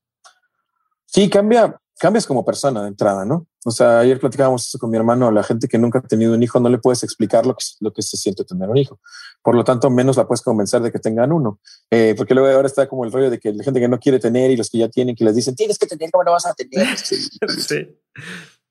Sí, 1.14 1.30
cambia, 1.30 1.80
cambias 1.99 2.26
como 2.26 2.43
persona 2.43 2.82
de 2.82 2.88
entrada, 2.88 3.24
¿no? 3.24 3.45
O 3.66 3.72
sea, 3.72 3.99
ayer 3.99 4.20
platicábamos 4.20 4.68
eso 4.68 4.80
con 4.80 4.89
mi 4.89 4.97
hermano, 4.97 5.30
la 5.30 5.43
gente 5.43 5.68
que 5.68 5.78
nunca 5.78 5.99
ha 5.99 6.01
tenido 6.01 6.34
un 6.34 6.41
hijo 6.41 6.59
no 6.59 6.70
le 6.70 6.80
puedes 6.80 7.03
explicar 7.03 7.45
lo 7.45 7.53
que, 7.53 7.64
lo 7.82 7.93
que 7.93 8.01
se 8.01 8.18
siente 8.18 8.43
tener 8.43 8.68
un 8.68 8.78
hijo. 8.78 8.99
Por 9.43 9.55
lo 9.55 9.64
tanto, 9.64 9.91
menos 9.91 10.18
la 10.18 10.28
puedes 10.28 10.41
convencer 10.41 10.82
de 10.82 10.91
que 10.91 10.97
tengan 10.97 11.32
uno. 11.32 11.59
Eh, 11.91 12.16
porque 12.18 12.34
luego 12.34 12.49
ahora 12.49 12.68
está 12.68 12.88
como 12.88 13.05
el 13.05 13.11
rollo 13.11 13.30
de 13.30 13.39
que 13.39 13.53
la 13.53 13.64
gente 13.64 13.80
que 13.80 13.88
no 13.88 13.99
quiere 13.99 14.20
tener 14.20 14.49
y 14.49 14.57
los 14.57 14.72
que 14.72 14.80
ya 14.80 14.89
tienen, 14.89 15.16
que 15.16 15.24
les 15.24 15.36
dicen, 15.36 15.55
tienes 15.55 15.78
que 15.78 15.86
tener, 15.86 16.09
¿cómo 16.09 16.24
no 16.24 16.32
vas 16.32 16.47
a 16.47 16.53
tener? 16.53 16.88
Sí. 16.97 17.95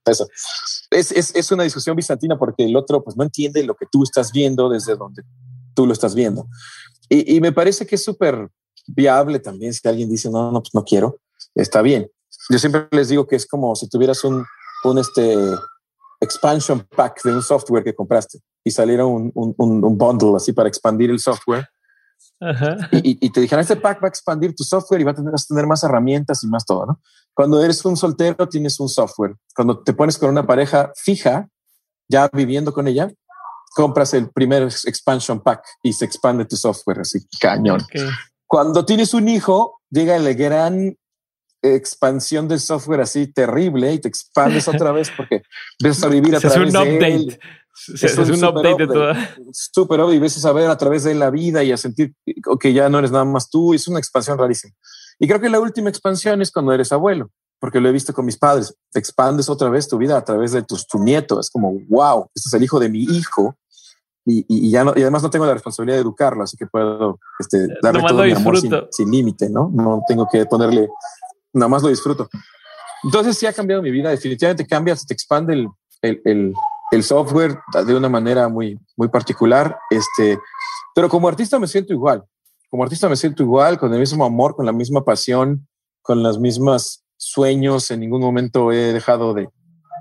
Eso. 0.04 0.26
Es, 0.90 1.12
es, 1.12 1.32
es, 1.36 1.52
una 1.52 1.62
discusión 1.62 1.94
bizantina 1.94 2.36
porque 2.36 2.64
el 2.64 2.74
otro 2.74 3.04
pues 3.04 3.16
no 3.16 3.22
entiende 3.22 3.62
lo 3.62 3.76
que 3.76 3.86
tú 3.90 4.02
estás 4.02 4.32
viendo 4.32 4.68
desde 4.68 4.96
donde 4.96 5.22
tú 5.74 5.86
lo 5.86 5.92
estás 5.92 6.16
viendo. 6.16 6.48
Y, 7.08 7.36
y 7.36 7.40
me 7.40 7.52
parece 7.52 7.86
que 7.86 7.94
es 7.94 8.02
súper 8.02 8.48
viable 8.88 9.38
también 9.38 9.72
si 9.72 9.86
alguien 9.86 10.10
dice, 10.10 10.28
no, 10.28 10.50
no, 10.50 10.60
pues 10.60 10.74
no 10.74 10.84
quiero, 10.84 11.20
está 11.54 11.82
bien 11.82 12.10
yo 12.48 12.58
siempre 12.58 12.88
les 12.90 13.08
digo 13.08 13.26
que 13.26 13.36
es 13.36 13.46
como 13.46 13.74
si 13.74 13.88
tuvieras 13.88 14.24
un, 14.24 14.44
un 14.84 14.98
este 14.98 15.36
expansion 16.20 16.86
pack 16.94 17.22
de 17.24 17.34
un 17.34 17.42
software 17.42 17.82
que 17.82 17.94
compraste 17.94 18.38
y 18.64 18.70
saliera 18.70 19.04
un, 19.04 19.32
un, 19.34 19.54
un 19.58 19.98
bundle 19.98 20.36
así 20.36 20.52
para 20.52 20.68
expandir 20.68 21.10
el 21.10 21.18
software. 21.18 21.68
Y, 22.90 23.26
y, 23.26 23.30
te 23.30 23.40
dijeron, 23.40 23.60
este 23.60 23.76
pack 23.76 24.02
va 24.02 24.06
a 24.06 24.08
expandir 24.08 24.54
tu 24.54 24.64
software 24.64 25.00
y 25.00 25.04
va 25.04 25.12
a 25.12 25.14
tener, 25.14 25.30
vas 25.30 25.44
a 25.44 25.54
tener 25.54 25.66
más 25.66 25.84
herramientas 25.84 26.42
y 26.42 26.48
más 26.48 26.64
todo, 26.64 26.86
¿no? 26.86 27.00
Cuando 27.34 27.62
eres 27.62 27.84
un 27.84 27.96
soltero 27.96 28.48
tienes 28.48 28.78
un 28.80 28.88
software. 28.88 29.36
Cuando 29.54 29.80
te 29.80 29.92
pones 29.92 30.18
con 30.18 30.28
una 30.28 30.46
pareja 30.46 30.92
fija, 30.96 31.48
ya 32.08 32.28
viviendo 32.32 32.72
con 32.72 32.88
ella, 32.88 33.10
compras 33.74 34.12
el 34.14 34.30
primer 34.30 34.64
expansion 34.64 35.40
pack 35.40 35.64
y 35.82 35.92
se 35.92 36.04
expande 36.04 36.44
tu 36.44 36.56
software 36.56 37.00
así, 37.00 37.20
cañón. 37.40 37.80
Cuando 38.46 38.84
tienes 38.84 39.14
un 39.14 39.28
hijo, 39.28 39.80
llega 39.88 40.16
el 40.16 40.34
gran 40.34 40.96
expansión 41.62 42.48
del 42.48 42.60
software 42.60 43.00
así 43.00 43.28
terrible 43.28 43.92
y 43.92 44.00
te 44.00 44.08
expandes 44.08 44.66
otra 44.68 44.92
vez 44.92 45.10
porque 45.16 45.42
ves 45.82 46.02
a 46.02 46.08
vivir 46.08 46.34
a 46.36 46.40
través 46.40 46.72
de 46.72 47.14
él. 47.14 47.38
Es, 47.88 48.18
un, 48.18 48.30
un 48.30 48.44
update, 48.44 48.76
de 48.76 48.86
todo. 48.86 49.14
Súper 49.52 50.00
obvio 50.00 50.14
y 50.14 50.18
ves 50.18 50.44
a 50.44 50.52
ver 50.52 50.68
a 50.68 50.76
través 50.76 51.04
de 51.04 51.14
la 51.14 51.30
vida 51.30 51.62
y 51.64 51.72
a 51.72 51.76
sentir 51.76 52.14
que 52.60 52.72
ya 52.72 52.88
no 52.88 52.98
eres 52.98 53.10
nada 53.10 53.24
más 53.24 53.48
tú. 53.48 53.74
Es 53.74 53.88
una 53.88 53.98
expansión 53.98 54.38
rarísima. 54.38 54.74
Y 55.18 55.26
creo 55.26 55.40
que 55.40 55.48
la 55.48 55.60
última 55.60 55.88
expansión 55.88 56.42
es 56.42 56.50
cuando 56.50 56.72
eres 56.72 56.92
abuelo, 56.92 57.30
porque 57.58 57.80
lo 57.80 57.88
he 57.88 57.92
visto 57.92 58.12
con 58.12 58.26
mis 58.26 58.36
padres. 58.36 58.74
Te 58.90 58.98
expandes 58.98 59.48
otra 59.48 59.70
vez 59.70 59.88
tu 59.88 59.96
vida 59.96 60.16
a 60.16 60.24
través 60.24 60.52
de 60.52 60.62
tus, 60.62 60.86
tu 60.86 60.98
nieto. 60.98 61.40
Es 61.40 61.50
como, 61.50 61.78
wow, 61.88 62.28
este 62.34 62.48
es 62.48 62.54
el 62.54 62.62
hijo 62.62 62.78
de 62.78 62.88
mi 62.88 63.02
hijo. 63.04 63.56
Y, 64.24 64.44
y, 64.48 64.70
ya 64.70 64.84
no, 64.84 64.92
y 64.94 65.02
además 65.02 65.22
no 65.22 65.30
tengo 65.30 65.46
la 65.46 65.54
responsabilidad 65.54 65.96
de 65.96 66.02
educarlo, 66.02 66.44
así 66.44 66.56
que 66.56 66.66
puedo 66.66 67.18
este, 67.40 67.66
darle 67.82 68.04
todo 68.06 68.22
mi 68.22 68.30
amor 68.30 68.56
sin, 68.60 68.72
sin 68.90 69.10
límite, 69.10 69.50
¿no? 69.50 69.68
No 69.74 70.02
tengo 70.06 70.28
que 70.30 70.46
ponerle 70.46 70.88
nada 71.52 71.68
más 71.68 71.82
lo 71.82 71.88
disfruto. 71.88 72.28
Entonces 73.04 73.36
sí 73.36 73.46
ha 73.46 73.52
cambiado 73.52 73.82
mi 73.82 73.90
vida, 73.90 74.10
definitivamente 74.10 74.66
cambia, 74.66 74.96
se 74.96 75.06
te 75.06 75.14
expande 75.14 75.54
el, 75.54 76.20
el, 76.24 76.54
el, 76.92 77.02
software 77.02 77.58
de 77.86 77.94
una 77.94 78.08
manera 78.08 78.48
muy, 78.48 78.78
muy 78.96 79.08
particular. 79.08 79.76
Este, 79.90 80.38
pero 80.94 81.08
como 81.08 81.28
artista 81.28 81.58
me 81.58 81.66
siento 81.66 81.92
igual, 81.92 82.22
como 82.70 82.84
artista 82.84 83.08
me 83.08 83.16
siento 83.16 83.42
igual, 83.42 83.78
con 83.78 83.92
el 83.92 84.00
mismo 84.00 84.24
amor, 84.24 84.54
con 84.54 84.66
la 84.66 84.72
misma 84.72 85.04
pasión, 85.04 85.66
con 86.00 86.22
las 86.22 86.38
mismas 86.38 87.04
sueños. 87.16 87.90
En 87.90 88.00
ningún 88.00 88.20
momento 88.20 88.70
he 88.70 88.92
dejado 88.92 89.34
de, 89.34 89.48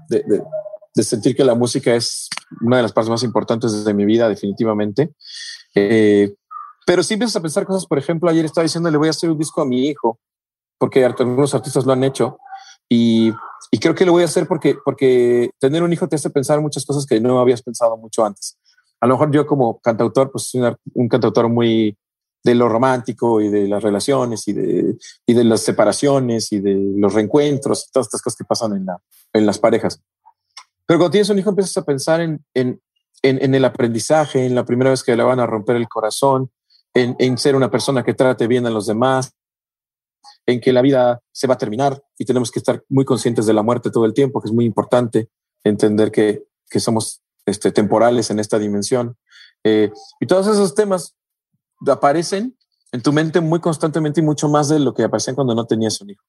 de, 0.10 1.04
sentir 1.04 1.36
que 1.36 1.44
la 1.44 1.56
música 1.56 1.96
es 1.96 2.30
una 2.62 2.78
de 2.78 2.84
las 2.84 2.94
partes 2.94 3.10
más 3.10 3.24
importantes 3.24 3.84
de 3.84 3.94
mi 3.94 4.06
vida, 4.06 4.30
definitivamente. 4.30 5.12
Eh, 5.74 6.34
pero 6.86 7.02
sí 7.02 7.16
empiezas 7.16 7.36
a 7.38 7.42
pensar 7.42 7.66
cosas, 7.66 7.86
por 7.88 7.98
ejemplo, 7.98 8.30
ayer 8.30 8.46
estaba 8.46 8.64
diciendo, 8.64 8.92
le 8.92 8.98
voy 8.98 9.08
a 9.08 9.12
hacer 9.12 9.30
un 9.30 9.38
disco 9.38 9.62
a 9.62 9.66
mi 9.66 9.88
hijo 9.88 10.20
porque 10.82 11.06
algunos 11.06 11.54
artistas 11.54 11.86
lo 11.86 11.94
han 11.94 12.04
hecho 12.04 12.40
y, 12.90 13.32
y, 13.70 13.78
creo 13.78 13.94
que 13.94 14.04
lo 14.04 14.14
voy 14.14 14.24
a 14.24 14.26
hacer 14.26 14.48
porque, 14.48 14.76
porque 14.84 15.52
tener 15.60 15.84
un 15.84 15.94
hijo 15.94 16.08
te 16.08 16.16
hace 16.16 16.32
pensar 16.32 16.60
muchas 16.60 16.88
cosas 16.88 17.06
que 17.06 17.22
no 17.22 17.40
habías 17.40 17.62
pensado 17.62 17.96
mucho 17.98 18.26
antes. 18.26 18.58
A 19.00 19.06
lo 19.06 19.14
mejor 19.14 19.32
yo 19.32 19.46
como 19.46 19.80
cantautor, 19.80 20.32
pues 20.32 20.46
soy 20.50 20.76
un, 20.96 21.08
cantautor 21.08 21.50
muy 21.50 21.96
de 22.44 22.56
lo 22.56 22.68
romántico 22.68 23.42
y 23.42 23.50
de 23.50 23.68
las 23.68 23.84
relaciones 23.84 24.48
y 24.48 24.54
de, 24.54 24.98
y 25.28 25.34
de 25.36 25.44
las 25.44 25.62
separaciones 25.62 26.52
y 26.52 26.60
de 26.60 26.76
los 26.98 27.14
reencuentros 27.14 27.86
y 27.88 27.92
todas 27.92 28.08
estas 28.08 28.24
cosas 28.24 28.38
que 28.38 28.46
pasan 28.46 28.76
en, 28.76 28.88
la, 28.88 29.00
en 29.34 29.46
las 29.46 29.60
parejas. 29.60 30.02
Pero 30.88 30.98
cuando 30.98 31.12
tienes 31.12 31.30
un 31.30 31.38
hijo 31.38 31.52
empiezas 31.52 31.78
a 31.78 31.86
pensar 31.86 32.22
en, 32.22 32.44
en, 32.56 32.82
en, 33.22 33.38
en 33.40 33.54
el 33.54 33.66
aprendizaje, 33.66 34.48
en 34.48 34.56
la 34.56 34.66
primera 34.66 34.90
vez 34.90 35.04
que 35.04 35.16
le 35.16 35.22
van 35.22 35.40
a 35.40 35.46
romper 35.46 35.76
el 35.76 35.88
corazón, 35.88 36.50
en, 36.96 37.16
en 37.20 37.38
ser 37.38 37.56
una 37.56 37.70
persona 37.70 38.04
que 38.04 38.16
trate 38.16 38.48
bien 38.48 38.66
a 38.66 38.72
los 38.72 38.88
demás, 38.88 39.36
en 40.46 40.60
que 40.60 40.74
la 40.74 40.82
vida 40.82 41.22
se 41.32 41.48
va 41.48 41.56
a 41.56 41.58
terminar 41.58 42.04
y 42.18 42.26
tenemos 42.26 42.52
que 42.52 42.60
estar 42.60 42.84
muy 42.90 43.06
conscientes 43.06 43.46
de 43.46 43.54
la 43.54 43.64
muerte 43.64 43.92
todo 43.92 44.06
el 44.06 44.14
tiempo, 44.14 44.42
que 44.42 44.48
es 44.48 44.54
muy 44.54 44.66
importante 44.66 45.30
entender 45.64 46.12
que, 46.12 46.44
que 46.70 46.80
somos 46.80 47.22
este, 47.46 47.72
temporales 47.72 48.30
en 48.32 48.40
esta 48.40 48.60
dimensión. 48.60 49.18
Eh, 49.64 49.92
y 50.20 50.28
todos 50.28 50.48
esos 50.48 50.74
temas 50.76 51.16
aparecen 51.88 52.58
en 52.92 53.02
tu 53.02 53.14
mente 53.14 53.40
muy 53.42 53.60
constantemente 53.60 54.20
y 54.20 54.24
mucho 54.24 54.50
más 54.50 54.70
de 54.70 54.80
lo 54.80 54.94
que 54.94 55.04
aparecían 55.04 55.36
cuando 55.36 55.56
no 55.56 55.66
tenías 55.66 56.02
un 56.02 56.10
hijo, 56.10 56.24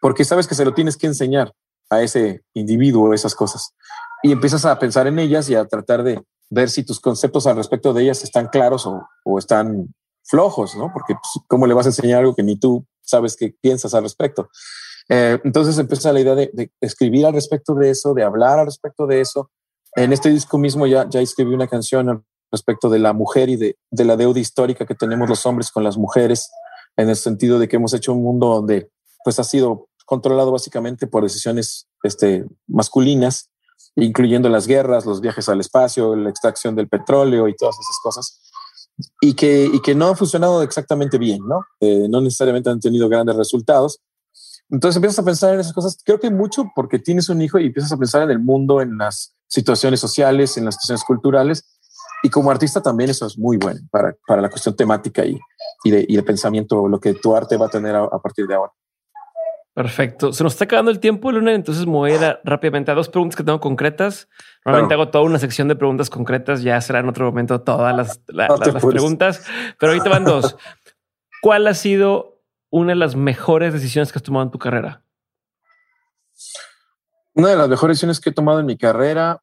porque 0.00 0.24
sabes 0.24 0.46
que 0.46 0.54
se 0.54 0.64
lo 0.64 0.74
tienes 0.74 0.96
que 0.96 1.06
enseñar 1.06 1.52
a 1.90 2.02
ese 2.02 2.42
individuo 2.54 3.14
esas 3.14 3.34
cosas 3.34 3.74
y 4.22 4.32
empiezas 4.32 4.64
a 4.64 4.78
pensar 4.78 5.06
en 5.06 5.18
ellas 5.18 5.48
y 5.48 5.54
a 5.54 5.66
tratar 5.66 6.02
de 6.02 6.22
ver 6.50 6.70
si 6.70 6.84
tus 6.84 7.00
conceptos 7.00 7.46
al 7.46 7.56
respecto 7.56 7.92
de 7.92 8.02
ellas 8.02 8.22
están 8.22 8.48
claros 8.48 8.86
o, 8.86 9.06
o 9.24 9.38
están 9.38 9.94
flojos, 10.24 10.76
¿no? 10.76 10.90
Porque 10.92 11.14
pues, 11.14 11.44
cómo 11.46 11.66
le 11.66 11.74
vas 11.74 11.86
a 11.86 11.90
enseñar 11.90 12.20
algo 12.20 12.34
que 12.34 12.42
ni 12.42 12.56
tú 12.56 12.86
sabes 13.02 13.36
qué 13.36 13.54
piensas 13.60 13.94
al 13.94 14.04
respecto. 14.04 14.48
Eh, 15.08 15.38
entonces 15.44 15.78
empieza 15.78 16.12
la 16.12 16.20
idea 16.20 16.34
de, 16.34 16.50
de, 16.52 16.70
escribir 16.80 17.26
al 17.26 17.34
respecto 17.34 17.74
de 17.74 17.90
eso, 17.90 18.14
de 18.14 18.22
hablar 18.22 18.58
al 18.58 18.66
respecto 18.66 19.06
de 19.06 19.20
eso. 19.20 19.50
En 19.94 20.12
este 20.12 20.30
disco 20.30 20.58
mismo 20.58 20.86
ya, 20.86 21.08
ya 21.08 21.20
escribí 21.20 21.52
una 21.52 21.68
canción 21.68 22.08
al 22.08 22.22
respecto 22.50 22.88
de 22.88 22.98
la 22.98 23.12
mujer 23.12 23.48
y 23.48 23.56
de, 23.56 23.76
de 23.90 24.04
la 24.04 24.16
deuda 24.16 24.40
histórica 24.40 24.86
que 24.86 24.94
tenemos 24.94 25.28
los 25.28 25.44
hombres 25.46 25.70
con 25.70 25.84
las 25.84 25.96
mujeres, 25.96 26.50
en 26.96 27.08
el 27.08 27.16
sentido 27.16 27.58
de 27.58 27.68
que 27.68 27.76
hemos 27.76 27.94
hecho 27.94 28.12
un 28.12 28.22
mundo 28.22 28.48
donde 28.48 28.90
pues 29.24 29.38
ha 29.38 29.44
sido 29.44 29.88
controlado 30.06 30.52
básicamente 30.52 31.06
por 31.06 31.22
decisiones 31.22 31.88
este, 32.02 32.44
masculinas, 32.66 33.50
incluyendo 33.96 34.48
las 34.48 34.66
guerras, 34.66 35.06
los 35.06 35.20
viajes 35.20 35.48
al 35.48 35.60
espacio, 35.60 36.16
la 36.16 36.30
extracción 36.30 36.74
del 36.74 36.88
petróleo 36.88 37.48
y 37.48 37.56
todas 37.56 37.76
esas 37.76 37.96
cosas 38.02 38.51
y 39.20 39.34
que, 39.34 39.70
y 39.72 39.80
que 39.80 39.94
no 39.94 40.08
han 40.08 40.16
funcionado 40.16 40.62
exactamente 40.62 41.18
bien, 41.18 41.40
¿no? 41.46 41.64
Eh, 41.80 42.06
no 42.08 42.20
necesariamente 42.20 42.70
han 42.70 42.80
tenido 42.80 43.08
grandes 43.08 43.36
resultados. 43.36 44.00
Entonces 44.70 44.96
empiezas 44.96 45.18
a 45.18 45.24
pensar 45.24 45.54
en 45.54 45.60
esas 45.60 45.72
cosas, 45.72 45.98
creo 46.04 46.18
que 46.18 46.30
mucho 46.30 46.70
porque 46.74 46.98
tienes 46.98 47.28
un 47.28 47.42
hijo 47.42 47.58
y 47.58 47.66
empiezas 47.66 47.92
a 47.92 47.96
pensar 47.96 48.22
en 48.22 48.30
el 48.30 48.38
mundo, 48.38 48.80
en 48.80 48.96
las 48.96 49.34
situaciones 49.46 50.00
sociales, 50.00 50.56
en 50.56 50.64
las 50.64 50.74
situaciones 50.74 51.04
culturales. 51.04 51.78
Y 52.22 52.30
como 52.30 52.50
artista 52.50 52.80
también 52.80 53.10
eso 53.10 53.26
es 53.26 53.36
muy 53.36 53.56
bueno 53.56 53.80
para, 53.90 54.16
para 54.26 54.40
la 54.40 54.48
cuestión 54.48 54.76
temática 54.76 55.24
y, 55.24 55.38
y, 55.84 55.90
de, 55.90 56.06
y 56.08 56.16
de 56.16 56.22
pensamiento, 56.22 56.88
lo 56.88 57.00
que 57.00 57.14
tu 57.14 57.34
arte 57.34 57.56
va 57.56 57.66
a 57.66 57.70
tener 57.70 57.94
a, 57.96 58.04
a 58.04 58.18
partir 58.20 58.46
de 58.46 58.54
ahora. 58.54 58.72
Perfecto. 59.74 60.34
Se 60.34 60.44
nos 60.44 60.52
está 60.52 60.66
acabando 60.66 60.90
el 60.90 61.00
tiempo, 61.00 61.32
Luna. 61.32 61.54
Entonces 61.54 61.86
me 61.86 61.92
voy 61.92 62.12
a 62.12 62.14
ir 62.14 62.38
rápidamente 62.44 62.90
a 62.90 62.94
dos 62.94 63.08
preguntas 63.08 63.36
que 63.36 63.42
tengo 63.42 63.58
concretas. 63.60 64.28
Normalmente 64.64 64.94
claro. 64.94 65.02
hago 65.02 65.10
toda 65.10 65.24
una 65.24 65.38
sección 65.38 65.68
de 65.68 65.76
preguntas 65.76 66.10
concretas. 66.10 66.62
Ya 66.62 66.78
será 66.80 66.98
en 66.98 67.08
otro 67.08 67.24
momento 67.24 67.60
todas 67.62 67.96
las, 67.96 68.20
la, 68.26 68.48
no 68.48 68.56
las 68.56 68.84
preguntas, 68.84 69.46
pero 69.78 69.92
ahorita 69.92 70.10
van 70.10 70.24
dos. 70.24 70.56
¿Cuál 71.40 71.66
ha 71.66 71.74
sido 71.74 72.42
una 72.70 72.90
de 72.90 72.96
las 72.96 73.16
mejores 73.16 73.72
decisiones 73.72 74.12
que 74.12 74.18
has 74.18 74.22
tomado 74.22 74.44
en 74.44 74.50
tu 74.50 74.58
carrera? 74.58 75.04
Una 77.34 77.48
de 77.48 77.56
las 77.56 77.68
mejores 77.68 77.94
decisiones 77.94 78.20
que 78.20 78.28
he 78.28 78.34
tomado 78.34 78.60
en 78.60 78.66
mi 78.66 78.76
carrera, 78.76 79.42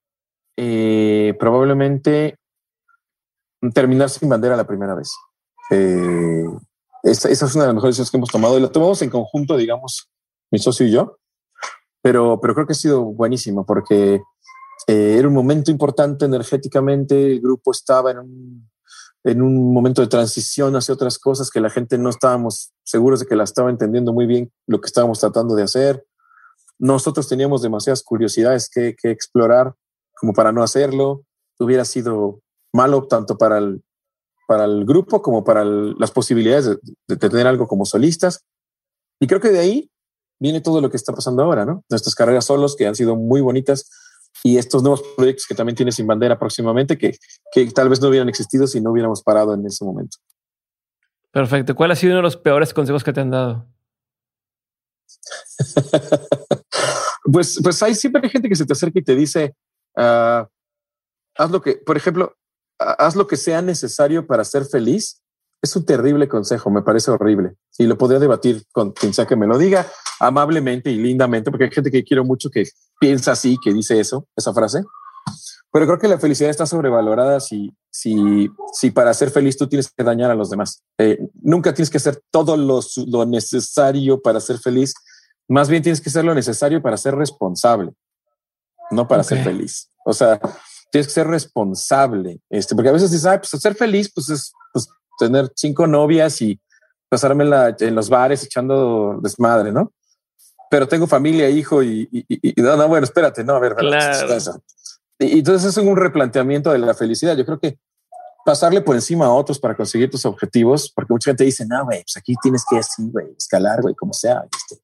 eh, 0.55 1.36
probablemente 1.39 2.38
terminar 3.73 4.11
sin 4.11 4.30
bandera 4.30 4.55
la 4.55 4.67
primera 4.67 4.93
vez. 4.93 5.11
Eh, 5.71 6.45
esa, 7.01 7.30
esa, 7.30 7.45
es 7.47 7.55
una 7.55 7.63
de 7.63 7.69
las 7.69 7.75
mejores 7.75 7.97
decisiones 7.97 8.11
que 8.11 8.17
hemos 8.17 8.30
tomado 8.30 8.59
y 8.59 8.61
la 8.61 8.69
tomamos 8.69 9.01
en 9.01 9.09
conjunto, 9.09 9.57
digamos, 9.57 10.07
mi 10.52 10.60
socio 10.60 10.86
y 10.86 10.91
yo, 10.91 11.20
pero, 12.02 12.39
pero 12.41 12.54
creo 12.54 12.68
que 12.68 12.74
ha 12.74 12.76
sido 12.76 13.04
buenísimo 13.04 13.66
porque 13.66 14.22
eh, 14.88 15.16
era 15.18 15.28
un 15.28 15.34
momento 15.34 15.72
importante 15.72 16.26
energéticamente, 16.26 17.34
el 17.34 17.41
grupo 17.41 17.72
estaba 17.72 18.12
en 18.12 18.20
un, 18.20 18.70
en 19.24 19.41
un 19.41 19.74
momento 19.74 20.02
de 20.02 20.08
transición 20.08 20.76
hacia 20.76 20.93
otras 20.93 21.20
cosas 21.20 21.50
que 21.50 21.60
la 21.60 21.70
gente 21.70 21.97
no 21.97 22.10
estábamos 22.10 22.72
seguros 22.84 23.20
de 23.20 23.26
que 23.26 23.36
la 23.36 23.43
estaba 23.43 23.70
entendiendo 23.70 24.14
muy 24.14 24.26
bien 24.26 24.52
lo 24.68 24.80
que 24.80 24.88
estábamos 24.88 25.20
tratando 25.20 25.56
de 25.56 25.64
hacer. 25.64 26.06
Nosotros 26.78 27.28
teníamos 27.28 27.62
demasiadas 27.62 28.04
curiosidades 28.04 28.70
que, 28.70 28.95
que 28.95 29.12
explorar 29.12 29.76
como 30.20 30.34
para 30.34 30.52
no 30.52 30.64
hacerlo. 30.64 31.24
Hubiera 31.60 31.84
sido 31.84 32.41
malo 32.74 33.06
tanto 33.08 33.38
para 33.38 33.58
el, 33.58 33.84
para 34.47 34.64
el 34.64 34.86
grupo 34.86 35.22
como 35.22 35.43
para 35.43 35.64
el, 35.64 35.95
las 36.00 36.12
posibilidades 36.12 36.66
de, 36.66 36.80
de, 37.08 37.18
tener 37.18 37.47
algo 37.47 37.68
como 37.68 37.86
solistas. 37.86 38.45
Y 39.20 39.28
creo 39.28 39.41
que 39.41 39.50
de 39.50 39.60
ahí 39.60 39.91
viene 40.39 40.61
todo 40.61 40.81
lo 40.81 40.89
que 40.89 40.97
está 40.97 41.13
pasando 41.13 41.43
ahora, 41.43 41.65
¿no? 41.65 41.83
Nuestras 41.89 42.15
carreras 42.15 42.45
solos 42.45 42.75
que 42.75 42.87
han 42.87 42.95
sido 42.95 43.15
muy 43.15 43.41
bonitas 43.41 43.89
y 44.43 44.57
estos 44.57 44.81
nuevos 44.81 45.03
proyectos 45.15 45.45
que 45.45 45.55
también 45.55 45.75
tiene 45.75 45.91
Sin 45.91 46.07
Bandera 46.07 46.39
próximamente 46.39 46.97
que, 46.97 47.17
que 47.51 47.65
tal 47.71 47.89
vez 47.89 48.01
no 48.01 48.07
hubieran 48.07 48.29
existido 48.29 48.67
si 48.67 48.79
no 48.79 48.91
hubiéramos 48.91 49.21
parado 49.21 49.53
en 49.53 49.65
ese 49.65 49.83
momento. 49.83 50.17
Perfecto. 51.31 51.75
¿Cuál 51.75 51.91
ha 51.91 51.95
sido 51.95 52.13
uno 52.13 52.19
de 52.19 52.23
los 52.23 52.37
peores 52.37 52.73
consejos 52.73 53.03
que 53.03 53.13
te 53.13 53.21
han 53.21 53.31
dado? 53.31 53.67
pues, 57.31 57.59
pues 57.61 57.83
hay 57.83 57.93
siempre 57.95 58.29
gente 58.29 58.49
que 58.49 58.55
se 58.55 58.65
te 58.65 58.73
acerca 58.73 58.99
y 58.99 59.03
te 59.03 59.15
dice, 59.15 59.55
uh, 59.97 60.45
haz 61.35 61.51
lo 61.51 61.61
que, 61.61 61.75
por 61.75 61.97
ejemplo, 61.97 62.35
haz 62.79 63.15
lo 63.15 63.27
que 63.27 63.37
sea 63.37 63.61
necesario 63.61 64.25
para 64.25 64.43
ser 64.45 64.65
feliz 64.65 65.21
es 65.62 65.76
un 65.76 65.86
terrible 65.86 66.28
consejo, 66.28 66.70
me 66.70 66.82
parece 66.82 67.12
horrible. 67.12 67.55
Y 67.78 67.86
lo 67.86 67.97
podría 67.97 68.20
debatir 68.20 68.64
con 68.72 68.91
quien 68.91 69.14
sea 69.14 69.26
que 69.26 69.36
me 69.36 69.47
lo 69.47 69.57
diga 69.57 69.86
amablemente 70.20 70.91
y 70.91 70.95
lindamente, 70.95 71.51
porque 71.51 71.66
hay 71.66 71.72
gente 71.72 71.91
que 71.91 72.03
quiero 72.03 72.24
mucho 72.24 72.49
que 72.49 72.64
piensa 72.99 73.34
así, 73.34 73.57
que 73.64 73.74
dice 73.74 73.99
eso, 73.99 74.28
esa 74.36 74.53
frase. 74.53 74.84
Pero 75.72 75.86
creo 75.86 75.99
que 75.99 76.07
la 76.07 76.18
felicidad 76.18 76.49
está 76.49 76.66
sobrevalorada 76.66 77.39
si, 77.39 77.72
si, 77.91 78.49
si 78.74 78.91
para 78.91 79.14
ser 79.14 79.30
feliz 79.30 79.57
tú 79.57 79.68
tienes 79.68 79.91
que 79.91 80.03
dañar 80.03 80.32
a 80.32 80.36
los 80.36 80.49
demás. 80.49 80.84
Eh, 80.97 81.20
nunca 81.41 81.74
tienes 81.74 81.89
que 81.89 81.97
hacer 81.97 82.22
todo 82.32 82.57
lo, 82.57 82.80
lo 83.07 83.26
necesario 83.26 84.20
para 84.22 84.39
ser 84.39 84.57
feliz. 84.57 84.93
Más 85.47 85.70
bien 85.70 85.84
tienes 85.84 86.01
que 86.01 86.10
hacer 86.10 86.26
lo 86.26 86.34
necesario 86.34 86.82
para 86.82 86.97
ser 86.97 87.16
responsable, 87.16 87.91
no 88.91 89.07
para 89.07 89.22
okay. 89.22 89.38
ser 89.38 89.45
feliz. 89.45 89.89
O 90.05 90.14
sea, 90.14 90.39
tienes 90.91 91.07
que 91.07 91.14
ser 91.14 91.28
responsable. 91.28 92.41
Este, 92.49 92.76
porque 92.76 92.89
a 92.89 92.93
veces 92.93 93.12
dices, 93.12 93.28
ah, 93.28 93.39
pues 93.39 93.62
ser 93.62 93.76
feliz, 93.76 94.12
pues 94.14 94.30
es 94.30 94.51
pues, 94.74 94.88
tener 95.20 95.51
cinco 95.55 95.86
novias 95.86 96.41
y 96.41 96.59
pasármela 97.09 97.76
en 97.80 97.95
los 97.95 98.09
bares 98.09 98.43
echando 98.43 99.20
desmadre, 99.22 99.72
¿no? 99.72 99.93
Pero 100.72 100.88
tengo 100.88 101.07
familia, 101.07 101.49
hijo 101.49 101.84
y, 101.84 102.07
y, 102.11 102.26
y 102.49 102.61
no, 102.61 102.78
no, 102.78 102.88
bueno, 102.88 103.03
espérate, 103.03 103.43
no, 103.43 103.55
a 103.55 103.59
ver, 103.59 103.76
claro. 103.76 104.38
y, 105.20 105.39
entonces 105.39 105.70
es 105.70 105.78
un 105.78 105.97
replanteamiento 105.97 106.72
de 106.72 106.80
la 106.80 106.93
felicidad. 106.93 107.36
Yo 107.36 107.45
creo 107.45 107.59
que 107.59 107.80
pasarle 108.45 108.82
por 108.82 108.95
encima 108.95 109.26
a 109.26 109.34
otros 109.34 109.59
para 109.59 109.76
conseguir 109.76 110.09
tus 110.09 110.26
objetivos, 110.26 110.91
porque 110.95 111.13
mucha 111.13 111.32
gente 111.32 111.43
dice, 111.43 111.65
no, 111.65 111.86
güey, 111.86 112.03
pues 112.03 112.17
aquí 112.17 112.36
tienes 112.41 112.63
que 112.70 112.78
así, 112.78 113.09
güey, 113.11 113.28
escalar, 113.38 113.82
güey, 113.82 113.95
como 113.95 114.13
sea. 114.13 114.43
Este, 114.51 114.82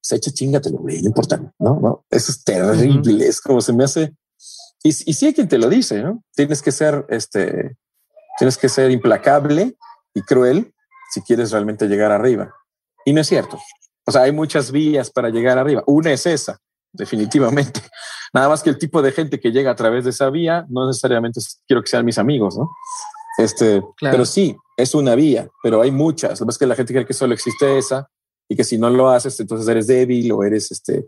se 0.00 0.16
echa 0.16 0.30
chingatelo, 0.32 0.78
güey, 0.78 1.00
no 1.02 1.08
importa, 1.08 1.36
no, 1.58 1.78
no, 1.80 2.04
eso 2.10 2.32
es 2.32 2.42
terrible, 2.42 3.14
uh 3.14 3.18
-huh. 3.18 3.28
es 3.28 3.40
como 3.40 3.60
se 3.60 3.72
me 3.72 3.84
hace. 3.84 4.14
Y, 4.82 4.88
y 4.88 5.12
sí 5.14 5.26
hay 5.26 5.34
quien 5.34 5.48
te 5.48 5.58
lo 5.58 5.68
dice, 5.68 6.02
¿no? 6.02 6.24
Tienes 6.34 6.62
que 6.62 6.72
ser, 6.72 7.04
este, 7.08 7.76
tienes 8.40 8.56
que 8.56 8.70
ser 8.70 8.90
implacable 8.90 9.76
y 10.14 10.22
cruel 10.22 10.72
si 11.12 11.20
quieres 11.20 11.50
realmente 11.50 11.86
llegar 11.86 12.10
arriba. 12.10 12.54
Y 13.04 13.12
no 13.12 13.20
es 13.20 13.26
cierto. 13.26 13.60
O 14.06 14.10
sea, 14.10 14.22
hay 14.22 14.32
muchas 14.32 14.72
vías 14.72 15.10
para 15.10 15.28
llegar 15.28 15.58
arriba. 15.58 15.84
Una 15.86 16.10
es 16.10 16.24
esa, 16.24 16.58
definitivamente. 16.90 17.82
Nada 18.32 18.48
más 18.48 18.62
que 18.62 18.70
el 18.70 18.78
tipo 18.78 19.02
de 19.02 19.12
gente 19.12 19.38
que 19.38 19.52
llega 19.52 19.70
a 19.70 19.76
través 19.76 20.04
de 20.04 20.10
esa 20.10 20.30
vía, 20.30 20.64
no 20.70 20.86
necesariamente 20.86 21.38
quiero 21.66 21.82
que 21.82 21.90
sean 21.90 22.06
mis 22.06 22.16
amigos, 22.16 22.56
¿no? 22.56 22.70
Este, 23.36 23.82
claro. 23.98 24.14
pero 24.14 24.24
sí, 24.24 24.56
es 24.74 24.94
una 24.94 25.14
vía, 25.14 25.46
pero 25.62 25.82
hay 25.82 25.90
muchas. 25.90 26.40
Lo 26.40 26.46
que 26.46 26.52
es 26.52 26.58
que 26.58 26.66
la 26.66 26.76
gente 26.76 26.94
cree 26.94 27.04
que 27.04 27.12
solo 27.12 27.34
existe 27.34 27.76
esa 27.76 28.08
y 28.48 28.56
que 28.56 28.64
si 28.64 28.78
no 28.78 28.88
lo 28.88 29.10
haces, 29.10 29.38
entonces 29.38 29.68
eres 29.68 29.86
débil 29.86 30.32
o 30.32 30.44
eres 30.44 30.72
este, 30.72 31.06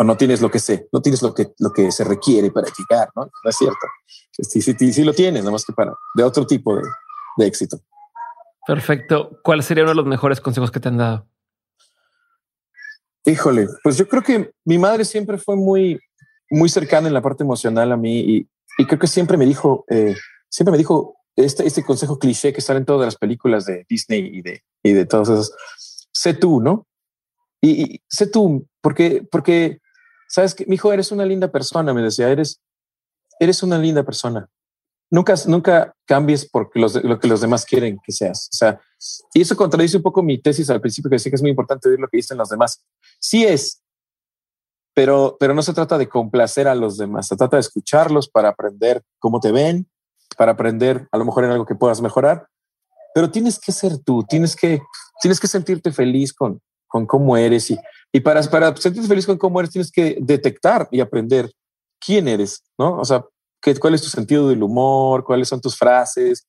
o 0.00 0.04
no 0.04 0.16
tienes 0.16 0.40
lo 0.40 0.50
que 0.50 0.58
sé, 0.58 0.88
no 0.92 1.02
tienes 1.02 1.20
lo 1.20 1.34
que, 1.34 1.52
lo 1.58 1.74
que 1.74 1.92
se 1.92 2.04
requiere 2.04 2.50
para 2.50 2.68
llegar, 2.68 3.10
¿no? 3.14 3.24
No 3.44 3.50
es 3.50 3.54
cierto. 3.54 3.86
Sí, 4.32 4.62
sí, 4.62 4.74
sí, 4.78 4.92
sí 4.94 5.04
lo 5.04 5.12
tienes, 5.12 5.42
nada 5.42 5.52
más 5.52 5.66
que 5.66 5.74
para 5.74 5.92
de 6.14 6.22
otro 6.22 6.46
tipo 6.46 6.74
de, 6.74 6.82
de 7.36 7.46
éxito. 7.46 7.78
Perfecto. 8.66 9.38
¿Cuál 9.44 9.62
sería 9.62 9.82
uno 9.82 9.90
de 9.90 9.96
los 9.96 10.06
mejores 10.06 10.40
consejos 10.40 10.70
que 10.70 10.80
te 10.80 10.88
han 10.88 10.96
dado? 10.96 11.28
Híjole, 13.26 13.68
pues 13.82 13.98
yo 13.98 14.08
creo 14.08 14.22
que 14.22 14.54
mi 14.64 14.78
madre 14.78 15.04
siempre 15.04 15.36
fue 15.36 15.54
muy, 15.54 16.00
muy 16.48 16.70
cercana 16.70 17.06
en 17.08 17.12
la 17.12 17.20
parte 17.20 17.44
emocional 17.44 17.92
a 17.92 17.98
mí 17.98 18.20
y, 18.20 18.48
y 18.78 18.86
creo 18.86 18.98
que 18.98 19.06
siempre 19.06 19.36
me 19.36 19.44
dijo, 19.44 19.84
eh, 19.90 20.16
siempre 20.48 20.72
me 20.72 20.78
dijo 20.78 21.16
este, 21.36 21.66
este 21.66 21.84
consejo 21.84 22.18
cliché 22.18 22.54
que 22.54 22.62
sale 22.62 22.78
en 22.78 22.86
todas 22.86 23.04
las 23.04 23.16
películas 23.16 23.66
de 23.66 23.84
Disney 23.86 24.30
y 24.32 24.40
de, 24.40 24.64
y 24.82 24.94
de 24.94 25.04
todos 25.04 25.28
esos. 25.28 25.54
Sé 26.10 26.32
tú, 26.32 26.62
¿no? 26.62 26.86
Y, 27.60 27.82
y 27.82 28.02
sé 28.08 28.26
tú, 28.28 28.66
porque, 28.80 29.28
porque 29.30 29.82
sabes 30.30 30.54
que 30.54 30.64
mi 30.66 30.76
hijo 30.76 30.92
eres 30.92 31.12
una 31.12 31.26
linda 31.26 31.48
persona, 31.48 31.92
me 31.92 32.02
decía, 32.02 32.30
eres, 32.30 32.60
eres 33.38 33.62
una 33.62 33.78
linda 33.78 34.02
persona 34.02 34.48
nunca, 35.10 35.34
nunca 35.46 35.94
cambies 36.06 36.48
por 36.48 36.70
los, 36.74 37.02
lo 37.02 37.18
que 37.18 37.28
los 37.28 37.40
demás 37.40 37.64
quieren 37.64 37.98
que 38.02 38.12
seas. 38.12 38.48
O 38.52 38.56
sea, 38.56 38.80
y 39.34 39.42
eso 39.42 39.56
contradice 39.56 39.96
un 39.96 40.02
poco 40.02 40.22
mi 40.22 40.40
tesis 40.40 40.70
al 40.70 40.80
principio 40.80 41.10
que 41.10 41.16
decía 41.16 41.30
que 41.30 41.36
es 41.36 41.42
muy 41.42 41.50
importante 41.50 41.88
oír 41.88 41.98
lo 41.98 42.08
que 42.08 42.18
dicen 42.18 42.38
los 42.38 42.48
demás. 42.48 42.84
Sí 43.18 43.44
es, 43.44 43.82
pero, 44.94 45.36
pero 45.38 45.52
no 45.52 45.62
se 45.62 45.74
trata 45.74 45.98
de 45.98 46.08
complacer 46.08 46.68
a 46.68 46.74
los 46.74 46.96
demás, 46.96 47.26
se 47.26 47.36
trata 47.36 47.56
de 47.56 47.62
escucharlos 47.62 48.28
para 48.28 48.50
aprender 48.50 49.02
cómo 49.18 49.40
te 49.40 49.52
ven, 49.52 49.90
para 50.36 50.52
aprender 50.52 51.08
a 51.10 51.18
lo 51.18 51.24
mejor 51.24 51.44
en 51.44 51.50
algo 51.50 51.66
que 51.66 51.74
puedas 51.74 52.00
mejorar 52.00 52.46
pero 53.14 53.30
tienes 53.30 53.58
que 53.58 53.72
ser 53.72 53.98
tú, 53.98 54.24
tienes 54.24 54.56
que, 54.56 54.80
tienes 55.20 55.40
que 55.40 55.48
sentirte 55.48 55.92
feliz 55.92 56.32
con, 56.32 56.60
con 56.86 57.06
cómo 57.06 57.36
eres 57.36 57.70
y, 57.70 57.78
y 58.12 58.20
para, 58.20 58.42
para 58.42 58.76
sentirte 58.76 59.08
feliz 59.08 59.26
con 59.26 59.38
cómo 59.38 59.60
eres 59.60 59.72
tienes 59.72 59.92
que 59.92 60.16
detectar 60.20 60.88
y 60.90 61.00
aprender 61.00 61.50
quién 62.00 62.26
eres, 62.28 62.64
¿no? 62.78 62.98
O 62.98 63.04
sea, 63.04 63.24
qué, 63.60 63.74
cuál 63.76 63.94
es 63.94 64.02
tu 64.02 64.08
sentido 64.08 64.48
del 64.48 64.62
humor, 64.62 65.24
cuáles 65.24 65.48
son 65.48 65.60
tus 65.60 65.76
frases, 65.76 66.46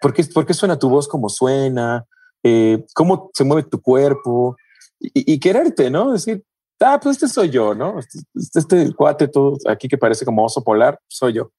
por 0.00 0.12
qué, 0.12 0.24
por 0.24 0.46
qué 0.46 0.54
suena 0.54 0.78
tu 0.78 0.88
voz 0.88 1.06
como 1.06 1.28
suena, 1.28 2.04
eh, 2.42 2.84
cómo 2.94 3.30
se 3.34 3.44
mueve 3.44 3.68
tu 3.68 3.80
cuerpo 3.80 4.56
y, 4.98 5.34
y, 5.34 5.38
quererte, 5.38 5.90
¿no? 5.90 6.12
Decir, 6.12 6.44
ah, 6.80 6.98
pues 7.00 7.16
este 7.16 7.28
soy 7.28 7.50
yo, 7.50 7.74
¿no? 7.74 7.98
Este, 7.98 8.18
este, 8.34 8.58
este 8.58 8.94
cuate 8.94 9.28
todo 9.28 9.56
aquí 9.68 9.88
que 9.88 9.98
parece 9.98 10.24
como 10.24 10.44
oso 10.44 10.64
polar, 10.64 10.98
soy 11.08 11.34
yo. 11.34 11.50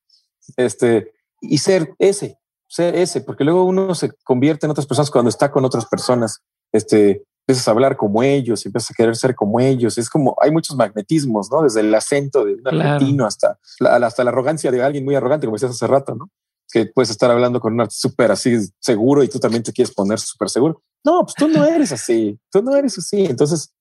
Este, 0.55 1.13
y 1.41 1.57
ser 1.59 1.93
ese, 1.99 2.37
ser 2.67 2.95
ese, 2.95 3.21
porque 3.21 3.43
luego 3.43 3.63
uno 3.63 3.93
se 3.95 4.11
convierte 4.23 4.65
en 4.65 4.71
otras 4.71 4.87
personas 4.87 5.11
cuando 5.11 5.29
está 5.29 5.51
con 5.51 5.65
otras 5.65 5.85
personas. 5.85 6.41
Este, 6.71 7.23
empiezas 7.47 7.67
a 7.69 7.71
hablar 7.71 7.95
como 7.95 8.23
ellos, 8.23 8.65
empiezas 8.65 8.91
a 8.91 8.93
querer 8.93 9.15
ser 9.15 9.33
como 9.33 9.61
ellos. 9.61 9.97
Es 9.97 10.09
como 10.09 10.35
hay 10.41 10.51
muchos 10.51 10.75
magnetismos, 10.75 11.49
¿no? 11.49 11.63
Desde 11.63 11.79
el 11.79 11.95
acento 11.95 12.43
de 12.43 12.55
un 12.55 12.67
argentino 12.67 13.25
hasta 13.25 13.57
la, 13.79 13.95
hasta 13.95 14.25
la 14.25 14.31
arrogancia 14.31 14.69
de 14.69 14.83
alguien 14.83 15.05
muy 15.05 15.15
arrogante, 15.15 15.47
como 15.47 15.55
decías 15.55 15.71
hace 15.71 15.87
rato, 15.87 16.13
¿no? 16.13 16.29
Que 16.69 16.87
puedes 16.87 17.09
estar 17.09 17.31
hablando 17.31 17.61
con 17.61 17.73
un 17.73 17.81
artista 17.81 18.09
súper 18.09 18.31
así 18.31 18.57
seguro 18.81 19.23
y 19.23 19.29
tú 19.29 19.39
también 19.39 19.63
te 19.63 19.71
quieres 19.71 19.93
poner 19.93 20.19
súper 20.19 20.49
seguro. 20.49 20.83
No, 21.05 21.21
pues 21.21 21.35
tú 21.35 21.47
no 21.47 21.63
eres 21.63 21.93
así, 21.93 22.37
tú 22.51 22.61
no 22.61 22.75
eres 22.75 22.97
así. 22.97 23.23
Entonces, 23.23 23.73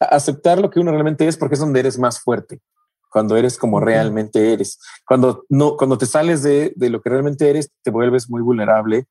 aceptar 0.00 0.60
lo 0.60 0.68
que 0.68 0.80
uno 0.80 0.90
realmente 0.90 1.28
es 1.28 1.36
porque 1.36 1.54
es 1.54 1.60
donde 1.60 1.78
eres 1.78 2.00
más 2.00 2.18
fuerte 2.18 2.60
cuando 3.08 3.36
eres 3.36 3.56
como 3.56 3.78
realmente 3.78 4.52
eres. 4.52 4.80
Cuando 5.06 5.44
no, 5.48 5.76
cuando 5.76 5.96
te 5.96 6.06
sales 6.06 6.42
de, 6.42 6.72
de, 6.74 6.90
lo 6.90 7.02
que 7.02 7.10
realmente 7.10 7.48
eres, 7.48 7.70
te 7.82 7.90
vuelves 7.90 8.28
muy 8.28 8.42
vulnerable 8.42 9.04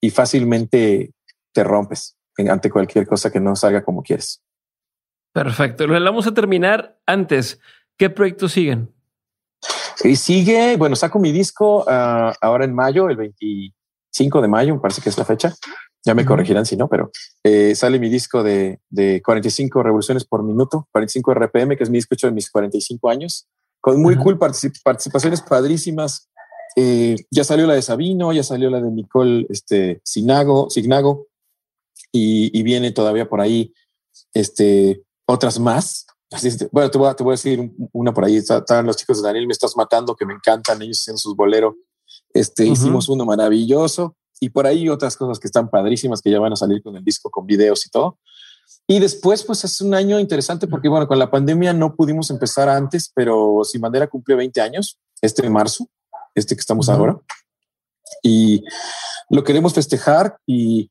y 0.00 0.10
fácilmente 0.10 1.12
te 1.52 1.64
rompes 1.64 2.17
ante 2.48 2.70
cualquier 2.70 3.06
cosa 3.06 3.30
que 3.30 3.40
no 3.40 3.56
salga 3.56 3.82
como 3.82 4.02
quieres. 4.02 4.42
Perfecto. 5.32 5.86
Lo 5.86 6.02
vamos 6.02 6.26
a 6.26 6.34
terminar 6.34 6.98
antes. 7.06 7.60
¿Qué 7.96 8.10
proyectos 8.10 8.52
siguen? 8.52 8.92
Y 10.04 10.16
sigue, 10.16 10.76
bueno, 10.76 10.94
saco 10.94 11.18
mi 11.18 11.32
disco 11.32 11.84
uh, 11.84 12.32
ahora 12.40 12.64
en 12.64 12.74
mayo, 12.74 13.08
el 13.08 13.16
25 13.16 14.40
de 14.40 14.48
mayo, 14.48 14.74
me 14.74 14.80
parece 14.80 15.02
que 15.02 15.08
es 15.08 15.18
la 15.18 15.24
fecha. 15.24 15.54
Ya 16.04 16.14
me 16.14 16.24
corregirán 16.24 16.64
si 16.64 16.76
no, 16.76 16.88
pero 16.88 17.10
eh, 17.42 17.74
sale 17.74 17.98
mi 17.98 18.08
disco 18.08 18.42
de, 18.44 18.80
de, 18.88 19.20
45 19.20 19.82
revoluciones 19.82 20.24
por 20.24 20.44
minuto, 20.44 20.86
45 20.92 21.34
RPM, 21.34 21.76
que 21.76 21.82
es 21.82 21.90
mi 21.90 21.98
disco 21.98 22.14
hecho 22.14 22.28
de 22.28 22.32
mis 22.32 22.50
45 22.50 23.10
años, 23.10 23.48
con 23.80 24.00
muy 24.00 24.16
cool 24.16 24.38
particip 24.38 24.74
participaciones 24.84 25.42
padrísimas. 25.42 26.30
Eh, 26.76 27.16
ya 27.30 27.42
salió 27.42 27.66
la 27.66 27.74
de 27.74 27.82
Sabino, 27.82 28.32
ya 28.32 28.44
salió 28.44 28.70
la 28.70 28.80
de 28.80 28.90
Nicole 28.92 29.46
este, 29.50 30.00
Sinago, 30.04 30.70
Signago, 30.70 31.26
y, 32.12 32.58
y, 32.58 32.62
viene 32.62 32.90
todavía 32.92 33.28
por 33.28 33.40
ahí 33.40 33.72
este, 34.34 35.02
otras 35.26 35.58
más. 35.58 36.06
Así 36.30 36.48
es, 36.48 36.70
bueno, 36.70 36.90
te 36.90 36.98
voy, 36.98 37.08
a, 37.08 37.14
te 37.14 37.22
voy 37.22 37.32
a 37.32 37.34
decir 37.36 37.70
una 37.92 38.12
por 38.12 38.24
ahí. 38.24 38.36
Estaban 38.36 38.86
los 38.86 38.96
chicos 38.96 39.22
de 39.22 39.28
Daniel, 39.28 39.46
me 39.46 39.52
estás 39.52 39.76
matando, 39.76 40.14
que 40.14 40.26
me 40.26 40.34
encantan, 40.34 40.82
ellos 40.82 41.06
en 41.08 41.18
sus 41.18 41.34
boleros. 41.34 41.74
Este, 42.32 42.64
uh 42.64 42.68
-huh. 42.68 42.72
Hicimos 42.72 43.08
uno 43.08 43.24
maravilloso 43.24 44.16
y 44.40 44.50
por 44.50 44.66
ahí 44.66 44.88
otras 44.88 45.16
cosas 45.16 45.38
que 45.38 45.46
están 45.46 45.70
padrísimas 45.70 46.20
que 46.20 46.30
ya 46.30 46.38
van 46.38 46.52
a 46.52 46.56
salir 46.56 46.82
con 46.82 46.96
el 46.96 47.04
disco, 47.04 47.30
con 47.30 47.46
videos 47.46 47.86
y 47.86 47.90
todo. 47.90 48.18
Y 48.86 48.98
después, 49.00 49.42
pues 49.44 49.64
es 49.64 49.80
un 49.80 49.94
año 49.94 50.18
interesante 50.18 50.66
porque, 50.66 50.88
bueno, 50.88 51.06
con 51.06 51.18
la 51.18 51.30
pandemia 51.30 51.72
no 51.72 51.94
pudimos 51.94 52.30
empezar 52.30 52.68
antes, 52.68 53.10
pero 53.14 53.60
Sin 53.64 53.80
Bandera 53.80 54.06
cumple 54.06 54.34
20 54.34 54.60
años, 54.60 54.98
este 55.20 55.48
marzo, 55.48 55.88
este 56.34 56.54
que 56.54 56.60
estamos 56.60 56.88
uh 56.88 56.92
-huh. 56.92 56.96
ahora. 56.96 57.20
Y 58.22 58.64
lo 59.30 59.44
queremos 59.44 59.74
festejar 59.74 60.38
y, 60.46 60.90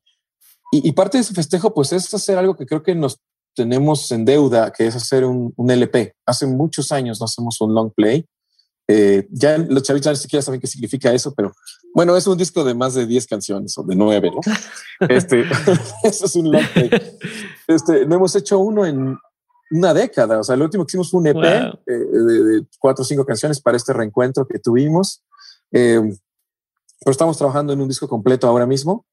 y, 0.72 0.88
y, 0.88 0.92
parte 0.92 1.18
de 1.18 1.22
ese 1.22 1.34
festejo, 1.34 1.72
pues 1.72 1.92
es 1.92 2.12
hacer 2.12 2.38
algo 2.38 2.56
que 2.56 2.66
creo 2.66 2.82
que 2.82 2.94
nos 2.94 3.20
tenemos 3.54 4.10
en 4.12 4.24
deuda, 4.24 4.72
que 4.72 4.86
es 4.86 4.94
hacer 4.94 5.24
un, 5.24 5.52
un 5.56 5.70
LP. 5.70 6.14
Hace 6.26 6.46
muchos 6.46 6.92
años 6.92 7.20
no 7.20 7.24
hacemos 7.24 7.60
un 7.60 7.74
long 7.74 7.92
play 7.92 8.26
eh, 8.90 9.28
ya 9.30 9.58
los 9.58 9.82
chavitos 9.82 10.12
ni 10.12 10.16
siquiera 10.16 10.42
saben 10.42 10.60
qué 10.60 10.66
significa 10.66 11.12
eso, 11.12 11.34
pero 11.34 11.52
bueno, 11.94 12.16
es 12.16 12.26
un 12.26 12.38
disco 12.38 12.64
de 12.64 12.74
más 12.74 12.94
de 12.94 13.06
10 13.06 13.26
canciones 13.26 13.76
o 13.76 13.82
de 13.82 13.94
9, 13.94 14.30
¿no? 14.30 14.40
este, 15.08 15.44
eso 16.02 16.24
es 16.24 16.36
un 16.36 16.50
long 16.50 16.66
play. 16.72 16.90
Este, 17.66 18.06
no 18.06 18.16
hemos 18.16 18.34
hecho 18.34 18.58
uno 18.58 18.86
en 18.86 19.18
una 19.70 19.92
década. 19.92 20.40
O 20.40 20.42
sea, 20.42 20.54
el 20.54 20.62
último 20.62 20.86
que 20.86 20.92
hicimos 20.92 21.10
fue 21.10 21.20
un 21.20 21.26
EP 21.26 21.34
wow. 21.34 21.44
eh, 21.44 21.80
de, 21.86 22.44
de, 22.44 22.66
cuatro 22.78 23.02
o 23.02 23.04
cinco 23.04 23.26
canciones 23.26 23.60
para 23.60 23.76
este 23.76 23.92
reencuentro 23.92 24.46
que 24.46 24.58
tuvimos. 24.58 25.22
Eh, 25.70 26.00
pero 27.00 27.12
estamos 27.12 27.36
trabajando 27.36 27.74
en 27.74 27.82
un 27.82 27.88
disco 27.88 28.08
completo 28.08 28.48
ahora 28.48 28.64
mismo. 28.64 29.04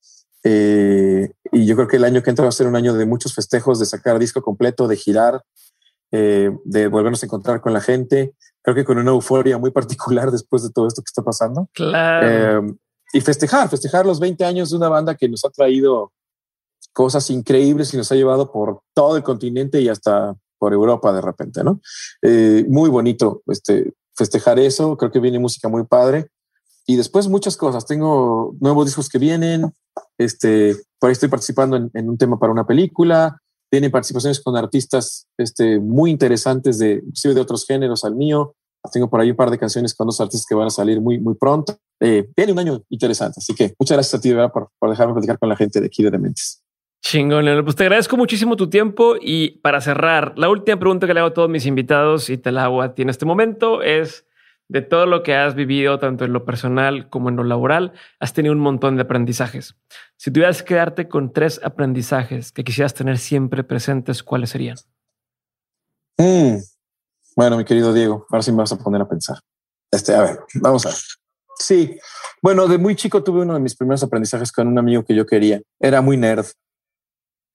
Eh, 0.42 1.05
y 1.52 1.66
yo 1.66 1.76
creo 1.76 1.88
que 1.88 1.98
el 1.98 2.04
año 2.04 2.22
que 2.22 2.30
entra 2.30 2.44
va 2.44 2.50
a 2.50 2.54
ser 2.54 2.68
un 2.68 2.76
año 2.76 2.94
de 2.94 3.06
muchos 3.06 3.34
festejos, 3.34 3.80
de 3.80 3.86
sacar 3.86 4.20
disco 4.20 4.42
completo, 4.42 4.88
de 4.88 4.96
girar, 4.96 5.42
eh, 6.12 6.52
de 6.64 6.88
volvernos 6.88 7.24
a 7.24 7.26
encontrar 7.26 7.62
con 7.62 7.74
la 7.74 7.82
gente. 7.82 8.34
Creo 8.62 8.76
que 8.76 8.86
con 8.86 8.98
una 8.98 9.12
euforia 9.12 9.58
muy 9.58 9.72
particular 9.72 10.32
después 10.32 10.64
de 10.64 10.70
todo 10.72 10.88
esto 10.88 11.02
que 11.02 11.10
está 11.10 11.24
pasando. 11.24 11.70
Claro. 11.74 12.68
Eh, 12.68 12.74
y 13.14 13.22
festejar, 13.22 13.70
festejar 13.70 14.06
los 14.06 14.20
20 14.20 14.44
años 14.44 14.72
de 14.72 14.78
una 14.78 14.90
banda 14.90 15.16
que 15.16 15.30
nos 15.30 15.46
ha 15.46 15.50
traído 15.50 16.12
cosas 16.92 17.30
increíbles 17.30 17.94
y 17.94 17.98
nos 17.98 18.12
ha 18.12 18.16
llevado 18.16 18.52
por 18.52 18.82
todo 18.94 19.18
el 19.18 19.24
continente 19.24 19.82
y 19.82 19.90
hasta 19.90 20.36
por 20.58 20.74
Europa 20.74 21.14
de 21.14 21.22
repente, 21.22 21.64
¿no? 21.64 21.82
Eh, 22.22 22.66
muy 22.68 22.90
bonito 22.90 23.42
este, 23.48 23.94
festejar 24.16 24.60
eso. 24.60 24.98
Creo 24.98 25.12
que 25.12 25.20
viene 25.20 25.40
música 25.40 25.68
muy 25.68 25.86
padre. 25.86 26.30
Y 26.86 26.96
después 26.96 27.28
muchas 27.28 27.58
cosas. 27.58 27.86
Tengo 27.86 28.56
nuevos 28.60 28.86
discos 28.86 29.10
que 29.10 29.18
vienen. 29.18 29.72
Este, 30.18 30.76
por 31.00 31.10
ahí 31.10 31.14
estoy 31.14 31.30
participando 31.30 31.78
en, 31.78 31.90
en 31.94 32.10
un 32.10 32.18
tema 32.18 32.38
para 32.38 32.52
una 32.52 32.66
película 32.66 33.42
tiene 33.76 33.90
participaciones 33.90 34.42
con 34.42 34.56
artistas 34.56 35.28
este, 35.38 35.80
muy 35.80 36.12
interesantes 36.12 36.80
de, 36.80 36.94
inclusive 36.94 37.34
de 37.34 37.42
otros 37.42 37.66
géneros 37.66 38.06
al 38.06 38.16
mío. 38.16 38.56
Tengo 38.94 39.10
por 39.10 39.20
ahí 39.20 39.32
un 39.32 39.36
par 39.36 39.50
de 39.50 39.58
canciones 39.58 39.94
con 39.96 40.08
dos 40.08 40.22
artistas 40.22 40.46
que 40.48 40.56
van 40.56 40.68
a 40.68 40.70
salir 40.70 41.02
muy, 41.02 41.20
muy 41.20 41.34
pronto. 41.36 41.76
Eh, 42.00 42.30
viene 42.38 42.54
un 42.54 42.60
año 42.60 42.82
interesante. 42.90 43.40
Así 43.40 43.56
que 43.56 43.74
muchas 43.80 43.98
gracias 43.98 44.14
a 44.14 44.22
ti, 44.22 44.32
¿verdad? 44.32 44.52
Por, 44.54 44.70
por 44.80 44.90
dejarme 44.90 45.14
platicar 45.14 45.40
con 45.40 45.50
la 45.50 45.56
gente 45.56 45.82
de 45.82 45.88
aquí 45.88 46.04
de 46.04 46.12
Dementes. 46.12 46.64
Chingón, 47.02 47.46
Leonel. 47.46 47.64
Pues 47.64 47.76
te 47.76 47.84
agradezco 47.84 48.16
muchísimo 48.16 48.56
tu 48.56 48.70
tiempo 48.70 49.16
y 49.20 49.60
para 49.60 49.82
cerrar, 49.82 50.34
la 50.38 50.50
última 50.50 50.80
pregunta 50.80 51.06
que 51.08 51.14
le 51.14 51.20
hago 51.20 51.30
a 51.30 51.34
todos 51.34 51.50
mis 51.50 51.66
invitados 51.66 52.30
y 52.30 52.38
te 52.38 52.52
la 52.52 52.66
hago 52.66 52.82
a 52.82 52.94
ti 52.94 53.02
en 53.02 53.10
este 53.10 53.26
momento 53.26 53.82
es 53.82 54.26
de 54.68 54.82
todo 54.82 55.06
lo 55.06 55.24
que 55.24 55.36
has 55.36 55.56
vivido, 55.56 56.00
tanto 56.00 56.26
en 56.26 56.34
lo 56.34 56.46
personal 56.46 57.10
como 57.10 57.30
en 57.30 57.36
lo 57.36 57.44
laboral, 57.44 57.94
has 58.20 58.34
tenido 58.34 58.54
un 58.54 58.60
montón 58.60 58.96
de 58.96 59.04
aprendizajes. 59.04 59.76
Si 60.18 60.32
tuvieras 60.32 60.64
que 60.64 60.70
quedarte 60.70 61.08
con 61.08 61.32
tres 61.32 61.60
aprendizajes 61.64 62.52
que 62.52 62.64
quisieras 62.64 62.94
tener 62.94 63.18
siempre 63.18 63.64
presentes, 63.64 64.24
¿cuáles 64.24 64.50
serían? 64.50 64.78
Mm. 66.18 66.58
Bueno, 67.36 67.58
mi 67.58 67.66
querido 67.66 67.94
Diego, 67.94 68.26
ahora 68.30 68.42
sí 68.42 68.52
me 68.52 68.60
vas 68.60 68.72
a 68.72 68.78
poner 68.78 69.02
a 69.02 69.08
pensar. 69.08 69.40
Este, 69.92 70.16
a 70.16 70.22
ver, 70.22 70.40
vamos 70.56 70.86
a 70.86 70.90
ver. 70.90 70.98
Sí, 71.58 71.98
bueno, 72.42 72.68
de 72.68 72.78
muy 72.78 72.96
chico 72.96 73.24
tuve 73.24 73.42
uno 73.42 73.54
de 73.54 73.60
mis 73.60 73.76
primeros 73.76 74.04
aprendizajes 74.04 74.52
con 74.52 74.68
un 74.68 74.78
amigo 74.78 75.04
que 75.06 75.16
yo 75.16 75.26
quería. 75.26 75.62
Era 75.80 76.02
muy 76.02 76.18
nerd. 76.18 76.46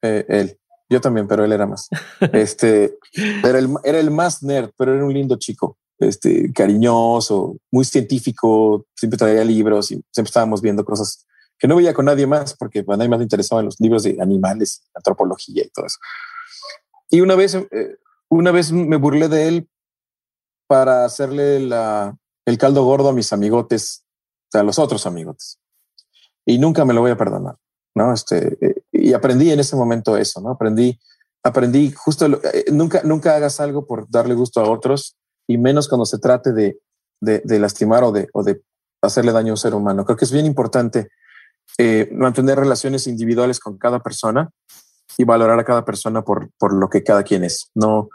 Eh, 0.03 0.25
él, 0.29 0.59
yo 0.89 1.01
también, 1.01 1.27
pero 1.27 1.45
él 1.45 1.53
era 1.53 1.67
más. 1.67 1.89
este, 2.33 2.99
era 3.45 3.59
el, 3.59 3.69
era 3.85 3.99
el 3.99 4.11
más 4.11 4.43
nerd, 4.43 4.71
pero 4.77 4.95
era 4.95 5.05
un 5.05 5.13
lindo 5.13 5.37
chico 5.37 5.77
este, 6.01 6.53
cariñoso, 6.53 7.59
muy 7.71 7.85
científico, 7.85 8.87
siempre 8.97 9.19
traía 9.19 9.45
libros 9.45 9.91
y 9.93 10.03
siempre 10.11 10.31
estábamos 10.31 10.63
viendo 10.63 10.85
cosas 10.85 11.27
que 11.59 11.69
no 11.69 11.77
veía 11.77 11.93
con 11.93 12.07
nadie 12.07 12.27
más 12.27 12.55
porque 12.55 12.81
a 12.81 12.97
nadie 12.97 13.11
más 13.11 13.19
le 13.19 13.25
interesaban 13.25 13.67
los 13.67 13.79
libros 13.79 14.03
de 14.03 14.17
animales, 14.21 14.83
antropología 14.95 15.63
y 15.63 15.69
todo 15.69 15.87
eso. 15.87 15.99
Y 17.11 17.21
una 17.21 17.35
vez, 17.35 17.55
eh, 17.55 17.99
una 18.31 18.51
vez 18.51 18.73
me 18.73 18.97
burlé 18.97 19.29
de 19.29 19.49
él 19.49 19.69
para 20.67 21.05
hacerle 21.05 21.57
el 21.57 22.59
caldo 22.59 22.85
gordo 22.85 23.11
a 23.11 23.13
mis 23.13 23.33
amigotes, 23.33 24.05
a 24.55 24.63
los 24.63 24.79
otros 24.79 25.07
amigotes. 25.07 25.59
Y 26.47 26.59
nunca 26.59 26.85
me 26.87 26.95
lo 26.95 27.03
voy 27.03 27.11
a 27.11 27.17
perdonar, 27.17 27.57
¿no? 27.95 28.13
Este, 28.15 28.57
eh, 28.65 28.83
y 28.91 29.13
aprendí 29.13 29.51
en 29.51 29.61
ese 29.61 29.77
momento 29.77 30.17
eso, 30.17 30.41
¿no? 30.41 30.51
Aprendí, 30.53 30.99
aprendí 31.43 31.93
justo, 31.93 32.27
lo, 32.27 32.41
eh, 32.43 32.65
nunca, 32.73 33.03
nunca 33.05 33.37
hagas 33.37 33.61
algo 33.61 33.87
por 33.87 34.09
darle 34.09 34.35
gusto 34.35 34.61
a 34.61 34.71
otros 34.71 35.20
y 35.51 35.59
menos 35.59 35.89
cuando 35.89 36.07
se 36.07 36.19
trate 36.19 36.53
de, 36.53 36.79
de, 37.21 37.59
lastimar 37.59 38.05
o 38.05 38.13
de, 38.13 38.29
o 38.33 38.45
de, 38.45 38.63
hacerle 39.03 39.33
daño 39.33 39.51
a 39.51 39.55
un 39.55 39.57
ser 39.57 39.75
humano. 39.75 40.05
Creo 40.05 40.17
que 40.17 40.25
es 40.25 40.31
bien 40.31 40.47
importante 40.47 41.09
eh, 41.77 42.09
mantener 42.13 42.57
relaciones 42.57 43.09
individuales 43.09 43.59
con 43.59 43.77
cada 43.77 43.99
persona 43.99 44.49
y 45.19 45.25
valorar 45.25 45.59
a 45.59 45.65
cada 45.65 45.85
persona 45.85 46.23
por, 46.23 46.51
por 46.57 46.73
lo 46.73 46.89
que 46.89 47.03
cada 47.03 47.25
quien 47.25 47.43
es. 47.43 47.73
No, 47.75 48.11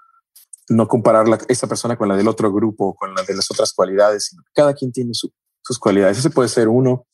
no 0.70 0.88
comparar 0.88 1.28
esa 1.49 1.68
persona 1.68 1.98
con 1.98 2.07
la 2.07 2.16
del 2.16 2.30
otro 2.30 2.53
grupo, 2.53 2.95
con 2.95 3.14
la 3.14 3.24
de 3.24 3.36
las 3.36 3.52
otras 3.52 3.74
cualidades. 3.74 4.34
Cada 4.53 4.74
quien 4.74 4.94
tiene 4.94 5.14
su, 5.14 5.30
sus 5.62 5.78
cualidades. 5.78 6.18
Ese 6.18 6.30
puede 6.30 6.48
ser 6.48 6.70
uno. 6.70 7.06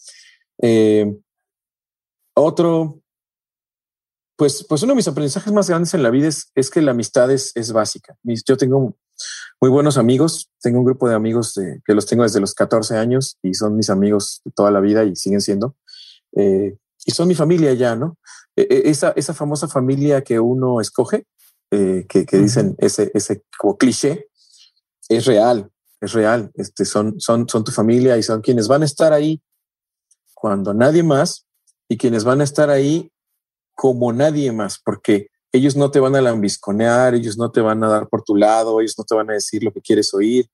Eh, 0.62 1.18
otro, 2.36 3.02
pues, 4.36 4.64
pues 4.70 4.84
uno 4.84 4.92
de 4.92 4.98
mis 4.98 5.08
aprendizajes 5.08 5.52
más 5.52 5.68
grandes 5.68 5.96
en 5.96 6.04
la 6.04 6.12
vida 6.12 6.28
es, 6.28 6.52
es 6.54 6.70
que 6.70 6.84
la 6.84 6.92
amistad 6.92 7.32
es, 7.32 7.52
es 7.56 7.72
básica. 7.72 8.16
Yo 8.24 8.56
tengo 8.56 8.96
muy 9.62 9.70
buenos 9.70 9.98
amigos. 9.98 10.50
Tengo 10.60 10.80
un 10.80 10.86
grupo 10.86 11.08
de 11.08 11.14
amigos 11.14 11.54
de, 11.54 11.82
que 11.86 11.94
los 11.94 12.08
tengo 12.08 12.24
desde 12.24 12.40
los 12.40 12.56
14 12.56 12.98
años 12.98 13.38
y 13.44 13.54
son 13.54 13.76
mis 13.78 13.92
amigos 13.92 14.42
de 14.44 14.52
toda 14.52 14.72
la 14.72 14.80
vida 14.80 15.04
y 15.04 15.16
siguen 15.16 15.40
siendo. 15.40 15.76
Eh, 16.36 16.76
y 17.06 17.12
son 17.12 17.28
mi 17.28 17.36
familia 17.36 17.74
ya, 17.74 17.96
¿no? 17.96 18.18
E, 18.56 18.64
e, 18.64 18.90
esa, 18.90 19.12
esa 19.16 19.36
famosa 19.36 19.68
familia 19.68 20.24
que 20.24 20.40
uno 20.40 20.82
escoge, 20.82 21.28
eh, 21.70 22.06
que, 22.10 22.26
que, 22.26 22.40
dicen 22.40 22.76
ese, 22.80 23.12
ese 23.14 23.44
como 23.58 23.78
cliché, 23.78 24.28
es 25.08 25.26
real, 25.26 25.70
es 26.02 26.14
real. 26.14 26.52
Este, 26.56 26.84
son, 26.84 27.22
son, 27.22 27.48
son 27.48 27.64
tu 27.64 27.72
familia 27.72 28.18
y 28.18 28.24
son 28.24 28.42
quienes 28.42 28.68
van 28.68 28.82
a 28.82 28.86
estar 28.86 29.14
ahí 29.14 29.44
cuando 30.34 30.74
nadie 30.74 31.04
más 31.04 31.46
y 31.88 31.98
quienes 31.98 32.24
van 32.24 32.42
a 32.42 32.46
estar 32.46 32.72
ahí 32.72 33.12
como 33.76 34.12
nadie 34.12 34.52
más, 34.52 34.80
porque 34.84 35.31
ellos 35.52 35.76
no 35.76 35.92
te 35.92 36.00
van 36.00 36.16
a 36.16 36.22
lambisconear, 36.22 37.14
ellos 37.14 37.38
no 37.38 37.52
te 37.52 37.62
van 37.62 37.84
a 37.84 37.90
dar 37.90 38.08
por 38.08 38.24
tu 38.24 38.36
lado, 38.36 38.80
ellos 38.80 38.96
no 38.98 39.04
te 39.04 39.16
van 39.16 39.30
a 39.30 39.34
decir 39.34 39.64
lo 39.64 39.72
que 39.72 39.82
quieres 39.82 40.14
oír. 40.14 40.50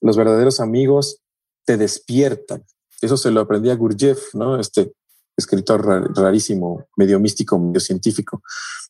Los 0.00 0.16
verdaderos 0.16 0.60
amigos 0.60 1.20
te 1.64 1.76
despiertan. 1.76 2.64
Eso 3.00 3.16
se 3.16 3.30
lo 3.30 3.40
aprendí 3.40 3.70
a 3.70 3.76
Gurdjieff, 3.76 4.34
¿no? 4.34 4.58
Este 4.58 4.92
escritor 5.36 6.16
rarísimo, 6.16 6.86
medio 6.96 7.20
místico, 7.20 7.58
medio 7.58 7.80
científico. 7.80 8.42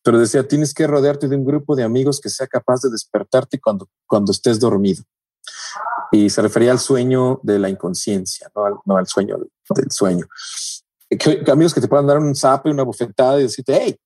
Pero 0.03 0.19
decía, 0.19 0.47
tienes 0.47 0.73
que 0.73 0.87
rodearte 0.87 1.29
de 1.29 1.37
un 1.37 1.45
grupo 1.45 1.77
de 1.77 1.83
amigos 1.83 2.21
que 2.21 2.31
sea 2.31 2.47
capaz 2.47 2.81
de 2.83 2.91
despertarte 2.91 3.61
cuando, 3.61 3.89
cuando 4.07 4.33
estés 4.33 4.59
dormido. 4.59 5.03
Y 6.11 6.31
se 6.31 6.41
refería 6.41 6.73
al 6.73 6.79
sueño 6.79 7.41
de 7.43 7.59
la 7.59 7.69
inconsciencia, 7.69 8.51
no 8.55 8.65
al, 8.65 8.75
no 8.87 8.97
al 8.97 9.07
sueño 9.07 9.37
del 9.75 9.91
sueño. 9.91 10.27
Que, 11.11 11.43
amigos 11.51 11.75
que 11.75 11.81
te 11.81 11.89
puedan 11.89 12.07
dar 12.07 12.19
un 12.19 12.35
zape, 12.35 12.71
una 12.71 12.83
bofetada 12.83 13.39
y 13.41 13.43
decirte, 13.43 13.79
hey, 13.79 13.97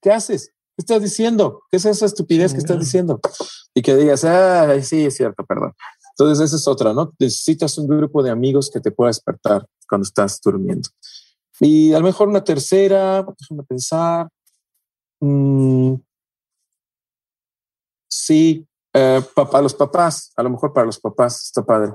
¿qué 0.00 0.12
haces? 0.12 0.52
¿Qué 0.80 0.94
estás 0.94 1.02
diciendo? 1.02 1.64
¿Qué 1.70 1.76
es 1.76 1.84
esa 1.84 2.06
estupidez 2.06 2.54
que 2.54 2.58
estás 2.58 2.78
diciendo? 2.78 3.20
Y 3.74 3.82
que 3.82 3.94
digas, 3.94 4.24
ah, 4.24 4.80
sí, 4.80 5.04
es 5.04 5.14
cierto, 5.14 5.44
perdón. 5.44 5.74
Entonces, 6.12 6.42
esa 6.42 6.56
es 6.56 6.66
otra, 6.66 6.94
¿no? 6.94 7.12
Necesitas 7.18 7.76
un 7.76 7.86
grupo 7.86 8.22
de 8.22 8.30
amigos 8.30 8.70
que 8.70 8.80
te 8.80 8.90
pueda 8.90 9.10
despertar 9.10 9.66
cuando 9.86 10.04
estás 10.06 10.40
durmiendo. 10.42 10.88
Y 11.60 11.92
a 11.92 11.98
lo 11.98 12.06
mejor 12.06 12.28
una 12.28 12.42
tercera, 12.42 13.22
déjame 13.38 13.62
pensar. 13.64 14.30
Mm, 15.20 15.96
sí, 18.08 18.66
eh, 18.94 19.22
para 19.34 19.60
los 19.60 19.74
papás, 19.74 20.32
a 20.34 20.42
lo 20.42 20.48
mejor 20.48 20.72
para 20.72 20.86
los 20.86 20.98
papás 20.98 21.44
está 21.44 21.62
padre. 21.62 21.92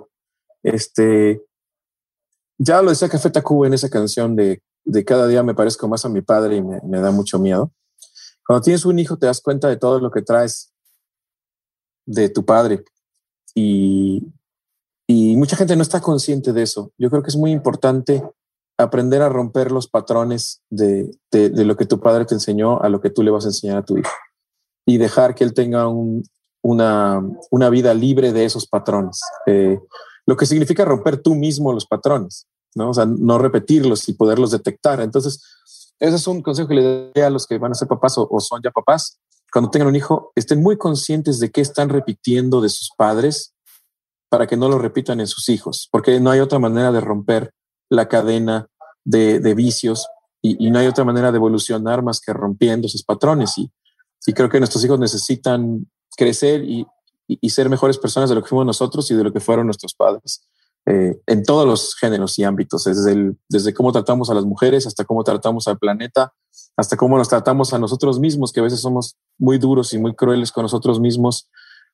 Este, 0.61 1.41
ya 2.59 2.83
lo 2.83 2.91
decía 2.91 3.09
Café 3.09 3.31
Tacuba 3.31 3.65
en 3.65 3.73
esa 3.73 3.89
canción 3.89 4.35
de, 4.35 4.61
de 4.83 5.03
cada 5.03 5.25
día 5.25 5.41
me 5.41 5.55
parezco 5.55 5.87
más 5.87 6.05
a 6.05 6.09
mi 6.09 6.21
padre 6.21 6.57
y 6.57 6.61
me, 6.61 6.79
me, 6.83 6.99
da 6.99 7.09
mucho 7.09 7.39
miedo. 7.39 7.71
Cuando 8.45 8.63
tienes 8.63 8.85
un 8.85 8.99
hijo 8.99 9.17
te 9.17 9.26
das 9.26 9.41
cuenta 9.41 9.67
de 9.67 9.77
todo 9.77 9.99
lo 9.99 10.11
que 10.11 10.22
traes 10.22 10.72
de 12.05 12.30
tu 12.30 12.45
padre 12.45 12.84
y, 13.55 14.23
y 15.07 15.35
mucha 15.35 15.55
gente 15.55 15.76
no 15.76 15.81
está 15.81 16.01
consciente 16.01 16.53
de 16.53 16.61
eso. 16.61 16.91
Yo 16.97 17.09
creo 17.09 17.23
que 17.23 17.30
es 17.30 17.35
muy 17.35 17.51
importante 17.51 18.23
aprender 18.77 19.22
a 19.22 19.30
romper 19.30 19.72
los 19.72 19.88
patrones 19.88 20.61
de, 20.69 21.09
de, 21.31 21.65
lo 21.65 21.77
que 21.77 21.85
tu 21.85 21.99
padre 21.99 22.26
te 22.26 22.35
enseñó 22.35 22.81
a 22.81 22.89
lo 22.89 22.99
que 22.99 23.09
tú 23.09 23.23
le 23.23 23.31
vas 23.31 23.45
a 23.45 23.49
enseñar 23.49 23.77
a 23.77 23.85
tu 23.85 23.97
hijo 23.97 24.11
y 24.85 24.97
dejar 24.97 25.34
que 25.34 25.43
él 25.43 25.53
tenga 25.53 25.88
un, 25.88 26.23
una, 26.61 27.22
una, 27.51 27.69
vida 27.69 27.93
libre 27.93 28.34
de 28.34 28.45
esos 28.45 28.67
patrones. 28.67 29.22
Lo 30.26 30.35
que 30.35 30.45
significa 30.45 30.84
romper 30.84 31.17
tú 31.17 31.35
mismo 31.35 31.72
los 31.72 31.85
patrones, 31.85 32.47
¿no? 32.76 32.89
O 32.89 32.93
sea, 32.93 33.05
no 33.05 33.38
repetirlos 33.38 34.09
y 34.09 34.13
poderlos 34.13 34.51
detectar. 34.51 34.99
Entonces, 35.01 35.41
ese 35.99 36.15
es 36.15 36.27
un 36.27 36.41
consejo 36.41 36.67
que 36.67 36.76
le 36.76 36.84
daría 36.84 37.27
a 37.27 37.30
los 37.30 37.47
que 37.47 37.57
van 37.57 37.72
a 37.72 37.76
ser 37.76 37.88
papás 37.88 38.15
o, 38.17 38.39
son 38.39 38.61
ya 38.63 38.72
papás. 38.72 39.19
Cuando 39.51 39.69
tengan 39.69 39.88
un 39.88 39.95
hijo, 39.95 40.31
estén 40.35 40.61
muy 40.61 40.77
conscientes 40.77 41.39
de 41.39 41.51
qué 41.51 41.61
están 41.61 41.89
repitiendo 41.89 42.61
de 42.61 42.69
sus 42.69 42.89
padres 42.97 43.53
para 44.30 44.47
que 44.47 44.57
no 44.57 44.67
lo 44.67 44.77
repitan 44.77 45.19
en 45.22 45.27
sus 45.27 45.47
hijos, 45.49 45.88
porque 45.91 46.19
no 46.19 46.31
hay 46.31 46.39
otra 46.39 46.59
manera 46.59 46.91
de 46.91 46.99
romper 46.99 47.53
la 47.89 48.07
cadena 48.09 48.67
de, 49.05 49.53
vicios 49.53 50.07
y, 50.41 50.69
no 50.69 50.80
hay 50.80 50.88
otra 50.88 51.05
manera 51.05 51.31
de 51.31 51.38
evolucionar 51.38 52.03
más 52.03 52.19
que 52.19 52.34
rompiendo 52.34 52.88
esos 52.88 53.03
patrones. 53.03 53.57
Y, 53.57 53.72
creo 54.34 54.49
que 54.49 54.59
nuestros 54.59 54.84
hijos 54.84 54.99
necesitan 54.99 55.89
crecer 56.17 56.63
y, 56.63 56.85
ser 57.49 57.69
mejores 57.69 57.97
personas 57.97 58.30
de 58.30 58.35
lo 58.35 58.41
que 58.41 58.49
fuimos 58.49 58.65
nosotros 58.65 59.09
y 59.09 59.15
de 59.15 59.23
lo 59.23 59.31
que 59.31 59.39
fueron 59.39 59.67
nuestros 59.67 59.93
padres. 59.93 60.45
Eh, 60.87 61.19
en 61.25 61.43
todos 61.43 61.65
los 61.65 61.95
géneros 61.95 62.37
y 62.37 62.43
ámbitos, 62.43 62.83
desde, 62.83 63.11
el, 63.11 63.37
desde 63.49 63.73
cómo 63.73 63.91
tratamos 63.91 64.29
a 64.29 64.35
las 64.35 64.45
mujeres 64.45 64.85
hasta 64.85 65.03
cómo 65.03 65.23
tratamos 65.23 65.67
al 65.67 65.79
planeta, 65.79 66.33
hasta 66.77 66.95
cómo 66.95 67.17
nos 67.17 67.29
tratamos 67.29 67.73
a 67.73 67.79
nosotros 67.79 68.19
mismos, 68.19 68.51
que 68.51 68.59
a 68.59 68.63
veces 68.63 68.81
somos 68.81 69.17
muy 69.39 69.57
duros 69.57 69.93
y 69.93 69.97
muy 69.97 70.13
crueles 70.13 70.51
con 70.51 70.63
nosotros 70.63 70.99
mismos, 70.99 71.49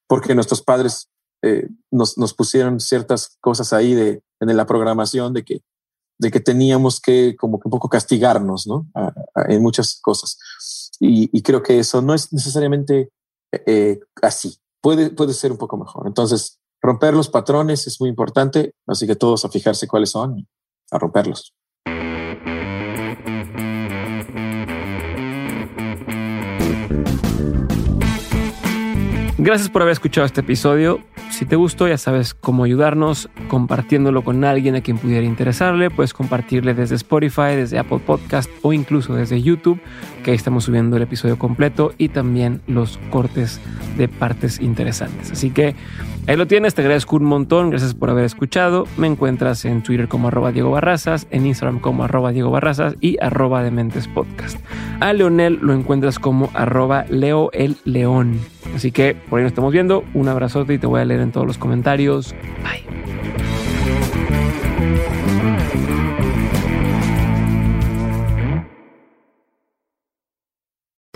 porque 0.07 0.35
nuestros 0.35 0.61
padres 0.61 1.09
eh, 1.41 1.69
nos, 1.89 2.17
nos, 2.17 2.33
pusieron 2.33 2.79
ciertas 2.79 3.37
cosas 3.39 3.71
ahí 3.73 3.93
de, 3.93 4.21
en 4.39 4.57
la 4.57 4.65
programación 4.65 5.33
de 5.33 5.43
que, 5.43 5.61
de 6.19 6.29
que 6.29 6.39
teníamos 6.39 6.99
que 6.99 7.35
como 7.35 7.59
que 7.59 7.67
un 7.67 7.71
poco 7.71 7.89
castigarnos, 7.89 8.67
¿no? 8.67 8.87
A, 8.93 9.13
a, 9.33 9.51
en 9.51 9.61
muchas 9.61 9.99
cosas. 10.01 10.37
Y, 10.99 11.35
y, 11.35 11.41
creo 11.41 11.63
que 11.63 11.79
eso 11.79 12.01
no 12.01 12.13
es 12.13 12.31
necesariamente 12.31 13.09
eh, 13.65 13.99
así, 14.21 14.57
puede, 14.81 15.09
puede 15.09 15.33
ser 15.33 15.51
un 15.51 15.57
poco 15.57 15.77
mejor. 15.77 16.05
Entonces, 16.07 16.59
romper 16.81 17.13
los 17.13 17.29
patrones 17.29 17.85
es 17.87 17.99
muy 18.01 18.09
importante, 18.09 18.73
así 18.87 19.05
que 19.05 19.15
todos 19.15 19.45
a 19.45 19.49
fijarse 19.49 19.87
cuáles 19.87 20.09
son, 20.09 20.47
a 20.89 20.97
romperlos. 20.97 21.53
Gracias 29.37 29.69
por 29.69 29.81
haber 29.81 29.93
escuchado 29.93 30.25
este 30.25 30.41
episodio. 30.41 30.99
Si 31.31 31.45
te 31.45 31.55
gustó, 31.55 31.87
ya 31.87 31.97
sabes 31.97 32.35
cómo 32.35 32.63
ayudarnos 32.63 33.27
compartiéndolo 33.47 34.23
con 34.23 34.43
alguien 34.43 34.75
a 34.75 34.81
quien 34.81 34.99
pudiera 34.99 35.25
interesarle. 35.25 35.89
Puedes 35.89 36.13
compartirle 36.13 36.75
desde 36.75 36.93
Spotify, 36.95 37.55
desde 37.55 37.79
Apple 37.79 38.01
Podcast 38.05 38.51
o 38.61 38.71
incluso 38.71 39.15
desde 39.15 39.41
YouTube, 39.41 39.81
que 40.23 40.29
ahí 40.29 40.37
estamos 40.37 40.65
subiendo 40.65 40.97
el 40.97 41.03
episodio 41.03 41.39
completo 41.39 41.91
y 41.97 42.09
también 42.09 42.61
los 42.67 42.99
cortes 43.09 43.59
de 43.97 44.07
partes 44.07 44.59
interesantes. 44.59 45.31
Así 45.31 45.49
que 45.49 45.75
ahí 46.27 46.35
lo 46.35 46.47
tienes, 46.47 46.73
te 46.75 46.81
agradezco 46.81 47.15
un 47.15 47.25
montón, 47.25 47.69
gracias 47.69 47.93
por 47.93 48.09
haber 48.09 48.25
escuchado. 48.25 48.85
Me 48.97 49.07
encuentras 49.07 49.65
en 49.65 49.83
Twitter 49.83 50.07
como 50.07 50.27
arroba 50.27 50.51
Diego 50.51 50.71
Barrazas, 50.71 51.27
en 51.31 51.45
Instagram 51.45 51.79
como 51.79 52.03
arroba 52.03 52.31
Diego 52.31 52.51
Barrazas 52.51 52.95
y 53.01 53.17
arroba 53.21 53.63
Dementes 53.63 54.07
Podcast. 54.07 54.59
A 54.99 55.13
Leonel 55.13 55.59
lo 55.61 55.73
encuentras 55.73 56.19
como 56.19 56.49
arroba 56.53 57.05
Leo 57.09 57.49
el 57.53 57.77
León. 57.85 58.39
Así 58.75 58.91
que 58.91 59.15
por 59.29 59.39
ahí 59.39 59.43
nos 59.43 59.51
estamos 59.51 59.73
viendo. 59.73 60.03
Un 60.13 60.27
abrazote 60.27 60.73
y 60.73 60.77
te 60.77 60.87
voy 60.87 61.01
a 61.01 61.05
leer 61.05 61.21
en 61.21 61.31
todos 61.31 61.47
los 61.47 61.57
comentarios. 61.57 62.35
Bye. 62.63 63.70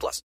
plus. 0.00 0.22